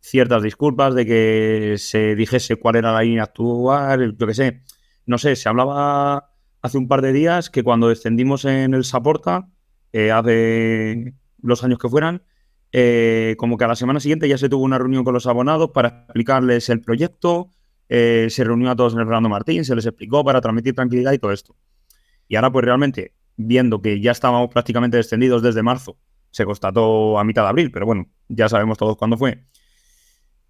ciertas 0.01 0.43
disculpas, 0.43 0.95
de 0.95 1.05
que 1.05 1.75
se 1.77 2.15
dijese 2.15 2.57
cuál 2.57 2.77
era 2.77 2.91
la 2.91 3.03
línea 3.03 3.21
a 3.21 3.25
actuar, 3.27 4.01
yo 4.17 4.27
qué 4.27 4.35
sé. 4.35 4.63
No 5.05 5.19
sé, 5.19 5.37
se 5.37 5.51
hablaba 5.51 6.31
hace 6.63 6.79
un 6.79 6.89
par 6.89 7.03
de 7.03 7.13
días 7.13 7.51
que 7.51 7.63
cuando 7.63 7.89
descendimos 7.89 8.47
en 8.47 8.73
el 8.73 8.85
Saporta, 8.85 9.51
eh, 9.93 10.11
hace 10.11 11.13
los 11.45 11.63
años 11.63 11.79
que 11.79 11.89
fueran, 11.89 12.23
eh, 12.73 13.37
como 13.39 13.57
que 13.57 13.65
a 13.65 13.69
la 13.69 13.77
semana 13.77 14.01
siguiente 14.01 14.29
ya 14.29 14.39
se 14.39 14.49
tuvo 14.49 14.65
una 14.65 14.79
reunión 14.79 15.05
con 15.05 15.15
los 15.15 15.27
abonados 15.27 15.71
para 15.71 16.05
explicarles 16.07 16.69
el 16.71 16.81
proyecto, 16.81 17.51
eh, 17.89 18.27
se 18.31 18.43
reunió 18.43 18.71
a 18.71 18.77
todos 18.77 18.95
en 18.95 19.01
el 19.01 19.07
Fernando 19.07 19.29
Martín, 19.29 19.65
se 19.65 19.77
les 19.77 19.87
explicó 19.87 20.25
para 20.25 20.41
transmitir 20.41 20.75
tranquilidad 20.75 21.13
y 21.13 21.19
todo 21.19 21.33
esto. 21.33 21.55
Y 22.27 22.37
ahora 22.37 22.51
pues 22.51 22.65
realmente, 22.65 23.15
viendo 23.37 23.81
que 23.81 24.01
ya 24.01 24.11
estábamos 24.11 24.49
prácticamente 24.49 24.97
descendidos 24.97 25.43
desde 25.43 25.63
marzo, 25.63 25.99
se 26.31 26.45
constató 26.45 27.19
a 27.19 27.25
mitad 27.25 27.43
de 27.43 27.49
abril, 27.49 27.71
pero 27.71 27.87
bueno, 27.87 28.09
ya 28.29 28.49
sabemos 28.49 28.79
todos 28.79 28.97
cuándo 28.97 29.17
fue. 29.17 29.45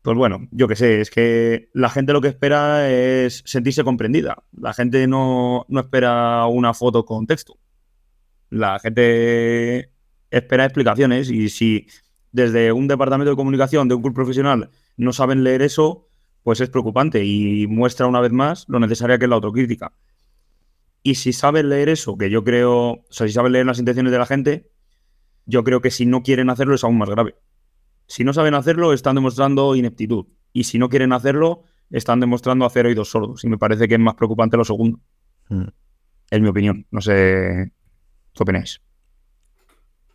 Pues 0.01 0.17
bueno, 0.17 0.49
yo 0.51 0.69
qué 0.69 0.77
sé, 0.77 1.01
es 1.01 1.11
que 1.11 1.71
la 1.73 1.91
gente 1.91 2.13
lo 2.13 2.21
que 2.21 2.29
espera 2.29 2.91
es 2.91 3.43
sentirse 3.47 3.85
comprendida. 3.85 4.45
La 4.53 4.73
gente 4.73 5.07
no, 5.07 5.67
no 5.69 5.81
espera 5.81 6.47
una 6.47 6.73
foto 6.73 7.05
con 7.05 7.27
texto. 7.27 7.59
La 8.51 8.79
gente 8.79 9.94
espera 10.39 10.65
explicaciones 10.65 11.31
y 11.31 11.49
si 11.49 11.87
desde 12.33 12.73
un 12.73 12.89
departamento 12.89 13.31
de 13.31 13.37
comunicación 13.37 13.89
de 13.89 13.95
un 13.95 14.03
club 14.03 14.15
profesional 14.15 14.71
no 14.97 15.13
saben 15.13 15.45
leer 15.45 15.63
eso, 15.63 16.09
pues 16.43 16.61
es 16.61 16.69
preocupante 16.69 17.25
y 17.25 17.67
muestra 17.69 18.07
una 18.07 18.21
vez 18.21 18.33
más 18.33 18.65
lo 18.69 18.81
necesaria 18.81 19.19
que 19.19 19.27
es 19.27 19.29
la 19.29 19.37
autocrítica. 19.37 19.93
Y 21.03 21.17
si 21.17 21.33
saben 21.33 21.69
leer 21.69 21.89
eso, 21.89 22.17
que 22.17 22.31
yo 22.31 22.43
creo, 22.43 22.73
o 22.73 23.07
sea, 23.11 23.27
si 23.27 23.33
saben 23.33 23.53
leer 23.53 23.67
las 23.67 23.79
intenciones 23.79 24.11
de 24.11 24.19
la 24.19 24.27
gente, 24.27 24.71
yo 25.47 25.63
creo 25.63 25.81
que 25.81 25.91
si 25.91 26.07
no 26.07 26.23
quieren 26.23 26.51
hacerlo 26.51 26.75
es 26.75 26.83
aún 26.83 26.99
más 26.99 27.11
grave. 27.11 27.37
Si 28.07 28.25
no 28.25 28.33
saben 28.33 28.55
hacerlo, 28.55 28.93
están 28.93 29.15
demostrando 29.15 29.77
ineptitud. 29.77 30.27
Y 30.53 30.65
si 30.65 30.79
no 30.79 30.89
quieren 30.89 31.13
hacerlo, 31.13 31.63
están 31.91 32.21
demostrando 32.21 32.65
hacer 32.65 32.87
oídos 32.87 33.11
sordos. 33.11 33.45
Y 33.45 33.49
me 33.49 33.59
parece 33.59 33.87
que 33.87 33.95
es 33.95 34.01
más 34.01 34.15
preocupante 34.15 34.57
lo 34.57 34.65
segundo. 34.65 34.99
Mm. 35.49 35.69
Es 36.31 36.41
mi 36.41 36.49
opinión. 36.49 36.87
No 36.91 37.01
sé 37.01 37.73
qué 38.33 38.43
opináis. 38.43 38.81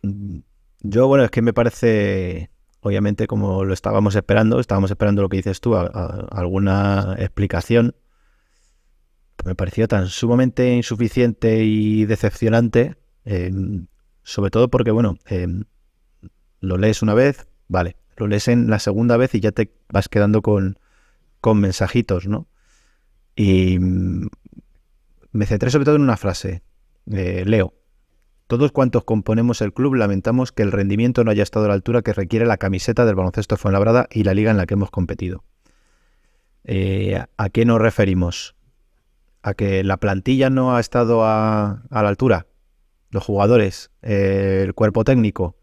Yo, 0.02 1.06
bueno, 1.06 1.24
es 1.24 1.30
que 1.30 1.42
me 1.42 1.52
parece, 1.52 2.50
obviamente, 2.80 3.26
como 3.26 3.64
lo 3.64 3.74
estábamos 3.74 4.14
esperando, 4.14 4.60
estábamos 4.60 4.90
esperando 4.90 5.22
lo 5.22 5.28
que 5.28 5.38
dices 5.38 5.60
tú, 5.60 5.76
alguna 5.76 7.16
explicación. 7.18 7.94
Me 9.44 9.54
pareció 9.54 9.88
tan 9.88 10.08
sumamente 10.08 10.74
insuficiente 10.74 11.64
y 11.64 12.04
decepcionante, 12.04 12.96
eh, 13.24 13.50
sobre 14.22 14.50
todo 14.50 14.68
porque, 14.68 14.90
bueno, 14.90 15.16
eh, 15.28 15.46
lo 16.60 16.76
lees 16.76 17.02
una 17.02 17.14
vez, 17.14 17.46
vale, 17.68 17.96
lo 18.16 18.26
lees 18.26 18.48
en 18.48 18.68
la 18.68 18.78
segunda 18.78 19.16
vez 19.16 19.34
y 19.34 19.40
ya 19.40 19.52
te 19.52 19.72
vas 19.88 20.08
quedando 20.08 20.42
con, 20.42 20.78
con 21.40 21.58
mensajitos, 21.58 22.26
¿no? 22.26 22.46
Y 23.34 23.78
mm, 23.78 24.28
me 25.32 25.46
centré 25.46 25.70
sobre 25.70 25.84
todo 25.84 25.96
en 25.96 26.02
una 26.02 26.16
frase, 26.16 26.62
eh, 27.10 27.44
leo. 27.46 27.74
Todos 28.50 28.72
cuantos 28.72 29.04
componemos 29.04 29.60
el 29.60 29.72
club 29.72 29.94
lamentamos 29.94 30.50
que 30.50 30.64
el 30.64 30.72
rendimiento 30.72 31.22
no 31.22 31.30
haya 31.30 31.44
estado 31.44 31.66
a 31.66 31.68
la 31.68 31.74
altura 31.74 32.02
que 32.02 32.12
requiere 32.12 32.46
la 32.46 32.56
camiseta 32.56 33.04
del 33.04 33.14
baloncesto 33.14 33.56
Fuenlabrada 33.56 34.08
y 34.10 34.24
la 34.24 34.34
liga 34.34 34.50
en 34.50 34.56
la 34.56 34.66
que 34.66 34.74
hemos 34.74 34.90
competido. 34.90 35.44
Eh, 36.64 37.22
¿A 37.36 37.48
qué 37.50 37.64
nos 37.64 37.80
referimos? 37.80 38.56
¿A 39.42 39.54
que 39.54 39.84
la 39.84 39.98
plantilla 39.98 40.50
no 40.50 40.74
ha 40.74 40.80
estado 40.80 41.24
a, 41.24 41.84
la 41.92 42.08
altura? 42.08 42.48
¿Los 43.10 43.22
jugadores? 43.22 43.92
Eh, 44.02 44.62
¿El 44.64 44.74
cuerpo 44.74 45.04
técnico? 45.04 45.56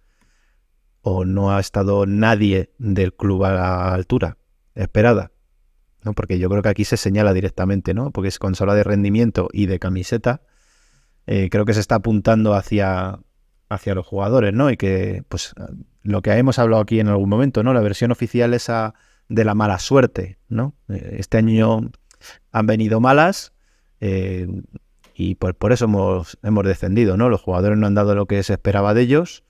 ¿O 1.01 1.25
no 1.25 1.51
ha 1.53 1.59
estado 1.59 2.05
nadie 2.05 2.71
del 2.77 3.13
club 3.13 3.43
a 3.43 3.51
la 3.51 3.93
altura 3.95 4.37
esperada? 4.75 5.33
¿no? 6.03 6.13
Porque 6.13 6.39
yo 6.39 6.49
creo 6.49 6.61
que 6.61 6.69
aquí 6.69 6.85
se 6.85 6.95
señala 6.95 7.33
directamente, 7.33 7.93
¿no? 7.93 8.11
Porque 8.11 8.31
cuando 8.39 8.55
se 8.55 8.63
habla 8.63 8.75
de 8.75 8.85
rendimiento 8.85 9.49
y 9.51 9.65
de 9.65 9.77
camiseta, 9.77 10.39
eh, 11.27 11.49
creo 11.49 11.65
que 11.65 11.73
se 11.73 11.81
está 11.81 11.95
apuntando 11.95 12.53
hacia, 12.53 13.19
hacia 13.69 13.93
los 13.95 14.07
jugadores, 14.07 14.53
¿no? 14.53 14.71
Y 14.71 14.77
que, 14.77 15.23
pues, 15.27 15.53
lo 16.03 16.21
que 16.21 16.31
hemos 16.31 16.57
hablado 16.57 16.81
aquí 16.81 17.01
en 17.01 17.09
algún 17.09 17.29
momento, 17.29 17.63
¿no? 17.63 17.73
La 17.73 17.81
versión 17.81 18.11
oficial 18.11 18.53
esa 18.53 18.93
de 19.27 19.43
la 19.43 19.53
mala 19.53 19.77
suerte, 19.77 20.39
¿no? 20.47 20.73
Eh, 20.87 21.17
Este 21.19 21.37
año 21.37 21.91
han 22.51 22.65
venido 22.65 23.01
malas 23.01 23.53
eh, 23.99 24.47
y 25.13 25.35
pues 25.35 25.53
por 25.53 25.73
eso 25.73 25.85
hemos, 25.85 26.37
hemos 26.43 26.63
descendido, 26.63 27.17
¿no? 27.17 27.27
Los 27.29 27.41
jugadores 27.41 27.77
no 27.77 27.87
han 27.87 27.95
dado 27.95 28.15
lo 28.15 28.25
que 28.25 28.41
se 28.43 28.53
esperaba 28.53 28.93
de 28.93 29.01
ellos. 29.01 29.43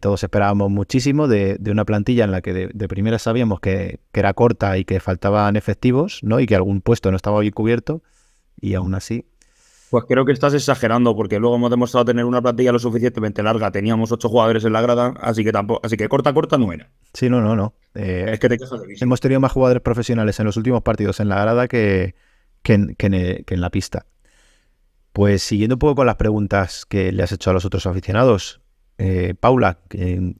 todos 0.00 0.22
esperábamos 0.22 0.70
muchísimo 0.70 1.28
de, 1.28 1.56
de 1.58 1.70
una 1.70 1.84
plantilla 1.84 2.24
en 2.24 2.32
la 2.32 2.42
que 2.42 2.52
de, 2.52 2.70
de 2.74 2.88
primera 2.88 3.18
sabíamos 3.18 3.60
que, 3.60 4.00
que 4.12 4.20
era 4.20 4.34
corta 4.34 4.76
y 4.76 4.84
que 4.84 5.00
faltaban 5.00 5.56
efectivos, 5.56 6.20
¿no? 6.22 6.40
Y 6.40 6.46
que 6.46 6.56
algún 6.56 6.82
puesto 6.82 7.10
no 7.10 7.16
estaba 7.16 7.40
bien 7.40 7.52
cubierto 7.54 8.02
y 8.60 8.74
aún 8.74 8.94
así 8.94 9.24
Pues 9.90 10.04
creo 10.06 10.24
que 10.24 10.32
estás 10.32 10.54
exagerando, 10.54 11.16
porque 11.16 11.40
luego 11.40 11.56
hemos 11.56 11.68
demostrado 11.68 12.04
tener 12.04 12.24
una 12.24 12.40
plantilla 12.40 12.70
lo 12.70 12.78
suficientemente 12.78 13.42
larga. 13.42 13.72
Teníamos 13.72 14.12
ocho 14.12 14.28
jugadores 14.28 14.64
en 14.64 14.72
la 14.72 14.80
grada, 14.80 15.14
así 15.20 15.42
que 15.42 15.50
tampoco, 15.50 15.80
así 15.84 15.96
que 15.96 16.08
corta, 16.08 16.32
corta 16.32 16.56
no 16.58 16.72
era. 16.72 16.90
Sí, 17.12 17.28
no, 17.28 17.40
no, 17.40 17.56
no. 17.56 17.74
Eh, 17.96 18.30
Es 18.32 18.38
que 18.38 18.48
te 18.48 18.56
quejas 18.56 18.80
de 18.80 18.94
hemos 19.00 19.20
tenido 19.20 19.40
más 19.40 19.50
jugadores 19.50 19.82
profesionales 19.82 20.38
en 20.38 20.46
los 20.46 20.56
últimos 20.56 20.82
partidos 20.82 21.18
en 21.18 21.28
la 21.28 21.40
grada 21.40 21.66
que, 21.66 22.14
que 22.62 22.74
en, 22.74 22.94
que 22.94 23.06
en, 23.06 23.14
eh, 23.14 23.42
que 23.44 23.54
en 23.54 23.60
la 23.60 23.70
pista. 23.70 24.06
Pues 25.12 25.42
siguiendo 25.42 25.74
un 25.74 25.80
poco 25.80 25.96
con 25.96 26.06
las 26.06 26.14
preguntas 26.16 26.86
que 26.86 27.10
le 27.10 27.24
has 27.24 27.32
hecho 27.32 27.50
a 27.50 27.52
los 27.52 27.64
otros 27.64 27.84
aficionados, 27.86 28.60
eh, 28.98 29.34
Paula, 29.40 29.80
¿qué, 29.88 30.36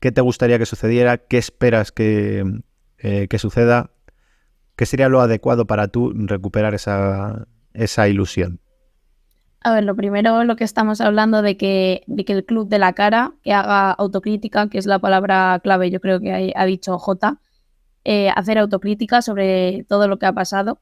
qué 0.00 0.10
te 0.10 0.22
gustaría 0.22 0.58
que 0.58 0.66
sucediera? 0.66 1.18
¿Qué 1.18 1.38
esperas 1.38 1.92
que, 1.92 2.44
eh, 2.98 3.28
que 3.28 3.38
suceda? 3.38 3.92
¿Qué 4.74 4.86
sería 4.86 5.08
lo 5.08 5.20
adecuado 5.20 5.68
para 5.68 5.86
tú 5.86 6.12
recuperar 6.14 6.74
esa, 6.74 7.46
esa 7.74 8.08
ilusión? 8.08 8.60
A 9.60 9.72
ver, 9.74 9.84
lo 9.84 9.96
primero, 9.96 10.44
lo 10.44 10.56
que 10.56 10.64
estamos 10.64 11.00
hablando 11.00 11.42
de 11.42 11.56
que, 11.56 12.04
de 12.06 12.24
que 12.24 12.32
el 12.32 12.44
club 12.44 12.68
de 12.68 12.78
la 12.78 12.92
cara, 12.92 13.34
que 13.42 13.52
haga 13.52 13.90
autocrítica, 13.90 14.68
que 14.68 14.78
es 14.78 14.86
la 14.86 15.00
palabra 15.00 15.60
clave, 15.62 15.90
yo 15.90 16.00
creo 16.00 16.20
que 16.20 16.52
ha, 16.54 16.64
dicho 16.64 16.98
J, 16.98 17.40
eh, 18.04 18.30
hacer 18.36 18.58
autocrítica 18.58 19.20
sobre 19.20 19.84
todo 19.88 20.06
lo 20.08 20.18
que 20.18 20.26
ha 20.26 20.32
pasado. 20.32 20.80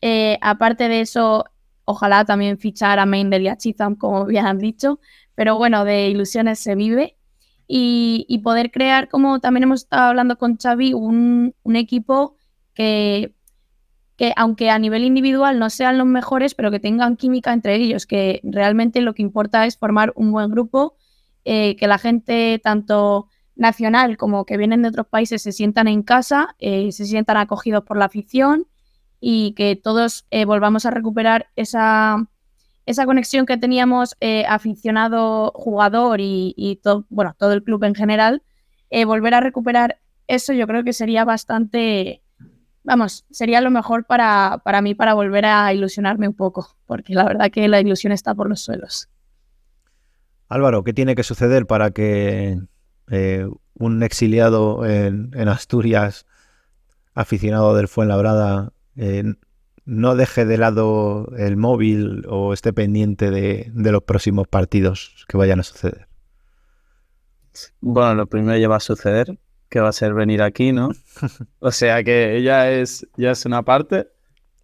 Eh, 0.00 0.38
aparte 0.40 0.88
de 0.88 1.02
eso, 1.02 1.44
ojalá 1.84 2.24
también 2.24 2.58
fichar 2.58 2.98
a 2.98 3.06
Mendel 3.06 3.42
y 3.42 3.48
a 3.48 3.56
Chizam, 3.58 3.96
como 3.96 4.24
bien 4.26 4.46
han 4.46 4.58
dicho, 4.58 5.00
pero 5.34 5.58
bueno, 5.58 5.84
de 5.84 6.08
ilusiones 6.08 6.58
se 6.60 6.74
vive. 6.74 7.16
Y, 7.70 8.40
poder 8.42 8.70
crear, 8.70 9.08
como 9.10 9.40
también 9.40 9.64
hemos 9.64 9.82
estado 9.82 10.08
hablando 10.08 10.38
con 10.38 10.56
Xavi, 10.56 10.94
un 10.94 11.52
equipo 11.76 12.36
que 12.74 13.34
que 14.18 14.34
aunque 14.36 14.70
a 14.70 14.78
nivel 14.80 15.04
individual 15.04 15.58
no 15.60 15.70
sean 15.70 15.98
los 15.98 16.06
mejores, 16.08 16.54
pero 16.56 16.70
que 16.72 16.80
tengan 16.80 17.16
química 17.16 17.54
entre 17.54 17.76
ellos, 17.76 18.06
que 18.06 18.40
realmente 18.44 19.00
lo 19.02 19.14
que 19.14 19.22
importa 19.22 19.66
es 19.66 19.78
formar 19.78 20.12
un 20.16 20.32
buen 20.32 20.50
grupo, 20.50 20.96
eh, 21.46 21.76
que 21.76 21.86
la 21.86 21.98
gente 21.98 22.60
tanto 22.62 23.28
nacional 23.56 24.16
como 24.18 24.44
que 24.44 24.56
vienen 24.58 24.82
de 24.82 24.88
otros 24.90 25.06
países 25.08 25.42
se 25.42 25.52
sientan 25.52 25.88
en 25.88 26.02
casa, 26.02 26.56
eh, 26.58 26.92
se 26.92 27.06
sientan 27.06 27.38
acogidos 27.38 27.84
por 27.84 27.96
la 27.96 28.06
afición 28.06 28.66
y 29.20 29.52
que 29.54 29.76
todos 29.76 30.26
eh, 30.30 30.44
volvamos 30.44 30.86
a 30.86 30.90
recuperar 30.90 31.48
esa, 31.56 32.28
esa 32.86 33.06
conexión 33.06 33.46
que 33.46 33.56
teníamos 33.56 34.16
eh, 34.20 34.44
aficionado, 34.48 35.52
jugador 35.54 36.20
y, 36.20 36.54
y 36.56 36.76
to- 36.76 37.06
bueno, 37.10 37.34
todo 37.38 37.52
el 37.52 37.62
club 37.64 37.84
en 37.84 37.94
general, 37.94 38.42
volver 39.06 39.34
a 39.34 39.40
recuperar 39.40 40.00
eso 40.28 40.52
yo 40.54 40.66
creo 40.66 40.82
que 40.84 40.92
sería 40.94 41.24
bastante 41.26 42.22
vamos, 42.88 43.26
sería 43.30 43.60
lo 43.60 43.70
mejor 43.70 44.06
para, 44.06 44.62
para 44.64 44.80
mí 44.80 44.94
para 44.94 45.12
volver 45.12 45.44
a 45.44 45.72
ilusionarme 45.74 46.26
un 46.26 46.34
poco, 46.34 46.74
porque 46.86 47.14
la 47.14 47.24
verdad 47.24 47.50
que 47.50 47.68
la 47.68 47.80
ilusión 47.80 48.12
está 48.12 48.34
por 48.34 48.48
los 48.48 48.60
suelos. 48.60 49.10
Álvaro, 50.48 50.82
¿qué 50.82 50.94
tiene 50.94 51.14
que 51.14 51.22
suceder 51.22 51.66
para 51.66 51.90
que 51.90 52.58
eh, 53.10 53.46
un 53.74 54.02
exiliado 54.02 54.86
en, 54.86 55.30
en 55.34 55.48
Asturias, 55.48 56.24
aficionado 57.14 57.76
del 57.76 57.88
Fuenlabrada, 57.88 58.72
eh, 58.96 59.34
no 59.84 60.16
deje 60.16 60.46
de 60.46 60.56
lado 60.56 61.30
el 61.36 61.58
móvil 61.58 62.24
o 62.26 62.54
esté 62.54 62.72
pendiente 62.72 63.30
de, 63.30 63.70
de 63.74 63.92
los 63.92 64.02
próximos 64.02 64.48
partidos 64.48 65.26
que 65.28 65.36
vayan 65.36 65.60
a 65.60 65.62
suceder? 65.62 66.08
Bueno, 67.80 68.14
lo 68.14 68.26
primero 68.26 68.56
ya 68.58 68.68
va 68.68 68.76
a 68.76 68.80
suceder, 68.80 69.38
que 69.68 69.80
va 69.80 69.88
a 69.90 69.92
ser 69.92 70.14
venir 70.14 70.42
aquí, 70.42 70.72
¿no? 70.72 70.90
O 71.60 71.72
sea 71.72 72.04
que 72.04 72.42
ya 72.42 72.70
es, 72.70 73.06
ya 73.16 73.32
es 73.32 73.44
una 73.46 73.64
parte. 73.64 74.08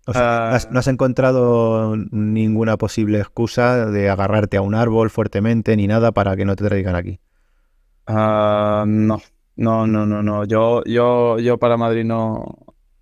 O 0.07 0.15
sea, 0.15 0.27
¿no 0.47 0.55
Ah, 0.55 0.57
has- 0.57 0.71
¿no 0.71 0.79
has 0.81 0.89
encontrado 0.89 1.97
ninguna 2.11 2.77
posible 2.79 3.19
excusa 3.21 3.87
de 3.91 4.11
agarrarte 4.11 4.57
a 4.59 4.63
un 4.63 4.75
árbol 4.75 5.11
fuertemente 5.11 5.77
ni 5.77 5.87
nada 5.89 6.13
para 6.13 6.37
que 6.37 6.45
no 6.45 6.57
te 6.57 6.65
traigan 6.67 6.97
aquí? 6.97 7.21
ah, 8.07 8.85
no, 8.87 9.21
no, 9.57 9.87
no, 9.87 10.07
no, 10.07 10.23
no. 10.23 10.45
Yo, 10.45 10.83
yo, 10.85 11.39
yo 11.39 11.59
para 11.59 11.77
Madrid 11.77 12.05
no, 12.05 12.45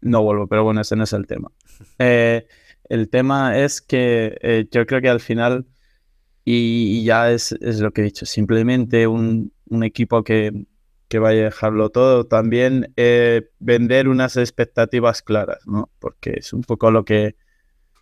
no 0.00 0.22
vuelvo, 0.22 0.46
pero 0.46 0.64
bueno, 0.64 0.80
ese 0.80 0.96
no 0.96 1.04
es 1.04 1.12
el 1.12 1.26
tema. 1.26 1.50
Eh, 1.98 2.46
el 2.88 3.08
tema 3.10 3.58
es 3.58 3.80
que 3.80 4.36
eh, 4.42 4.66
yo 4.70 4.86
creo 4.86 5.00
que 5.00 5.08
al 5.08 5.20
final, 5.20 5.66
y, 6.44 7.00
y 7.00 7.04
ya 7.04 7.32
es, 7.32 7.52
es 7.52 7.80
lo 7.80 7.92
que 7.92 8.02
he 8.02 8.04
dicho, 8.04 8.26
simplemente 8.26 9.06
un, 9.08 9.52
un 9.68 9.84
equipo 9.84 10.24
que, 10.24 10.66
que 11.12 11.18
vaya 11.18 11.42
a 11.42 11.44
dejarlo 11.44 11.90
todo, 11.90 12.24
también 12.26 12.90
eh, 12.96 13.50
vender 13.58 14.08
unas 14.08 14.38
expectativas 14.38 15.20
claras, 15.22 15.58
¿no? 15.66 15.90
Porque 15.98 16.30
es 16.38 16.54
un 16.54 16.62
poco 16.62 16.90
lo 16.90 17.04
que, 17.04 17.36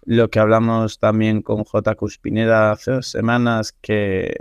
lo 0.05 0.31
que 0.31 0.39
hablamos 0.39 1.01
también 1.01 1.43
con 1.43 1.65
J. 1.65 1.97
Cuspineda 1.97 2.71
hace 2.73 2.93
dos 2.93 3.09
semanas, 3.09 3.73
que 3.73 4.33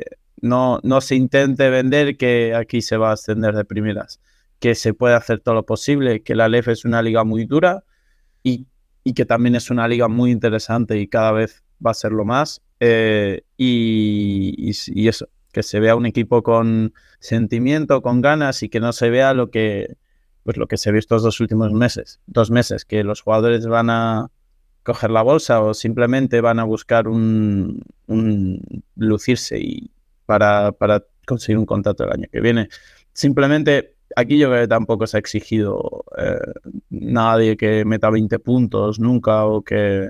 no, 0.41 0.79
no 0.83 1.01
se 1.01 1.15
intente 1.15 1.69
vender 1.71 2.15
que 2.17 2.53
aquí 2.53 2.81
se 2.83 2.97
va 2.97 3.09
a 3.09 3.13
ascender 3.13 3.55
de 3.55 3.65
primeras, 3.65 4.19
que 4.59 4.75
se 4.75 4.93
puede 4.93 5.15
hacer 5.15 5.39
todo 5.39 5.55
lo 5.55 5.65
posible, 5.65 6.21
que 6.21 6.35
la 6.35 6.47
LEF 6.47 6.67
es 6.69 6.85
una 6.85 7.01
liga 7.01 7.23
muy 7.23 7.45
dura 7.45 7.83
y, 8.43 8.67
y 9.03 9.13
que 9.15 9.25
también 9.25 9.55
es 9.55 9.71
una 9.71 9.87
liga 9.87 10.07
muy 10.07 10.31
interesante 10.31 10.99
y 10.99 11.07
cada 11.07 11.31
vez 11.31 11.63
va 11.85 11.91
a 11.91 11.95
serlo 11.95 12.23
más. 12.25 12.61
eh, 12.79 13.41
y, 13.57 14.53
y 14.69 14.73
y 14.87 15.07
eso, 15.07 15.27
que 15.51 15.63
se 15.63 15.79
vea 15.79 15.95
un 15.95 16.05
equipo 16.05 16.43
con 16.43 16.93
sentimiento, 17.19 18.01
con 18.01 18.21
ganas 18.21 18.63
y 18.63 18.69
que 18.69 18.79
no 18.79 18.93
se 18.93 19.09
vea 19.09 19.33
lo 19.33 19.49
que, 19.49 19.95
pues 20.43 20.57
lo 20.57 20.67
que 20.67 20.77
se 20.77 20.91
vio 20.91 20.99
estos 20.99 21.23
dos 21.23 21.39
últimos 21.39 21.73
meses, 21.73 22.19
dos 22.27 22.51
meses, 22.51 22.85
que 22.85 23.03
los 23.03 23.21
jugadores 23.21 23.65
van 23.67 23.89
a 23.89 24.31
coger 24.83 25.11
la 25.11 25.21
bolsa 25.21 25.61
o 25.61 25.73
simplemente 25.73 26.41
van 26.41 26.59
a 26.59 26.63
buscar 26.63 27.07
un, 27.07 27.81
un 28.07 28.83
lucirse 28.95 29.59
y 29.59 29.91
para, 30.25 30.71
para 30.71 31.03
conseguir 31.25 31.57
un 31.57 31.65
contrato 31.65 32.03
el 32.03 32.11
año 32.11 32.27
que 32.31 32.41
viene. 32.41 32.69
Simplemente 33.13 33.95
aquí 34.15 34.37
yo 34.37 34.49
creo 34.49 34.61
que 34.61 34.67
tampoco 34.67 35.07
se 35.07 35.17
ha 35.17 35.19
exigido 35.19 36.05
eh, 36.17 36.39
nadie 36.89 37.57
que 37.57 37.85
meta 37.85 38.09
20 38.09 38.39
puntos 38.39 38.99
nunca 38.99 39.45
o 39.45 39.61
que, 39.61 40.09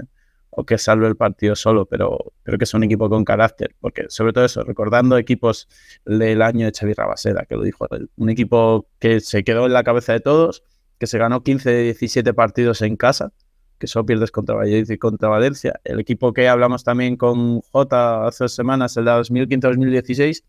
o 0.59 0.65
que 0.65 0.77
salve 0.77 1.07
el 1.07 1.15
partido 1.15 1.55
solo, 1.55 1.85
pero 1.85 2.33
creo 2.43 2.57
que 2.57 2.65
es 2.65 2.73
un 2.73 2.83
equipo 2.83 3.09
con 3.09 3.23
carácter, 3.23 3.75
porque 3.79 4.05
sobre 4.09 4.33
todo 4.33 4.43
eso, 4.43 4.61
recordando 4.63 5.17
equipos 5.17 5.69
del 6.05 6.41
año 6.41 6.65
de 6.65 6.73
Xavi 6.77 6.93
Rabaseda, 6.93 7.45
que 7.45 7.55
lo 7.55 7.63
dijo 7.63 7.87
un 8.17 8.29
equipo 8.29 8.89
que 8.99 9.21
se 9.21 9.45
quedó 9.45 9.67
en 9.67 9.73
la 9.73 9.83
cabeza 9.85 10.11
de 10.11 10.19
todos, 10.19 10.63
que 10.97 11.07
se 11.07 11.17
ganó 11.17 11.43
15 11.43 11.71
de 11.71 11.83
17 11.83 12.33
partidos 12.33 12.81
en 12.81 12.97
casa, 12.97 13.31
que 13.77 13.87
solo 13.87 14.05
pierdes 14.05 14.31
contra 14.31 14.55
Valladolid 14.55 14.89
y 14.89 14.97
contra 14.97 15.29
Valencia. 15.29 15.79
El 15.85 16.01
equipo 16.01 16.33
que 16.33 16.49
hablamos 16.49 16.83
también 16.83 17.15
con 17.15 17.61
J 17.61 18.27
hace 18.27 18.43
dos 18.43 18.53
semanas, 18.53 18.97
el 18.97 19.05
de 19.05 19.11
2015-2016, 19.11 20.43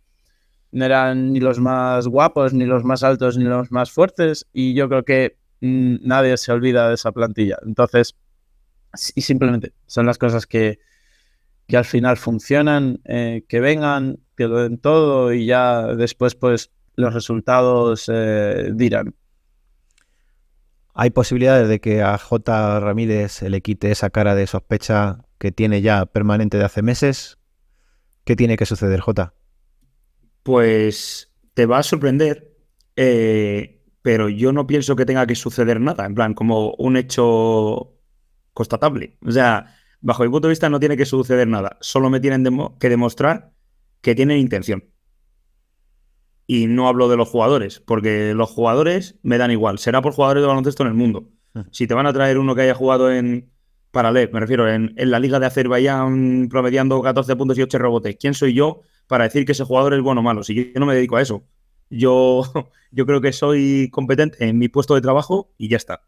no 0.73 0.85
eran 0.85 1.33
ni 1.33 1.39
los 1.39 1.61
más 1.61 2.09
guapos, 2.09 2.53
ni 2.53 2.65
los 2.65 2.83
más 2.83 3.05
altos, 3.05 3.39
ni 3.39 3.45
los 3.45 3.71
más 3.71 3.93
fuertes, 3.93 4.49
y 4.53 4.75
yo 4.75 4.89
creo 4.89 5.05
que 5.05 5.37
mm, 5.61 5.99
nadie 6.03 6.37
se 6.37 6.51
olvida 6.51 6.89
de 6.89 6.95
esa 6.95 7.13
plantilla. 7.13 7.59
Entonces, 7.65 8.17
y 9.15 9.21
simplemente 9.23 9.73
son 9.87 10.07
las 10.07 10.19
cosas 10.19 10.47
que, 10.47 10.79
que 11.67 11.77
al 11.77 11.85
final 11.85 12.17
funcionan, 12.17 13.01
eh, 13.05 13.45
que 13.49 13.61
vengan, 13.61 14.19
que 14.37 14.49
lo 14.49 14.63
den 14.63 14.79
todo 14.79 15.33
y 15.33 15.47
ya 15.47 15.87
después 15.95 16.35
pues 16.35 16.71
los 16.97 17.15
resultados 17.15 18.11
eh, 18.13 18.71
dirán. 18.75 19.15
¿Hay 20.95 21.11
posibilidades 21.11 21.69
de 21.69 21.81
que 21.81 22.03
a 22.03 22.19
J. 22.19 22.81
Ramírez 22.81 23.33
se 23.33 23.49
le 23.49 23.63
quite 23.63 23.91
esa 23.91 24.11
cara 24.11 24.35
de 24.35 24.47
sospecha 24.47 25.25
que 25.39 25.53
tiene 25.53 25.83
ya 25.83 26.05
permanente 26.05 26.59
de 26.59 26.65
hace 26.65 26.83
meses? 26.83 27.39
¿Qué 28.25 28.37
tiene 28.37 28.57
que 28.57 28.67
suceder, 28.67 29.01
J? 29.01 29.33
pues 30.43 31.33
te 31.55 31.67
va 31.67 31.79
a 31.79 31.83
sorprender, 31.83 32.57
eh, 32.97 33.83
pero 34.03 34.29
yo 34.29 34.53
no 34.53 34.67
pienso 34.67 34.97
que 34.97 35.05
tenga 35.05 35.27
que 35.27 35.35
suceder 35.35 35.81
nada, 35.81 36.07
en 36.07 36.15
plan, 36.15 36.35
como 36.35 36.75
un 36.75 36.97
hecho 36.97 37.95
constatable. 38.53 39.19
O 39.27 39.31
sea, 39.33 39.75
bajo 40.01 40.23
mi 40.25 40.29
punto 40.31 40.49
de 40.49 40.53
vista 40.53 40.69
no 40.71 40.81
tiene 40.81 40.97
que 40.97 41.07
suceder 41.07 41.49
nada, 41.49 41.79
solo 41.81 42.11
me 42.11 42.21
tienen 42.21 42.45
demo- 42.45 42.79
que 42.79 42.89
demostrar 42.89 43.53
que 44.03 44.15
tienen 44.15 44.39
intención. 44.39 44.85
Y 46.47 46.67
no 46.67 46.89
hablo 46.89 47.09
de 47.09 47.17
los 47.17 47.29
jugadores, 47.29 47.81
porque 47.81 48.35
los 48.35 48.51
jugadores 48.51 49.19
me 49.23 49.39
dan 49.39 49.53
igual, 49.53 49.79
será 49.79 50.03
por 50.03 50.13
jugadores 50.13 50.43
de 50.43 50.49
baloncesto 50.49 50.83
en 50.83 50.89
el 50.89 50.95
mundo. 50.95 51.29
Si 51.71 51.87
te 51.87 51.95
van 51.95 52.07
a 52.07 52.13
traer 52.13 52.39
uno 52.39 52.55
que 52.57 52.63
haya 52.63 52.75
jugado 52.75 53.13
en 53.13 53.53
Paralel, 53.93 54.31
me 54.33 54.41
refiero, 54.41 54.69
en, 54.69 54.93
en 54.97 55.11
la 55.13 55.21
liga 55.21 55.39
de 55.39 55.47
Azerbaiyán 55.47 56.49
promediando 56.51 57.01
14 57.03 57.37
puntos 57.37 57.57
y 57.59 57.63
8 57.63 57.79
rebotes, 57.79 58.17
¿quién 58.19 58.35
soy 58.35 58.53
yo 58.55 58.83
para 59.07 59.25
decir 59.25 59.45
que 59.45 59.53
ese 59.53 59.65
jugador 59.65 59.95
es 59.95 60.01
bueno 60.01 60.21
o 60.21 60.25
malo? 60.25 60.43
Si 60.43 60.55
yo 60.55 60.81
no 60.81 60.87
me 60.87 60.95
dedico 60.95 61.17
a 61.17 61.23
eso. 61.23 61.45
Yo, 61.89 62.43
yo 62.91 63.07
creo 63.07 63.21
que 63.21 63.33
soy 63.33 63.89
competente 63.93 64.45
en 64.49 64.59
mi 64.59 64.69
puesto 64.69 64.95
de 64.97 65.01
trabajo 65.03 65.53
y 65.57 65.69
ya 65.69 65.77
está. 65.77 66.03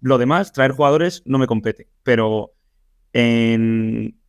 Lo 0.00 0.18
demás, 0.18 0.52
traer 0.52 0.72
jugadores 0.72 1.22
no 1.26 1.38
me 1.38 1.46
compete. 1.46 1.88
Pero 2.02 2.54
en 3.12 4.20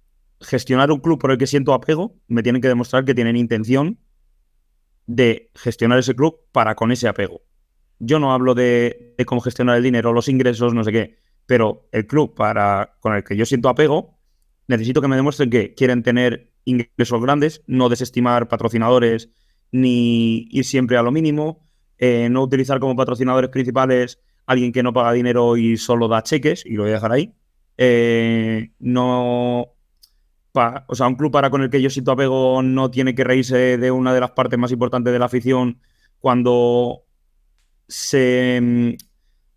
gestionar 0.41 0.91
un 0.91 0.99
club 0.99 1.19
por 1.19 1.31
el 1.31 1.38
que 1.38 1.48
siento 1.48 1.73
apego, 1.73 2.15
me 2.27 2.44
tienen 2.44 2.61
que 2.61 2.68
demostrar 2.68 3.06
que 3.06 3.15
tienen 3.15 3.35
intención 3.35 3.99
de 5.07 5.52
gestionar 5.56 5.99
ese 5.99 6.15
club 6.15 6.39
para 6.52 6.76
con 6.76 6.91
ese 6.91 7.07
apego. 7.07 7.41
Yo 7.99 8.19
no 8.19 8.34
hablo 8.34 8.53
de, 8.53 9.15
cómo 9.26 9.41
gestionar 9.41 9.77
el 9.77 9.84
dinero, 9.84 10.14
los 10.14 10.27
ingresos, 10.27 10.73
no 10.73 10.84
sé 10.84 10.91
qué, 10.91 11.18
pero 11.45 11.88
el 11.91 12.06
club 12.06 12.35
para, 12.35 12.98
con 12.99 13.15
el 13.15 13.23
que 13.23 13.35
yo 13.35 13.45
siento 13.45 13.69
apego, 13.69 14.19
necesito 14.68 15.02
que 15.02 15.07
me 15.07 15.15
demuestren 15.15 15.49
que 15.49 15.73
quieren 15.73 16.03
tener 16.03 16.52
ingresos 16.65 17.22
grandes, 17.22 17.64
no 17.65 17.89
desestimar 17.89 18.48
patrocinadores 18.48 19.30
ni 19.72 20.48
ir 20.52 20.65
siempre 20.65 20.98
a 20.98 21.02
lo 21.02 21.11
mínimo, 21.11 21.68
eh, 21.98 22.30
no 22.30 22.44
utilizar 22.44 22.80
como 22.80 22.95
patrocinadores 22.95 23.49
principales 23.49 24.19
alguien 24.48 24.72
que 24.72 24.82
no 24.82 24.94
paga 24.94 25.14
dinero 25.14 25.57
y 25.57 25.78
solo 25.78 26.07
da 26.07 26.24
cheques, 26.24 26.65
y 26.65 26.74
lo 26.74 26.84
voy 26.84 26.91
a 26.91 26.95
dejar 26.95 27.11
ahí. 27.11 27.36
Eh, 27.78 28.72
no. 28.80 29.76
o 30.53 30.95
sea, 30.95 31.07
un 31.07 31.15
club 31.15 31.32
para 31.32 31.52
con 31.52 31.61
el 31.61 31.69
que 31.69 31.82
yo 31.82 31.90
siento 31.91 32.11
apego 32.11 32.64
no 32.64 32.90
tiene 32.90 33.14
que 33.14 33.24
reírse 33.24 33.78
de 33.78 33.91
una 33.91 34.14
de 34.14 34.22
las 34.22 34.32
partes 34.32 34.57
más 34.57 34.72
importantes 34.72 35.14
de 35.14 35.19
la 35.19 35.26
afición 35.26 35.80
cuando 36.19 37.03
se. 37.88 38.60
mm, 38.61 38.90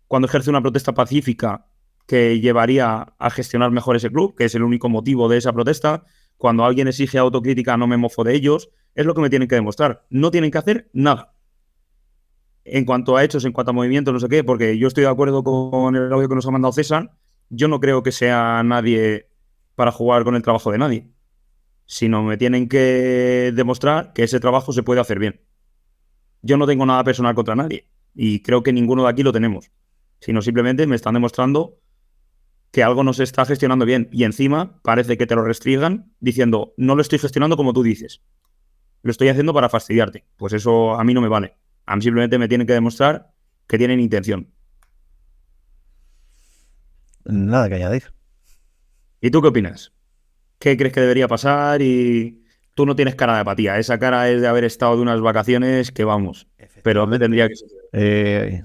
cuando 0.07 0.27
ejerce 0.27 0.49
una 0.49 0.61
protesta 0.61 0.93
pacífica 0.93 1.67
que 2.05 2.39
llevaría 2.41 3.13
a 3.17 3.29
gestionar 3.29 3.71
mejor 3.71 3.95
ese 3.95 4.11
club, 4.11 4.35
que 4.35 4.45
es 4.45 4.55
el 4.55 4.63
único 4.63 4.89
motivo 4.89 5.29
de 5.29 5.37
esa 5.37 5.53
protesta. 5.53 6.03
Cuando 6.37 6.65
alguien 6.65 6.87
exige 6.89 7.17
autocrítica, 7.17 7.77
no 7.77 7.87
me 7.87 7.97
mofo 7.97 8.23
de 8.23 8.35
ellos. 8.35 8.69
Es 8.95 9.05
lo 9.05 9.15
que 9.15 9.21
me 9.21 9.29
tienen 9.29 9.47
que 9.47 9.55
demostrar. 9.55 10.05
No 10.09 10.31
tienen 10.31 10.51
que 10.51 10.57
hacer 10.57 10.89
nada 10.93 11.33
en 12.63 12.85
cuanto 12.85 13.17
a 13.17 13.23
hechos, 13.23 13.45
en 13.45 13.51
cuanto 13.51 13.71
a 13.71 13.73
movimientos, 13.73 14.13
no 14.13 14.19
sé 14.19 14.29
qué, 14.29 14.43
porque 14.43 14.77
yo 14.77 14.87
estoy 14.87 15.03
de 15.03 15.09
acuerdo 15.09 15.43
con 15.43 15.95
el 15.95 16.11
audio 16.11 16.29
que 16.29 16.35
nos 16.35 16.45
ha 16.47 16.51
mandado 16.51 16.73
César. 16.73 17.11
Yo 17.49 17.67
no 17.67 17.79
creo 17.79 18.03
que 18.03 18.11
sea 18.11 18.63
nadie 18.63 19.27
para 19.75 19.91
jugar 19.91 20.23
con 20.23 20.35
el 20.35 20.41
trabajo 20.41 20.71
de 20.71 20.77
nadie, 20.77 21.11
sino 21.85 22.23
me 22.23 22.37
tienen 22.37 22.69
que 22.69 23.51
demostrar 23.53 24.13
que 24.13 24.23
ese 24.23 24.39
trabajo 24.39 24.71
se 24.71 24.83
puede 24.83 25.01
hacer 25.01 25.19
bien. 25.19 25.41
Yo 26.41 26.57
no 26.57 26.65
tengo 26.65 26.85
nada 26.85 27.03
personal 27.03 27.35
contra 27.35 27.55
nadie 27.55 27.89
y 28.13 28.41
creo 28.41 28.63
que 28.63 28.73
ninguno 28.73 29.03
de 29.03 29.09
aquí 29.09 29.23
lo 29.23 29.31
tenemos, 29.31 29.71
sino 30.19 30.41
simplemente 30.41 30.87
me 30.87 30.95
están 30.95 31.13
demostrando 31.13 31.79
que 32.71 32.83
algo 32.83 33.03
no 33.03 33.13
se 33.13 33.23
está 33.23 33.45
gestionando 33.45 33.85
bien 33.85 34.07
y 34.11 34.23
encima 34.23 34.81
parece 34.81 35.17
que 35.17 35.27
te 35.27 35.35
lo 35.35 35.43
restringan 35.43 36.13
diciendo 36.19 36.73
no 36.77 36.95
lo 36.95 37.01
estoy 37.01 37.19
gestionando 37.19 37.57
como 37.57 37.73
tú 37.73 37.83
dices. 37.83 38.21
Lo 39.03 39.11
estoy 39.11 39.29
haciendo 39.29 39.53
para 39.53 39.67
fastidiarte. 39.67 40.25
Pues 40.37 40.53
eso 40.53 40.93
a 40.93 41.03
mí 41.03 41.13
no 41.13 41.21
me 41.21 41.27
vale. 41.27 41.55
A 41.91 41.95
mí 41.97 42.01
simplemente 42.01 42.39
me 42.39 42.47
tienen 42.47 42.65
que 42.65 42.71
demostrar 42.71 43.33
que 43.67 43.77
tienen 43.77 43.99
intención. 43.99 44.49
Nada 47.25 47.67
que 47.67 47.75
añadir. 47.75 48.13
¿Y 49.19 49.29
tú 49.29 49.41
qué 49.41 49.49
opinas? 49.49 49.91
¿Qué 50.57 50.77
crees 50.77 50.93
que 50.93 51.01
debería 51.01 51.27
pasar? 51.27 51.81
Y 51.81 52.45
tú 52.75 52.85
no 52.85 52.95
tienes 52.95 53.15
cara 53.15 53.35
de 53.35 53.41
apatía. 53.41 53.77
Esa 53.77 53.99
cara 53.99 54.29
es 54.29 54.39
de 54.39 54.47
haber 54.47 54.63
estado 54.63 54.95
de 54.95 55.01
unas 55.01 55.19
vacaciones 55.19 55.91
que 55.91 56.05
vamos. 56.05 56.47
Pero 56.81 57.07
me 57.07 57.19
tendría 57.19 57.49
que. 57.49 57.55
Eh, 57.91 58.63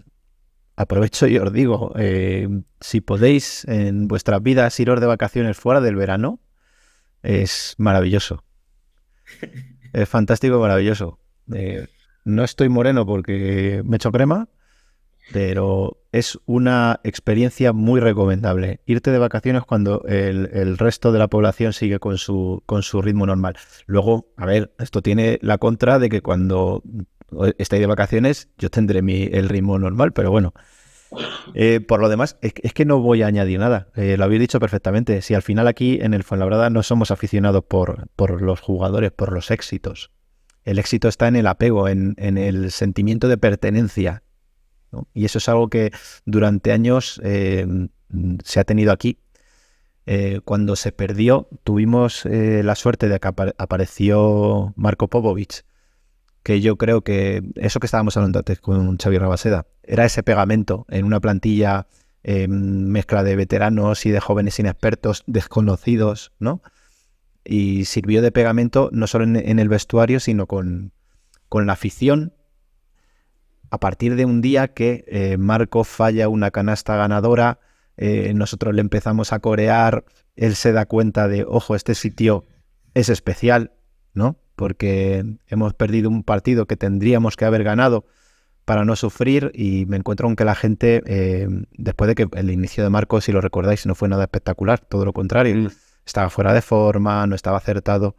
aprovecho 0.76 1.26
y 1.26 1.36
os 1.38 1.52
digo, 1.52 1.94
eh, 1.96 2.46
si 2.80 3.00
podéis 3.00 3.64
en 3.64 4.06
vuestras 4.06 4.40
vidas 4.40 4.78
iros 4.78 5.00
de 5.00 5.06
vacaciones 5.06 5.56
fuera 5.56 5.80
del 5.80 5.96
verano, 5.96 6.38
es 7.24 7.74
maravilloso. 7.76 8.44
Es 9.92 10.08
fantástico, 10.10 10.60
maravilloso. 10.60 11.18
Eh, 11.54 11.86
no 12.26 12.42
estoy 12.42 12.68
moreno 12.68 13.06
porque 13.06 13.82
me 13.84 13.96
echo 13.96 14.10
crema, 14.10 14.48
pero 15.32 16.02
es 16.10 16.38
una 16.44 17.00
experiencia 17.04 17.72
muy 17.72 18.00
recomendable. 18.00 18.80
Irte 18.84 19.12
de 19.12 19.18
vacaciones 19.18 19.62
cuando 19.62 20.02
el, 20.06 20.76
resto 20.76 21.12
de 21.12 21.20
la 21.20 21.28
población 21.28 21.72
sigue 21.72 22.00
con 22.00 22.18
su, 22.18 22.64
con 22.66 22.82
su 22.82 23.00
ritmo 23.00 23.26
normal. 23.26 23.56
Luego, 23.86 24.32
a 24.36 24.44
ver, 24.44 24.74
esto 24.80 25.02
tiene 25.02 25.38
la 25.40 25.58
contra 25.58 26.00
de 26.00 26.08
que 26.08 26.20
cuando 26.20 26.82
estéis 27.58 27.80
de 27.80 27.86
vacaciones 27.86 28.48
yo 28.58 28.70
tendré 28.70 29.02
mi, 29.02 29.22
el 29.22 29.48
ritmo 29.48 29.78
normal, 29.78 30.12
pero 30.12 30.32
bueno. 30.32 30.52
Eh, 31.54 31.78
por 31.78 32.00
lo 32.00 32.08
demás, 32.08 32.38
es, 32.42 32.54
es 32.60 32.74
que 32.74 32.84
no 32.84 32.98
voy 32.98 33.22
a 33.22 33.28
añadir 33.28 33.60
nada. 33.60 33.88
Eh, 33.94 34.16
lo 34.16 34.24
habéis 34.24 34.40
dicho 34.40 34.58
perfectamente. 34.58 35.22
Si 35.22 35.34
al 35.34 35.42
final 35.42 35.68
aquí 35.68 36.00
en 36.02 36.12
el 36.12 36.24
Fuenlabrada 36.24 36.70
no 36.70 36.82
somos 36.82 37.12
aficionados 37.12 37.64
por, 37.64 38.08
por 38.16 38.42
los 38.42 38.60
jugadores, 38.60 39.12
por 39.12 39.32
los 39.32 39.52
éxitos. 39.52 40.10
El 40.66 40.78
éxito 40.78 41.08
está 41.08 41.28
en 41.28 41.36
el 41.36 41.46
apego, 41.46 41.88
en, 41.88 42.16
el 42.18 42.70
sentimiento 42.72 43.28
de 43.28 43.38
pertenencia. 43.38 44.22
Y 45.14 45.24
eso 45.24 45.38
es 45.38 45.48
algo 45.48 45.68
que 45.68 45.92
durante 46.24 46.72
años 46.72 47.20
eh, 47.24 47.88
se 48.44 48.60
ha 48.60 48.64
tenido 48.64 48.92
aquí. 48.92 49.18
Eh, 50.06 50.40
cuando 50.44 50.76
se 50.76 50.92
perdió, 50.92 51.48
tuvimos 51.64 52.26
eh, 52.26 52.62
la 52.64 52.74
suerte 52.74 53.08
de 53.08 53.18
que 53.20 53.28
apa- 53.28 53.54
apareció 53.58 54.72
Marco 54.76 55.08
Popovic, 55.08 55.64
que 56.42 56.60
yo 56.60 56.76
creo 56.76 57.02
que 57.02 57.42
eso 57.56 57.80
que 57.80 57.86
estábamos 57.86 58.16
hablando 58.16 58.38
antes 58.40 58.60
con 58.60 58.98
Xavi 58.98 59.18
Rabaseda, 59.18 59.66
era 59.82 60.04
ese 60.04 60.22
pegamento 60.22 60.84
en 60.88 61.04
una 61.04 61.20
plantilla 61.20 61.86
eh, 62.22 62.48
mezcla 62.48 63.22
de 63.22 63.36
veteranos 63.36 64.04
y 64.06 64.10
de 64.10 64.20
jóvenes 64.20 64.58
inexpertos, 64.58 65.22
desconocidos, 65.26 66.32
¿no? 66.38 66.60
Y 67.46 67.84
sirvió 67.84 68.22
de 68.22 68.32
pegamento 68.32 68.90
no 68.92 69.06
solo 69.06 69.24
en, 69.24 69.58
el 69.58 69.68
vestuario, 69.68 70.20
sino 70.20 70.46
con, 70.46 70.92
con 71.48 71.66
la 71.66 71.74
afición. 71.74 72.32
A 73.70 73.78
partir 73.78 74.16
de 74.16 74.24
un 74.24 74.40
día 74.40 74.68
que 74.68 75.04
eh, 75.08 75.36
Marco 75.38 75.84
falla 75.84 76.28
una 76.28 76.50
canasta 76.50 76.96
ganadora, 76.96 77.60
eh, 77.96 78.32
nosotros 78.34 78.74
le 78.74 78.80
empezamos 78.80 79.32
a 79.32 79.40
corear, 79.40 80.04
él 80.36 80.54
se 80.54 80.72
da 80.72 80.86
cuenta 80.86 81.28
de, 81.28 81.44
ojo, 81.48 81.74
este 81.74 81.94
sitio 81.94 82.44
es 82.94 83.08
especial, 83.08 83.72
¿no? 84.14 84.36
Porque 84.54 85.24
hemos 85.46 85.74
perdido 85.74 86.08
un 86.08 86.22
partido 86.22 86.66
que 86.66 86.76
tendríamos 86.76 87.36
que 87.36 87.44
haber 87.44 87.64
ganado 87.64 88.06
para 88.64 88.84
no 88.84 88.96
sufrir 88.96 89.52
y 89.54 89.86
me 89.86 89.96
encuentro 89.96 90.26
con 90.26 90.36
que 90.36 90.44
la 90.44 90.54
gente, 90.54 91.02
eh, 91.06 91.48
después 91.72 92.08
de 92.08 92.14
que 92.16 92.28
el 92.36 92.50
inicio 92.50 92.82
de 92.84 92.90
Marco, 92.90 93.20
si 93.20 93.32
lo 93.32 93.40
recordáis, 93.40 93.86
no 93.86 93.94
fue 93.94 94.08
nada 94.08 94.24
espectacular, 94.24 94.80
todo 94.80 95.04
lo 95.04 95.12
contrario, 95.12 95.70
estaba 96.06 96.30
fuera 96.30 96.52
de 96.54 96.62
forma, 96.62 97.26
no 97.26 97.34
estaba 97.34 97.58
acertado. 97.58 98.16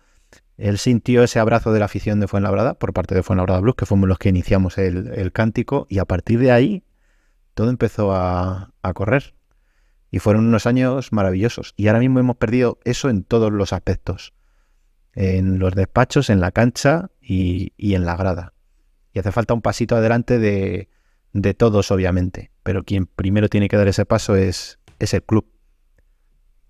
Él 0.57 0.77
sintió 0.77 1.23
ese 1.23 1.39
abrazo 1.39 1.71
de 1.71 1.79
la 1.79 1.85
afición 1.85 2.19
de 2.19 2.27
Fuenlabrada 2.27 2.73
por 2.73 2.93
parte 2.93 3.15
de 3.15 3.23
Fuenlabrada 3.23 3.61
Blues, 3.61 3.75
que 3.75 3.85
fuimos 3.85 4.09
los 4.09 4.19
que 4.19 4.29
iniciamos 4.29 4.77
el, 4.77 5.07
el 5.13 5.31
cántico, 5.31 5.87
y 5.89 5.99
a 5.99 6.05
partir 6.05 6.39
de 6.39 6.51
ahí 6.51 6.83
todo 7.53 7.69
empezó 7.69 8.13
a, 8.13 8.71
a 8.81 8.93
correr. 8.93 9.35
Y 10.09 10.19
fueron 10.19 10.47
unos 10.47 10.65
años 10.65 11.11
maravillosos. 11.11 11.73
Y 11.75 11.87
ahora 11.87 11.99
mismo 11.99 12.19
hemos 12.19 12.37
perdido 12.37 12.79
eso 12.85 13.09
en 13.09 13.23
todos 13.23 13.51
los 13.51 13.73
aspectos. 13.73 14.33
En 15.13 15.59
los 15.59 15.73
despachos, 15.75 16.29
en 16.29 16.39
la 16.39 16.51
cancha 16.51 17.09
y, 17.21 17.73
y 17.75 17.95
en 17.95 18.05
la 18.05 18.15
grada. 18.15 18.53
Y 19.13 19.19
hace 19.19 19.31
falta 19.31 19.53
un 19.53 19.61
pasito 19.61 19.95
adelante 19.95 20.39
de, 20.39 20.89
de 21.33 21.53
todos, 21.53 21.91
obviamente. 21.91 22.51
Pero 22.63 22.83
quien 22.83 23.05
primero 23.05 23.49
tiene 23.49 23.67
que 23.67 23.77
dar 23.77 23.87
ese 23.87 24.05
paso 24.05 24.35
es, 24.35 24.79
es 24.99 25.13
el 25.13 25.23
club. 25.23 25.45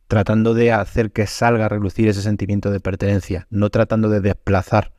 Tratando 0.07 0.53
de 0.53 0.71
hacer 0.71 1.11
que 1.11 1.27
salga 1.27 1.65
a 1.65 1.69
relucir 1.69 2.07
ese 2.07 2.21
sentimiento 2.21 2.71
de 2.71 2.79
pertenencia. 2.79 3.47
No 3.49 3.69
tratando 3.69 4.09
de 4.09 4.21
desplazar 4.21 4.93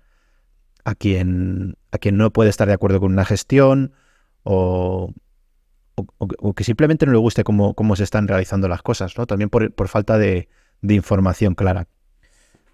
a 0.85 0.95
quien, 0.95 1.77
a 1.93 1.99
quien 1.99 2.17
no 2.17 2.33
puede 2.33 2.51
estar 2.51 2.69
de 2.69 2.75
acuerdo 2.75 3.01
con 3.01 3.13
una 3.13 3.25
gestión 3.25 3.93
o, 4.43 5.13
o, 5.97 6.55
que 6.55 6.65
simplemente 6.65 7.07
no 7.07 7.13
le 7.13 7.19
guste 7.19 7.45
cómo, 7.45 7.75
cómo 7.75 7.97
se 7.97 8.05
están 8.05 8.29
realizando 8.29 8.69
las 8.69 8.83
cosas, 8.83 9.17
¿no? 9.19 9.27
También 9.27 9.51
por, 9.51 9.73
por 9.73 9.89
falta 9.89 10.19
de, 10.19 10.49
de 10.83 10.95
información 10.95 11.55
clara. 11.55 11.89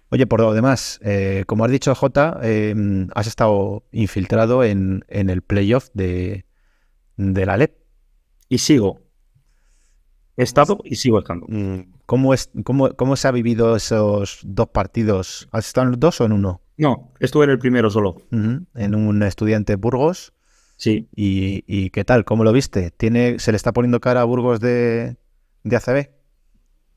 Oye, 0.09 0.27
por 0.27 0.39
lo 0.39 0.53
demás, 0.53 0.99
eh, 1.03 1.43
como 1.47 1.65
has 1.65 1.71
dicho, 1.71 1.93
Jota, 1.95 2.39
eh, 2.43 2.75
has 3.15 3.27
estado 3.27 3.83
infiltrado 3.91 4.63
en, 4.63 5.03
en 5.07 5.29
el 5.29 5.41
playoff 5.41 5.89
de, 5.93 6.45
de 7.17 7.45
la 7.45 7.57
LEP. 7.57 7.75
Y 8.47 8.59
sigo. 8.59 9.01
He 10.37 10.43
estado 10.43 10.79
y 10.83 10.95
sigo 10.95 11.19
estando. 11.19 11.47
¿Cómo, 12.05 12.33
es, 12.33 12.51
cómo, 12.63 12.89
¿Cómo 12.93 13.15
se 13.15 13.27
ha 13.27 13.31
vivido 13.31 13.75
esos 13.75 14.39
dos 14.43 14.67
partidos? 14.69 15.47
¿Has 15.51 15.67
estado 15.67 15.85
en 15.85 15.91
los 15.91 15.99
dos 15.99 16.19
o 16.21 16.25
en 16.25 16.33
uno? 16.33 16.61
No, 16.77 17.13
estuve 17.19 17.45
en 17.45 17.51
el 17.51 17.59
primero 17.59 17.89
solo. 17.89 18.17
En 18.31 18.95
un 18.95 19.23
estudiante 19.23 19.75
Burgos. 19.75 20.33
Sí. 20.77 21.07
¿Y, 21.15 21.63
y 21.67 21.89
qué 21.91 22.03
tal? 22.03 22.25
¿Cómo 22.25 22.43
lo 22.43 22.51
viste? 22.51 22.91
¿Tiene, 22.91 23.39
¿Se 23.39 23.51
le 23.51 23.55
está 23.55 23.71
poniendo 23.71 24.01
cara 24.01 24.21
a 24.21 24.25
Burgos 24.25 24.59
de, 24.59 25.15
de 25.63 25.75
ACB? 25.75 26.09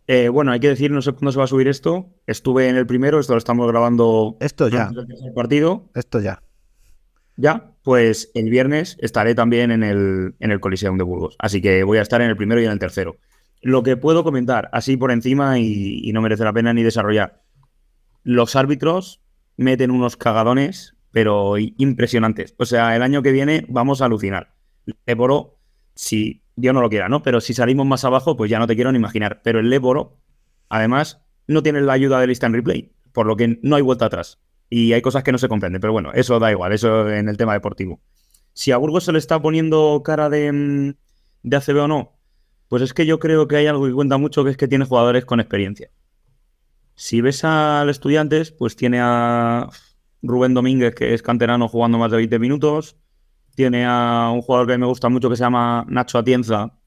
Eh, 0.09 0.31
bueno, 0.31 0.52
hay 0.52 0.59
que 0.59 0.69
decir, 0.69 0.90
no 0.90 1.02
sé 1.02 1.12
cuándo 1.12 1.32
se 1.32 1.39
va 1.39 1.44
a 1.44 1.48
subir 1.48 1.69
esto. 1.69 2.09
Estuve 2.27 2.69
en 2.69 2.77
el 2.77 2.86
primero, 2.86 3.20
esto 3.20 3.35
lo 3.35 3.39
estamos 3.39 3.69
grabando. 3.69 4.36
Esto 4.40 4.69
ya. 4.69 4.86
antes 4.86 4.97
del 4.97 5.06
tercer 5.06 5.35
partido. 5.35 5.90
Esto 5.94 6.19
ya. 6.20 6.43
Ya, 7.36 7.73
pues 7.85 8.32
el 8.35 8.51
viernes 8.51 8.97
estaré 9.01 9.36
también 9.36 9.70
en 9.70 9.85
el, 9.85 10.35
en 10.40 10.51
el 10.51 10.59
Coliseum 10.59 10.98
de 10.98 11.05
Burgos. 11.05 11.36
Así 11.39 11.62
que 11.62 11.85
voy 11.85 11.98
a 11.98 12.02
estar 12.02 12.20
en 12.20 12.31
el 12.31 12.36
primero 12.36 12.60
y 12.60 12.65
en 12.65 12.73
el 12.73 12.81
tercero. 12.81 13.16
Lo 13.60 13.82
que 13.82 13.97
puedo 13.97 14.24
comentar, 14.24 14.68
así 14.72 14.97
por 14.97 15.10
encima 15.10 15.59
y, 15.59 16.10
no 16.12 16.22
merece 16.22 16.44
la 16.44 16.52
pena 16.52 16.72
ni 16.72 16.82
desarrollar. 16.82 17.43
Los 18.22 18.56
árbitros 18.56 19.20
meten 19.56 19.90
unos 19.90 20.16
cagadones, 20.16 20.94
pero 21.10 21.56
impresionantes. 21.59 22.55
O 22.59 22.66
sea, 22.66 22.94
el 22.94 23.02
año 23.02 23.22
que 23.22 23.32
viene 23.32 23.64
vamos 23.68 24.01
a 24.01 24.05
alucinar. 24.05 24.55
Leporo, 25.06 25.59
si 25.94 26.43
Dios 26.55 26.74
no 26.74 26.80
lo 26.80 26.89
quiera, 26.89 27.09
¿no? 27.09 27.22
Pero 27.22 27.40
si 27.40 27.55
salimos 27.55 27.86
más 27.86 28.05
abajo, 28.05 28.36
pues 28.36 28.51
ya 28.51 28.59
no 28.59 28.66
te 28.66 28.74
quiero 28.74 28.93
ni 28.93 28.98
imaginar. 28.98 29.40
Pero 29.43 29.59
el 29.59 29.70
Leporo, 29.70 30.18
además, 30.68 31.20
no 31.47 31.62
tiene 31.62 31.80
la 31.80 31.94
ayuda 31.94 32.20
del 32.20 32.30
instant 32.30 32.55
replay, 32.55 32.93
por 33.12 33.26
lo 33.26 33.36
que 33.36 33.59
no 33.62 33.76
hay 33.76 33.82
vuelta 33.82 34.06
atrás. 34.06 34.39
Y 34.70 34.93
hay 34.93 35.02
cosas 35.02 35.24
que 35.24 35.32
no 35.32 35.39
se 35.39 35.48
comprenden, 35.48 35.80
pero 35.80 35.93
bueno, 35.93 36.12
eso 36.12 36.39
da 36.39 36.51
igual, 36.51 36.72
eso 36.72 37.09
en 37.09 37.28
el 37.28 37.36
tema 37.36 37.55
deportivo. 37.55 38.01
Si 38.52 38.70
a 38.70 38.76
Burgos 38.76 39.05
se 39.05 39.12
le 39.12 39.18
está 39.18 39.40
poniendo 39.40 40.02
cara 40.05 40.28
de, 40.28 40.52
mm, 40.52 40.94
de 41.43 41.56
ACB 41.56 41.78
o 41.78 41.89
no, 41.89 42.18
pues 42.69 42.82
es 42.82 42.95
que 42.95 43.07
yo 43.07 43.19
creo 43.19 43.49
que 43.49 43.57
hay 43.57 43.66
algo 43.66 43.86
que 43.86 43.93
cuenta 43.93 44.19
mucho, 44.19 44.45
que 44.45 44.51
es 44.51 44.57
que 44.57 44.69
tiene 44.69 44.85
jugadores 44.85 45.24
con 45.24 45.40
experiencia. 45.40 45.90
Si 46.95 47.20
ves 47.20 47.45
al 47.45 47.89
Estudiantes, 47.90 48.53
pues 48.53 48.77
tiene 48.77 48.99
a 49.01 49.69
Rubén 50.23 50.55
Domínguez, 50.55 50.95
que 50.95 51.15
es 51.15 51.23
canterano 51.23 51.69
jugando 51.69 51.99
más 51.99 52.11
de 52.11 52.19
20 52.19 52.39
minutos. 52.39 52.97
Tiene 53.55 53.86
a 53.86 54.31
un 54.32 54.43
jugador 54.43 54.66
que 54.66 54.78
me 54.78 54.86
gusta 54.86 55.09
mucho 55.09 55.31
que 55.31 55.36
se 55.36 55.45
llama 55.45 55.86
Nacho 55.89 56.19
Atienza, 56.19 56.78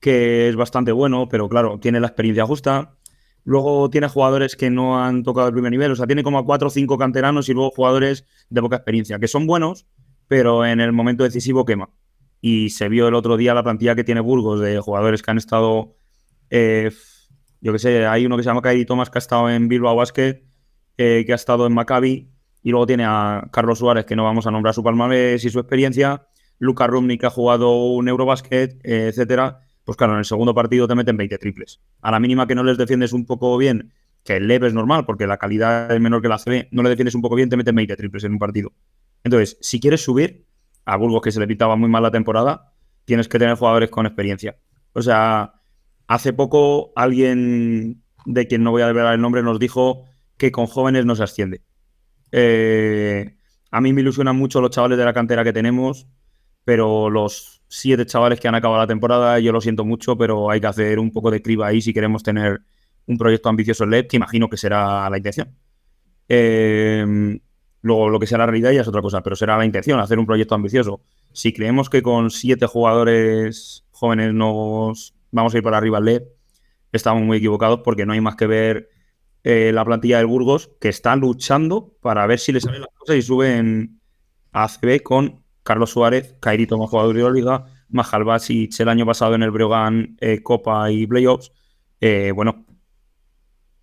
que 0.00 0.48
es 0.48 0.56
bastante 0.56 0.90
bueno, 0.92 1.28
pero 1.28 1.48
claro, 1.48 1.78
tiene 1.78 2.00
la 2.00 2.08
experiencia 2.08 2.46
justa. 2.46 2.96
Luego 3.44 3.90
tiene 3.90 4.08
jugadores 4.08 4.56
que 4.56 4.70
no 4.70 5.02
han 5.02 5.22
tocado 5.22 5.48
el 5.48 5.52
primer 5.52 5.70
nivel, 5.70 5.92
o 5.92 5.96
sea, 5.96 6.06
tiene 6.06 6.22
como 6.22 6.38
a 6.38 6.44
cuatro 6.44 6.68
o 6.68 6.70
cinco 6.70 6.96
canteranos 6.96 7.48
y 7.48 7.54
luego 7.54 7.70
jugadores 7.70 8.26
de 8.50 8.60
poca 8.60 8.76
experiencia, 8.76 9.18
que 9.18 9.28
son 9.28 9.46
buenos, 9.46 9.86
pero 10.28 10.64
en 10.64 10.80
el 10.80 10.92
momento 10.92 11.24
decisivo 11.24 11.64
quema. 11.64 11.90
Y 12.44 12.70
se 12.70 12.88
vio 12.88 13.06
el 13.06 13.14
otro 13.14 13.36
día 13.36 13.54
la 13.54 13.62
plantilla 13.62 13.94
que 13.94 14.02
tiene 14.02 14.20
Burgos 14.20 14.60
de 14.60 14.80
jugadores 14.80 15.22
que 15.22 15.30
han 15.30 15.38
estado, 15.38 15.94
eh, 16.50 16.90
yo 17.60 17.72
que 17.72 17.78
sé, 17.78 18.04
hay 18.04 18.26
uno 18.26 18.36
que 18.36 18.42
se 18.42 18.48
llama 18.48 18.60
Kairi 18.60 18.84
Thomas 18.84 19.10
que 19.10 19.18
ha 19.18 19.20
estado 19.20 19.48
en 19.48 19.68
Bilbao 19.68 19.94
Basket, 19.94 20.42
eh, 20.98 21.22
que 21.24 21.32
ha 21.32 21.36
estado 21.36 21.68
en 21.68 21.72
Maccabi, 21.72 22.32
y 22.64 22.70
luego 22.70 22.84
tiene 22.84 23.04
a 23.06 23.48
Carlos 23.52 23.78
Suárez, 23.78 24.04
que 24.06 24.16
no 24.16 24.24
vamos 24.24 24.48
a 24.48 24.50
nombrar 24.50 24.74
su 24.74 24.82
palmarés 24.82 25.44
y 25.44 25.50
su 25.50 25.60
experiencia, 25.60 26.26
Luca 26.58 26.88
Rumni, 26.88 27.16
que 27.16 27.26
ha 27.26 27.30
jugado 27.30 27.86
un 27.86 28.08
Eurobasket, 28.08 28.80
eh, 28.84 29.06
etcétera. 29.08 29.60
Pues 29.84 29.96
claro, 29.96 30.14
en 30.14 30.18
el 30.18 30.24
segundo 30.24 30.52
partido 30.52 30.88
te 30.88 30.96
meten 30.96 31.16
20 31.16 31.38
triples. 31.38 31.80
A 32.00 32.10
la 32.10 32.18
mínima 32.18 32.48
que 32.48 32.56
no 32.56 32.64
les 32.64 32.76
defiendes 32.76 33.12
un 33.12 33.24
poco 33.24 33.56
bien, 33.56 33.92
que 34.24 34.36
el 34.36 34.48
leve 34.48 34.66
es 34.66 34.74
normal, 34.74 35.04
porque 35.06 35.28
la 35.28 35.38
calidad 35.38 35.92
es 35.92 36.00
menor 36.00 36.22
que 36.22 36.28
la 36.28 36.38
CB, 36.38 36.68
no 36.72 36.82
le 36.82 36.90
defiendes 36.90 37.14
un 37.14 37.22
poco 37.22 37.36
bien, 37.36 37.48
te 37.48 37.56
meten 37.56 37.76
20 37.76 37.96
triples 37.96 38.24
en 38.24 38.32
un 38.32 38.38
partido. 38.40 38.72
Entonces, 39.22 39.58
si 39.60 39.78
quieres 39.78 40.02
subir, 40.02 40.46
a 40.84 40.96
Burgos 40.96 41.22
que 41.22 41.32
se 41.32 41.40
le 41.40 41.46
pitaba 41.46 41.76
muy 41.76 41.88
mal 41.88 42.02
la 42.02 42.10
temporada, 42.10 42.72
tienes 43.04 43.28
que 43.28 43.38
tener 43.38 43.56
jugadores 43.56 43.90
con 43.90 44.06
experiencia. 44.06 44.56
O 44.92 45.02
sea, 45.02 45.54
hace 46.06 46.32
poco 46.32 46.92
alguien 46.96 48.02
de 48.26 48.46
quien 48.46 48.62
no 48.62 48.70
voy 48.70 48.82
a 48.82 48.86
revelar 48.86 49.14
el 49.14 49.20
nombre 49.20 49.42
nos 49.42 49.58
dijo 49.58 50.04
que 50.36 50.52
con 50.52 50.66
jóvenes 50.66 51.04
no 51.04 51.16
se 51.16 51.22
asciende. 51.22 51.62
Eh, 52.30 53.36
a 53.70 53.80
mí 53.80 53.92
me 53.92 54.00
ilusionan 54.00 54.36
mucho 54.36 54.60
los 54.60 54.70
chavales 54.70 54.98
de 54.98 55.04
la 55.04 55.12
cantera 55.12 55.44
que 55.44 55.52
tenemos, 55.52 56.06
pero 56.64 57.10
los 57.10 57.62
siete 57.68 58.06
chavales 58.06 58.38
que 58.38 58.48
han 58.48 58.54
acabado 58.54 58.80
la 58.80 58.86
temporada, 58.86 59.38
yo 59.38 59.52
lo 59.52 59.60
siento 59.60 59.84
mucho, 59.84 60.16
pero 60.16 60.50
hay 60.50 60.60
que 60.60 60.66
hacer 60.66 60.98
un 60.98 61.10
poco 61.10 61.30
de 61.30 61.42
criba 61.42 61.68
ahí 61.68 61.80
si 61.80 61.92
queremos 61.92 62.22
tener 62.22 62.60
un 63.06 63.18
proyecto 63.18 63.48
ambicioso 63.48 63.84
en 63.84 63.90
LED, 63.90 64.06
que 64.08 64.16
imagino 64.16 64.48
que 64.48 64.56
será 64.56 65.08
la 65.08 65.16
intención. 65.16 65.56
Eh, 66.28 67.40
luego, 67.82 68.08
lo 68.08 68.18
que 68.18 68.26
sea 68.26 68.38
la 68.38 68.46
realidad 68.46 68.72
ya 68.72 68.80
es 68.80 68.88
otra 68.88 69.02
cosa, 69.02 69.22
pero 69.22 69.36
será 69.36 69.58
la 69.58 69.64
intención, 69.64 70.00
hacer 70.00 70.18
un 70.18 70.26
proyecto 70.26 70.54
ambicioso. 70.54 71.02
Si 71.32 71.52
creemos 71.52 71.90
que 71.90 72.02
con 72.02 72.30
siete 72.30 72.66
jugadores 72.66 73.84
jóvenes 73.90 74.32
nos 74.34 75.14
vamos 75.30 75.54
a 75.54 75.56
ir 75.58 75.62
para 75.62 75.78
arriba 75.78 75.98
al 75.98 76.04
LED, 76.06 76.22
estamos 76.92 77.22
muy 77.22 77.38
equivocados 77.38 77.80
porque 77.84 78.06
no 78.06 78.12
hay 78.12 78.20
más 78.20 78.36
que 78.36 78.46
ver 78.46 78.88
eh, 79.44 79.72
la 79.72 79.84
plantilla 79.84 80.18
del 80.18 80.26
Burgos 80.26 80.70
que 80.80 80.88
está 80.88 81.16
luchando 81.16 81.94
para 82.00 82.26
ver 82.26 82.38
si 82.38 82.52
le 82.52 82.60
salen 82.60 82.82
las 82.82 82.90
cosas 82.96 83.16
y 83.16 83.22
suben 83.22 84.00
a 84.52 84.64
ACB 84.64 85.02
con 85.02 85.42
Carlos 85.62 85.90
Suárez, 85.90 86.36
Kairito 86.40 86.76
como 86.76 86.86
jugador 86.86 87.16
de 87.16 87.22
la 87.22 87.30
liga, 87.30 87.64
Majal 87.88 88.24
Basic 88.24 88.78
el 88.80 88.88
año 88.88 89.06
pasado 89.06 89.34
en 89.34 89.42
el 89.42 89.50
Breogán 89.50 90.16
eh, 90.20 90.42
Copa 90.42 90.90
y 90.90 91.06
Playoffs. 91.06 91.52
Eh, 92.00 92.32
bueno, 92.34 92.66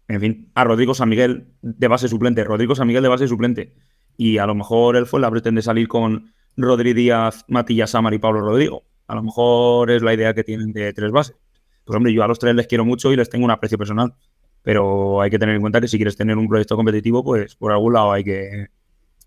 en 0.07 0.19
fin, 0.21 0.51
a 0.55 0.63
Rodrigo 0.63 0.93
San 0.93 1.09
Miguel 1.09 1.53
de 1.61 1.87
base 1.87 2.07
suplente, 2.07 2.43
Rodrigo 2.43 2.75
San 2.75 2.87
Miguel 2.87 3.03
de 3.03 3.09
base 3.09 3.27
suplente. 3.27 3.75
Y 4.19 4.37
a 4.37 4.45
lo 4.45 4.53
mejor 4.53 4.97
él 4.97 5.05
fue 5.05 5.21
la 5.21 5.31
pretende 5.31 5.61
salir 5.61 5.87
con 5.87 6.33
Rodri 6.57 6.91
Díaz, 6.91 7.45
Matías 7.47 7.91
Samar 7.91 8.13
y 8.13 8.19
Pablo 8.19 8.41
Rodrigo. 8.41 8.83
A 9.07 9.15
lo 9.15 9.23
mejor 9.23 9.89
es 9.91 10.01
la 10.01 10.13
idea 10.13 10.33
que 10.33 10.43
tienen 10.43 10.73
de 10.73 10.91
tres 10.91 11.09
bases. 11.09 11.37
Pues 11.85 11.95
hombre, 11.95 12.11
yo 12.11 12.21
a 12.21 12.27
los 12.27 12.37
tres 12.37 12.53
les 12.53 12.67
quiero 12.67 12.83
mucho 12.83 13.13
y 13.13 13.15
les 13.15 13.29
tengo 13.29 13.45
un 13.45 13.51
aprecio 13.51 13.77
personal. 13.77 14.13
Pero 14.61 15.21
hay 15.21 15.29
que 15.29 15.39
tener 15.39 15.55
en 15.55 15.61
cuenta 15.61 15.79
que 15.79 15.87
si 15.87 15.95
quieres 15.95 16.17
tener 16.17 16.37
un 16.37 16.49
proyecto 16.49 16.75
competitivo, 16.75 17.23
pues 17.23 17.55
por 17.55 17.71
algún 17.71 17.93
lado 17.93 18.11
hay 18.11 18.25
que, 18.25 18.67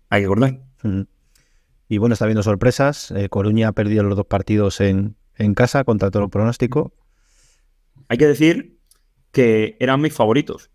hay 0.09 0.21
que 0.21 0.27
cortar. 0.27 0.59
Y 1.89 1.97
bueno, 1.97 2.13
está 2.13 2.25
habiendo 2.25 2.43
sorpresas. 2.43 3.09
Eh, 3.09 3.29
Coruña 3.29 3.69
ha 3.69 3.71
perdido 3.71 4.03
los 4.03 4.15
dos 4.15 4.27
partidos 4.27 4.79
en, 4.79 5.15
en 5.37 5.55
casa 5.55 5.85
contra 5.85 6.11
todo 6.11 6.25
el 6.25 6.29
pronóstico. 6.29 6.93
Hay 8.09 8.19
que 8.19 8.27
decir 8.27 8.77
que 9.31 9.75
eran 9.79 10.01
mis 10.01 10.13
favoritos 10.13 10.69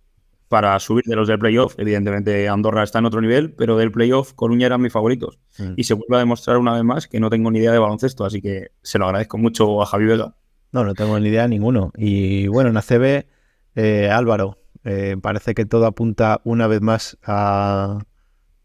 para 0.49 0.79
subir 0.81 1.05
de 1.05 1.15
los 1.15 1.29
del 1.29 1.39
playoff. 1.39 1.75
Evidentemente, 1.79 2.49
Andorra 2.49 2.83
está 2.83 2.99
en 2.99 3.05
otro 3.05 3.21
nivel, 3.21 3.53
pero 3.53 3.77
del 3.77 3.93
playoff, 3.93 4.33
Coruña 4.33 4.67
eran 4.67 4.81
mis 4.81 4.93
favoritos. 4.93 5.39
Mm. 5.59 5.75
Y 5.77 5.85
se 5.85 5.95
vuelve 5.95 6.17
a 6.17 6.19
demostrar 6.19 6.57
una 6.57 6.75
vez 6.75 6.85
más 6.85 7.07
que 7.07 7.21
no 7.21 7.31
tengo 7.31 7.51
ni 7.51 7.59
idea 7.59 7.73
de 7.73 7.79
baloncesto, 7.79 8.25
así 8.25 8.41
que 8.41 8.73
se 8.83 8.99
lo 8.99 9.07
agradezco 9.07 9.39
mucho 9.39 9.83
a 9.83 9.87
Javi 9.87 10.07
Vega. 10.07 10.35
No, 10.73 10.85
no 10.85 10.95
tengo 10.95 11.19
ni 11.21 11.29
idea 11.29 11.47
ninguno. 11.49 11.93
Y 11.97 12.49
bueno, 12.49 12.71
en 12.71 12.77
ACB, 12.77 13.27
eh, 13.75 14.11
Álvaro, 14.11 14.59
eh, 14.85 15.17
parece 15.21 15.55
que 15.55 15.67
todo 15.67 15.87
apunta 15.87 16.41
una 16.45 16.67
vez 16.67 16.81
más 16.81 17.19
a, 17.23 17.99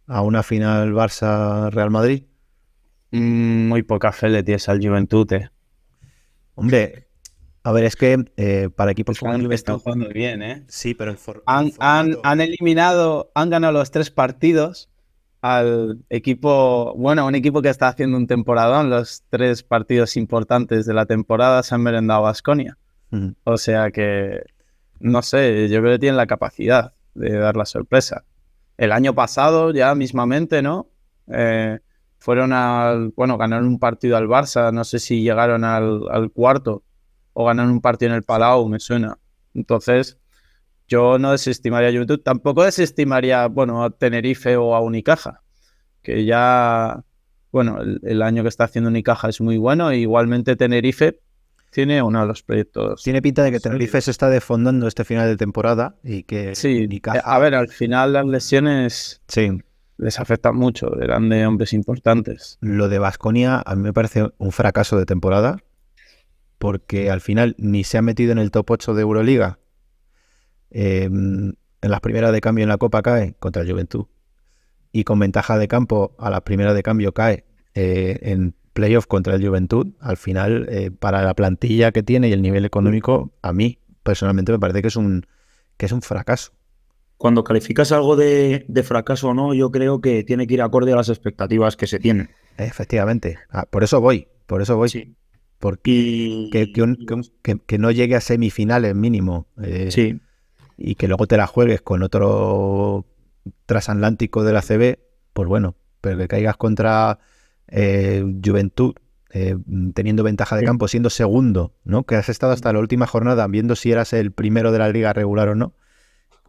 a 0.08 0.22
una 0.22 0.44
final 0.44 0.94
Barça-Real 0.94 1.90
Madrid. 1.90 2.24
Mm, 3.12 3.68
muy 3.68 3.84
poca 3.84 4.12
fe 4.12 4.30
le 4.30 4.44
tienes 4.44 4.68
al 4.70 4.86
Juventud. 4.86 5.28
Hombre, 6.56 7.08
a 7.64 7.72
ver, 7.72 7.85
es 7.85 7.95
que 7.95 8.26
eh, 8.38 8.69
para 8.76 8.91
equipos 8.91 9.19
como 9.19 9.34
el 9.34 9.52
Están, 9.52 9.80
jugando 9.80 10.10
bien, 10.10 10.41
¿eh? 10.41 10.64
Sí, 10.68 10.94
pero 10.94 11.11
en 11.11 11.18
for- 11.18 11.44
Han, 11.45 11.72
han- 11.80 12.18
han 12.23 12.41
eliminado, 12.41 13.31
han 13.35 13.49
ganado 13.49 13.73
los 13.73 13.90
tres 13.91 14.11
partidos 14.11 14.90
al 15.41 15.99
equipo, 16.10 16.94
bueno, 16.95 17.26
un 17.26 17.35
equipo 17.35 17.61
que 17.61 17.69
está 17.69 17.88
haciendo 17.90 18.18
un 18.18 18.27
temporadón. 18.27 18.90
Los 18.90 19.23
tres 19.30 19.64
partidos 19.64 20.15
importantes 20.18 20.85
de 20.85 20.94
la 20.94 21.06
temporada 21.06 21.64
se 21.64 21.76
han 21.76 21.81
merendado 21.81 22.19
a 22.22 22.23
Basconia. 22.23 22.77
Ujú. 23.11 23.34
O 23.44 23.57
sea 23.57 23.91
que, 23.91 24.41
no 24.99 25.22
sé, 25.22 25.68
yo 25.69 25.80
creo 25.81 25.94
que 25.94 25.99
tienen 25.99 26.18
la 26.18 26.27
capacidad 26.27 26.94
de 27.14 27.38
dar 27.38 27.56
la 27.57 27.65
sorpresa. 27.65 28.23
El 28.77 28.91
año 28.91 29.14
pasado, 29.14 29.72
ya 29.72 29.94
mismamente, 29.95 30.61
¿no? 30.61 30.88
Eh, 31.27 31.80
fueron 32.19 32.53
al, 32.53 33.10
bueno, 33.15 33.38
ganaron 33.38 33.68
un 33.68 33.80
partido 33.80 34.18
al 34.18 34.27
Barça, 34.27 34.73
no 34.73 34.84
sé 34.84 34.99
si 34.99 35.22
llegaron 35.22 35.64
al, 35.64 36.02
al 36.10 36.31
cuarto 36.31 36.84
o 37.34 37.46
ganaron 37.46 37.72
un 37.72 37.82
partido 37.82 38.12
en 38.12 38.18
el 38.18 38.24
Palau, 38.24 38.68
me 38.70 38.80
suena. 38.80 39.18
Entonces, 39.54 40.18
yo 40.88 41.18
no 41.20 41.32
desestimaría 41.32 41.90
a 41.90 41.92
Juventud, 41.92 42.20
tampoco 42.20 42.64
desestimaría, 42.64 43.48
bueno, 43.48 43.84
a 43.84 43.90
Tenerife 43.90 44.58
o 44.58 44.76
a 44.76 44.82
Unicaja, 44.82 45.42
que 46.02 46.26
ya, 46.26 47.04
bueno, 47.52 47.82
el, 47.82 48.00
el 48.04 48.22
año 48.22 48.44
que 48.44 48.50
está 48.50 48.66
haciendo 48.66 48.90
Unicaja 48.90 49.30
es 49.30 49.42
muy 49.42 49.58
bueno, 49.58 49.92
e 49.92 49.98
igualmente 49.98 50.56
Tenerife 50.56 51.20
tiene 51.72 52.04
uno 52.04 52.22
de 52.22 52.28
los 52.28 52.44
proyectos. 52.44 53.02
Tiene 53.04 53.22
pinta 53.22 53.42
de 53.44 53.52
que 53.52 53.60
Tenerife 53.60 54.00
se 54.02 54.12
está 54.12 54.30
desfondando 54.30 54.88
este 54.88 55.04
final 55.06 55.28
de 55.28 55.38
temporada 55.38 55.96
y 56.04 56.24
que 56.24 56.54
Sí, 56.56 56.86
Unicaja- 56.86 57.22
a 57.24 57.40
ver, 57.40 57.56
al 57.56 57.70
final 57.70 58.14
las 58.14 58.26
lesiones 58.28 59.22
sí. 59.28 59.50
les 59.98 60.20
afectan 60.20 60.56
mucho, 60.56 61.02
eran 61.02 61.30
de 61.30 61.48
hombres 61.48 61.74
importantes. 61.74 62.58
Lo 62.62 62.90
de 62.90 63.00
Vasconia 63.00 63.64
a 63.66 63.76
mí 63.76 63.82
me 63.82 63.94
parece 63.94 64.30
un 64.38 64.52
fracaso 64.52 64.98
de 65.00 65.06
temporada 65.08 65.58
porque 66.64 67.11
al 67.11 67.19
final 67.19 67.56
ni 67.57 67.84
se 67.84 67.98
ha 67.98 68.02
metido 68.02 68.31
en 68.31 68.38
el 68.38 68.49
top 68.49 68.72
8 68.72 68.94
de 68.94 69.02
Euroliga. 69.02 69.60
Eh, 70.72 71.03
en 71.03 71.57
las 71.81 71.99
primeras 71.99 72.31
de 72.31 72.40
cambio 72.40 72.64
en 72.64 72.69
la 72.69 72.77
Copa 72.77 73.02
cae 73.02 73.35
contra 73.38 73.64
el 73.64 73.69
Juventud. 73.69 74.06
Y 74.94 75.03
con 75.03 75.19
ventaja 75.19 75.57
de 75.57 75.68
campo 75.68 76.15
a 76.18 76.30
las 76.30 76.40
primeras 76.44 76.73
de 76.73 76.81
cambio 76.81 77.14
cae 77.14 77.44
eh, 77.76 78.18
en 78.22 78.56
playoff 78.72 79.07
contra 79.07 79.35
el 79.35 79.45
Juventud. 79.45 79.88
Al 79.99 80.15
final, 80.15 80.68
eh, 80.69 80.90
para 80.90 81.22
la 81.23 81.34
plantilla 81.34 81.91
que 81.91 82.02
tiene 82.02 82.30
y 82.30 82.31
el 82.31 82.41
nivel 82.41 82.64
económico, 82.64 83.34
a 83.41 83.52
mí 83.52 83.80
personalmente 84.02 84.53
me 84.53 84.60
parece 84.60 84.81
que 84.81 84.88
es 84.88 84.95
un, 84.95 85.26
que 85.76 85.88
es 85.88 85.91
un 85.91 86.02
fracaso. 86.02 86.53
cuando 87.18 87.44
calificas 87.44 87.91
algo 87.91 88.15
de, 88.15 88.64
de 88.69 88.84
fracaso 88.84 89.27
o 89.27 89.34
no, 89.34 89.53
yo 89.53 89.69
creo 89.69 89.99
que 89.99 90.23
tiene 90.23 90.48
que 90.48 90.53
ir 90.53 90.61
acorde 90.61 90.94
a 90.94 90.95
las 90.95 91.10
expectativas 91.10 91.76
que 91.76 91.88
se 91.88 91.99
tienen. 91.99 92.30
Efectivamente. 92.57 93.38
Ah, 93.49 93.65
por 93.69 93.84
eso 93.84 93.99
voy, 93.99 94.30
por 94.45 94.61
eso 94.61 94.77
voy. 94.77 95.14
Porque 95.64 96.49
que, 96.52 96.73
que 96.73 96.81
un- 96.81 96.98
que 97.06 97.14
un- 97.14 97.23
que- 97.41 97.57
que 97.65 97.77
no 97.77 97.90
llegue 97.90 98.15
a 98.18 98.22
semifinales 98.22 98.94
mínimo. 98.95 99.48
eh, 99.61 99.88
Sí. 99.91 100.19
Y 100.77 100.95
que 100.95 101.07
luego 101.07 101.26
te 101.26 101.38
la 101.38 101.48
juegues 101.48 101.81
con 101.81 102.03
otro 102.03 103.06
transatlántico 103.65 104.44
de 104.44 104.52
la 104.52 104.61
CB, 104.61 104.99
pues 105.31 105.48
bueno, 105.48 105.76
pero 106.02 106.18
que 106.18 106.27
caigas 106.27 106.57
contra 106.57 107.19
eh, 107.69 108.23
Juventud, 108.45 108.94
eh, 109.31 109.56
teniendo 109.95 110.22
ventaja 110.23 110.56
de 110.57 110.64
campo, 110.65 110.88
siendo 110.90 111.10
segundo, 111.10 111.73
¿no? 111.85 112.03
Que 112.03 112.15
has 112.15 112.27
estado 112.27 112.52
hasta 112.52 112.73
la 112.73 112.80
última 112.80 113.07
jornada 113.07 113.48
viendo 113.48 113.76
si 113.77 113.91
eras 113.91 114.11
el 114.14 114.31
primero 114.31 114.72
de 114.73 114.80
la 114.80 114.90
liga 114.90 115.14
regular 115.14 115.48
o 115.48 115.56
no. 115.56 115.73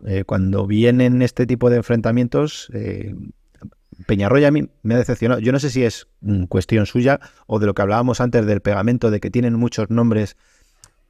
Eh, 0.05 0.25
cuando 0.25 0.67
vienen 0.67 1.23
este 1.23 1.47
tipo 1.47 1.71
de 1.71 1.77
enfrentamientos, 1.77 2.69
eh, 2.75 3.15
Peñarroya 4.07 4.49
a 4.49 4.51
mí 4.51 4.69
me 4.83 4.95
ha 4.95 4.99
decepcionado. 4.99 5.41
Yo 5.41 5.53
no 5.53 5.59
sé 5.59 5.71
si 5.71 5.85
es 5.85 6.09
mm, 6.21 6.45
cuestión 6.45 6.87
suya 6.87 7.21
o 7.47 7.59
de 7.59 7.67
lo 7.67 7.75
que 7.75 7.83
hablábamos 7.83 8.21
antes 8.21 8.47
del 8.47 8.61
pegamento, 8.61 9.11
de 9.11 9.21
que 9.21 9.31
tienen 9.31 9.55
muchos 9.55 9.91
nombres, 9.91 10.37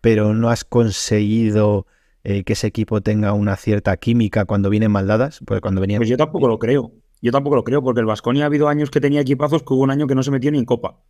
pero 0.01 0.35
no 0.35 0.51
has 0.51 0.65
conseguido 0.65 1.87
eh, 2.25 2.45
que 2.45 2.55
ese 2.55 2.67
equipo 2.67 3.01
tenga 3.01 3.33
una 3.33 3.57
cierta 3.57 3.97
química 3.97 4.45
cuando 4.45 4.71
vienen 4.71 4.91
mal 4.91 5.07
dadas. 5.07 5.41
Pues 5.47 5.61
cuando 5.61 5.81
venían. 5.81 5.99
Pues 5.99 6.09
yo 6.09 6.17
tampoco 6.17 6.49
lo 6.49 6.59
creo. 6.59 6.93
Yo 7.21 7.33
tampoco 7.33 7.57
lo 7.57 7.65
creo, 7.65 7.83
porque 7.83 8.01
el 8.01 8.07
Vasconia 8.07 8.45
ha 8.45 8.47
habido 8.47 8.69
años 8.69 8.91
que 8.91 9.01
tenía 9.01 9.21
equipazos 9.21 9.63
que 9.63 9.73
hubo 9.73 9.83
un 9.83 9.91
año 9.91 10.07
que 10.07 10.15
no 10.15 10.23
se 10.23 10.31
metió 10.31 10.51
ni 10.51 10.59
en 10.59 10.67
Copa. 10.67 11.01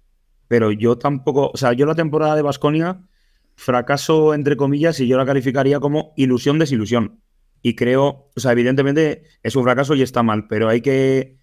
Pero 0.46 0.70
yo 0.70 0.96
tampoco, 0.96 1.51
o 1.52 1.56
sea, 1.56 1.72
yo 1.72 1.86
la 1.86 1.96
temporada 1.96 2.36
de 2.36 2.42
Vasconia, 2.42 3.09
fracaso 3.56 4.34
entre 4.34 4.56
comillas, 4.56 5.01
y 5.01 5.09
yo 5.09 5.16
la 5.16 5.26
calificaría 5.26 5.80
como 5.80 6.12
ilusión 6.16 6.59
desilusión. 6.59 7.20
Y 7.62 7.74
creo, 7.74 8.30
o 8.36 8.40
sea, 8.40 8.52
evidentemente 8.52 9.24
es 9.42 9.56
un 9.56 9.64
fracaso 9.64 9.94
y 9.94 10.02
está 10.02 10.22
mal, 10.22 10.46
pero 10.46 10.68
hay 10.68 10.82
que 10.82 11.38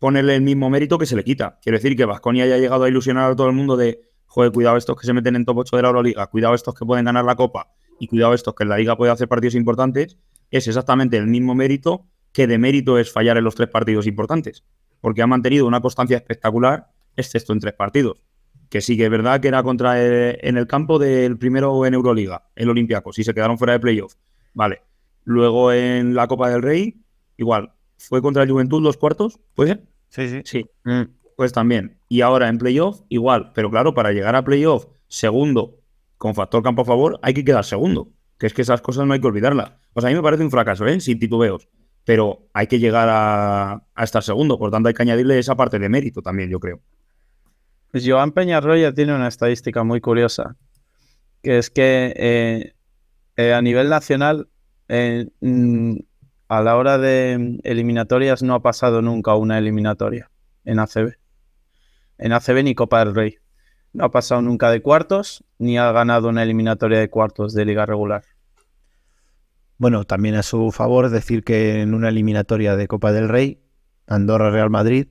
ponerle 0.00 0.34
el 0.34 0.42
mismo 0.42 0.68
mérito 0.70 0.98
que 0.98 1.06
se 1.06 1.14
le 1.14 1.22
quita. 1.22 1.60
Quiero 1.62 1.78
decir 1.78 1.96
que 1.96 2.04
Vasconia 2.04 2.44
haya 2.44 2.58
llegado 2.58 2.84
a 2.84 2.88
ilusionar 2.88 3.30
a 3.30 3.36
todo 3.36 3.46
el 3.46 3.52
mundo 3.52 3.76
de, 3.76 4.00
joder, 4.26 4.50
cuidado 4.50 4.76
estos 4.76 4.98
que 4.98 5.06
se 5.06 5.12
meten 5.12 5.36
en 5.36 5.44
top 5.44 5.58
8 5.58 5.76
de 5.76 5.82
la 5.82 5.88
Euroliga, 5.88 6.26
cuidado 6.26 6.54
estos 6.54 6.74
que 6.74 6.84
pueden 6.84 7.04
ganar 7.04 7.24
la 7.24 7.36
Copa 7.36 7.70
y 8.00 8.08
cuidado 8.08 8.32
estos 8.34 8.54
que 8.54 8.64
en 8.64 8.70
la 8.70 8.78
Liga 8.78 8.96
puede 8.96 9.12
hacer 9.12 9.28
partidos 9.28 9.54
importantes, 9.54 10.16
es 10.50 10.66
exactamente 10.66 11.18
el 11.18 11.26
mismo 11.26 11.54
mérito 11.54 12.06
que 12.32 12.46
de 12.46 12.58
mérito 12.58 12.98
es 12.98 13.12
fallar 13.12 13.36
en 13.36 13.44
los 13.44 13.54
tres 13.54 13.68
partidos 13.68 14.06
importantes. 14.06 14.64
Porque 15.02 15.20
ha 15.20 15.26
mantenido 15.26 15.66
una 15.66 15.80
constancia 15.80 16.16
espectacular, 16.16 16.88
excepto 17.14 17.52
en 17.52 17.60
tres 17.60 17.74
partidos. 17.74 18.22
Que 18.70 18.80
sí 18.80 18.96
que 18.96 19.04
es 19.04 19.10
verdad 19.10 19.40
que 19.40 19.48
era 19.48 19.62
contra 19.62 20.02
en 20.02 20.56
el 20.56 20.66
campo 20.66 20.98
del 20.98 21.36
primero 21.36 21.84
en 21.84 21.92
Euroliga, 21.92 22.48
el 22.54 22.70
Olympiacos, 22.70 23.18
y 23.18 23.24
se 23.24 23.34
quedaron 23.34 23.58
fuera 23.58 23.74
de 23.74 23.80
playoff. 23.80 24.14
Vale. 24.54 24.82
Luego 25.24 25.72
en 25.72 26.14
la 26.14 26.26
Copa 26.26 26.48
del 26.48 26.62
Rey, 26.62 27.02
igual. 27.36 27.74
¿Fue 27.98 28.22
contra 28.22 28.44
el 28.44 28.50
Juventud 28.50 28.82
los 28.82 28.96
cuartos? 28.96 29.38
¿Puede 29.54 29.70
ser? 29.70 29.89
Sí, 30.10 30.28
sí. 30.28 30.42
Sí. 30.44 30.66
Pues 31.36 31.52
también. 31.52 31.98
Y 32.08 32.20
ahora 32.20 32.48
en 32.48 32.58
playoff, 32.58 33.00
igual. 33.08 33.52
Pero 33.54 33.70
claro, 33.70 33.94
para 33.94 34.12
llegar 34.12 34.36
a 34.36 34.44
playoff 34.44 34.86
segundo 35.08 35.78
con 36.18 36.34
factor 36.34 36.62
campo 36.62 36.82
a 36.82 36.84
favor, 36.84 37.18
hay 37.22 37.32
que 37.32 37.44
quedar 37.44 37.64
segundo. 37.64 38.12
Que 38.38 38.46
es 38.46 38.54
que 38.54 38.62
esas 38.62 38.82
cosas 38.82 39.06
no 39.06 39.14
hay 39.14 39.20
que 39.20 39.26
olvidarlas. 39.26 39.72
Pues 39.92 40.04
a 40.04 40.08
mí 40.08 40.14
me 40.14 40.22
parece 40.22 40.42
un 40.42 40.50
fracaso, 40.50 40.86
¿eh? 40.86 41.00
Sin 41.00 41.18
titubeos. 41.18 41.68
Pero 42.04 42.48
hay 42.52 42.66
que 42.66 42.78
llegar 42.78 43.08
a, 43.10 43.84
a 43.94 44.04
estar 44.04 44.22
segundo. 44.22 44.58
Por 44.58 44.70
tanto, 44.70 44.88
hay 44.88 44.94
que 44.94 45.02
añadirle 45.02 45.38
esa 45.38 45.56
parte 45.56 45.78
de 45.78 45.88
mérito 45.88 46.22
también, 46.22 46.50
yo 46.50 46.60
creo. 46.60 46.80
Pues 47.90 48.04
Joan 48.06 48.32
Peñarroya 48.32 48.94
tiene 48.94 49.14
una 49.14 49.28
estadística 49.28 49.82
muy 49.82 50.00
curiosa, 50.00 50.56
que 51.42 51.58
es 51.58 51.70
que 51.70 52.14
eh, 52.16 52.74
eh, 53.36 53.52
a 53.52 53.60
nivel 53.62 53.88
nacional, 53.88 54.48
eh, 54.88 55.26
mm, 55.40 55.96
a 56.50 56.62
la 56.62 56.76
hora 56.76 56.98
de 56.98 57.60
eliminatorias 57.62 58.42
no 58.42 58.54
ha 58.54 58.60
pasado 58.60 59.02
nunca 59.02 59.36
una 59.36 59.56
eliminatoria 59.56 60.32
en 60.64 60.80
ACB. 60.80 61.14
En 62.18 62.32
ACB 62.32 62.64
ni 62.64 62.74
Copa 62.74 63.04
del 63.04 63.14
Rey. 63.14 63.36
No 63.92 64.06
ha 64.06 64.10
pasado 64.10 64.42
nunca 64.42 64.68
de 64.68 64.82
cuartos, 64.82 65.44
ni 65.58 65.78
ha 65.78 65.92
ganado 65.92 66.28
una 66.28 66.42
eliminatoria 66.42 66.98
de 66.98 67.08
cuartos 67.08 67.54
de 67.54 67.64
liga 67.64 67.86
regular. 67.86 68.24
Bueno, 69.78 70.02
también 70.02 70.34
a 70.34 70.42
su 70.42 70.72
favor 70.72 71.08
decir 71.10 71.44
que 71.44 71.82
en 71.82 71.94
una 71.94 72.08
eliminatoria 72.08 72.74
de 72.74 72.88
Copa 72.88 73.12
del 73.12 73.28
Rey, 73.28 73.62
Andorra-Real 74.08 74.70
Madrid, 74.70 75.06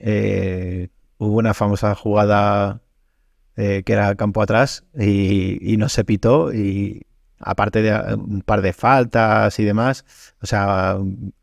eh, 0.00 0.88
hubo 1.18 1.36
una 1.38 1.54
famosa 1.54 1.94
jugada 1.94 2.82
eh, 3.54 3.84
que 3.86 3.92
era 3.92 4.12
campo 4.16 4.42
atrás 4.42 4.84
y, 4.92 5.72
y 5.72 5.76
no 5.76 5.88
se 5.88 6.02
pitó 6.02 6.52
y 6.52 7.06
aparte 7.40 7.82
de 7.82 7.88
eh, 7.90 8.14
un 8.14 8.42
par 8.42 8.62
de 8.62 8.72
faltas 8.72 9.58
y 9.58 9.64
demás, 9.64 10.04
o 10.42 10.46
sea, 10.46 10.96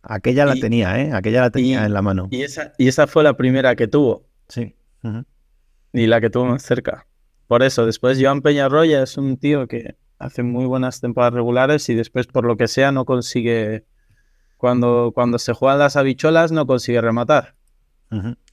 aquella 0.03 0.45
la 0.45 0.55
Y- 0.55 0.59
tenía, 0.59 0.99
¿eh? 1.01 1.11
Aquella 1.13 1.41
la 1.41 1.49
tenía 1.49 1.85
en 1.85 1.93
la 1.93 2.01
mano. 2.01 2.27
Y 2.31 2.43
esa, 2.43 2.73
y 2.77 2.87
esa 2.87 3.07
fue 3.07 3.23
la 3.23 3.35
primera 3.37 3.75
que 3.75 3.87
tuvo. 3.87 4.25
Sí. 4.47 4.75
Y 5.93 6.07
la 6.07 6.19
que 6.21 6.29
tuvo 6.29 6.45
más 6.45 6.63
cerca. 6.63 7.07
Por 7.47 7.63
eso, 7.63 7.85
después 7.85 8.17
Joan 8.21 8.41
Peñarroya 8.41 9.03
es 9.03 9.17
un 9.17 9.37
tío 9.37 9.67
que 9.67 9.95
hace 10.19 10.43
muy 10.43 10.65
buenas 10.65 10.99
temporadas 11.01 11.33
regulares 11.33 11.87
y 11.89 11.95
después, 11.95 12.27
por 12.27 12.45
lo 12.45 12.57
que 12.57 12.67
sea, 12.67 12.91
no 12.91 13.05
consigue. 13.05 13.85
Cuando, 14.57 15.11
cuando 15.13 15.37
se 15.37 15.53
juegan 15.53 15.79
las 15.79 15.95
habicholas, 15.95 16.51
no 16.51 16.65
consigue 16.65 17.01
rematar. 17.01 17.55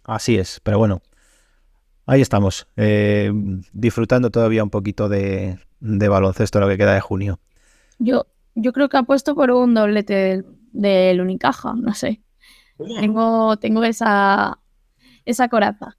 Así 0.05 0.37
es, 0.37 0.61
pero 0.63 0.79
bueno, 0.79 1.01
ahí 2.07 2.21
estamos, 2.21 2.67
eh, 2.77 3.33
disfrutando 3.73 4.31
todavía 4.31 4.63
un 4.65 4.71
poquito 4.71 5.09
de, 5.09 5.59
de 5.81 6.09
baloncesto 6.09 6.61
lo 6.61 6.69
que 6.69 6.79
queda 6.79 6.95
de 6.95 7.01
junio. 7.01 7.39
Yo, 7.99 8.27
yo 8.55 8.73
creo 8.73 8.89
que 8.89 8.97
apuesto 8.97 9.35
por 9.35 9.51
un 9.51 9.75
doblete 9.75 10.15
del, 10.15 10.47
del 10.73 11.21
Unicaja, 11.21 11.75
no 11.75 11.95
sé. 11.95 12.21
Tengo, 13.01 13.57
tengo 13.59 13.85
esa, 13.85 14.59
esa 15.25 15.49
coraza, 15.49 15.97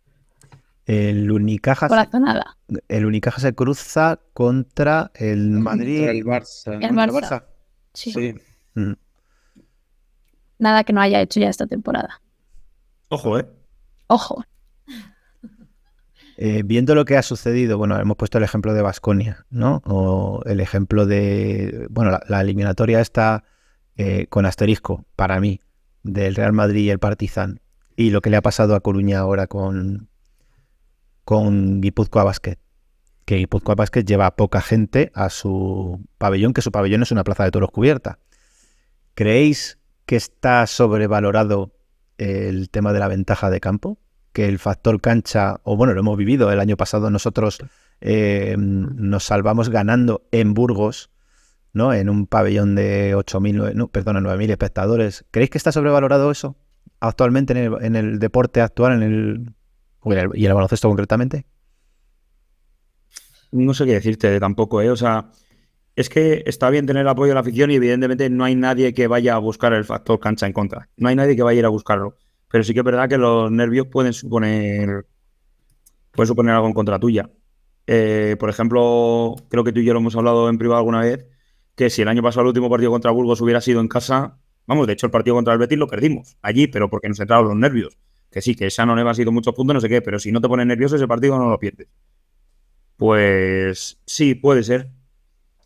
El 0.85 1.31
Unicaja, 1.31 1.87
se, 1.87 1.89
corazonada. 1.89 2.57
el 2.89 3.05
Unicaja 3.05 3.39
se 3.39 3.53
cruza 3.55 4.19
contra 4.33 5.11
el 5.15 5.51
Madrid. 5.51 6.03
el 6.09 6.25
Barça. 6.25 6.73
El 6.81 6.91
Barça. 6.95 7.45
Sí. 7.93 8.35
Ujú. 8.75 8.95
Nada 10.59 10.83
que 10.83 10.91
no 10.93 10.99
haya 11.01 11.21
hecho 11.21 11.39
ya 11.39 11.49
esta 11.49 11.67
temporada. 11.67 12.21
Ojo, 13.09 13.37
¿eh? 13.39 13.47
Ojo. 14.07 14.43
Eh, 16.45 16.61
viendo 16.65 16.93
lo 16.93 17.05
que 17.05 17.15
ha 17.15 17.21
sucedido, 17.21 17.77
bueno, 17.77 17.97
hemos 17.97 18.17
puesto 18.17 18.37
el 18.37 18.43
ejemplo 18.43 18.73
de 18.73 18.81
Basconia, 18.81 19.45
¿no? 19.49 19.81
O 19.85 20.41
el 20.45 20.59
ejemplo 20.59 21.05
de, 21.05 21.87
bueno, 21.89 22.19
la, 22.27 22.41
eliminatoria 22.41 22.99
está 22.99 23.45
con 24.27 24.45
asterisco, 24.45 25.05
para 25.15 25.39
mí, 25.39 25.61
del 26.03 26.35
Real 26.35 26.51
Madrid 26.51 26.81
y 26.81 26.89
el 26.89 26.99
Partizan. 26.99 27.61
Y 27.95 28.09
lo 28.09 28.19
que 28.19 28.29
le 28.29 28.35
ha 28.35 28.41
pasado 28.41 28.75
a 28.75 28.81
Coruña 28.81 29.19
ahora 29.19 29.47
con, 29.47 30.09
con 31.23 31.79
Guipúzcoa 31.79 32.25
Basket. 32.25 32.57
Que 33.23 33.37
Guipúzcoa 33.37 33.75
Basket 33.75 34.03
lleva 34.03 34.35
poca 34.35 34.59
gente 34.59 35.13
a 35.15 35.29
su 35.29 36.05
pabellón, 36.17 36.51
que 36.51 36.61
su 36.61 36.73
pabellón 36.73 37.03
es 37.03 37.11
una 37.13 37.23
plaza 37.23 37.45
de 37.45 37.51
toros 37.51 37.71
cubierta. 37.71 38.19
¿Creéis 39.13 39.79
que 40.05 40.17
está 40.17 40.67
sobrevalorado 40.67 41.71
el 42.17 42.69
tema 42.69 42.91
de 42.91 42.99
la 42.99 43.07
ventaja 43.07 43.49
de 43.49 43.61
campo? 43.61 43.97
Que 44.33 44.47
el 44.47 44.59
factor 44.59 44.99
cancha, 44.99 45.61
o 45.63 45.77
bueno, 45.77 45.93
lo 45.93 45.99
hemos 45.99 46.17
vivido 46.17 46.51
el 46.51 46.59
año 46.59 46.75
pasado, 46.75 47.09
nosotros 47.11 47.59
eh, 48.01 48.55
nos 48.57 49.23
salvamos 49.25 49.69
ganando 49.69 50.27
en 50.31 50.53
Burgos, 50.55 51.11
¿no? 51.71 51.93
En 51.93 52.09
un 52.09 52.25
pabellón 52.27 52.75
de 52.75 53.15
8.000, 53.15 53.55
nueve- 53.55 53.75
no, 53.75 53.87
perdona, 53.89 54.19
9.000 54.21 54.49
espectadores. 54.49 55.25
¿Creéis 55.31 55.51
que 55.51 55.57
está 55.59 55.71
sobrevalorado 55.71 56.31
eso 56.31 56.55
actualmente 56.99 57.53
en 57.53 57.59
el, 57.59 57.83
en 57.85 57.95
el 57.95 58.19
deporte 58.19 58.61
actual, 58.61 58.93
en 58.93 59.03
el, 59.03 59.55
el- 60.17 60.31
y 60.33 60.45
en 60.45 60.49
el 60.51 60.53
baloncesto 60.55 60.87
concretamente? 60.89 61.45
No 63.51 63.73
sé 63.73 63.85
qué 63.85 63.93
decirte 63.93 64.39
tampoco, 64.39 64.81
¿eh? 64.81 64.89
O 64.89 64.95
sea, 64.95 65.29
es 65.95 66.09
que 66.09 66.43
está 66.47 66.69
bien 66.71 66.85
tener 66.87 67.01
el 67.01 67.07
apoyo 67.07 67.29
de 67.29 67.35
la 67.35 67.41
afición 67.41 67.69
y 67.71 67.75
evidentemente 67.75 68.29
no 68.29 68.43
hay 68.45 68.55
nadie 68.55 68.93
que 68.93 69.07
vaya 69.07 69.35
a 69.35 69.39
buscar 69.39 69.73
el 69.73 69.85
factor 69.85 70.19
cancha 70.19 70.47
en 70.47 70.53
contra. 70.53 70.89
No 70.97 71.09
hay 71.09 71.15
nadie 71.15 71.35
que 71.35 71.43
vaya 71.43 71.57
a 71.57 71.59
ir 71.59 71.65
a 71.65 71.69
buscarlo. 71.69 72.17
Pero 72.53 72.63
sí 72.63 72.75
que 72.75 72.81
es 72.81 72.85
verdad 72.85 73.09
que 73.09 73.17
los 73.17 73.49
nervios 73.49 73.87
pueden 73.87 74.13
suponer, 74.13 75.07
pueden 76.11 76.27
suponer 76.27 76.53
algo 76.53 76.67
en 76.67 76.73
contra 76.75 76.99
tuya. 76.99 77.31
Eh, 77.87 78.35
por 78.39 78.47
ejemplo, 78.47 79.33
creo 79.49 79.63
que 79.63 79.71
tú 79.71 79.79
y 79.79 79.85
yo 79.85 79.93
lo 79.93 79.99
hemos 79.99 80.15
hablado 80.15 80.47
en 80.47 80.59
privado 80.59 80.77
alguna 80.77 81.01
vez, 81.01 81.25
que 81.75 81.89
si 81.89 82.03
el 82.03 82.09
año 82.09 82.21
pasado 82.21 82.41
el 82.43 82.49
último 82.49 82.69
partido 82.69 82.91
contra 82.91 83.09
Burgos 83.09 83.41
hubiera 83.41 83.59
sido 83.59 83.81
en 83.81 83.87
casa, 83.87 84.37
vamos, 84.67 84.85
de 84.85 84.93
hecho 84.93 85.07
el 85.07 85.11
partido 85.11 85.35
contra 85.35 85.53
el 85.53 85.57
Betis 85.57 85.79
lo 85.79 85.87
perdimos 85.87 86.37
allí, 86.43 86.67
pero 86.67 86.91
porque 86.91 87.09
nos 87.09 87.19
entraron 87.19 87.47
los 87.47 87.57
nervios. 87.57 87.97
Que 88.29 88.39
sí, 88.39 88.53
que 88.53 88.67
esa 88.67 88.85
no 88.85 88.93
ha 88.93 89.15
sido 89.15 89.31
muchos 89.31 89.55
puntos, 89.55 89.73
no 89.73 89.81
sé 89.81 89.89
qué, 89.89 90.03
pero 90.03 90.19
si 90.19 90.31
no 90.31 90.39
te 90.39 90.47
pones 90.47 90.67
nervioso 90.67 90.95
ese 90.95 91.07
partido 91.07 91.39
no 91.39 91.49
lo 91.49 91.57
pierdes. 91.57 91.87
Pues 92.97 93.99
sí, 94.05 94.35
puede 94.35 94.61
ser. 94.61 94.91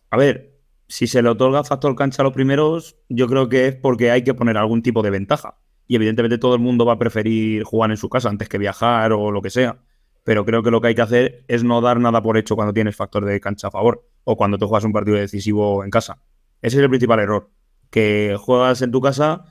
A 0.08 0.16
ver, 0.16 0.58
si 0.86 1.06
se 1.06 1.20
le 1.20 1.28
otorga 1.28 1.64
factor 1.64 1.94
cancha 1.94 2.22
a 2.22 2.24
los 2.24 2.32
primeros, 2.32 2.96
yo 3.10 3.26
creo 3.26 3.50
que 3.50 3.66
es 3.66 3.76
porque 3.76 4.10
hay 4.10 4.24
que 4.24 4.32
poner 4.32 4.56
algún 4.56 4.80
tipo 4.82 5.02
de 5.02 5.10
ventaja. 5.10 5.58
Y 5.88 5.96
evidentemente 5.96 6.38
todo 6.38 6.54
el 6.54 6.60
mundo 6.60 6.84
va 6.86 6.92
a 6.92 6.98
preferir 6.98 7.64
jugar 7.64 7.90
en 7.90 7.96
su 7.96 8.08
casa 8.08 8.28
antes 8.28 8.48
que 8.48 8.58
viajar 8.58 9.12
o 9.12 9.32
lo 9.32 9.42
que 9.42 9.50
sea. 9.50 9.80
Pero 10.22 10.44
creo 10.44 10.62
que 10.62 10.70
lo 10.70 10.80
que 10.80 10.88
hay 10.88 10.94
que 10.94 11.02
hacer 11.02 11.44
es 11.48 11.64
no 11.64 11.80
dar 11.80 11.98
nada 11.98 12.22
por 12.22 12.36
hecho 12.36 12.54
cuando 12.54 12.74
tienes 12.74 12.94
factor 12.94 13.24
de 13.24 13.40
cancha 13.40 13.68
a 13.68 13.70
favor 13.70 14.06
o 14.24 14.36
cuando 14.36 14.58
te 14.58 14.66
juegas 14.66 14.84
un 14.84 14.92
partido 14.92 15.16
decisivo 15.16 15.82
en 15.82 15.90
casa. 15.90 16.20
Ese 16.60 16.76
es 16.76 16.82
el 16.82 16.90
principal 16.90 17.18
error. 17.18 17.50
que 17.90 18.36
juegas 18.38 18.82
en 18.82 18.92
tu 18.92 19.00
casa 19.00 19.44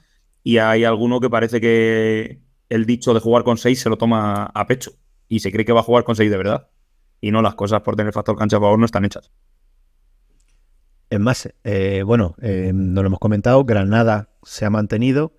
y 0.43 0.59
hay 0.59 0.84
alguno 0.84 1.19
que 1.19 1.30
parece 1.30 1.59
que 1.59 2.39
el 2.69 2.85
dicho 2.85 3.14
de 3.15 3.19
jugar 3.19 3.43
con 3.43 3.57
6 3.57 3.81
se 3.81 3.89
lo 3.89 3.97
toma 3.97 4.45
a 4.45 4.68
pecho 4.68 4.91
y 5.27 5.39
se 5.39 5.51
cree 5.51 5.65
que 5.65 5.73
va 5.73 5.80
a 5.80 5.84
jugar 5.84 6.03
con 6.03 6.15
6 6.15 6.30
de 6.30 6.38
verdad. 6.38 6.69
Y 7.19 7.31
no, 7.31 7.41
las 7.41 7.55
cosas 7.55 7.81
por 7.81 7.95
tener 7.95 8.14
factor 8.14 8.38
cancha 8.38 8.57
a 8.57 8.59
favor 8.59 8.77
no 8.77 8.85
están 8.85 9.05
hechas. 9.05 9.31
Es 11.09 11.19
más, 11.19 11.49
eh, 11.64 12.03
bueno, 12.05 12.35
eh, 12.41 12.72
no 12.73 13.01
lo 13.01 13.07
hemos 13.07 13.19
comentado, 13.19 13.64
Granada 13.65 14.30
se 14.43 14.65
ha 14.65 14.69
mantenido 14.69 15.34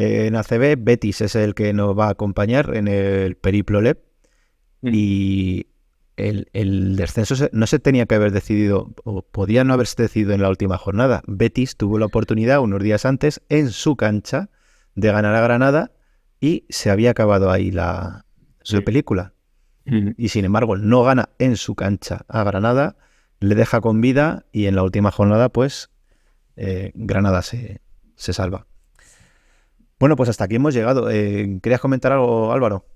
en 0.00 0.36
ACB, 0.36 0.76
Betis 0.78 1.22
es 1.22 1.34
el 1.34 1.56
que 1.56 1.72
nos 1.72 1.98
va 1.98 2.06
a 2.06 2.10
acompañar 2.10 2.76
en 2.76 2.86
el 2.86 3.34
Periplo 3.34 3.80
LEP 3.80 3.98
y 4.80 5.66
el, 6.16 6.48
el 6.52 6.94
descenso 6.94 7.48
no 7.50 7.66
se 7.66 7.80
tenía 7.80 8.06
que 8.06 8.14
haber 8.14 8.30
decidido, 8.30 8.94
o 9.02 9.22
podía 9.22 9.64
no 9.64 9.74
haberse 9.74 10.00
decidido 10.00 10.34
en 10.34 10.42
la 10.42 10.50
última 10.50 10.78
jornada. 10.78 11.22
Betis 11.26 11.76
tuvo 11.76 11.98
la 11.98 12.06
oportunidad 12.06 12.60
unos 12.60 12.80
días 12.80 13.04
antes 13.04 13.42
en 13.48 13.70
su 13.70 13.96
cancha 13.96 14.50
de 14.94 15.10
ganar 15.10 15.34
a 15.34 15.40
Granada 15.40 15.90
y 16.40 16.64
se 16.68 16.90
había 16.90 17.10
acabado 17.10 17.50
ahí 17.50 17.72
la, 17.72 18.24
la 18.70 18.80
película. 18.82 19.34
Y 20.16 20.28
sin 20.28 20.44
embargo, 20.44 20.76
no 20.76 21.02
gana 21.02 21.30
en 21.40 21.56
su 21.56 21.74
cancha 21.74 22.24
a 22.28 22.44
Granada, 22.44 22.96
le 23.40 23.56
deja 23.56 23.80
con 23.80 24.00
vida 24.00 24.44
y 24.52 24.66
en 24.66 24.76
la 24.76 24.84
última 24.84 25.10
jornada, 25.10 25.48
pues, 25.48 25.90
eh, 26.54 26.92
Granada 26.94 27.42
se, 27.42 27.80
se 28.14 28.32
salva. 28.32 28.67
Bueno, 29.98 30.16
pues 30.16 30.28
hasta 30.28 30.44
aquí 30.44 30.56
hemos 30.56 30.74
llegado. 30.74 31.10
Eh, 31.10 31.58
¿Querías 31.62 31.80
comentar 31.80 32.12
algo, 32.12 32.52
Álvaro? 32.52 32.86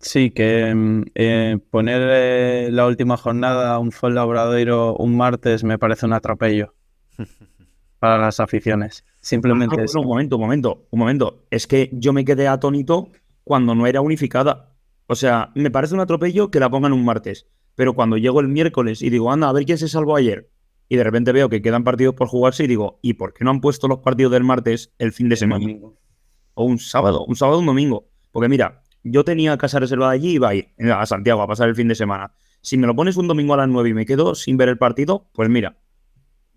Sí, 0.00 0.30
que 0.30 0.74
mm, 0.74 1.02
eh, 1.14 1.58
poner 1.70 2.02
eh, 2.04 2.68
la 2.72 2.86
última 2.86 3.16
jornada 3.16 3.78
un 3.78 3.92
Fuenlabradoiro 3.92 4.96
un 4.96 5.16
martes 5.16 5.62
me 5.64 5.78
parece 5.78 6.06
un 6.06 6.12
atropello 6.12 6.74
para 7.98 8.18
las 8.18 8.40
aficiones. 8.40 9.04
Simplemente 9.20 9.76
Ah, 9.80 9.84
eso. 9.84 9.98
bueno, 9.98 10.02
un 10.02 10.08
momento, 10.08 10.36
un 10.36 10.42
momento, 10.42 10.86
un 10.90 10.98
momento. 10.98 11.46
Es 11.50 11.66
que 11.66 11.90
yo 11.92 12.12
me 12.12 12.24
quedé 12.24 12.48
atónito 12.48 13.10
cuando 13.44 13.74
no 13.74 13.86
era 13.86 14.00
unificada. 14.00 14.72
O 15.06 15.14
sea, 15.14 15.50
me 15.54 15.70
parece 15.70 15.94
un 15.94 16.00
atropello 16.00 16.50
que 16.50 16.60
la 16.60 16.70
pongan 16.70 16.92
un 16.92 17.04
martes. 17.04 17.46
Pero 17.74 17.94
cuando 17.94 18.16
llego 18.16 18.40
el 18.40 18.48
miércoles 18.48 19.02
y 19.02 19.10
digo, 19.10 19.30
anda, 19.30 19.48
a 19.48 19.52
ver 19.52 19.64
quién 19.66 19.78
se 19.78 19.88
salvó 19.88 20.16
ayer. 20.16 20.50
Y 20.88 20.96
de 20.96 21.04
repente 21.04 21.32
veo 21.32 21.48
que 21.48 21.62
quedan 21.62 21.84
partidos 21.84 22.14
por 22.14 22.28
jugarse 22.28 22.64
y 22.64 22.66
digo, 22.68 22.98
¿y 23.02 23.14
por 23.14 23.34
qué 23.34 23.44
no 23.44 23.50
han 23.50 23.60
puesto 23.60 23.86
los 23.88 23.98
partidos 23.98 24.32
del 24.32 24.44
martes 24.44 24.92
el 24.98 25.12
fin 25.12 25.28
de 25.28 25.36
semana? 25.36 25.66
O 26.58 26.64
un 26.64 26.78
sábado, 26.78 27.24
un 27.26 27.36
sábado 27.36 27.58
un 27.58 27.66
domingo. 27.66 28.08
Porque 28.32 28.48
mira, 28.48 28.82
yo 29.04 29.24
tenía 29.24 29.56
casa 29.58 29.78
reservada 29.78 30.12
allí 30.12 30.30
y 30.30 30.34
iba 30.36 30.48
a 30.48 30.54
ir 30.54 30.68
a 30.92 31.04
Santiago 31.04 31.42
a 31.42 31.46
pasar 31.46 31.68
el 31.68 31.74
fin 31.74 31.86
de 31.86 31.94
semana. 31.94 32.32
Si 32.62 32.78
me 32.78 32.86
lo 32.86 32.96
pones 32.96 33.16
un 33.18 33.28
domingo 33.28 33.52
a 33.54 33.58
las 33.58 33.68
9 33.68 33.90
y 33.90 33.94
me 33.94 34.06
quedo 34.06 34.34
sin 34.34 34.56
ver 34.56 34.70
el 34.70 34.78
partido, 34.78 35.28
pues 35.32 35.50
mira, 35.50 35.76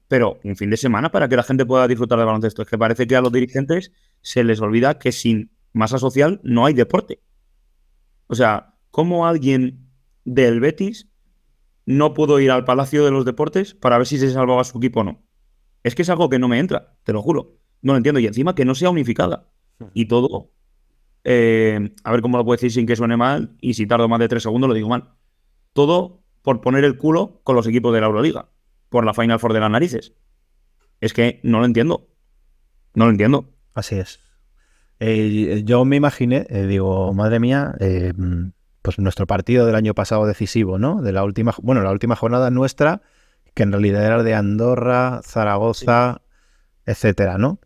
pero 0.07 0.39
un 0.43 0.55
fin 0.55 0.69
de 0.69 0.77
semana 0.77 1.11
para 1.11 1.27
que 1.27 1.35
la 1.35 1.43
gente 1.43 1.65
pueda 1.65 1.87
disfrutar 1.87 2.17
de 2.17 2.25
baloncesto. 2.25 2.61
Es 2.61 2.69
que 2.69 2.77
parece 2.77 3.07
que 3.07 3.15
a 3.17 3.21
los 3.21 3.31
dirigentes 3.31 3.91
se 4.21 4.43
les 4.43 4.61
olvida 4.61 4.97
que 4.99 5.11
sin 5.11 5.51
masa 5.73 5.99
social 5.99 6.39
no 6.43 6.65
hay 6.65 6.73
deporte. 6.73 7.21
O 8.27 8.35
sea, 8.35 8.75
¿cómo 8.91 9.27
alguien 9.27 9.91
del 10.23 10.61
Betis 10.61 11.09
no 11.85 12.13
pudo 12.13 12.39
ir 12.39 12.51
al 12.51 12.63
Palacio 12.63 13.03
de 13.03 13.11
los 13.11 13.25
Deportes 13.25 13.73
para 13.73 13.97
ver 13.97 14.07
si 14.07 14.17
se 14.17 14.31
salvaba 14.31 14.63
su 14.63 14.77
equipo 14.77 15.01
o 15.01 15.03
no? 15.03 15.23
Es 15.83 15.93
que 15.93 16.03
es 16.03 16.09
algo 16.09 16.29
que 16.29 16.39
no 16.39 16.47
me 16.47 16.59
entra, 16.59 16.95
te 17.03 17.11
lo 17.13 17.21
juro. 17.21 17.59
No 17.81 17.93
lo 17.93 17.97
entiendo. 17.97 18.19
Y 18.19 18.27
encima 18.27 18.55
que 18.55 18.65
no 18.65 18.75
sea 18.75 18.89
unificada. 18.89 19.49
Y 19.93 20.05
todo. 20.05 20.51
eh, 21.23 21.93
a 22.03 22.11
ver 22.11 22.21
cómo 22.21 22.37
lo 22.37 22.45
puedo 22.45 22.55
decir 22.55 22.71
sin 22.71 22.85
que 22.87 22.95
suene 22.95 23.17
mal. 23.17 23.55
Y 23.61 23.73
si 23.73 23.85
tardo 23.87 24.07
más 24.07 24.19
de 24.19 24.27
tres 24.27 24.43
segundos, 24.43 24.67
lo 24.67 24.73
digo 24.73 24.89
mal. 24.89 25.13
Todo 25.73 26.21
por 26.41 26.61
poner 26.61 26.83
el 26.83 26.97
culo 26.97 27.41
con 27.43 27.55
los 27.55 27.67
equipos 27.67 27.93
de 27.93 28.01
la 28.01 28.07
Euroliga. 28.07 28.49
Por 28.89 29.05
la 29.05 29.13
Final 29.13 29.39
Four 29.39 29.53
de 29.53 29.59
las 29.59 29.71
narices. 29.71 30.13
Es 31.01 31.13
que 31.13 31.39
no 31.43 31.59
lo 31.59 31.65
entiendo. 31.65 32.07
No 32.93 33.05
lo 33.05 33.11
entiendo. 33.11 33.53
Así 33.73 33.95
es. 33.95 34.19
Eh, 34.99 35.61
yo 35.65 35.85
me 35.85 35.95
imaginé, 35.95 36.45
eh, 36.49 36.65
digo, 36.65 37.13
madre 37.13 37.39
mía, 37.39 37.73
eh, 37.79 38.13
pues 38.81 38.99
nuestro 38.99 39.27
partido 39.27 39.65
del 39.65 39.75
año 39.75 39.93
pasado 39.93 40.25
decisivo, 40.25 40.77
¿no? 40.77 41.01
De 41.01 41.11
la 41.13 41.23
última, 41.23 41.53
bueno, 41.61 41.81
la 41.83 41.91
última 41.91 42.15
jornada 42.15 42.49
nuestra, 42.49 43.01
que 43.53 43.63
en 43.63 43.71
realidad 43.71 44.05
era 44.05 44.23
de 44.23 44.33
Andorra, 44.35 45.21
Zaragoza, 45.23 46.21
etcétera, 46.85 47.37
¿no? 47.37 47.59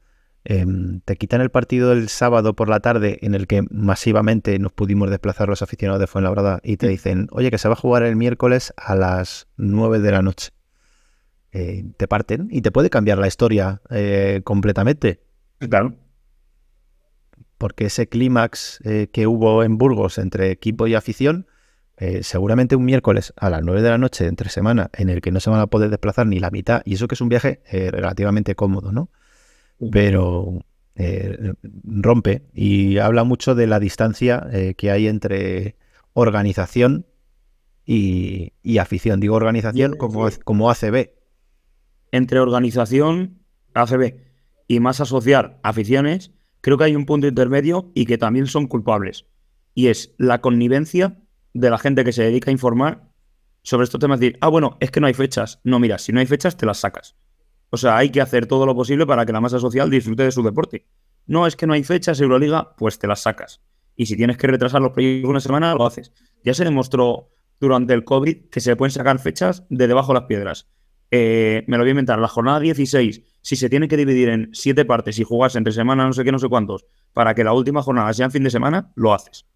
Em, 0.46 1.00
te 1.06 1.16
quitan 1.16 1.40
el 1.40 1.52
partido 1.52 1.92
del 1.92 2.10
sábado 2.10 2.54
por 2.54 2.68
la 2.68 2.82
tarde 2.82 3.20
en 3.22 3.34
el 3.34 3.48
que 3.48 3.64
masivamente 3.72 4.60
nos 4.60 4.74
pudimos 4.74 5.10
desplazar 5.10 5.48
los 5.48 5.62
aficionados 5.62 6.02
de 6.02 6.08
Fuenlabrada 6.08 6.60
y 6.64 6.76
te 6.78 6.88
dicen, 6.88 7.28
oye, 7.32 7.50
que 7.50 7.58
se 7.58 7.70
va 7.70 7.76
a 7.76 7.78
jugar 7.78 8.04
el 8.04 8.18
miércoles 8.18 8.74
a 8.76 8.96
las 8.96 9.48
9 9.56 10.00
de 10.00 10.12
la 10.12 10.22
noche. 10.22 10.50
Eh, 11.54 11.86
te 11.98 12.08
parten 12.08 12.50
y 12.52 12.62
te 12.62 12.72
puede 12.72 12.90
cambiar 12.90 13.20
la 13.20 13.28
historia 13.28 13.82
eh, 13.90 14.42
completamente. 14.44 15.22
Claro. 15.60 15.96
Porque 17.58 17.86
ese 17.86 18.10
clímax 18.10 18.82
eh, 18.84 19.08
que 19.14 19.28
hubo 19.28 19.64
en 19.64 19.78
Burgos 19.78 20.18
entre 20.18 20.52
equipo 20.52 20.88
y 20.88 20.96
afición, 20.96 21.48
seguramente 22.22 22.76
un 22.76 22.84
miércoles 22.84 23.32
a 23.38 23.50
las 23.50 23.64
9 23.64 23.82
de 23.82 23.90
la 23.90 23.98
noche 23.98 24.26
entre 24.26 24.50
semana, 24.50 24.90
en 24.92 25.10
el 25.10 25.22
que 25.22 25.32
no 25.32 25.40
se 25.40 25.50
van 25.50 25.62
a 25.62 25.68
poder 25.68 25.90
desplazar 25.90 26.28
ni 26.28 26.38
la 26.38 26.52
mitad, 26.52 26.82
y 26.84 26.96
eso 26.96 27.08
que 27.08 27.16
es 27.16 27.22
un 27.22 27.30
viaje 27.30 27.62
relativamente 27.72 28.56
cómodo, 28.56 28.92
¿no? 28.92 29.10
Pero 29.92 30.64
eh, 30.96 31.54
rompe 31.84 32.44
y 32.54 32.98
habla 32.98 33.24
mucho 33.24 33.56
de 33.56 33.68
la 33.68 33.80
distancia 33.80 34.48
eh, 34.52 34.76
que 34.76 34.92
hay 34.92 35.08
entre 35.08 35.76
organización 36.14 37.06
y, 37.86 38.54
y 38.62 38.78
afición. 38.78 39.20
Digo 39.20 39.36
organización 39.36 39.96
como, 39.98 40.28
como 40.44 40.70
ACB. 40.70 41.10
entre 42.12 42.40
organización, 42.40 43.40
ACB, 43.74 44.16
y 44.68 44.80
más 44.80 45.02
asociar 45.02 45.60
aficiones, 45.64 46.32
creo 46.62 46.78
que 46.78 46.86
hay 46.86 46.96
un 46.96 47.06
punto 47.06 47.28
intermedio 47.28 47.92
y 47.94 48.06
que 48.06 48.18
también 48.18 48.48
son 48.48 48.68
culpables. 48.68 49.26
Y 49.76 49.88
es 49.88 50.14
la 50.18 50.42
connivencia 50.42 51.20
de 51.54 51.70
la 51.70 51.78
gente 51.78 52.04
que 52.04 52.14
se 52.14 52.24
dedica 52.24 52.52
a 52.52 52.54
informar 52.54 53.10
sobre 53.64 53.86
estos 53.86 54.00
temas. 54.00 54.20
Decir, 54.20 54.38
ah, 54.42 54.50
bueno, 54.50 54.78
es 54.80 54.92
que 54.92 55.00
no 55.00 55.08
hay 55.08 55.14
fechas. 55.14 55.60
No, 55.64 55.80
mira, 55.80 55.98
si 55.98 56.12
no 56.12 56.20
hay 56.20 56.26
fechas, 56.26 56.56
te 56.56 56.66
las 56.66 56.80
sacas. 56.80 57.16
O 57.74 57.78
sea, 57.78 57.98
hay 57.98 58.12
que 58.12 58.22
hacer 58.22 58.46
todo 58.46 58.68
lo 58.68 58.76
posible 58.76 59.08
para 59.08 59.26
que 59.26 59.34
la 59.34 59.42
masa 59.42 59.58
social 59.58 59.90
disfrute 59.90 60.22
de 60.22 60.32
su 60.32 60.44
deporte. 60.44 60.86
No, 61.26 61.48
es 61.48 61.56
que 61.56 61.66
no 61.66 61.74
hay 61.74 61.84
fechas, 61.84 62.22
Euroliga, 62.22 62.76
pues 62.78 63.00
te 63.00 63.08
las 63.08 63.24
sacas. 63.24 63.62
Y 63.96 64.06
si 64.06 64.16
tienes 64.16 64.38
que 64.38 64.46
retrasar 64.46 64.80
los 64.80 64.92
proyectos 64.92 65.28
una 65.28 65.40
semana, 65.40 65.74
lo 65.74 65.84
haces. 65.84 66.14
Ya 66.44 66.54
se 66.54 66.66
demostró 66.66 67.32
durante 67.60 67.96
el 67.96 68.04
COVID 68.04 68.52
que 68.52 68.60
se 68.60 68.76
pueden 68.76 68.92
sacar 68.92 69.18
fechas 69.18 69.66
de 69.72 69.88
debajo 69.88 70.14
de 70.14 70.20
las 70.20 70.28
piedras. 70.28 70.70
Eh, 71.10 71.64
me 71.66 71.78
lo 71.78 71.82
voy 71.82 71.90
a 71.90 71.98
inventar, 71.98 72.20
la 72.20 72.28
jornada 72.28 72.60
16, 72.60 73.24
si 73.42 73.56
se 73.56 73.70
tiene 73.72 73.88
que 73.88 73.98
dividir 73.98 74.30
en 74.30 74.52
siete 74.54 74.86
partes 74.86 75.18
y 75.18 75.24
jugarse 75.24 75.58
entre 75.58 75.74
semana 75.74 76.06
no 76.06 76.14
sé 76.14 76.24
qué, 76.24 76.32
no 76.32 76.38
sé 76.38 76.50
cuántos, 76.50 76.86
para 77.12 77.34
que 77.34 77.44
la 77.44 77.54
última 77.54 77.82
jornada 77.82 78.14
sea 78.14 78.26
en 78.26 78.32
fin 78.32 78.44
de 78.44 78.52
semana, 78.52 78.92
lo 78.94 79.16
haces. 79.16 79.48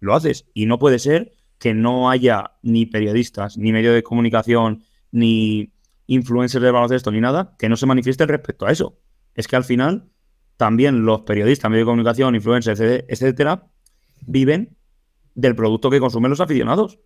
Lo 0.00 0.14
haces. 0.14 0.46
Y 0.54 0.64
no 0.64 0.78
puede 0.78 0.98
ser 0.98 1.32
que 1.58 1.74
no 1.74 2.08
haya 2.08 2.52
ni 2.62 2.86
periodistas, 2.86 3.58
ni 3.58 3.72
medios 3.72 3.94
de 3.94 4.02
comunicación, 4.02 4.84
ni 5.12 5.75
influencers 6.06 6.62
de 6.62 6.70
baloncesto, 6.70 7.10
ni 7.10 7.20
nada, 7.20 7.54
que 7.58 7.68
no 7.68 7.76
se 7.76 7.86
manifiesten 7.86 8.28
respecto 8.28 8.66
a 8.66 8.72
eso. 8.72 8.98
Es 9.34 9.48
que 9.48 9.56
al 9.56 9.64
final, 9.64 10.08
también 10.56 11.04
los 11.04 11.22
periodistas, 11.22 11.70
medios 11.70 11.86
de 11.86 11.90
comunicación, 11.90 12.34
influencers, 12.34 12.80
etc- 12.80 13.04
etcétera, 13.08 13.66
viven 14.26 14.76
del 15.34 15.54
producto 15.54 15.90
que 15.90 16.00
consumen 16.00 16.30
los 16.30 16.40
aficionados. 16.40 16.98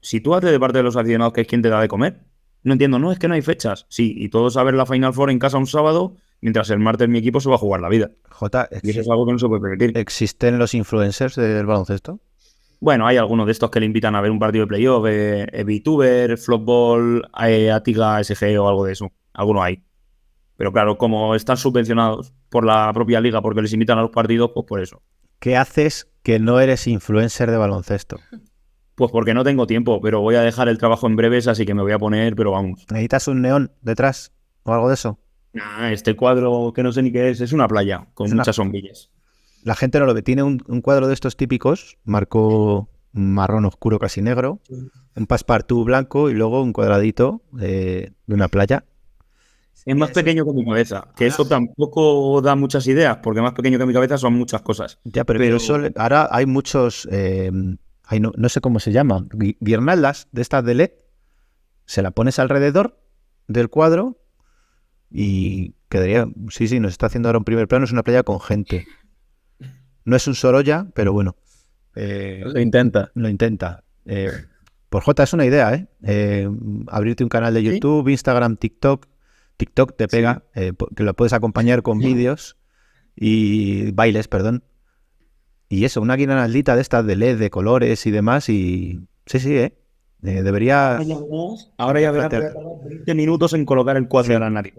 Si 0.00 0.20
tú 0.20 0.34
haces 0.34 0.50
de 0.50 0.60
parte 0.60 0.78
de 0.78 0.84
los 0.84 0.96
aficionados 0.96 1.32
que 1.32 1.40
es 1.42 1.46
quien 1.46 1.62
te 1.62 1.68
da 1.68 1.80
de 1.80 1.88
comer, 1.88 2.24
no 2.62 2.72
entiendo, 2.72 2.98
no, 2.98 3.12
es 3.12 3.18
que 3.18 3.28
no 3.28 3.34
hay 3.34 3.42
fechas. 3.42 3.86
Sí, 3.88 4.14
y 4.16 4.28
todos 4.28 4.56
a 4.56 4.62
ver 4.64 4.74
la 4.74 4.86
Final 4.86 5.14
Four 5.14 5.30
en 5.30 5.38
casa 5.38 5.56
un 5.56 5.66
sábado, 5.66 6.16
mientras 6.40 6.68
el 6.70 6.80
martes 6.80 7.08
mi 7.08 7.18
equipo 7.18 7.40
se 7.40 7.48
va 7.48 7.54
a 7.54 7.58
jugar 7.58 7.80
la 7.80 7.88
vida. 7.88 8.10
J, 8.28 8.68
Y 8.82 8.90
eso 8.90 9.00
es 9.00 9.08
algo 9.08 9.24
que 9.26 9.32
no 9.32 9.38
se 9.38 9.46
puede 9.46 9.60
permitir. 9.62 9.96
¿Existen 9.96 10.58
los 10.58 10.74
influencers 10.74 11.36
del 11.36 11.64
baloncesto? 11.64 12.20
Bueno, 12.80 13.06
hay 13.06 13.16
algunos 13.16 13.46
de 13.46 13.52
estos 13.52 13.70
que 13.70 13.80
le 13.80 13.86
invitan 13.86 14.14
a 14.14 14.20
ver 14.20 14.30
un 14.30 14.38
partido 14.38 14.64
de 14.64 14.68
playoff, 14.68 15.06
eh, 15.08 15.46
eh, 15.50 15.64
VTuber, 15.64 16.36
Flopball, 16.38 17.26
eh, 17.46 17.70
Atiga 17.70 18.20
SG 18.22 18.58
o 18.60 18.68
algo 18.68 18.84
de 18.84 18.92
eso. 18.92 19.12
Alguno 19.32 19.62
hay. 19.62 19.82
Pero 20.56 20.72
claro, 20.72 20.96
como 20.98 21.34
están 21.34 21.56
subvencionados 21.56 22.32
por 22.48 22.64
la 22.64 22.90
propia 22.92 23.20
liga 23.20 23.40
porque 23.42 23.62
les 23.62 23.72
invitan 23.72 23.98
a 23.98 24.02
los 24.02 24.10
partidos, 24.10 24.50
pues 24.54 24.66
por 24.66 24.80
eso. 24.80 25.02
¿Qué 25.38 25.56
haces 25.56 26.08
que 26.22 26.38
no 26.38 26.60
eres 26.60 26.86
influencer 26.86 27.50
de 27.50 27.56
baloncesto? 27.56 28.18
Pues 28.94 29.10
porque 29.10 29.34
no 29.34 29.44
tengo 29.44 29.66
tiempo, 29.66 30.00
pero 30.00 30.20
voy 30.22 30.36
a 30.36 30.40
dejar 30.40 30.68
el 30.68 30.78
trabajo 30.78 31.06
en 31.06 31.16
breves, 31.16 31.46
así 31.48 31.66
que 31.66 31.74
me 31.74 31.82
voy 31.82 31.92
a 31.92 31.98
poner, 31.98 32.34
pero 32.34 32.52
vamos. 32.52 32.86
¿Necesitas 32.90 33.28
un 33.28 33.42
neón 33.42 33.72
detrás 33.82 34.32
o 34.62 34.72
algo 34.72 34.88
de 34.88 34.94
eso? 34.94 35.18
Nah, 35.52 35.90
este 35.92 36.16
cuadro 36.16 36.72
que 36.74 36.82
no 36.82 36.92
sé 36.92 37.02
ni 37.02 37.12
qué 37.12 37.30
es, 37.30 37.40
es 37.40 37.52
una 37.52 37.68
playa 37.68 38.06
con 38.14 38.26
Es 38.26 38.32
una- 38.32 38.40
muchas 38.42 38.56
sombrillas. 38.56 39.10
La 39.66 39.74
gente 39.74 39.98
no 39.98 40.06
lo 40.06 40.14
ve. 40.14 40.22
Tiene 40.22 40.42
un, 40.44 40.62
un 40.68 40.80
cuadro 40.80 41.08
de 41.08 41.14
estos 41.14 41.36
típicos, 41.36 41.98
marco 42.04 42.88
marrón 43.12 43.64
oscuro 43.64 43.98
casi 43.98 44.22
negro, 44.22 44.60
un 45.16 45.26
passepartout 45.26 45.84
blanco 45.84 46.30
y 46.30 46.34
luego 46.34 46.62
un 46.62 46.72
cuadradito 46.72 47.42
de 47.50 48.12
una 48.28 48.46
playa. 48.46 48.84
Es 49.84 49.96
más 49.96 50.10
pequeño 50.10 50.44
que 50.44 50.52
mi 50.52 50.64
cabeza, 50.64 51.08
que 51.16 51.26
eso 51.26 51.44
tampoco 51.46 52.40
da 52.42 52.54
muchas 52.54 52.86
ideas, 52.86 53.18
porque 53.22 53.40
más 53.40 53.54
pequeño 53.54 53.78
que 53.78 53.86
mi 53.86 53.92
cabeza 53.92 54.18
son 54.18 54.34
muchas 54.34 54.62
cosas. 54.62 55.00
Ya, 55.04 55.24
pero, 55.24 55.42
eso 55.56 55.78
ahora 55.96 56.28
hay 56.30 56.46
muchos, 56.46 57.08
eh, 57.10 57.50
hay 58.04 58.20
no, 58.20 58.32
no 58.36 58.48
sé 58.48 58.60
cómo 58.60 58.78
se 58.78 58.92
llaman, 58.92 59.28
gui- 59.30 59.56
guirnaldas 59.60 60.28
de 60.30 60.42
estas 60.42 60.64
de 60.64 60.74
LED. 60.74 60.90
Se 61.86 62.02
la 62.02 62.12
pones 62.12 62.38
alrededor 62.38 63.00
del 63.48 63.68
cuadro 63.68 64.18
Y 65.10 65.74
quedaría, 65.88 66.26
sí, 66.50 66.66
sí, 66.68 66.80
nos 66.80 66.92
está 66.92 67.06
haciendo 67.06 67.28
ahora 67.28 67.38
un 67.38 67.44
primer 67.44 67.68
plano, 67.68 67.84
es 67.84 67.92
una 67.92 68.02
playa 68.02 68.22
con 68.24 68.40
gente. 68.40 68.86
No 70.06 70.16
es 70.16 70.26
un 70.26 70.34
Sorolla, 70.34 70.86
pero 70.94 71.12
bueno. 71.12 71.36
eh, 71.94 72.42
Lo 72.44 72.58
intenta. 72.60 73.10
lo 73.14 73.28
intenta. 73.28 73.84
Eh, 74.06 74.30
por 74.88 75.02
J 75.02 75.22
es 75.24 75.32
una 75.34 75.44
idea, 75.44 75.74
¿eh? 75.74 75.86
Eh, 76.04 76.48
Abrirte 76.86 77.22
un 77.24 77.28
canal 77.28 77.52
de 77.52 77.62
YouTube, 77.62 78.08
Instagram, 78.08 78.56
TikTok. 78.56 79.06
TikTok 79.58 79.96
te 79.96 80.06
pega, 80.08 80.42
que 80.54 81.02
lo 81.02 81.14
puedes 81.14 81.32
acompañar 81.32 81.82
con 81.82 81.98
vídeos 81.98 82.56
y 83.16 83.90
bailes, 83.92 84.28
perdón. 84.28 84.62
Y 85.68 85.84
eso, 85.84 86.00
una 86.00 86.14
guirnaldita 86.16 86.76
de 86.76 86.82
estas 86.82 87.04
de 87.06 87.16
LED, 87.16 87.38
de 87.38 87.50
colores 87.50 88.06
y 88.06 88.10
demás. 88.10 88.48
Y 88.48 89.00
sí, 89.26 89.40
sí, 89.40 89.56
¿eh? 89.56 89.74
Eh, 90.22 90.42
debería. 90.42 90.98
Ahora 91.78 92.00
ya 92.00 92.10
verás, 92.12 92.26
hacer- 92.26 92.40
voy 92.40 92.50
a 92.50 92.54
tardar 92.54 92.88
20 92.90 93.14
minutos 93.14 93.52
en 93.54 93.64
colocar 93.64 93.96
el 93.96 94.06
cuadro 94.08 94.34
de 94.34 94.40
la 94.40 94.50
nariz. 94.50 94.74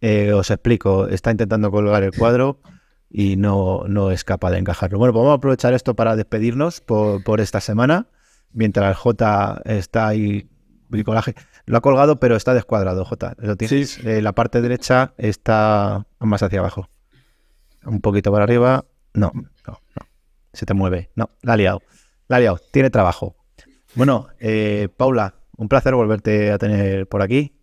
Eh, 0.00 0.32
os 0.32 0.50
explico, 0.50 1.08
está 1.08 1.30
intentando 1.30 1.70
colgar 1.70 2.02
el 2.04 2.12
cuadro 2.12 2.60
y 3.18 3.36
no, 3.36 3.84
no 3.88 4.10
es 4.10 4.24
capaz 4.24 4.50
de 4.50 4.58
encajarlo. 4.58 4.98
Bueno, 4.98 5.14
pues 5.14 5.22
vamos 5.22 5.36
a 5.36 5.38
aprovechar 5.38 5.72
esto 5.72 5.96
para 5.96 6.16
despedirnos 6.16 6.82
por, 6.82 7.24
por 7.24 7.40
esta 7.40 7.62
semana, 7.62 8.08
mientras 8.52 8.94
J 8.94 9.62
está 9.64 10.08
ahí, 10.08 10.50
bricolaje. 10.90 11.34
Lo 11.64 11.78
ha 11.78 11.80
colgado, 11.80 12.20
pero 12.20 12.36
está 12.36 12.52
descuadrado, 12.52 13.06
J. 13.06 13.34
Lo 13.38 13.56
tienes. 13.56 14.04
Eh, 14.04 14.20
la 14.20 14.34
parte 14.34 14.60
derecha 14.60 15.14
está 15.16 16.06
más 16.18 16.42
hacia 16.42 16.58
abajo. 16.58 16.90
Un 17.86 18.02
poquito 18.02 18.30
para 18.30 18.44
arriba. 18.44 18.84
No, 19.14 19.32
no, 19.34 19.48
no. 19.66 20.06
Se 20.52 20.66
te 20.66 20.74
mueve. 20.74 21.08
No, 21.14 21.30
la 21.40 21.54
ha 21.54 21.56
liado. 21.56 21.80
La 22.28 22.36
ha 22.36 22.40
liado. 22.40 22.60
Tiene 22.70 22.90
trabajo. 22.90 23.34
Bueno, 23.94 24.28
eh, 24.40 24.90
Paula, 24.94 25.36
un 25.56 25.70
placer 25.70 25.94
volverte 25.94 26.52
a 26.52 26.58
tener 26.58 27.08
por 27.08 27.22
aquí. 27.22 27.56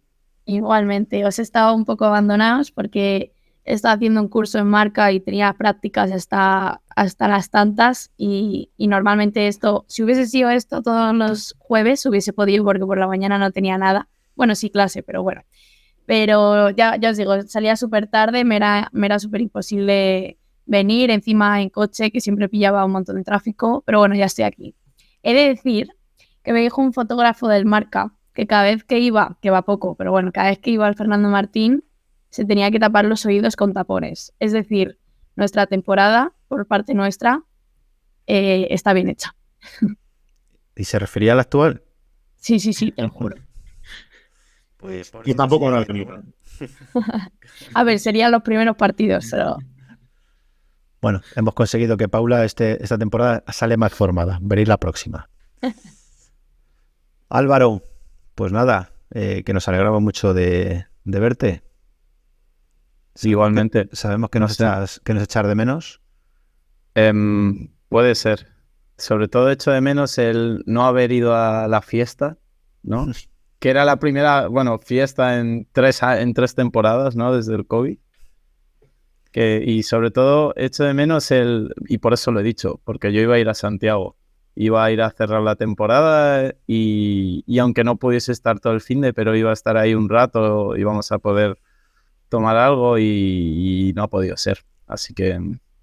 Igualmente, 0.46 1.24
os 1.28 1.38
he 1.38 1.44
estado 1.44 1.76
un 1.76 1.86
poco 1.86 2.06
abandonados 2.06 2.72
porque 2.72 3.36
estaba 3.66 3.96
haciendo 3.96 4.22
un 4.22 4.28
curso 4.28 4.60
en 4.60 4.68
marca 4.68 5.12
y 5.12 5.20
tenía 5.20 5.54
prácticas 5.54 6.12
hasta, 6.12 6.82
hasta 6.96 7.28
las 7.28 7.50
tantas 7.50 8.12
y, 8.18 8.72
normalmente 8.78 9.48
esto, 9.48 9.86
si 9.88 10.04
hubiese 10.04 10.26
sido 10.26 10.50
esto 10.50 10.82
todos 10.82 11.14
los 11.16 11.56
jueves, 11.60 12.06
hubiese 12.06 12.34
podido 12.34 12.64
porque 12.64 12.86
por 12.86 12.98
la 12.98 13.08
mañana 13.08 13.38
no 13.38 13.52
tenía 13.52 13.78
nada. 13.78 14.10
Bueno, 14.36 14.56
sí 14.56 14.70
clase, 14.70 15.04
pero 15.04 15.24
bueno. 15.24 15.44
Pero 16.06 16.70
ya, 16.72 16.98
ya 16.98 17.12
os 17.12 17.18
digo, 17.18 17.42
salía 17.44 17.78
súper 17.78 18.08
tarde, 18.08 18.44
me 18.44 18.58
era, 18.58 18.90
me 18.92 19.06
era 19.08 19.20
súper 19.20 19.42
imposible 19.42 20.38
venir, 20.66 21.12
encima 21.12 21.62
en 21.62 21.70
coche, 21.70 22.12
que 22.12 22.22
siempre 22.22 22.50
pillaba 22.50 22.86
un 22.86 22.92
montón 22.92 23.16
de 23.16 23.24
tráfico, 23.24 23.84
pero 23.86 24.00
bueno, 24.00 24.16
ya 24.16 24.26
estoy 24.26 24.46
aquí. 24.46 24.76
He 25.22 25.34
de 25.34 25.48
decir 25.48 25.90
que 26.44 26.52
me 26.52 26.62
dijo 26.62 26.82
un 26.82 26.94
fotógrafo 26.94 27.48
del 27.48 27.66
marca 27.66 28.14
que 28.34 28.48
cada 28.48 28.64
vez 28.64 28.84
que 28.84 29.00
iba, 29.00 29.38
que 29.42 29.50
va 29.50 29.62
poco, 29.62 29.96
pero 29.96 30.12
bueno, 30.12 30.32
cada 30.34 30.50
vez 30.50 30.60
que 30.60 30.72
iba 30.72 30.88
al 30.88 30.96
Fernando 30.96 31.30
Martín, 31.30 31.84
se 32.34 32.46
tenía 32.46 32.72
que 32.72 32.80
tapar 32.80 33.06
los 33.06 33.28
oídos 33.28 33.56
con 33.56 33.74
tapones. 33.74 34.34
Es 34.40 34.54
decir, 34.54 34.98
nuestra 35.36 35.68
temporada, 35.68 36.34
por 36.48 36.66
parte 36.66 36.96
nuestra, 36.96 37.44
eh, 38.26 38.66
está 38.72 38.92
bien 38.94 39.08
hecha. 39.08 39.36
¿Y 40.76 40.86
se 40.86 40.98
refería 40.98 41.34
al 41.34 41.40
actual? 41.40 41.84
Sí, 42.38 42.60
sí, 42.60 42.74
sí, 42.74 42.92
te 42.92 43.04
lo 43.04 43.10
juro. 43.10 43.36
Pues 44.78 45.14
Yo 45.24 45.34
tampoco 45.34 45.72
no 45.72 45.80
lo. 45.80 45.86
A 47.74 47.84
ver, 47.86 48.00
serían 48.00 48.34
los 48.34 48.42
primeros 48.42 48.76
partidos, 48.76 49.28
pero 49.32 49.58
Bueno, 51.02 51.22
hemos 51.38 51.54
conseguido 51.54 51.96
que 51.96 52.10
Paula 52.10 52.44
este, 52.44 52.84
esta 52.84 52.98
temporada 52.98 53.46
sale 53.48 53.78
más 53.78 53.94
formada. 53.94 54.40
Veréis 54.42 54.68
la 54.68 54.78
próxima. 54.78 55.30
Álvaro, 57.30 57.84
pues 58.36 58.52
nada, 58.52 58.92
eh, 59.12 59.44
que 59.46 59.54
nos 59.54 59.70
alegramos 59.70 60.02
mucho 60.02 60.34
de, 60.34 60.88
de 61.06 61.20
verte. 61.22 61.64
Igualmente. 63.22 63.90
Sabemos 63.92 64.30
que 64.30 64.40
nos, 64.40 64.54
echas, 64.54 65.00
que 65.04 65.14
nos 65.14 65.24
echar 65.24 65.48
de 65.48 65.56
menos. 65.56 66.02
Em, 66.96 67.70
puede 67.90 68.16
ser. 68.16 68.48
Sobre 68.98 69.28
todo 69.28 69.52
echo 69.52 69.72
de 69.72 69.82
menos 69.82 70.18
el 70.18 70.64
no 70.66 70.86
haber 70.86 71.12
ido 71.12 71.36
a 71.36 71.68
la 71.68 71.82
fiesta, 71.82 72.38
¿no? 72.82 73.08
Que 73.60 73.70
era 73.70 73.86
la 73.86 73.96
primera, 73.96 74.48
bueno, 74.48 74.78
fiesta 74.78 75.40
en 75.40 75.70
tres, 75.72 76.04
en 76.04 76.34
tres 76.34 76.54
temporadas, 76.54 77.16
¿no? 77.16 77.34
Desde 77.34 77.56
el 77.56 77.66
COVID. 77.66 77.98
Que, 79.32 79.64
y 79.66 79.84
sobre 79.84 80.12
todo 80.12 80.54
echo 80.58 80.84
de 80.84 80.94
menos 80.94 81.32
el, 81.32 81.74
y 81.88 82.00
por 82.00 82.12
eso 82.12 82.32
lo 82.32 82.42
he 82.42 82.44
dicho, 82.44 82.82
porque 82.84 83.14
yo 83.14 83.22
iba 83.22 83.36
a 83.36 83.40
ir 83.40 83.48
a 83.48 83.54
Santiago. 83.54 84.18
Iba 84.56 84.84
a 84.84 84.92
ir 84.92 85.02
a 85.02 85.12
cerrar 85.12 85.42
la 85.44 85.56
temporada 85.56 86.54
y, 86.68 87.46
y 87.48 87.60
aunque 87.60 87.86
no 87.86 87.96
pudiese 87.96 88.34
estar 88.34 88.60
todo 88.60 88.74
el 88.74 88.82
fin 88.82 89.00
de, 89.00 89.14
pero 89.14 89.34
iba 89.34 89.52
a 89.52 89.54
estar 89.54 89.78
ahí 89.78 89.96
un 89.96 90.10
rato, 90.10 90.76
íbamos 90.76 91.14
a 91.14 91.20
poder 91.20 91.58
tomar 92.34 92.58
algo 92.58 92.98
y, 92.98 93.90
y 93.90 93.94
no 93.94 94.02
ha 94.02 94.08
podido 94.08 94.36
ser. 94.38 94.58
Así 94.88 95.14
que 95.14 95.40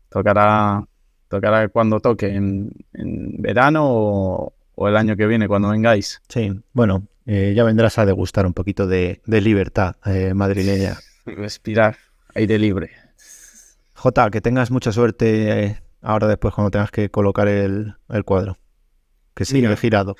tocará, 0.08 0.84
tocará 1.28 1.68
cuando 1.68 2.00
toque, 2.00 2.34
en, 2.34 2.72
en 2.92 3.40
verano 3.40 3.84
o, 3.86 4.52
o 4.74 4.88
el 4.88 4.96
año 4.96 5.14
que 5.16 5.28
viene, 5.28 5.46
cuando 5.46 5.68
vengáis. 5.68 6.20
Sí, 6.28 6.50
bueno, 6.72 7.06
eh, 7.24 7.52
ya 7.54 7.62
vendrás 7.62 7.98
a 7.98 8.04
degustar 8.04 8.46
un 8.46 8.52
poquito 8.52 8.88
de, 8.88 9.20
de 9.26 9.40
libertad 9.40 9.94
eh, 10.04 10.34
madrileña. 10.34 10.98
Respirar, 11.24 11.96
aire 12.34 12.58
libre. 12.58 12.90
Jota, 13.94 14.28
que 14.30 14.40
tengas 14.40 14.72
mucha 14.72 14.90
suerte 14.90 15.64
eh, 15.64 15.82
ahora 16.02 16.26
después 16.26 16.52
cuando 16.52 16.72
tengas 16.72 16.90
que 16.90 17.10
colocar 17.10 17.46
el, 17.46 17.94
el 18.08 18.24
cuadro. 18.24 18.56
Que 19.34 19.44
sigue 19.44 19.68
Mira. 19.68 19.76
girado. 19.76 20.16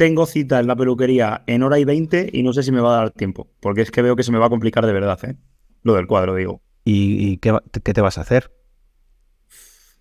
Tengo 0.00 0.24
cita 0.24 0.60
en 0.60 0.66
la 0.66 0.76
peluquería 0.76 1.42
en 1.46 1.62
hora 1.62 1.78
y 1.78 1.84
20 1.84 2.30
y 2.32 2.42
no 2.42 2.54
sé 2.54 2.62
si 2.62 2.72
me 2.72 2.80
va 2.80 2.94
a 2.94 2.96
dar 3.02 3.10
tiempo, 3.10 3.48
porque 3.60 3.82
es 3.82 3.90
que 3.90 4.00
veo 4.00 4.16
que 4.16 4.22
se 4.22 4.32
me 4.32 4.38
va 4.38 4.46
a 4.46 4.48
complicar 4.54 4.86
de 4.86 4.94
verdad, 4.94 5.22
¿eh? 5.28 5.36
Lo 5.82 5.92
del 5.94 6.06
cuadro, 6.06 6.34
digo. 6.34 6.62
¿Y, 6.84 7.32
y 7.32 7.36
qué, 7.36 7.54
qué 7.84 7.92
te 7.92 8.00
vas 8.00 8.16
a 8.16 8.22
hacer? 8.22 8.50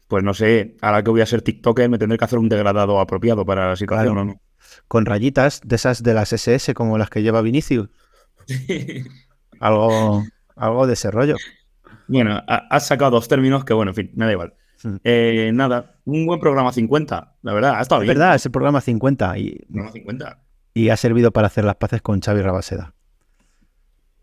Pues 0.07 0.23
no 0.23 0.33
sé, 0.33 0.77
ahora 0.81 1.03
que 1.03 1.11
voy 1.11 1.21
a 1.21 1.25
ser 1.25 1.41
TikToker 1.41 1.89
me 1.89 1.97
tendré 1.97 2.17
que 2.17 2.23
hacer 2.23 2.39
un 2.39 2.47
degradado 2.47 2.99
apropiado 3.01 3.45
para 3.45 3.67
la 3.69 3.75
situación, 3.75 4.13
Claro. 4.13 4.21
¿o 4.21 4.33
no? 4.33 4.41
Con 4.87 5.05
rayitas 5.05 5.59
de 5.65 5.75
esas 5.75 6.01
de 6.01 6.13
las 6.13 6.31
SS 6.33 6.73
como 6.73 6.97
las 6.97 7.09
que 7.09 7.21
lleva 7.21 7.41
Vinicius. 7.41 7.89
Algo, 9.59 10.23
algo 10.55 10.87
de 10.87 10.93
ese 10.93 11.11
rollo. 11.11 11.35
Bueno, 12.07 12.41
ha- 12.47 12.67
has 12.69 12.87
sacado 12.87 13.11
dos 13.11 13.27
términos 13.27 13.65
que, 13.65 13.73
bueno, 13.73 13.91
en 13.91 13.95
fin, 13.95 14.11
me 14.15 14.25
da 14.25 14.31
igual. 14.31 14.53
Eh, 15.03 15.51
nada, 15.53 15.95
un 16.05 16.25
buen 16.25 16.39
programa 16.39 16.71
50, 16.71 17.35
la 17.41 17.53
verdad, 17.53 17.75
ha 17.75 17.81
estado 17.81 18.01
Es 18.01 18.07
bien. 18.07 18.17
verdad, 18.17 18.35
es 18.35 18.45
el 18.45 18.51
programa 18.51 18.81
50 18.81 19.37
y, 19.37 19.55
Programa 19.65 19.91
50. 19.91 20.39
y 20.73 20.89
ha 20.89 20.97
servido 20.97 21.31
para 21.31 21.47
hacer 21.47 21.65
las 21.65 21.75
paces 21.75 22.01
con 22.01 22.21
Xavi 22.21 22.41
Rabaseda. 22.41 22.93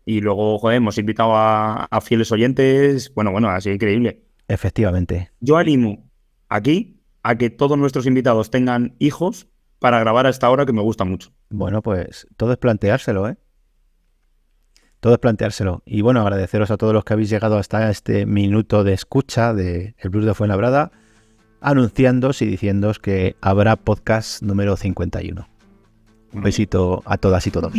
Y 0.05 0.21
luego, 0.21 0.57
joder, 0.57 0.77
hemos 0.77 0.97
invitado 0.97 1.35
a, 1.35 1.83
a 1.85 2.01
fieles 2.01 2.31
oyentes. 2.31 3.13
Bueno, 3.13 3.31
bueno, 3.31 3.49
así 3.49 3.69
increíble. 3.69 4.23
Efectivamente. 4.47 5.31
Yo 5.41 5.57
animo 5.57 6.09
aquí 6.49 7.01
a 7.23 7.35
que 7.37 7.49
todos 7.49 7.77
nuestros 7.77 8.05
invitados 8.07 8.49
tengan 8.49 8.95
hijos 8.99 9.47
para 9.79 9.99
grabar 9.99 10.25
a 10.25 10.29
esta 10.29 10.49
hora 10.49 10.65
que 10.65 10.71
me 10.73 10.81
gusta 10.81 11.03
mucho. 11.03 11.31
Bueno, 11.49 11.81
pues 11.81 12.25
todo 12.37 12.53
es 12.53 12.57
planteárselo, 12.57 13.27
¿eh? 13.27 13.37
Todo 14.99 15.13
es 15.13 15.19
planteárselo. 15.19 15.83
Y 15.85 16.01
bueno, 16.01 16.21
agradeceros 16.21 16.71
a 16.71 16.77
todos 16.77 16.93
los 16.93 17.03
que 17.03 17.13
habéis 17.13 17.29
llegado 17.29 17.57
hasta 17.57 17.89
este 17.89 18.25
minuto 18.25 18.83
de 18.83 18.93
escucha 18.93 19.53
de 19.53 19.95
El 19.97 20.09
Blues 20.09 20.25
de 20.25 20.33
Fuenlabrada, 20.33 20.91
anunciándoos 21.61 22.41
y 22.41 22.45
diciéndoos 22.45 22.99
que 22.99 23.35
habrá 23.41 23.75
podcast 23.75 24.41
número 24.41 24.75
51. 24.75 25.47
Un 26.33 26.41
besito 26.41 27.03
a 27.05 27.17
todas 27.17 27.45
y 27.47 27.51
todos. 27.51 27.73